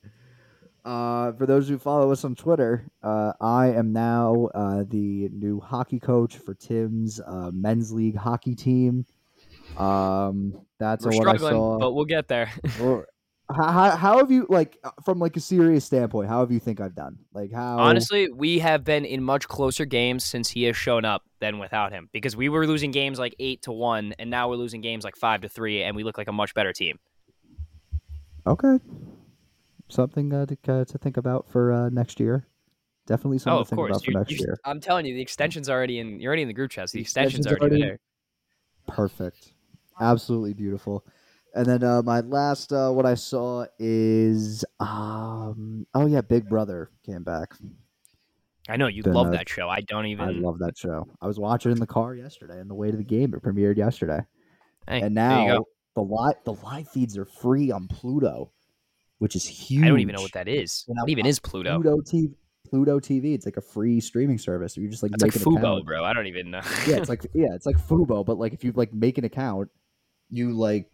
uh, 0.84 1.32
for 1.32 1.46
those 1.46 1.68
who 1.68 1.78
follow 1.78 2.10
us 2.12 2.24
on 2.24 2.34
Twitter, 2.34 2.86
uh, 3.02 3.32
I 3.40 3.68
am 3.68 3.92
now 3.92 4.48
uh, 4.54 4.84
the 4.88 5.28
new 5.32 5.60
hockey 5.60 6.00
coach 6.00 6.38
for 6.38 6.54
Tim's 6.54 7.20
uh, 7.20 7.50
men's 7.52 7.92
league 7.92 8.16
hockey 8.16 8.54
team. 8.54 9.04
Um, 9.76 10.54
that's 10.78 11.04
We're 11.04 11.18
what 11.18 11.28
I 11.28 11.36
saw. 11.36 11.78
but 11.78 11.92
we'll 11.92 12.06
get 12.06 12.28
there. 12.28 12.50
How, 13.50 13.72
how, 13.72 13.96
how 13.96 14.18
have 14.18 14.30
you 14.30 14.46
like 14.50 14.78
uh, 14.84 14.90
from 15.02 15.18
like 15.18 15.34
a 15.36 15.40
serious 15.40 15.84
standpoint? 15.84 16.28
How 16.28 16.40
have 16.40 16.52
you 16.52 16.60
think 16.60 16.80
I've 16.80 16.94
done? 16.94 17.18
Like 17.32 17.50
how 17.50 17.78
Honestly, 17.78 18.30
we 18.30 18.58
have 18.58 18.84
been 18.84 19.06
in 19.06 19.22
much 19.22 19.48
closer 19.48 19.86
games 19.86 20.22
since 20.22 20.50
he 20.50 20.64
has 20.64 20.76
shown 20.76 21.06
up 21.06 21.22
than 21.40 21.58
without 21.58 21.90
him 21.90 22.10
because 22.12 22.36
we 22.36 22.50
were 22.50 22.66
losing 22.66 22.90
games 22.90 23.18
like 23.18 23.34
eight 23.38 23.62
to 23.62 23.72
one, 23.72 24.14
and 24.18 24.28
now 24.28 24.50
we're 24.50 24.56
losing 24.56 24.82
games 24.82 25.02
like 25.02 25.16
five 25.16 25.40
to 25.40 25.48
three, 25.48 25.82
and 25.82 25.96
we 25.96 26.04
look 26.04 26.18
like 26.18 26.28
a 26.28 26.32
much 26.32 26.52
better 26.52 26.74
team. 26.74 26.98
Okay. 28.46 28.78
Something 29.88 30.32
uh, 30.34 30.44
to, 30.44 30.58
uh, 30.68 30.84
to 30.84 30.98
think 30.98 31.16
about 31.16 31.48
for 31.48 31.72
uh, 31.72 31.88
next 31.88 32.20
year. 32.20 32.46
Definitely 33.06 33.38
something 33.38 33.60
oh, 33.60 33.62
to 33.62 33.68
think 33.68 33.76
course. 33.78 33.90
about 33.90 34.04
for 34.04 34.10
next 34.10 34.30
you- 34.32 34.38
year. 34.40 34.58
I'm 34.66 34.80
telling 34.80 35.06
you, 35.06 35.14
the 35.14 35.22
extension's 35.22 35.70
already 35.70 35.98
in. 35.98 36.20
You're 36.20 36.28
already 36.28 36.42
in 36.42 36.48
the 36.48 36.54
group 36.54 36.70
chat. 36.70 36.90
So 36.90 36.92
the 36.92 36.98
The 36.98 37.02
extension's, 37.02 37.46
extension's 37.46 37.60
already, 37.62 37.82
already- 37.82 37.98
there. 38.86 38.94
Perfect. 38.94 39.54
Absolutely 39.98 40.52
beautiful. 40.52 41.06
And 41.58 41.66
then 41.66 41.82
uh, 41.82 42.02
my 42.02 42.20
last 42.20 42.72
uh, 42.72 42.92
what 42.92 43.04
I 43.04 43.14
saw 43.14 43.66
is 43.80 44.64
um 44.78 45.84
oh 45.92 46.06
yeah, 46.06 46.20
Big 46.20 46.48
Brother 46.48 46.88
came 47.04 47.24
back. 47.24 47.52
I 48.68 48.76
know 48.76 48.86
you 48.86 49.02
Then, 49.02 49.14
love 49.14 49.26
uh, 49.26 49.30
that 49.30 49.48
show. 49.48 49.68
I 49.68 49.80
don't 49.80 50.06
even. 50.06 50.28
I 50.28 50.30
love 50.30 50.60
that 50.60 50.78
show. 50.78 51.08
I 51.20 51.26
was 51.26 51.40
watching 51.40 51.72
it 51.72 51.74
in 51.74 51.80
the 51.80 51.86
car 51.86 52.14
yesterday 52.14 52.60
on 52.60 52.68
the 52.68 52.76
way 52.76 52.92
to 52.92 52.96
the 52.96 53.02
game. 53.02 53.34
It 53.34 53.42
premiered 53.42 53.76
yesterday. 53.76 54.20
Hey, 54.86 55.00
and 55.00 55.16
now 55.16 55.64
the 55.96 56.02
live 56.02 56.34
the 56.44 56.52
live 56.52 56.88
feeds 56.90 57.18
are 57.18 57.24
free 57.24 57.72
on 57.72 57.88
Pluto, 57.88 58.52
which 59.18 59.34
is 59.34 59.44
huge. 59.44 59.84
I 59.84 59.88
don't 59.88 59.98
even 59.98 60.14
know 60.14 60.22
what 60.22 60.34
that 60.34 60.46
is. 60.46 60.84
What 60.86 61.10
even 61.10 61.26
is 61.26 61.40
Pluto? 61.40 61.80
Pluto 61.80 61.96
TV. 62.02 62.34
Pluto 62.70 63.00
TV. 63.00 63.34
It's 63.34 63.46
like 63.46 63.56
a 63.56 63.60
free 63.62 63.98
streaming 63.98 64.38
service. 64.38 64.76
You 64.76 64.88
just 64.88 65.02
like 65.02 65.10
That's 65.10 65.22
like 65.24 65.34
make 65.34 65.44
an 65.44 65.52
Fubo, 65.54 65.58
account. 65.58 65.86
bro. 65.86 66.04
I 66.04 66.12
don't 66.12 66.28
even 66.28 66.52
know. 66.52 66.60
yeah, 66.86 66.98
it's 66.98 67.08
like 67.08 67.26
yeah, 67.34 67.48
it's 67.52 67.66
like 67.66 67.78
Fubo, 67.78 68.24
but 68.24 68.38
like 68.38 68.52
if 68.52 68.62
you 68.62 68.70
like 68.76 68.94
make 68.94 69.18
an 69.18 69.24
account, 69.24 69.70
you 70.30 70.52
like 70.52 70.88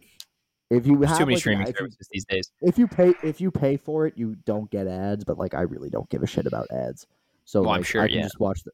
if 0.69 0.87
you 0.87 0.97
There's 0.97 1.09
have 1.09 1.19
too 1.19 1.25
many 1.25 1.35
like, 1.35 1.39
streaming 1.39 1.67
services 1.67 2.07
these 2.11 2.25
days. 2.25 2.51
if 2.61 2.77
you 2.77 2.87
pay 2.87 3.13
if 3.23 3.39
you 3.39 3.51
pay 3.51 3.77
for 3.77 4.07
it, 4.07 4.17
you 4.17 4.35
don't 4.45 4.69
get 4.71 4.87
ads. 4.87 5.23
But 5.23 5.37
like 5.37 5.53
I 5.53 5.61
really 5.61 5.89
don't 5.89 6.09
give 6.09 6.23
a 6.23 6.27
shit 6.27 6.45
about 6.45 6.67
ads. 6.71 7.05
So 7.45 7.61
Well, 7.61 7.71
I'm 7.71 7.83
sure, 7.83 8.01
I 8.01 8.07
can 8.07 8.17
yeah. 8.17 8.23
just 8.23 8.39
watch 8.39 8.63
the 8.63 8.71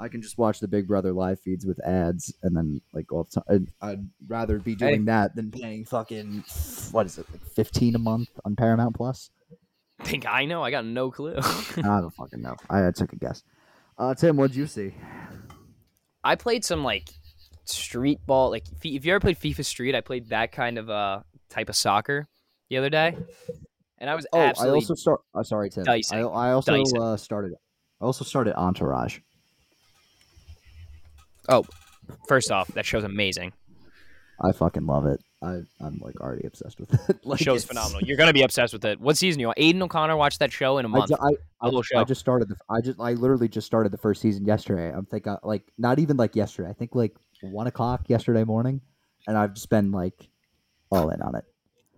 I 0.00 0.08
can 0.08 0.22
just 0.22 0.38
watch 0.38 0.60
the 0.60 0.68
Big 0.68 0.86
Brother 0.86 1.12
live 1.12 1.40
feeds 1.40 1.66
with 1.66 1.84
ads, 1.84 2.32
and 2.42 2.56
then 2.56 2.80
like 2.92 3.12
all 3.12 3.24
the 3.24 3.40
time. 3.40 3.66
I'd, 3.82 3.90
I'd 3.90 4.08
rather 4.28 4.58
be 4.58 4.76
doing 4.76 5.04
that 5.06 5.34
than 5.34 5.50
paying 5.50 5.84
fucking 5.84 6.44
what 6.92 7.06
is 7.06 7.18
it, 7.18 7.26
like 7.32 7.44
fifteen 7.44 7.94
a 7.96 7.98
month 7.98 8.28
on 8.44 8.54
Paramount 8.54 8.94
Plus. 8.94 9.30
Think 10.04 10.26
I 10.28 10.44
know? 10.44 10.62
I 10.62 10.70
got 10.70 10.84
no 10.84 11.10
clue. 11.10 11.34
I 11.42 11.82
don't 11.82 12.14
fucking 12.14 12.40
know. 12.40 12.54
I, 12.70 12.86
I 12.86 12.90
took 12.92 13.12
a 13.12 13.16
guess. 13.16 13.42
Uh, 13.98 14.14
Tim, 14.14 14.36
what'd 14.36 14.54
you 14.54 14.68
see? 14.68 14.94
I 16.22 16.36
played 16.36 16.64
some 16.64 16.84
like 16.84 17.08
street 17.68 18.18
ball. 18.26 18.50
Like 18.50 18.64
if 18.82 19.04
you 19.04 19.12
ever 19.12 19.20
played 19.20 19.38
FIFA 19.38 19.64
Street, 19.64 19.94
I 19.94 20.00
played 20.00 20.28
that 20.30 20.52
kind 20.52 20.78
of 20.78 20.90
uh 20.90 21.20
type 21.50 21.68
of 21.68 21.76
soccer 21.76 22.26
the 22.70 22.76
other 22.76 22.90
day, 22.90 23.16
and 23.98 24.10
I 24.10 24.14
was 24.14 24.26
Oh, 24.32 24.38
absolutely. 24.38 24.72
I 24.72 24.74
also 24.74 24.94
start. 24.94 25.20
Uh, 25.34 25.42
sorry, 25.42 25.70
Tim. 25.70 25.84
dicing. 25.84 26.18
I, 26.18 26.22
I 26.22 26.52
also 26.52 26.82
uh, 26.82 27.16
started. 27.16 27.54
I 28.00 28.04
also 28.04 28.24
started 28.24 28.54
Entourage. 28.54 29.18
Oh, 31.48 31.64
First 32.26 32.50
off, 32.50 32.68
that 32.68 32.86
show's 32.86 33.04
amazing. 33.04 33.52
I 34.40 34.52
fucking 34.52 34.86
love 34.86 35.06
it. 35.06 35.20
I 35.42 35.60
I'm 35.80 35.98
like 36.00 36.20
already 36.20 36.46
obsessed 36.46 36.80
with 36.80 36.92
it. 36.94 37.00
The 37.06 37.18
like, 37.28 37.40
show's 37.40 37.64
it's- 37.64 37.68
phenomenal. 37.68 38.02
You're 38.02 38.16
gonna 38.16 38.32
be 38.32 38.42
obsessed 38.42 38.72
with 38.72 38.84
it. 38.84 39.00
What 39.00 39.16
season 39.16 39.40
you 39.40 39.48
on? 39.48 39.54
Aiden 39.58 39.80
O'Connor 39.80 40.16
watched 40.16 40.38
that 40.40 40.52
show 40.52 40.78
in 40.78 40.84
a 40.84 40.88
month. 40.88 41.12
I, 41.12 41.30
I, 41.60 41.66
little 41.66 41.82
I 41.96 42.04
just 42.04 42.20
started 42.20 42.48
the. 42.48 42.56
I 42.68 42.80
just 42.80 43.00
I 43.00 43.12
literally 43.12 43.48
just 43.48 43.66
started 43.66 43.92
the 43.92 43.98
first 43.98 44.20
season 44.20 44.44
yesterday. 44.44 44.92
I'm 44.92 45.06
think 45.06 45.26
like 45.42 45.62
not 45.76 45.98
even 45.98 46.16
like 46.16 46.36
yesterday. 46.36 46.68
I 46.68 46.72
think 46.72 46.94
like 46.94 47.14
one 47.42 47.66
o'clock 47.66 48.08
yesterday 48.08 48.44
morning, 48.44 48.80
and 49.26 49.36
I've 49.36 49.54
just 49.54 49.70
been 49.70 49.92
like 49.92 50.28
all 50.90 51.10
in 51.10 51.20
on 51.22 51.34
it. 51.34 51.44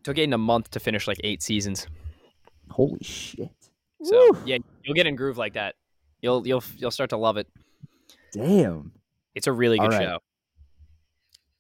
Took 0.03 0.17
Aiden 0.17 0.35
a 0.35 0.39
month 0.39 0.71
to 0.73 0.81
finish 0.81 1.07
like 1.07 1.21
eight 1.25 1.43
seasons. 1.43 1.87
Holy 2.71 3.03
shit! 3.03 3.51
So 4.03 4.33
Woo! 4.33 4.39
yeah, 4.45 4.59
you'll 4.85 4.95
get 4.95 5.07
in 5.07 5.17
groove 5.17 5.39
like 5.39 5.55
that. 5.55 5.75
You'll 6.23 6.47
you'll 6.47 6.65
you'll 6.77 6.91
start 6.91 7.11
to 7.11 7.17
love 7.17 7.37
it. 7.37 7.47
Damn. 8.33 8.93
It's 9.35 9.47
a 9.47 9.53
really 9.53 9.79
good 9.79 9.93
right. 9.93 10.03
show. 10.03 10.19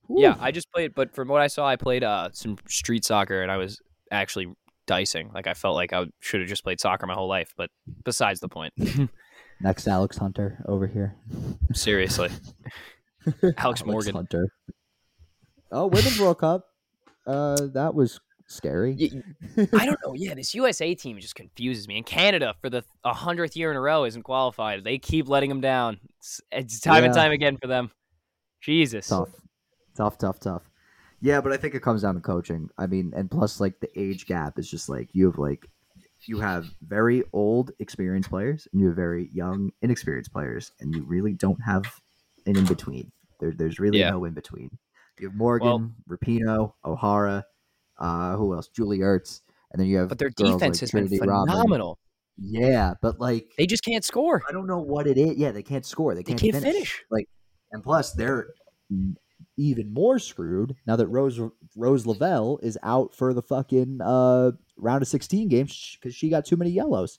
Yeah, 0.08 0.36
I 0.40 0.50
just 0.50 0.70
played, 0.72 0.92
but 0.94 1.14
from 1.14 1.28
what 1.28 1.40
I 1.40 1.46
saw, 1.46 1.66
I 1.66 1.76
played 1.76 2.02
uh 2.02 2.30
some 2.32 2.56
street 2.68 3.04
soccer, 3.04 3.42
and 3.42 3.50
I 3.50 3.56
was 3.56 3.80
actually 4.10 4.48
dicing. 4.86 5.30
Like 5.32 5.46
I 5.46 5.54
felt 5.54 5.76
like 5.76 5.92
I 5.92 6.06
should 6.18 6.40
have 6.40 6.48
just 6.48 6.64
played 6.64 6.80
soccer 6.80 7.06
my 7.06 7.14
whole 7.14 7.28
life. 7.28 7.54
But 7.56 7.70
besides 8.04 8.40
the 8.40 8.48
point, 8.48 8.74
Next, 9.60 9.86
Alex 9.86 10.16
Hunter 10.16 10.64
over 10.66 10.86
here. 10.86 11.16
seriously, 11.74 12.30
Alex 13.56 13.84
Morgan. 13.84 14.14
Hunter. 14.14 14.48
Oh, 15.72 15.86
Women's 15.86 16.18
World 16.18 16.38
Cup. 16.38 16.66
Uh, 17.26 17.68
that 17.74 17.94
was 17.94 18.20
scary. 18.46 19.22
I 19.56 19.86
don't 19.86 19.98
know. 20.04 20.14
Yeah, 20.14 20.34
this 20.34 20.54
USA 20.54 20.94
team 20.94 21.18
just 21.18 21.34
confuses 21.34 21.86
me. 21.86 21.96
And 21.96 22.06
Canada, 22.06 22.54
for 22.60 22.70
the 22.70 22.84
a 23.04 23.14
hundredth 23.14 23.56
year 23.56 23.70
in 23.70 23.76
a 23.76 23.80
row, 23.80 24.04
isn't 24.04 24.22
qualified. 24.22 24.84
They 24.84 24.98
keep 24.98 25.28
letting 25.28 25.48
them 25.48 25.60
down. 25.60 26.00
It's, 26.18 26.40
it's 26.50 26.80
time 26.80 27.04
and 27.04 27.14
time 27.14 27.32
again 27.32 27.56
for 27.60 27.68
them. 27.68 27.90
Jesus. 28.60 29.08
tough, 29.08 29.30
tough, 29.96 30.18
tough, 30.18 30.40
tough. 30.40 30.62
Yeah, 31.22 31.40
but 31.40 31.52
I 31.52 31.56
think 31.56 31.74
it 31.74 31.82
comes 31.82 32.02
down 32.02 32.14
to 32.14 32.20
coaching. 32.20 32.70
I 32.78 32.86
mean, 32.86 33.12
and 33.14 33.30
plus, 33.30 33.60
like 33.60 33.78
the 33.80 33.90
age 33.98 34.26
gap 34.26 34.58
is 34.58 34.70
just 34.70 34.88
like 34.88 35.08
you 35.12 35.26
have 35.26 35.38
like 35.38 35.68
you 36.26 36.38
have 36.38 36.66
very 36.82 37.22
old, 37.32 37.72
experienced 37.78 38.30
players, 38.30 38.68
and 38.72 38.80
you 38.80 38.88
have 38.88 38.96
very 38.96 39.30
young, 39.32 39.70
inexperienced 39.82 40.32
players, 40.32 40.72
and 40.80 40.94
you 40.94 41.02
really 41.02 41.32
don't 41.32 41.60
have 41.62 41.84
an 42.46 42.56
in 42.56 42.64
between. 42.66 43.10
There, 43.40 43.52
there's 43.56 43.78
really 43.78 44.00
Yeah. 44.00 44.10
no 44.10 44.24
in 44.24 44.34
between. 44.34 44.70
You 45.18 45.28
have 45.28 45.36
Morgan, 45.36 45.94
Rapinoe, 46.08 46.72
O'Hara, 46.84 47.44
uh, 47.98 48.36
who 48.36 48.54
else? 48.54 48.68
Julie 48.68 49.00
Ertz, 49.00 49.40
and 49.70 49.80
then 49.80 49.86
you 49.86 49.98
have 49.98 50.08
But 50.08 50.18
their 50.18 50.30
defense 50.30 50.60
like 50.62 50.80
has 50.80 50.90
Trinity 50.90 51.18
been 51.18 51.28
phenomenal. 51.28 51.98
Yeah, 52.38 52.94
but 53.02 53.20
like 53.20 53.50
They 53.58 53.66
just 53.66 53.84
can't 53.84 54.02
score. 54.04 54.40
I 54.48 54.52
don't 54.52 54.66
know 54.66 54.80
what 54.80 55.06
it 55.06 55.18
is. 55.18 55.36
Yeah, 55.36 55.52
they 55.52 55.62
can't 55.62 55.84
score. 55.84 56.14
They 56.14 56.20
They 56.22 56.32
can't, 56.32 56.40
can't 56.40 56.54
finish. 56.54 56.72
finish. 56.72 57.04
Like, 57.10 57.28
and 57.72 57.82
plus 57.82 58.12
they're 58.14 58.48
even 59.58 59.92
more 59.92 60.18
screwed 60.18 60.74
now 60.86 60.96
that 60.96 61.06
Rose 61.08 61.38
Rose 61.76 62.06
Lavelle 62.06 62.58
is 62.62 62.78
out 62.82 63.14
for 63.14 63.34
the 63.34 63.42
fucking 63.42 63.98
uh, 64.02 64.52
round 64.78 65.02
of 65.02 65.08
sixteen 65.08 65.48
games 65.48 65.98
because 66.00 66.14
she 66.14 66.30
got 66.30 66.46
too 66.46 66.56
many 66.56 66.70
yellows. 66.70 67.18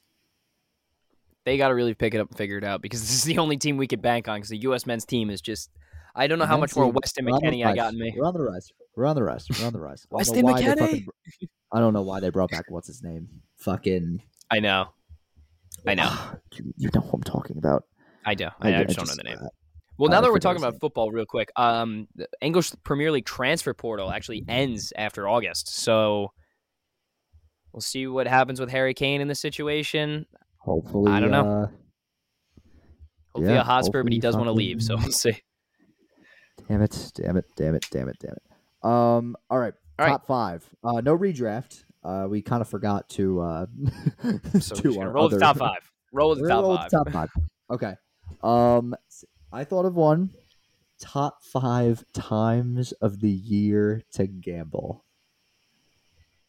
They 1.46 1.58
got 1.58 1.70
to 1.70 1.76
really 1.76 1.94
pick 1.94 2.14
it 2.14 2.20
up 2.20 2.30
and 2.30 2.38
figure 2.38 2.58
it 2.58 2.64
out 2.64 2.82
because 2.82 3.02
this 3.02 3.12
is 3.14 3.24
the 3.24 3.38
only 3.40 3.58
team 3.58 3.78
we 3.78 3.88
could 3.88 4.02
bank 4.02 4.28
on 4.28 4.38
because 4.38 4.50
the 4.50 4.58
U.S. 4.60 4.86
men's 4.86 5.06
team 5.06 5.30
is 5.30 5.42
just. 5.42 5.70
I 6.14 6.28
don't 6.28 6.40
know 6.40 6.46
how 6.46 6.58
Men's 6.58 6.76
much 6.76 6.76
more 6.76 6.92
Weston 6.92 7.24
we're 7.26 7.32
on 7.32 7.42
the 7.42 7.48
McKennie 7.48 7.66
I 7.66 7.74
got 7.74 7.94
in 7.94 8.00
me. 8.00 8.14
We're 8.18 8.26
on 8.26 8.34
the 8.34 8.42
rise. 8.42 8.70
We're 8.98 9.06
on 9.06 9.16
the 9.16 9.24
rise. 9.24 9.48
We're 9.58 9.66
on 9.66 9.72
the 9.72 9.80
rise. 9.80 10.06
I 10.12 10.12
don't 10.12 10.18
Weston 10.18 10.46
know 10.46 10.52
why 10.52 10.62
they 10.62 10.68
McKennie! 10.68 10.76
fucking- 11.06 11.50
I 11.72 11.80
don't 11.80 11.94
know 11.94 12.02
why 12.02 12.20
they 12.20 12.30
brought 12.30 12.52
back 12.52 12.66
what's 12.68 12.88
his 12.88 13.02
name. 13.02 13.30
Fucking. 13.60 14.22
I 14.52 14.60
know. 14.60 14.90
I 15.88 15.94
know. 15.96 16.14
You, 16.58 16.74
you 16.76 16.90
know 16.94 17.00
who 17.00 17.12
I'm 17.14 17.24
talking 17.24 17.58
about. 17.58 17.86
I 18.26 18.36
do. 18.36 18.50
I, 18.60 18.76
I 18.76 18.84
just 18.84 18.98
don't 18.98 19.08
know 19.08 19.16
the 19.16 19.24
name. 19.24 19.38
uh, 19.42 19.48
Well, 19.98 20.12
I 20.12 20.16
now 20.16 20.20
that 20.22 20.32
we're 20.34 20.40
talking 20.40 20.62
about 20.62 20.82
football, 20.82 21.12
real 21.12 21.26
quick, 21.26 21.50
um, 21.56 22.10
the 22.16 22.28
English 22.42 22.74
Premier 22.84 23.10
League 23.10 23.26
transfer 23.26 23.74
portal 23.74 24.12
actually 24.12 24.44
ends 24.50 24.92
after 24.98 25.30
August, 25.30 25.70
so 25.74 26.34
we'll 27.72 27.80
see 27.80 28.06
what 28.06 28.28
happens 28.28 28.60
with 28.60 28.70
Harry 28.70 28.94
Kane 28.94 29.22
in 29.22 29.30
the 29.30 29.36
situation. 29.36 30.26
Hopefully, 30.62 31.12
I 31.12 31.20
don't 31.20 31.32
know. 31.32 31.64
Uh, 31.64 31.68
Hopefully, 33.34 33.54
Yeah, 33.54 33.62
a 33.62 33.64
Hotspur, 33.64 34.04
but 34.04 34.12
he 34.12 34.20
does 34.20 34.36
want 34.36 34.48
to 34.48 34.52
leave, 34.52 34.84
so 34.84 34.98
we'll 34.98 35.12
see. 35.12 35.42
Damn 36.68 36.82
it! 36.82 37.12
Damn 37.16 37.38
it! 37.38 37.46
Damn 37.56 37.76
it! 37.76 37.86
Damn 37.90 38.10
it! 38.10 38.18
Damn 38.20 38.34
it! 38.34 38.88
Um. 38.88 39.36
All 39.50 39.58
right. 39.58 39.74
All 40.00 40.06
right. 40.06 40.12
top 40.12 40.28
five. 40.28 40.68
Uh, 40.84 41.02
no 41.02 41.18
redraft. 41.18 41.84
Uh, 42.04 42.26
we 42.30 42.42
kind 42.42 42.62
of 42.62 42.68
forgot 42.68 43.08
to 43.10 43.40
uh, 43.40 43.66
So 44.60 44.76
gonna 44.76 45.00
our 45.00 45.10
roll 45.12 45.30
with 45.30 45.34
the 45.34 45.40
top 45.40 45.58
five. 45.58 45.92
Roll 46.12 46.36
the 46.36 46.48
top 46.48 46.64
roll 46.64 46.78
five. 46.78 46.90
the 46.90 46.98
top 46.98 47.10
five. 47.12 47.30
Okay. 47.70 47.94
Um, 48.44 48.96
I 49.54 49.64
thought 49.64 49.86
of 49.86 49.96
one. 49.96 50.32
Top 51.00 51.44
five 51.44 52.04
times 52.14 52.92
of 52.94 53.20
the 53.22 53.30
year 53.30 54.02
to 54.14 54.28
gamble. 54.28 55.06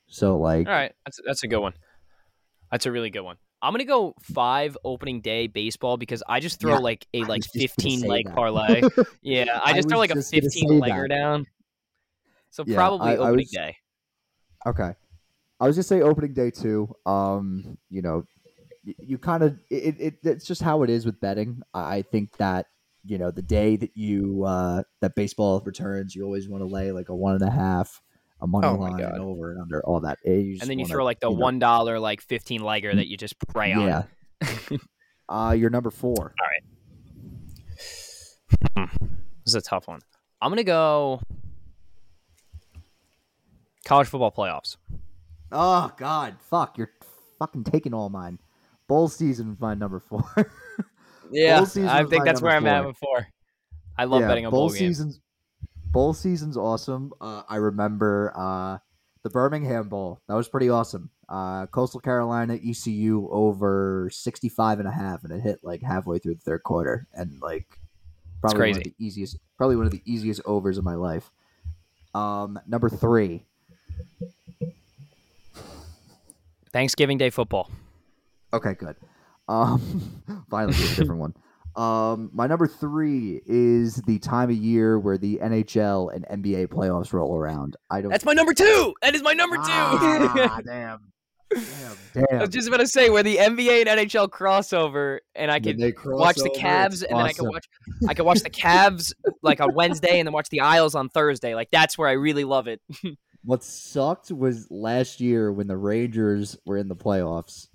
So 0.08 0.38
like, 0.38 0.66
All 0.66 0.72
right, 0.74 0.92
that's 1.04 1.18
that's 1.24 1.42
a 1.42 1.48
good 1.48 1.60
one. 1.60 1.74
That's 2.70 2.86
a 2.86 2.92
really 2.92 3.10
good 3.10 3.22
one. 3.22 3.36
I'm 3.62 3.72
gonna 3.72 3.84
go 3.84 4.14
five 4.22 4.76
opening 4.84 5.20
day 5.20 5.46
baseball 5.46 5.96
because 5.96 6.22
I 6.28 6.40
just 6.40 6.58
throw 6.60 6.72
Yeah, 6.72 6.78
like 6.78 7.06
a 7.14 7.20
like 7.20 7.42
was 7.42 7.62
just 7.62 7.76
gonna 7.78 7.90
15 7.98 8.00
leg 8.08 8.26
that. 8.26 8.34
parlay. 8.34 8.82
Yeah, 9.22 9.60
I 9.64 9.70
I 9.70 9.72
just 9.74 9.88
throw 9.88 9.98
like 9.98 10.10
a 10.10 10.14
just 10.14 10.32
gonna 10.32 10.42
15 10.42 10.68
say 10.68 10.74
legger 10.74 11.02
that. 11.08 11.14
down. 11.14 11.46
So 12.50 12.64
Yeah, 12.66 12.76
probably 12.76 13.10
I- 13.10 13.14
I 13.14 13.16
opening 13.18 13.36
was- 13.36 13.50
day. 13.50 13.76
Okay. 14.66 14.94
I 15.60 15.66
was 15.66 15.76
just 15.76 15.88
say 15.88 16.02
opening 16.02 16.34
day 16.34 16.50
too. 16.50 16.92
Um, 17.06 17.78
you 17.88 18.02
know, 18.02 18.24
y- 18.84 18.94
you 18.98 19.16
kind 19.16 19.44
of 19.44 19.58
it, 19.70 20.00
it 20.00 20.14
it's 20.24 20.44
just 20.44 20.60
how 20.60 20.82
it 20.82 20.90
is 20.90 21.06
with 21.06 21.20
betting. 21.20 21.62
I 21.72 21.96
I 21.98 22.02
think 22.02 22.36
that 22.38 22.66
you 23.04 23.16
know 23.18 23.30
the 23.30 23.42
day 23.42 23.76
that 23.76 23.96
you 23.96 24.42
uh 24.44 24.82
that 25.00 25.14
baseball 25.14 25.60
returns, 25.64 26.16
you 26.16 26.24
always 26.24 26.48
want 26.48 26.62
to 26.62 26.66
lay 26.66 26.90
like 26.90 27.08
a 27.10 27.14
one 27.14 27.34
and 27.34 27.42
a 27.42 27.50
half, 27.50 28.00
a 28.42 28.46
money 28.46 28.66
Oh 28.66 28.74
line, 28.74 29.00
and 29.00 29.18
over 29.20 29.52
and 29.52 29.60
under 29.62 29.82
all 29.86 30.00
that. 30.00 30.18
Eh, 30.26 30.30
And 30.60 30.60
then 30.62 30.72
you 30.78 30.82
wanna, 30.84 30.92
throw 30.94 31.04
like 31.04 31.20
the 31.20 31.30
you 31.30 31.34
know- 31.36 31.40
one 31.40 31.58
dollar 31.58 31.98
like 31.98 32.20
15 32.20 32.60
legger 32.60 32.94
that 32.94 33.06
you 33.08 33.16
just 33.16 33.38
pray 33.48 33.72
on. 33.72 33.82
yeah. 33.82 34.02
uh, 35.28 35.54
you're 35.56 35.70
number 35.70 35.90
four. 35.90 36.34
All 36.40 36.46
right. 38.76 38.88
This 39.44 39.46
is 39.46 39.54
a 39.54 39.60
tough 39.62 39.88
one. 39.88 40.00
I'm 40.40 40.50
gonna 40.50 40.64
go 40.64 41.20
college 43.84 44.08
football 44.08 44.32
playoffs. 44.32 44.76
Oh 45.50 45.90
God, 45.96 46.36
fuck! 46.48 46.78
You're 46.78 46.90
fucking 47.38 47.64
taking 47.64 47.94
all 47.94 48.08
mine. 48.08 48.38
Bowl 48.88 49.08
season, 49.08 49.56
my 49.60 49.74
number 49.74 50.00
four. 50.00 50.24
Yeah, 51.34 51.62
I 51.62 52.04
think 52.04 52.26
that's 52.26 52.42
where 52.42 52.54
I'm 52.54 52.66
at 52.66 52.82
before. 52.84 53.26
I 53.96 54.04
love 54.04 54.20
Yeah, 54.20 54.28
betting 54.28 54.44
on 54.44 54.50
bowl 54.50 54.68
bowl 54.68 54.76
games. 54.76 55.18
Bowl 55.92 56.14
season's 56.14 56.56
awesome. 56.56 57.12
Uh, 57.20 57.42
I 57.48 57.56
remember 57.56 58.32
uh, 58.34 58.78
the 59.22 59.30
Birmingham 59.30 59.88
Bowl. 59.88 60.20
That 60.26 60.34
was 60.34 60.48
pretty 60.48 60.70
awesome. 60.70 61.10
Uh, 61.28 61.66
Coastal 61.66 62.00
Carolina 62.00 62.54
ECU 62.54 63.28
over 63.30 64.08
65 64.10 64.78
and 64.78 64.88
a 64.88 64.90
half, 64.90 65.22
and 65.22 65.32
it 65.32 65.40
hit 65.40 65.60
like 65.62 65.82
halfway 65.82 66.18
through 66.18 66.34
the 66.34 66.40
third 66.40 66.62
quarter, 66.62 67.06
and 67.14 67.40
like 67.40 67.78
probably 68.40 68.70
one 68.70 68.78
of 68.78 68.84
the 68.84 68.94
easiest, 68.98 69.36
probably 69.56 69.76
one 69.76 69.86
of 69.86 69.92
the 69.92 70.02
easiest 70.04 70.40
overs 70.46 70.78
of 70.78 70.84
my 70.84 70.94
life. 70.94 71.30
Um, 72.14 72.58
number 72.66 72.88
three. 72.88 73.44
Thanksgiving 76.72 77.18
Day 77.18 77.30
football. 77.30 77.70
Okay, 78.52 78.74
good. 78.74 78.96
Um, 79.46 80.22
finally, 80.50 80.74
a 80.74 80.96
different 80.96 81.20
one. 81.20 81.34
Um, 81.76 82.30
my 82.32 82.46
number 82.46 82.66
three 82.66 83.40
is 83.46 83.96
the 83.96 84.18
time 84.18 84.50
of 84.50 84.56
year 84.56 84.98
where 84.98 85.16
the 85.16 85.38
NHL 85.42 86.14
and 86.14 86.42
NBA 86.42 86.68
playoffs 86.68 87.12
roll 87.12 87.34
around. 87.36 87.76
I 87.90 88.02
don't. 88.02 88.10
That's 88.10 88.24
my 88.24 88.34
number 88.34 88.52
two. 88.52 88.94
That 89.02 89.14
is 89.14 89.22
my 89.22 89.32
number 89.32 89.56
two. 89.56 89.62
Ah, 89.66 90.60
damn. 90.66 91.12
Damn. 92.14 92.26
I 92.32 92.40
was 92.40 92.50
just 92.50 92.68
about 92.68 92.80
to 92.80 92.86
say 92.86 93.10
where 93.10 93.22
the 93.22 93.36
NBA 93.36 93.86
and 93.86 94.00
NHL 94.00 94.28
crossover, 94.28 95.18
and 95.34 95.50
I 95.50 95.60
can 95.60 95.72
could 95.72 95.80
they 95.80 95.92
cross 95.92 96.20
watch 96.20 96.36
the 96.36 96.50
Cavs, 96.50 97.02
and 97.02 97.18
then 97.18 97.26
I 97.26 97.32
can 97.32 97.46
watch 97.46 97.66
I 98.08 98.14
could 98.14 98.26
watch 98.26 98.40
the 98.40 98.50
Cavs 98.50 99.12
like 99.42 99.60
on 99.60 99.74
Wednesday, 99.74 100.18
and 100.18 100.26
then 100.26 100.32
watch 100.32 100.48
the 100.50 100.60
Isles 100.60 100.94
on 100.94 101.08
Thursday. 101.08 101.54
Like 101.54 101.70
that's 101.70 101.96
where 101.96 102.08
I 102.08 102.12
really 102.12 102.44
love 102.44 102.68
it. 102.68 102.80
What 103.44 103.64
sucked 103.64 104.30
was 104.30 104.68
last 104.70 105.20
year 105.20 105.52
when 105.52 105.66
the 105.66 105.76
Rangers 105.76 106.56
were 106.64 106.76
in 106.76 106.86
the 106.86 106.94
playoffs 106.94 107.66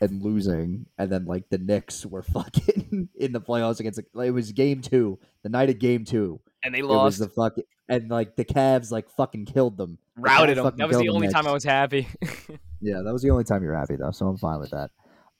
and 0.00 0.22
losing, 0.22 0.86
and 0.98 1.10
then 1.10 1.24
like 1.26 1.48
the 1.50 1.58
Knicks 1.58 2.04
were 2.06 2.22
fucking 2.34 3.08
in 3.14 3.32
the 3.32 3.40
playoffs 3.40 3.80
against. 3.80 4.00
The, 4.14 4.20
it 4.20 4.30
was 4.30 4.52
game 4.52 4.80
two, 4.82 5.18
the 5.42 5.48
night 5.48 5.70
of 5.70 5.78
game 5.78 6.04
two. 6.04 6.40
And 6.62 6.74
they 6.74 6.78
It 6.78 6.82
was 6.86 6.90
lost, 6.90 7.18
the 7.18 7.28
fucking 7.28 7.64
and 7.88 8.08
like 8.10 8.36
the 8.36 8.44
Cavs 8.44 8.90
like 8.90 9.08
fucking 9.10 9.44
killed 9.46 9.76
them. 9.76 9.98
Routed 10.16 10.56
them. 10.56 10.72
That 10.76 10.88
was 10.88 10.96
the 10.98 11.08
only 11.10 11.28
time 11.28 11.46
I 11.46 11.52
was 11.52 11.64
happy. 11.64 12.08
Yeah, 12.80 13.00
that 13.02 13.14
was 13.14 13.22
the 13.22 13.30
only 13.30 13.44
time 13.44 13.62
you're 13.62 13.74
happy 13.74 13.96
though, 13.96 14.10
so 14.10 14.26
I'm 14.26 14.36
fine 14.36 14.60
with 14.60 14.68
that. 14.72 14.90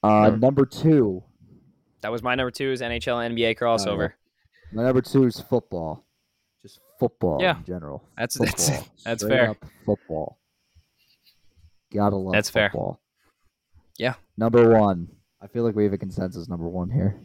Uh, 0.03 0.29
Sure. 0.31 0.37
number 0.39 0.65
two, 0.65 1.23
that 2.01 2.11
was 2.11 2.23
my 2.23 2.35
number 2.35 2.51
two 2.51 2.71
is 2.73 2.81
NHL 2.81 3.23
and 3.27 3.37
NBA 3.37 3.59
crossover. 3.59 4.13
my 4.73 4.83
number 4.83 5.03
two 5.03 5.25
is 5.25 5.39
football, 5.41 6.07
just 6.63 6.81
football 6.99 7.43
Yeah. 7.43 7.59
in 7.59 7.65
general. 7.67 8.09
That's- 8.17 8.39
that's- 8.39 8.69
Football. 8.71 8.87
that's 9.05 9.23
Straight 9.25 9.37
fair. 9.37 9.57
football. 9.85 10.39
Gotta 11.93 12.17
love 12.17 12.33
That's 12.33 12.49
fair. 12.49 12.71
football. 12.71 13.01
Yeah. 13.99 14.15
Number 14.37 14.79
one. 14.79 15.09
I 15.41 15.47
feel 15.47 15.63
like 15.63 15.77
we 15.77 15.85
have 15.85 15.93
a 15.93 15.99
consensus. 15.99 16.49
Number 16.49 16.69
one 16.69 16.91
here. 16.91 17.21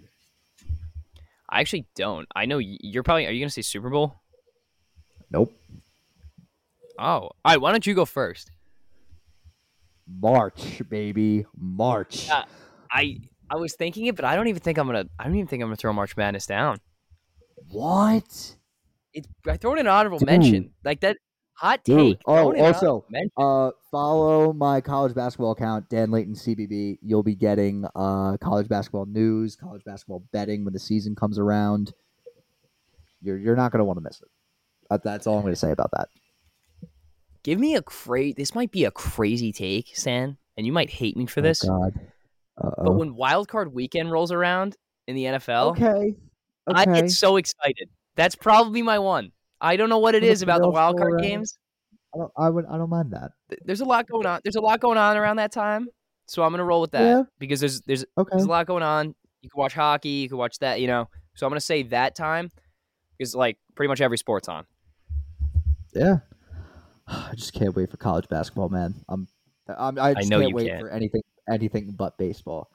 I 1.50 1.62
actually 1.62 1.88
don't. 1.96 2.28
I 2.36 2.46
know 2.46 2.60
you're 2.60 3.04
probably. 3.04 3.26
Are 3.26 3.32
you 3.32 3.40
gonna 3.40 3.50
say 3.50 3.62
Super 3.62 3.90
Bowl? 3.90 4.16
Nope. 5.32 5.54
Oh, 6.98 7.04
all 7.04 7.32
right. 7.46 7.62
Why 7.62 7.72
don't 7.72 7.88
you 7.88 7.94
go 7.94 8.06
first? 8.06 8.52
March, 10.22 10.82
baby, 10.90 11.46
March. 11.58 12.28
Yeah. 12.28 12.44
I 12.92 13.20
I 13.50 13.56
was 13.56 13.76
thinking 13.76 14.06
it, 14.08 14.16
but 14.16 14.26
I 14.26 14.36
don't 14.36 14.48
even 14.48 14.62
think 14.62 14.78
I'm 14.78 14.88
gonna. 14.88 15.06
I 15.18 15.24
don't 15.24 15.36
even 15.36 15.48
think 15.48 15.64
I'm 15.64 15.68
gonna 15.68 15.76
throw 15.78 15.94
March 15.94 16.18
Madness 16.18 16.46
down. 16.46 16.80
What? 17.70 18.56
It's 19.14 19.28
I 19.48 19.58
throw 19.58 19.72
it 19.74 19.80
in 19.80 19.88
an 19.88 19.92
honorable 19.92 20.20
Dude. 20.20 20.28
mention 20.28 20.72
like 20.84 21.02
that. 21.02 21.18
Hot 21.60 21.84
take. 21.84 21.98
Dude. 21.98 22.18
Oh, 22.26 22.52
it 22.52 22.60
in 22.60 22.66
an 22.66 22.74
also. 22.74 23.06
Uh, 23.36 23.72
follow 23.92 24.54
my 24.54 24.80
college 24.80 25.14
basketball 25.14 25.52
account, 25.52 25.90
Dan 25.90 26.10
Layton 26.10 26.34
CBB. 26.34 27.00
You'll 27.02 27.22
be 27.22 27.36
getting 27.36 27.86
uh 27.96 28.38
college 28.38 28.70
basketball 28.70 29.06
news, 29.08 29.58
college 29.58 29.84
basketball 29.84 30.24
betting 30.32 30.64
when 30.64 30.72
the 30.74 30.80
season 30.80 31.18
comes 31.18 31.38
around. 31.38 31.94
You're 33.22 33.38
you're 33.38 33.58
not 33.58 33.74
gonna 33.74 33.84
want 33.84 33.98
to 33.98 34.02
miss 34.02 34.22
it. 34.22 34.30
That, 34.90 35.04
that's 35.04 35.28
all 35.28 35.36
I'm 35.36 35.44
gonna 35.44 35.58
say 35.58 35.72
about 35.72 35.92
that. 35.92 36.08
give 37.44 37.60
me 37.60 37.76
a 37.76 37.82
crazy. 37.82 38.36
This 38.38 38.56
might 38.56 38.72
be 38.72 38.86
a 38.86 38.92
crazy 38.92 39.52
take, 39.52 39.92
San, 39.98 40.38
and 40.56 40.66
you 40.66 40.72
might 40.72 40.90
hate 40.90 41.18
me 41.18 41.26
for 41.26 41.42
this. 41.42 41.66
Oh, 41.66 41.78
God. 41.78 42.74
but 42.78 42.94
when 42.94 43.16
Wild 43.16 43.50
Card 43.50 43.74
Weekend 43.74 44.14
rolls 44.14 44.32
around 44.32 44.78
in 45.08 45.16
the 45.18 45.26
NFL, 45.26 45.72
okay. 45.72 46.16
I 46.68 46.86
get 46.86 47.12
so 47.12 47.36
excited. 47.36 47.90
That's 48.16 48.36
probably 48.36 48.82
my 48.82 49.00
one. 49.00 49.34
I 49.62 49.76
don't 49.76 49.90
know 49.90 50.00
what 50.00 50.16
it 50.16 50.24
is 50.24 50.42
about 50.42 50.62
the 50.62 50.70
wild 50.70 50.98
card 50.98 51.14
around. 51.14 51.22
games. 51.24 51.58
I 52.14 52.18
don't. 52.18 52.32
I 52.38 52.50
would. 52.50 52.66
I 52.66 52.78
don't 52.78 52.90
mind 52.90 53.12
that. 53.12 53.32
There's 53.66 53.82
a 53.82 53.86
lot 53.86 54.08
going 54.08 54.26
on. 54.26 54.40
There's 54.44 54.56
a 54.56 54.62
lot 54.62 54.80
going 54.80 54.98
on 54.98 55.16
around 55.18 55.36
that 55.38 55.52
time, 55.52 55.88
so 56.28 56.44
I'm 56.44 56.52
gonna 56.52 56.64
roll 56.64 56.82
with 56.82 56.92
that 56.92 57.04
Yeah. 57.04 57.24
because 57.40 57.60
there's 57.60 57.82
there's 57.82 58.06
Okay. 58.18 58.30
there's 58.32 58.46
a 58.46 58.50
lot 58.50 58.66
going 58.68 58.84
on. 58.84 59.14
You 59.42 59.50
can 59.50 59.60
watch 59.60 59.74
hockey, 59.74 60.10
you 60.10 60.30
can 60.30 60.38
watch 60.38 60.60
that, 60.60 60.82
you 60.82 60.88
know. 60.88 61.08
So 61.36 61.46
I'm 61.46 61.52
gonna 61.52 61.60
say 61.62 61.84
that 61.84 62.16
time 62.16 62.52
because 63.18 63.36
like 63.36 63.58
pretty 63.76 63.88
much 63.90 64.02
every 64.02 64.18
sport's 64.18 64.48
on. 64.50 64.66
Yeah. 65.94 66.18
I 67.08 67.32
just 67.36 67.54
can't 67.54 67.76
wait 67.76 67.90
for 67.92 67.98
college 67.98 68.28
basketball, 68.28 68.70
man. 68.70 68.96
I'm. 69.08 69.28
I'm 69.78 70.00
I 70.00 70.16
just 70.16 70.30
know 70.32 70.40
can't 70.40 70.50
you 70.50 70.56
wait 70.56 70.68
can't. 70.68 70.82
for 70.82 70.90
anything. 70.90 71.22
Anything 71.50 71.92
but 71.98 72.18
baseball. 72.18 72.70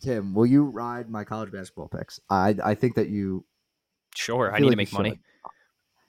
Tim, 0.00 0.34
will 0.34 0.46
you 0.46 0.64
ride 0.64 1.08
my 1.10 1.24
college 1.24 1.52
basketball 1.52 1.88
picks? 1.88 2.18
I. 2.28 2.56
I 2.64 2.74
think 2.74 2.96
that 2.96 3.08
you. 3.08 3.44
Sure, 4.16 4.52
I, 4.52 4.58
feel 4.58 4.62
need 4.62 4.66
like 4.66 4.72
to 4.72 4.76
make 4.76 4.92
money, 4.92 5.10
should. 5.10 5.18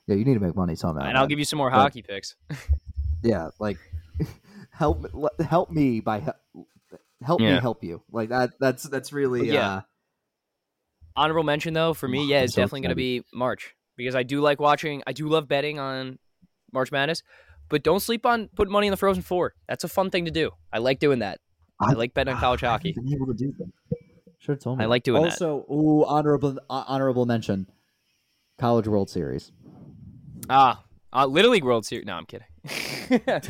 Yeah, 0.06 0.16
you 0.16 0.24
need 0.24 0.34
to 0.34 0.40
make 0.40 0.56
money 0.56 0.74
somehow. 0.74 1.04
and 1.06 1.16
I'll 1.16 1.24
man. 1.24 1.28
give 1.28 1.38
you 1.38 1.44
some 1.44 1.58
more 1.58 1.70
But- 1.70 1.76
hockey 1.78 2.02
picks. 2.02 2.34
Yeah, 3.24 3.50
like 3.60 3.78
help 4.72 5.00
me- 5.02 5.28
help 5.46 5.70
me 5.70 6.00
by 6.00 6.18
he- 6.18 6.62
help 7.24 7.40
me 7.40 7.50
help 7.52 7.84
you. 7.84 8.02
Like 8.10 8.30
that. 8.30 8.50
That's 8.58 8.82
that's 8.82 9.12
really. 9.12 9.48
Yeah. 9.48 9.68
Uh, 9.76 9.80
Honorable 11.14 11.44
mention 11.44 11.72
though 11.74 11.94
for 11.94 12.08
me, 12.08 12.26
yeah, 12.26 12.40
it's 12.40 12.54
so 12.54 12.62
definitely 12.62 12.80
gonna 12.80 12.94
be 12.96 13.22
March 13.32 13.76
because 13.96 14.14
I 14.16 14.22
do 14.24 14.40
like 14.40 14.60
watching. 14.60 15.02
I 15.06 15.12
do 15.12 15.28
love 15.28 15.46
betting 15.46 15.78
on 15.78 16.18
March 16.72 16.90
Madness, 16.90 17.22
but 17.68 17.84
don't 17.84 18.00
sleep 18.00 18.24
on 18.26 18.48
putting 18.56 18.72
money 18.72 18.86
in 18.88 18.90
the 18.90 18.96
Frozen 18.96 19.22
Four. 19.22 19.54
That's 19.68 19.84
a 19.84 19.88
fun 19.88 20.10
thing 20.10 20.24
to 20.24 20.30
do. 20.32 20.50
I 20.72 20.78
like 20.78 20.98
doing 20.98 21.18
that. 21.20 21.38
I, 21.80 21.90
I- 21.90 21.92
like 21.92 22.14
betting 22.14 22.34
on 22.34 22.40
college 22.40 22.64
I 22.64 22.70
hockey. 22.70 22.92
Been 22.92 23.12
able 23.14 23.26
to 23.26 23.34
do 23.34 23.52
that. 23.58 23.70
Sure, 24.38 24.56
told 24.56 24.78
me. 24.78 24.84
I 24.84 24.88
like 24.88 25.04
doing 25.04 25.22
that. 25.22 25.30
also, 25.32 25.64
ooh, 25.70 26.04
honorable 26.06 26.58
uh, 26.68 26.84
honorable 26.88 27.26
mention, 27.26 27.68
College 28.58 28.88
World 28.88 29.10
Series. 29.10 29.52
Ah, 30.48 30.82
uh, 31.12 31.26
Little 31.26 31.50
League 31.52 31.64
World 31.64 31.84
Series. 31.86 32.06
No, 32.06 32.14
I'm 32.14 32.26
kidding. 32.26 32.46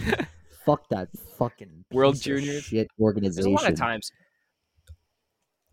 Fuck 0.65 0.89
that 0.91 1.09
fucking 1.39 1.85
World 1.93 2.21
Juniors? 2.21 2.65
shit 2.65 2.89
There's 2.97 3.05
organization. 3.05 3.51
a 3.51 3.55
lot 3.55 3.69
of 3.69 3.77
times. 3.77 4.11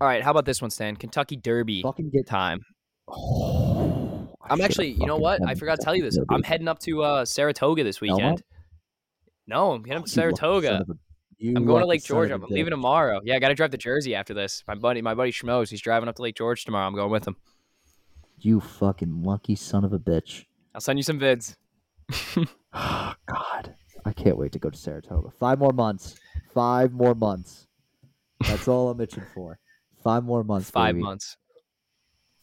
All 0.01 0.07
right, 0.07 0.23
how 0.23 0.31
about 0.31 0.45
this 0.45 0.61
one, 0.61 0.71
Stan? 0.71 0.95
Kentucky 0.95 1.35
Derby 1.35 1.81
Fucking 1.81 2.09
get. 2.09 2.25
time. 2.27 2.61
Oh, 4.41 4.55
I'm 4.55 4.61
actually, 4.61 4.91
you 4.93 5.05
know 5.05 5.17
what? 5.17 5.45
I 5.45 5.53
forgot 5.53 5.77
to 5.79 5.83
tell 5.85 5.95
you 5.95 6.01
this. 6.01 6.15
Derby. 6.15 6.27
I'm 6.31 6.41
heading 6.41 6.67
up 6.67 6.79
to 6.79 7.03
uh, 7.03 7.25
Saratoga 7.25 7.83
this 7.83 8.01
weekend. 8.01 8.41
No, 9.45 9.73
I'm 9.73 9.83
heading 9.83 9.97
up 10.01 10.05
to 10.05 10.11
You 10.11 10.27
lucky 10.27 10.31
son 10.31 10.35
Saratoga. 10.37 10.85
you 11.37 11.53
I'm 11.55 11.65
going 11.65 11.81
to 11.81 11.85
Lake 11.85 12.03
George. 12.03 12.31
I'm 12.31 12.41
leaving 12.49 12.71
tomorrow. 12.71 13.19
Yeah, 13.23 13.35
I 13.35 13.39
got 13.39 13.49
to 13.49 13.53
drive 13.53 13.69
to 13.71 13.77
Jersey 13.77 14.15
after 14.15 14.33
this. 14.33 14.63
My 14.67 14.73
buddy, 14.73 15.01
my 15.03 15.13
buddy 15.13 15.31
Schmoes, 15.31 15.69
he's 15.69 15.81
driving 15.81 16.09
up 16.09 16.15
to 16.15 16.21
Lake 16.23 16.35
George 16.35 16.65
tomorrow. 16.65 16.87
I'm 16.87 16.95
going 16.95 17.11
with 17.11 17.27
him. 17.27 17.35
You 18.39 18.59
fucking 18.59 19.21
lucky 19.21 19.55
son 19.55 19.83
of 19.83 19.93
a 19.93 19.99
bitch. 19.99 20.45
I'll 20.73 20.81
send 20.81 20.99
you 20.99 21.03
some 21.03 21.19
vids. 21.19 21.55
Oh 22.73 23.13
God, 23.25 23.75
I 24.05 24.13
can't 24.13 24.37
wait 24.37 24.51
to 24.53 24.59
go 24.59 24.69
to 24.69 24.77
Saratoga. 24.77 25.29
Five 25.39 25.59
more 25.59 25.73
months. 25.73 26.15
Five 26.53 26.91
more 26.93 27.15
months. 27.15 27.67
That's 28.47 28.67
all 28.67 28.89
I'm 28.89 29.01
itching 29.01 29.25
for. 29.33 29.59
Five 30.03 30.23
more 30.23 30.43
months. 30.43 30.69
Five 30.69 30.95
baby. 30.95 31.03
months. 31.03 31.37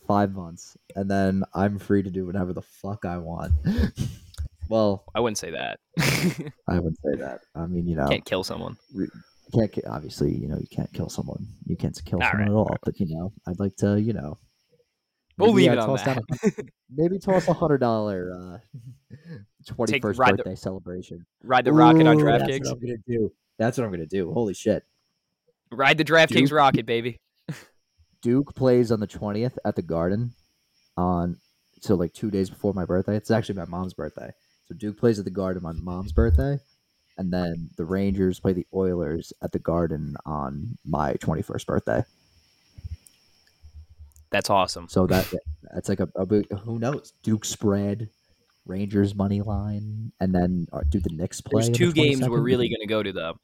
Five 0.06 0.32
months, 0.34 0.76
and 0.94 1.10
then 1.10 1.42
I'm 1.52 1.78
free 1.80 2.02
to 2.04 2.10
do 2.10 2.26
whatever 2.26 2.52
the 2.52 2.62
fuck 2.62 3.04
I 3.04 3.18
want. 3.18 3.52
well, 4.68 5.04
I 5.16 5.20
wouldn't 5.20 5.38
say 5.38 5.50
that. 5.50 5.80
I 6.68 6.74
wouldn't 6.78 6.98
say 7.04 7.16
that. 7.20 7.40
I 7.56 7.66
mean, 7.66 7.88
you 7.88 7.96
know, 7.96 8.06
Can't 8.06 8.24
kill 8.24 8.44
someone. 8.44 8.76
you 8.94 9.08
can't 9.54 9.72
obviously 9.88 10.32
you 10.34 10.48
know 10.48 10.58
you 10.58 10.66
can't 10.70 10.92
kill 10.92 11.08
someone 11.08 11.46
you 11.66 11.76
can't 11.76 11.96
kill 12.04 12.20
All 12.20 12.28
someone 12.28 12.40
right, 12.40 12.48
at 12.48 12.52
all 12.52 12.58
all 12.62 12.66
right. 12.66 12.80
but 12.84 12.98
you 12.98 13.06
know 13.16 13.32
i'd 13.46 13.60
like 13.60 13.76
to 13.76 13.96
you 14.00 14.12
know 14.12 14.38
We'll 15.38 15.52
maybe, 15.52 15.68
leave 15.68 15.78
uh, 15.78 15.82
it 15.82 15.88
on 15.88 15.96
that. 15.96 16.18
a- 16.58 16.64
maybe 16.94 17.18
toss 17.18 17.46
a 17.48 17.52
hundred 17.52 17.78
dollar 17.78 18.32
uh 18.32 18.58
21st 19.74 20.18
ride 20.18 20.32
the- 20.32 20.36
birthday 20.38 20.54
celebration. 20.54 21.26
Ride 21.42 21.64
the 21.64 21.72
rocket 21.72 22.06
on 22.06 22.20
Ooh, 22.20 22.24
that's 22.24 22.44
DraftKings. 22.44 22.64
what 22.64 22.72
i'm 22.72 22.80
gonna 22.80 22.96
do. 23.06 23.32
That's 23.58 23.78
what 23.78 23.84
i'm 23.84 23.90
gonna 23.90 24.06
do. 24.06 24.32
Holy 24.32 24.54
shit. 24.54 24.84
Ride 25.70 25.98
the 25.98 26.04
DraftKings 26.04 26.52
rocket, 26.52 26.86
baby. 26.86 27.18
duke 28.22 28.54
plays 28.54 28.90
on 28.90 29.00
the 29.00 29.06
20th 29.06 29.56
at 29.64 29.76
the 29.76 29.82
garden 29.82 30.32
on 30.96 31.36
so 31.80 31.94
like 31.94 32.12
two 32.14 32.30
days 32.30 32.48
before 32.50 32.72
my 32.72 32.84
birthday. 32.84 33.16
It's 33.16 33.30
actually 33.30 33.56
my 33.56 33.66
mom's 33.66 33.94
birthday. 33.94 34.30
So 34.66 34.74
duke 34.74 34.98
plays 34.98 35.18
at 35.18 35.24
the 35.24 35.30
garden 35.30 35.64
on 35.66 35.76
my 35.84 35.92
mom's 35.92 36.12
birthday 36.12 36.58
and 37.18 37.32
then 37.32 37.70
the 37.76 37.84
rangers 37.84 38.40
play 38.40 38.52
the 38.52 38.66
oilers 38.74 39.32
at 39.42 39.52
the 39.52 39.58
garden 39.58 40.16
on 40.24 40.76
my 40.84 41.14
21st 41.14 41.66
birthday 41.66 42.04
That's 44.30 44.50
awesome. 44.50 44.88
So 44.88 45.06
that 45.06 45.32
that's 45.74 45.88
like 45.88 46.00
a, 46.00 46.08
a 46.16 46.26
big, 46.26 46.50
who 46.60 46.78
knows 46.78 47.12
Duke 47.22 47.44
spread, 47.44 48.08
Rangers 48.64 49.14
money 49.14 49.40
line, 49.40 50.12
and 50.20 50.34
then 50.34 50.66
uh, 50.72 50.80
do 50.88 51.00
the 51.00 51.10
Knicks 51.10 51.40
play? 51.40 51.60
There's 51.60 51.68
on 51.68 51.72
the 51.72 51.78
two 51.78 51.92
games 51.92 52.28
we're 52.28 52.40
really 52.40 52.68
going 52.68 52.80
to 52.80 52.86
go 52.86 53.02
to 53.02 53.12
though. 53.12 53.38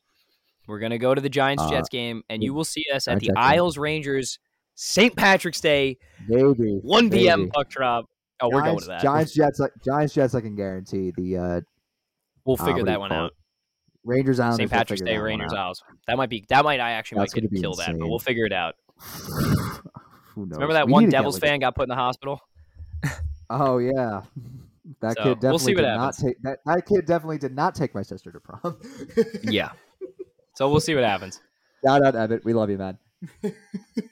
We're 0.67 0.79
going 0.79 0.91
to 0.91 0.99
go 0.99 1.15
to 1.15 1.21
the 1.21 1.29
Giants 1.29 1.63
Uh, 1.65 1.71
Jets 1.71 1.89
game, 1.89 2.23
and 2.29 2.43
you 2.43 2.55
will 2.55 2.65
see 2.65 2.85
us 2.93 3.09
at 3.09 3.21
the 3.21 3.27
game. 3.27 3.37
Isles 3.37 3.79
Rangers 3.79 4.39
St. 4.75 5.15
Patrick's 5.15 5.61
Day, 5.61 5.99
maybe 6.29 6.79
1 6.83 7.11
p.m. 7.11 7.41
maybe. 7.41 7.51
puck 7.51 7.69
drop. 7.69 8.07
Oh, 8.41 8.49
we're 8.51 8.63
going 8.63 8.79
to 8.79 8.87
that. 8.87 9.03
Giants 9.03 9.33
Jets 9.33 9.61
like 9.61 9.73
Giants 9.85 10.15
Jets. 10.15 10.35
I 10.35 10.41
can 10.41 10.57
guarantee 10.57 11.13
the 11.17 11.37
uh, 11.37 11.61
we'll 12.45 12.57
uh, 12.59 12.65
figure 12.65 12.81
do 12.81 12.87
that 12.87 13.01
one 13.01 13.13
out. 13.13 13.33
Rangers 14.05 14.41
Islanders. 14.41 14.57
St. 14.57 14.71
Patrick's 14.71 15.03
Day, 15.03 15.19
Rangers. 15.19 15.53
Isles. 15.53 15.83
That 16.09 16.17
might 16.17 16.31
be. 16.31 16.45
That 16.49 16.65
might. 16.65 16.81
I 16.81 16.93
actually 16.93 17.21
That's 17.21 17.37
might 17.37 17.43
get 17.43 17.51
be 17.53 17.61
kill 17.61 17.75
that, 17.75 17.97
but 17.99 18.09
we'll 18.09 18.19
figure 18.19 18.47
it 18.47 18.53
out. 18.53 18.75
Who 20.35 20.47
knows? 20.47 20.53
Remember 20.53 20.75
that 20.75 20.87
We 20.87 20.93
one 20.93 21.05
need 21.05 21.07
to 21.07 21.11
get, 21.13 21.19
Devils 21.19 21.39
fan 21.39 21.61
got 21.61 21.75
put 21.75 21.85
in 21.85 21.89
the 21.89 21.95
hospital? 21.95 22.41
Oh 23.51 23.79
yeah, 23.79 24.23
that 25.01 25.17
So, 25.17 25.23
kid 25.25 25.35
definitely 25.35 25.51
we'll 25.51 25.59
see 25.59 25.75
what 25.75 25.83
did 25.83 25.97
not 25.97 26.17
take 26.17 26.43
that. 26.43 26.59
That 26.65 26.87
kid 26.87 27.07
definitely 27.07 27.39
did 27.39 27.55
not 27.55 27.75
take 27.75 27.95
my 27.95 28.03
sister 28.03 28.33
to 28.33 28.41
prom. 28.41 28.79
yeah. 29.43 29.73
So 30.55 30.71
we'll 30.71 30.81
see 30.81 30.95
what 30.95 31.05
happens. 31.05 31.41
Shout 31.85 32.05
out 32.05 32.15
Evan, 32.15 32.41
we 32.45 32.53
love 32.53 32.71
you, 32.71 32.79
man. 32.79 32.99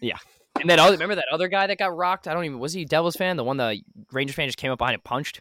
Yeah. 0.00 0.18
And 0.60 0.68
then 0.68 0.78
other, 0.78 0.92
remember 0.92 1.14
that 1.14 1.26
other 1.32 1.48
guy 1.48 1.66
that 1.66 1.78
got 1.78 1.96
rocked? 1.96 2.28
I 2.28 2.34
don't 2.34 2.44
even 2.44 2.58
was 2.58 2.72
he 2.72 2.82
a 2.82 2.84
Devils 2.84 3.16
fan? 3.16 3.36
The 3.36 3.44
one 3.44 3.56
the 3.56 3.80
Rangers 4.12 4.36
fan 4.36 4.48
just 4.48 4.58
came 4.58 4.70
up 4.70 4.78
behind 4.78 4.94
and 4.94 5.04
punched. 5.04 5.40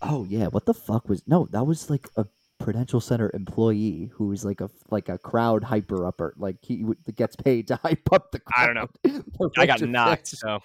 Oh 0.00 0.24
yeah, 0.28 0.46
what 0.46 0.64
the 0.66 0.74
fuck 0.74 1.08
was 1.08 1.22
no? 1.26 1.48
That 1.50 1.64
was 1.64 1.90
like 1.90 2.08
a 2.16 2.26
Prudential 2.58 3.00
Center 3.00 3.30
employee 3.34 4.10
who 4.14 4.32
is 4.32 4.44
like 4.44 4.60
a 4.60 4.70
like 4.90 5.08
a 5.08 5.18
crowd 5.18 5.62
hyper 5.64 6.06
upper. 6.06 6.34
Like 6.36 6.56
he 6.62 6.78
w- 6.78 6.96
gets 7.14 7.36
paid 7.36 7.68
to 7.68 7.76
hype 7.82 8.12
up 8.12 8.32
the. 8.32 8.40
Crowd. 8.40 8.70
I 8.70 8.72
don't 8.72 8.74
know. 9.04 9.50
I 9.58 9.66
got 9.66 9.80
knocked. 9.82 10.28
So 10.28 10.60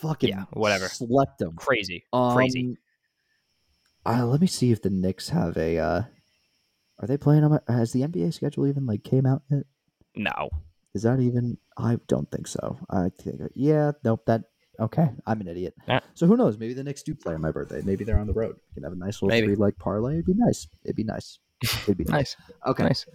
Fucking 0.00 0.28
Yeah, 0.30 0.44
whatever. 0.52 0.86
Slept 0.88 1.40
him. 1.40 1.56
crazy, 1.56 2.04
crazy. 2.12 2.76
Um, 4.06 4.14
Uh, 4.20 4.26
let 4.26 4.40
me 4.40 4.46
see 4.46 4.70
if 4.70 4.80
the 4.82 4.90
Knicks 4.90 5.30
have 5.30 5.56
a. 5.56 5.78
uh 5.78 6.02
Are 7.00 7.06
they 7.08 7.16
playing 7.16 7.44
on? 7.44 7.50
My, 7.52 7.60
has 7.74 7.92
the 7.92 8.02
NBA 8.02 8.32
schedule 8.34 8.66
even 8.66 8.86
like 8.86 9.02
came 9.02 9.26
out 9.26 9.42
yet? 9.50 9.64
No, 10.14 10.50
Is 10.94 11.02
that 11.02 11.18
even? 11.20 11.58
I 11.76 11.96
don't 12.08 12.30
think 12.30 12.46
so. 12.46 12.78
I 12.90 13.08
think. 13.20 13.40
Yeah. 13.54 13.92
Nope. 14.04 14.22
That. 14.26 14.42
Okay. 14.80 15.08
I'm 15.26 15.40
an 15.40 15.48
idiot. 15.48 15.74
Yeah. 15.88 16.00
So 16.14 16.26
who 16.26 16.36
knows? 16.36 16.58
Maybe 16.58 16.72
the 16.74 16.84
Knicks 16.84 17.02
do 17.02 17.14
play 17.14 17.34
on 17.34 17.40
my 17.40 17.50
birthday. 17.50 17.82
Maybe 17.84 18.04
they're 18.04 18.18
on 18.18 18.26
the 18.26 18.32
road. 18.32 18.56
We 18.70 18.74
can 18.74 18.82
have 18.84 18.92
a 18.92 18.96
nice 18.96 19.20
little 19.22 19.36
three 19.38 19.56
leg 19.56 19.76
parlay. 19.78 20.14
It'd 20.14 20.26
be 20.26 20.34
nice. 20.34 20.68
It'd 20.84 20.96
be 20.96 21.04
nice. 21.04 21.38
It'd 21.82 21.96
be 21.98 22.04
nice. 22.04 22.36
nice, 22.38 22.56
Okay. 22.66 22.84
nice. 22.84 23.06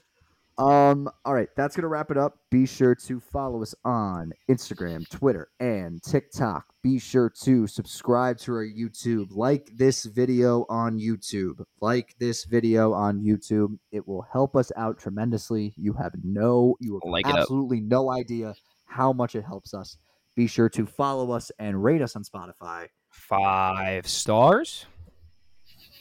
Um. 0.55 1.09
All 1.25 1.33
right. 1.33 1.49
That's 1.55 1.75
gonna 1.75 1.87
wrap 1.87 2.11
it 2.11 2.17
up. 2.17 2.37
Be 2.51 2.67
sure 2.67 2.93
to 2.93 3.19
follow 3.19 3.63
us 3.63 3.73
on 3.83 4.33
Instagram, 4.47 5.09
Twitter, 5.09 5.47
and 5.59 6.03
TikTok. 6.03 6.65
Be 6.83 6.99
sure 6.99 7.31
to 7.41 7.65
subscribe 7.65 8.37
to 8.39 8.53
our 8.53 8.65
YouTube. 8.65 9.29
Like 9.31 9.71
this 9.75 10.03
video 10.03 10.65
on 10.69 10.99
YouTube. 10.99 11.63
Like 11.81 12.13
this 12.19 12.43
video 12.43 12.93
on 12.93 13.21
YouTube. 13.23 13.79
It 13.91 14.07
will 14.07 14.21
help 14.31 14.55
us 14.55 14.71
out 14.75 14.99
tremendously. 14.99 15.73
You 15.75 15.93
have 15.93 16.13
no, 16.23 16.75
you 16.79 16.99
have 17.03 17.11
Like 17.11 17.25
absolutely 17.25 17.79
no 17.81 18.11
idea 18.11 18.53
how 18.85 19.11
much 19.11 19.33
it 19.33 19.43
helps 19.45 19.73
us. 19.73 19.97
Be 20.35 20.47
sure 20.47 20.69
to 20.69 20.85
follow 20.85 21.31
us 21.31 21.51
and 21.59 21.83
rate 21.83 22.01
us 22.01 22.15
on 22.15 22.23
Spotify. 22.23 22.87
Five 23.09 24.07
stars. 24.07 24.85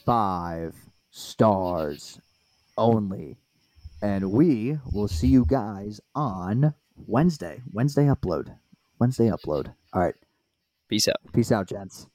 Five 0.05 0.75
stars 1.11 2.19
only. 2.77 3.37
And 4.01 4.31
we 4.31 4.77
will 4.91 5.07
see 5.07 5.27
you 5.27 5.45
guys 5.47 6.01
on 6.15 6.73
Wednesday. 7.07 7.61
Wednesday 7.71 8.05
upload. 8.05 8.57
Wednesday 8.99 9.29
upload. 9.29 9.73
All 9.93 10.01
right. 10.01 10.15
Peace 10.89 11.07
out. 11.07 11.17
Peace 11.33 11.51
out, 11.51 11.69
gents. 11.69 12.07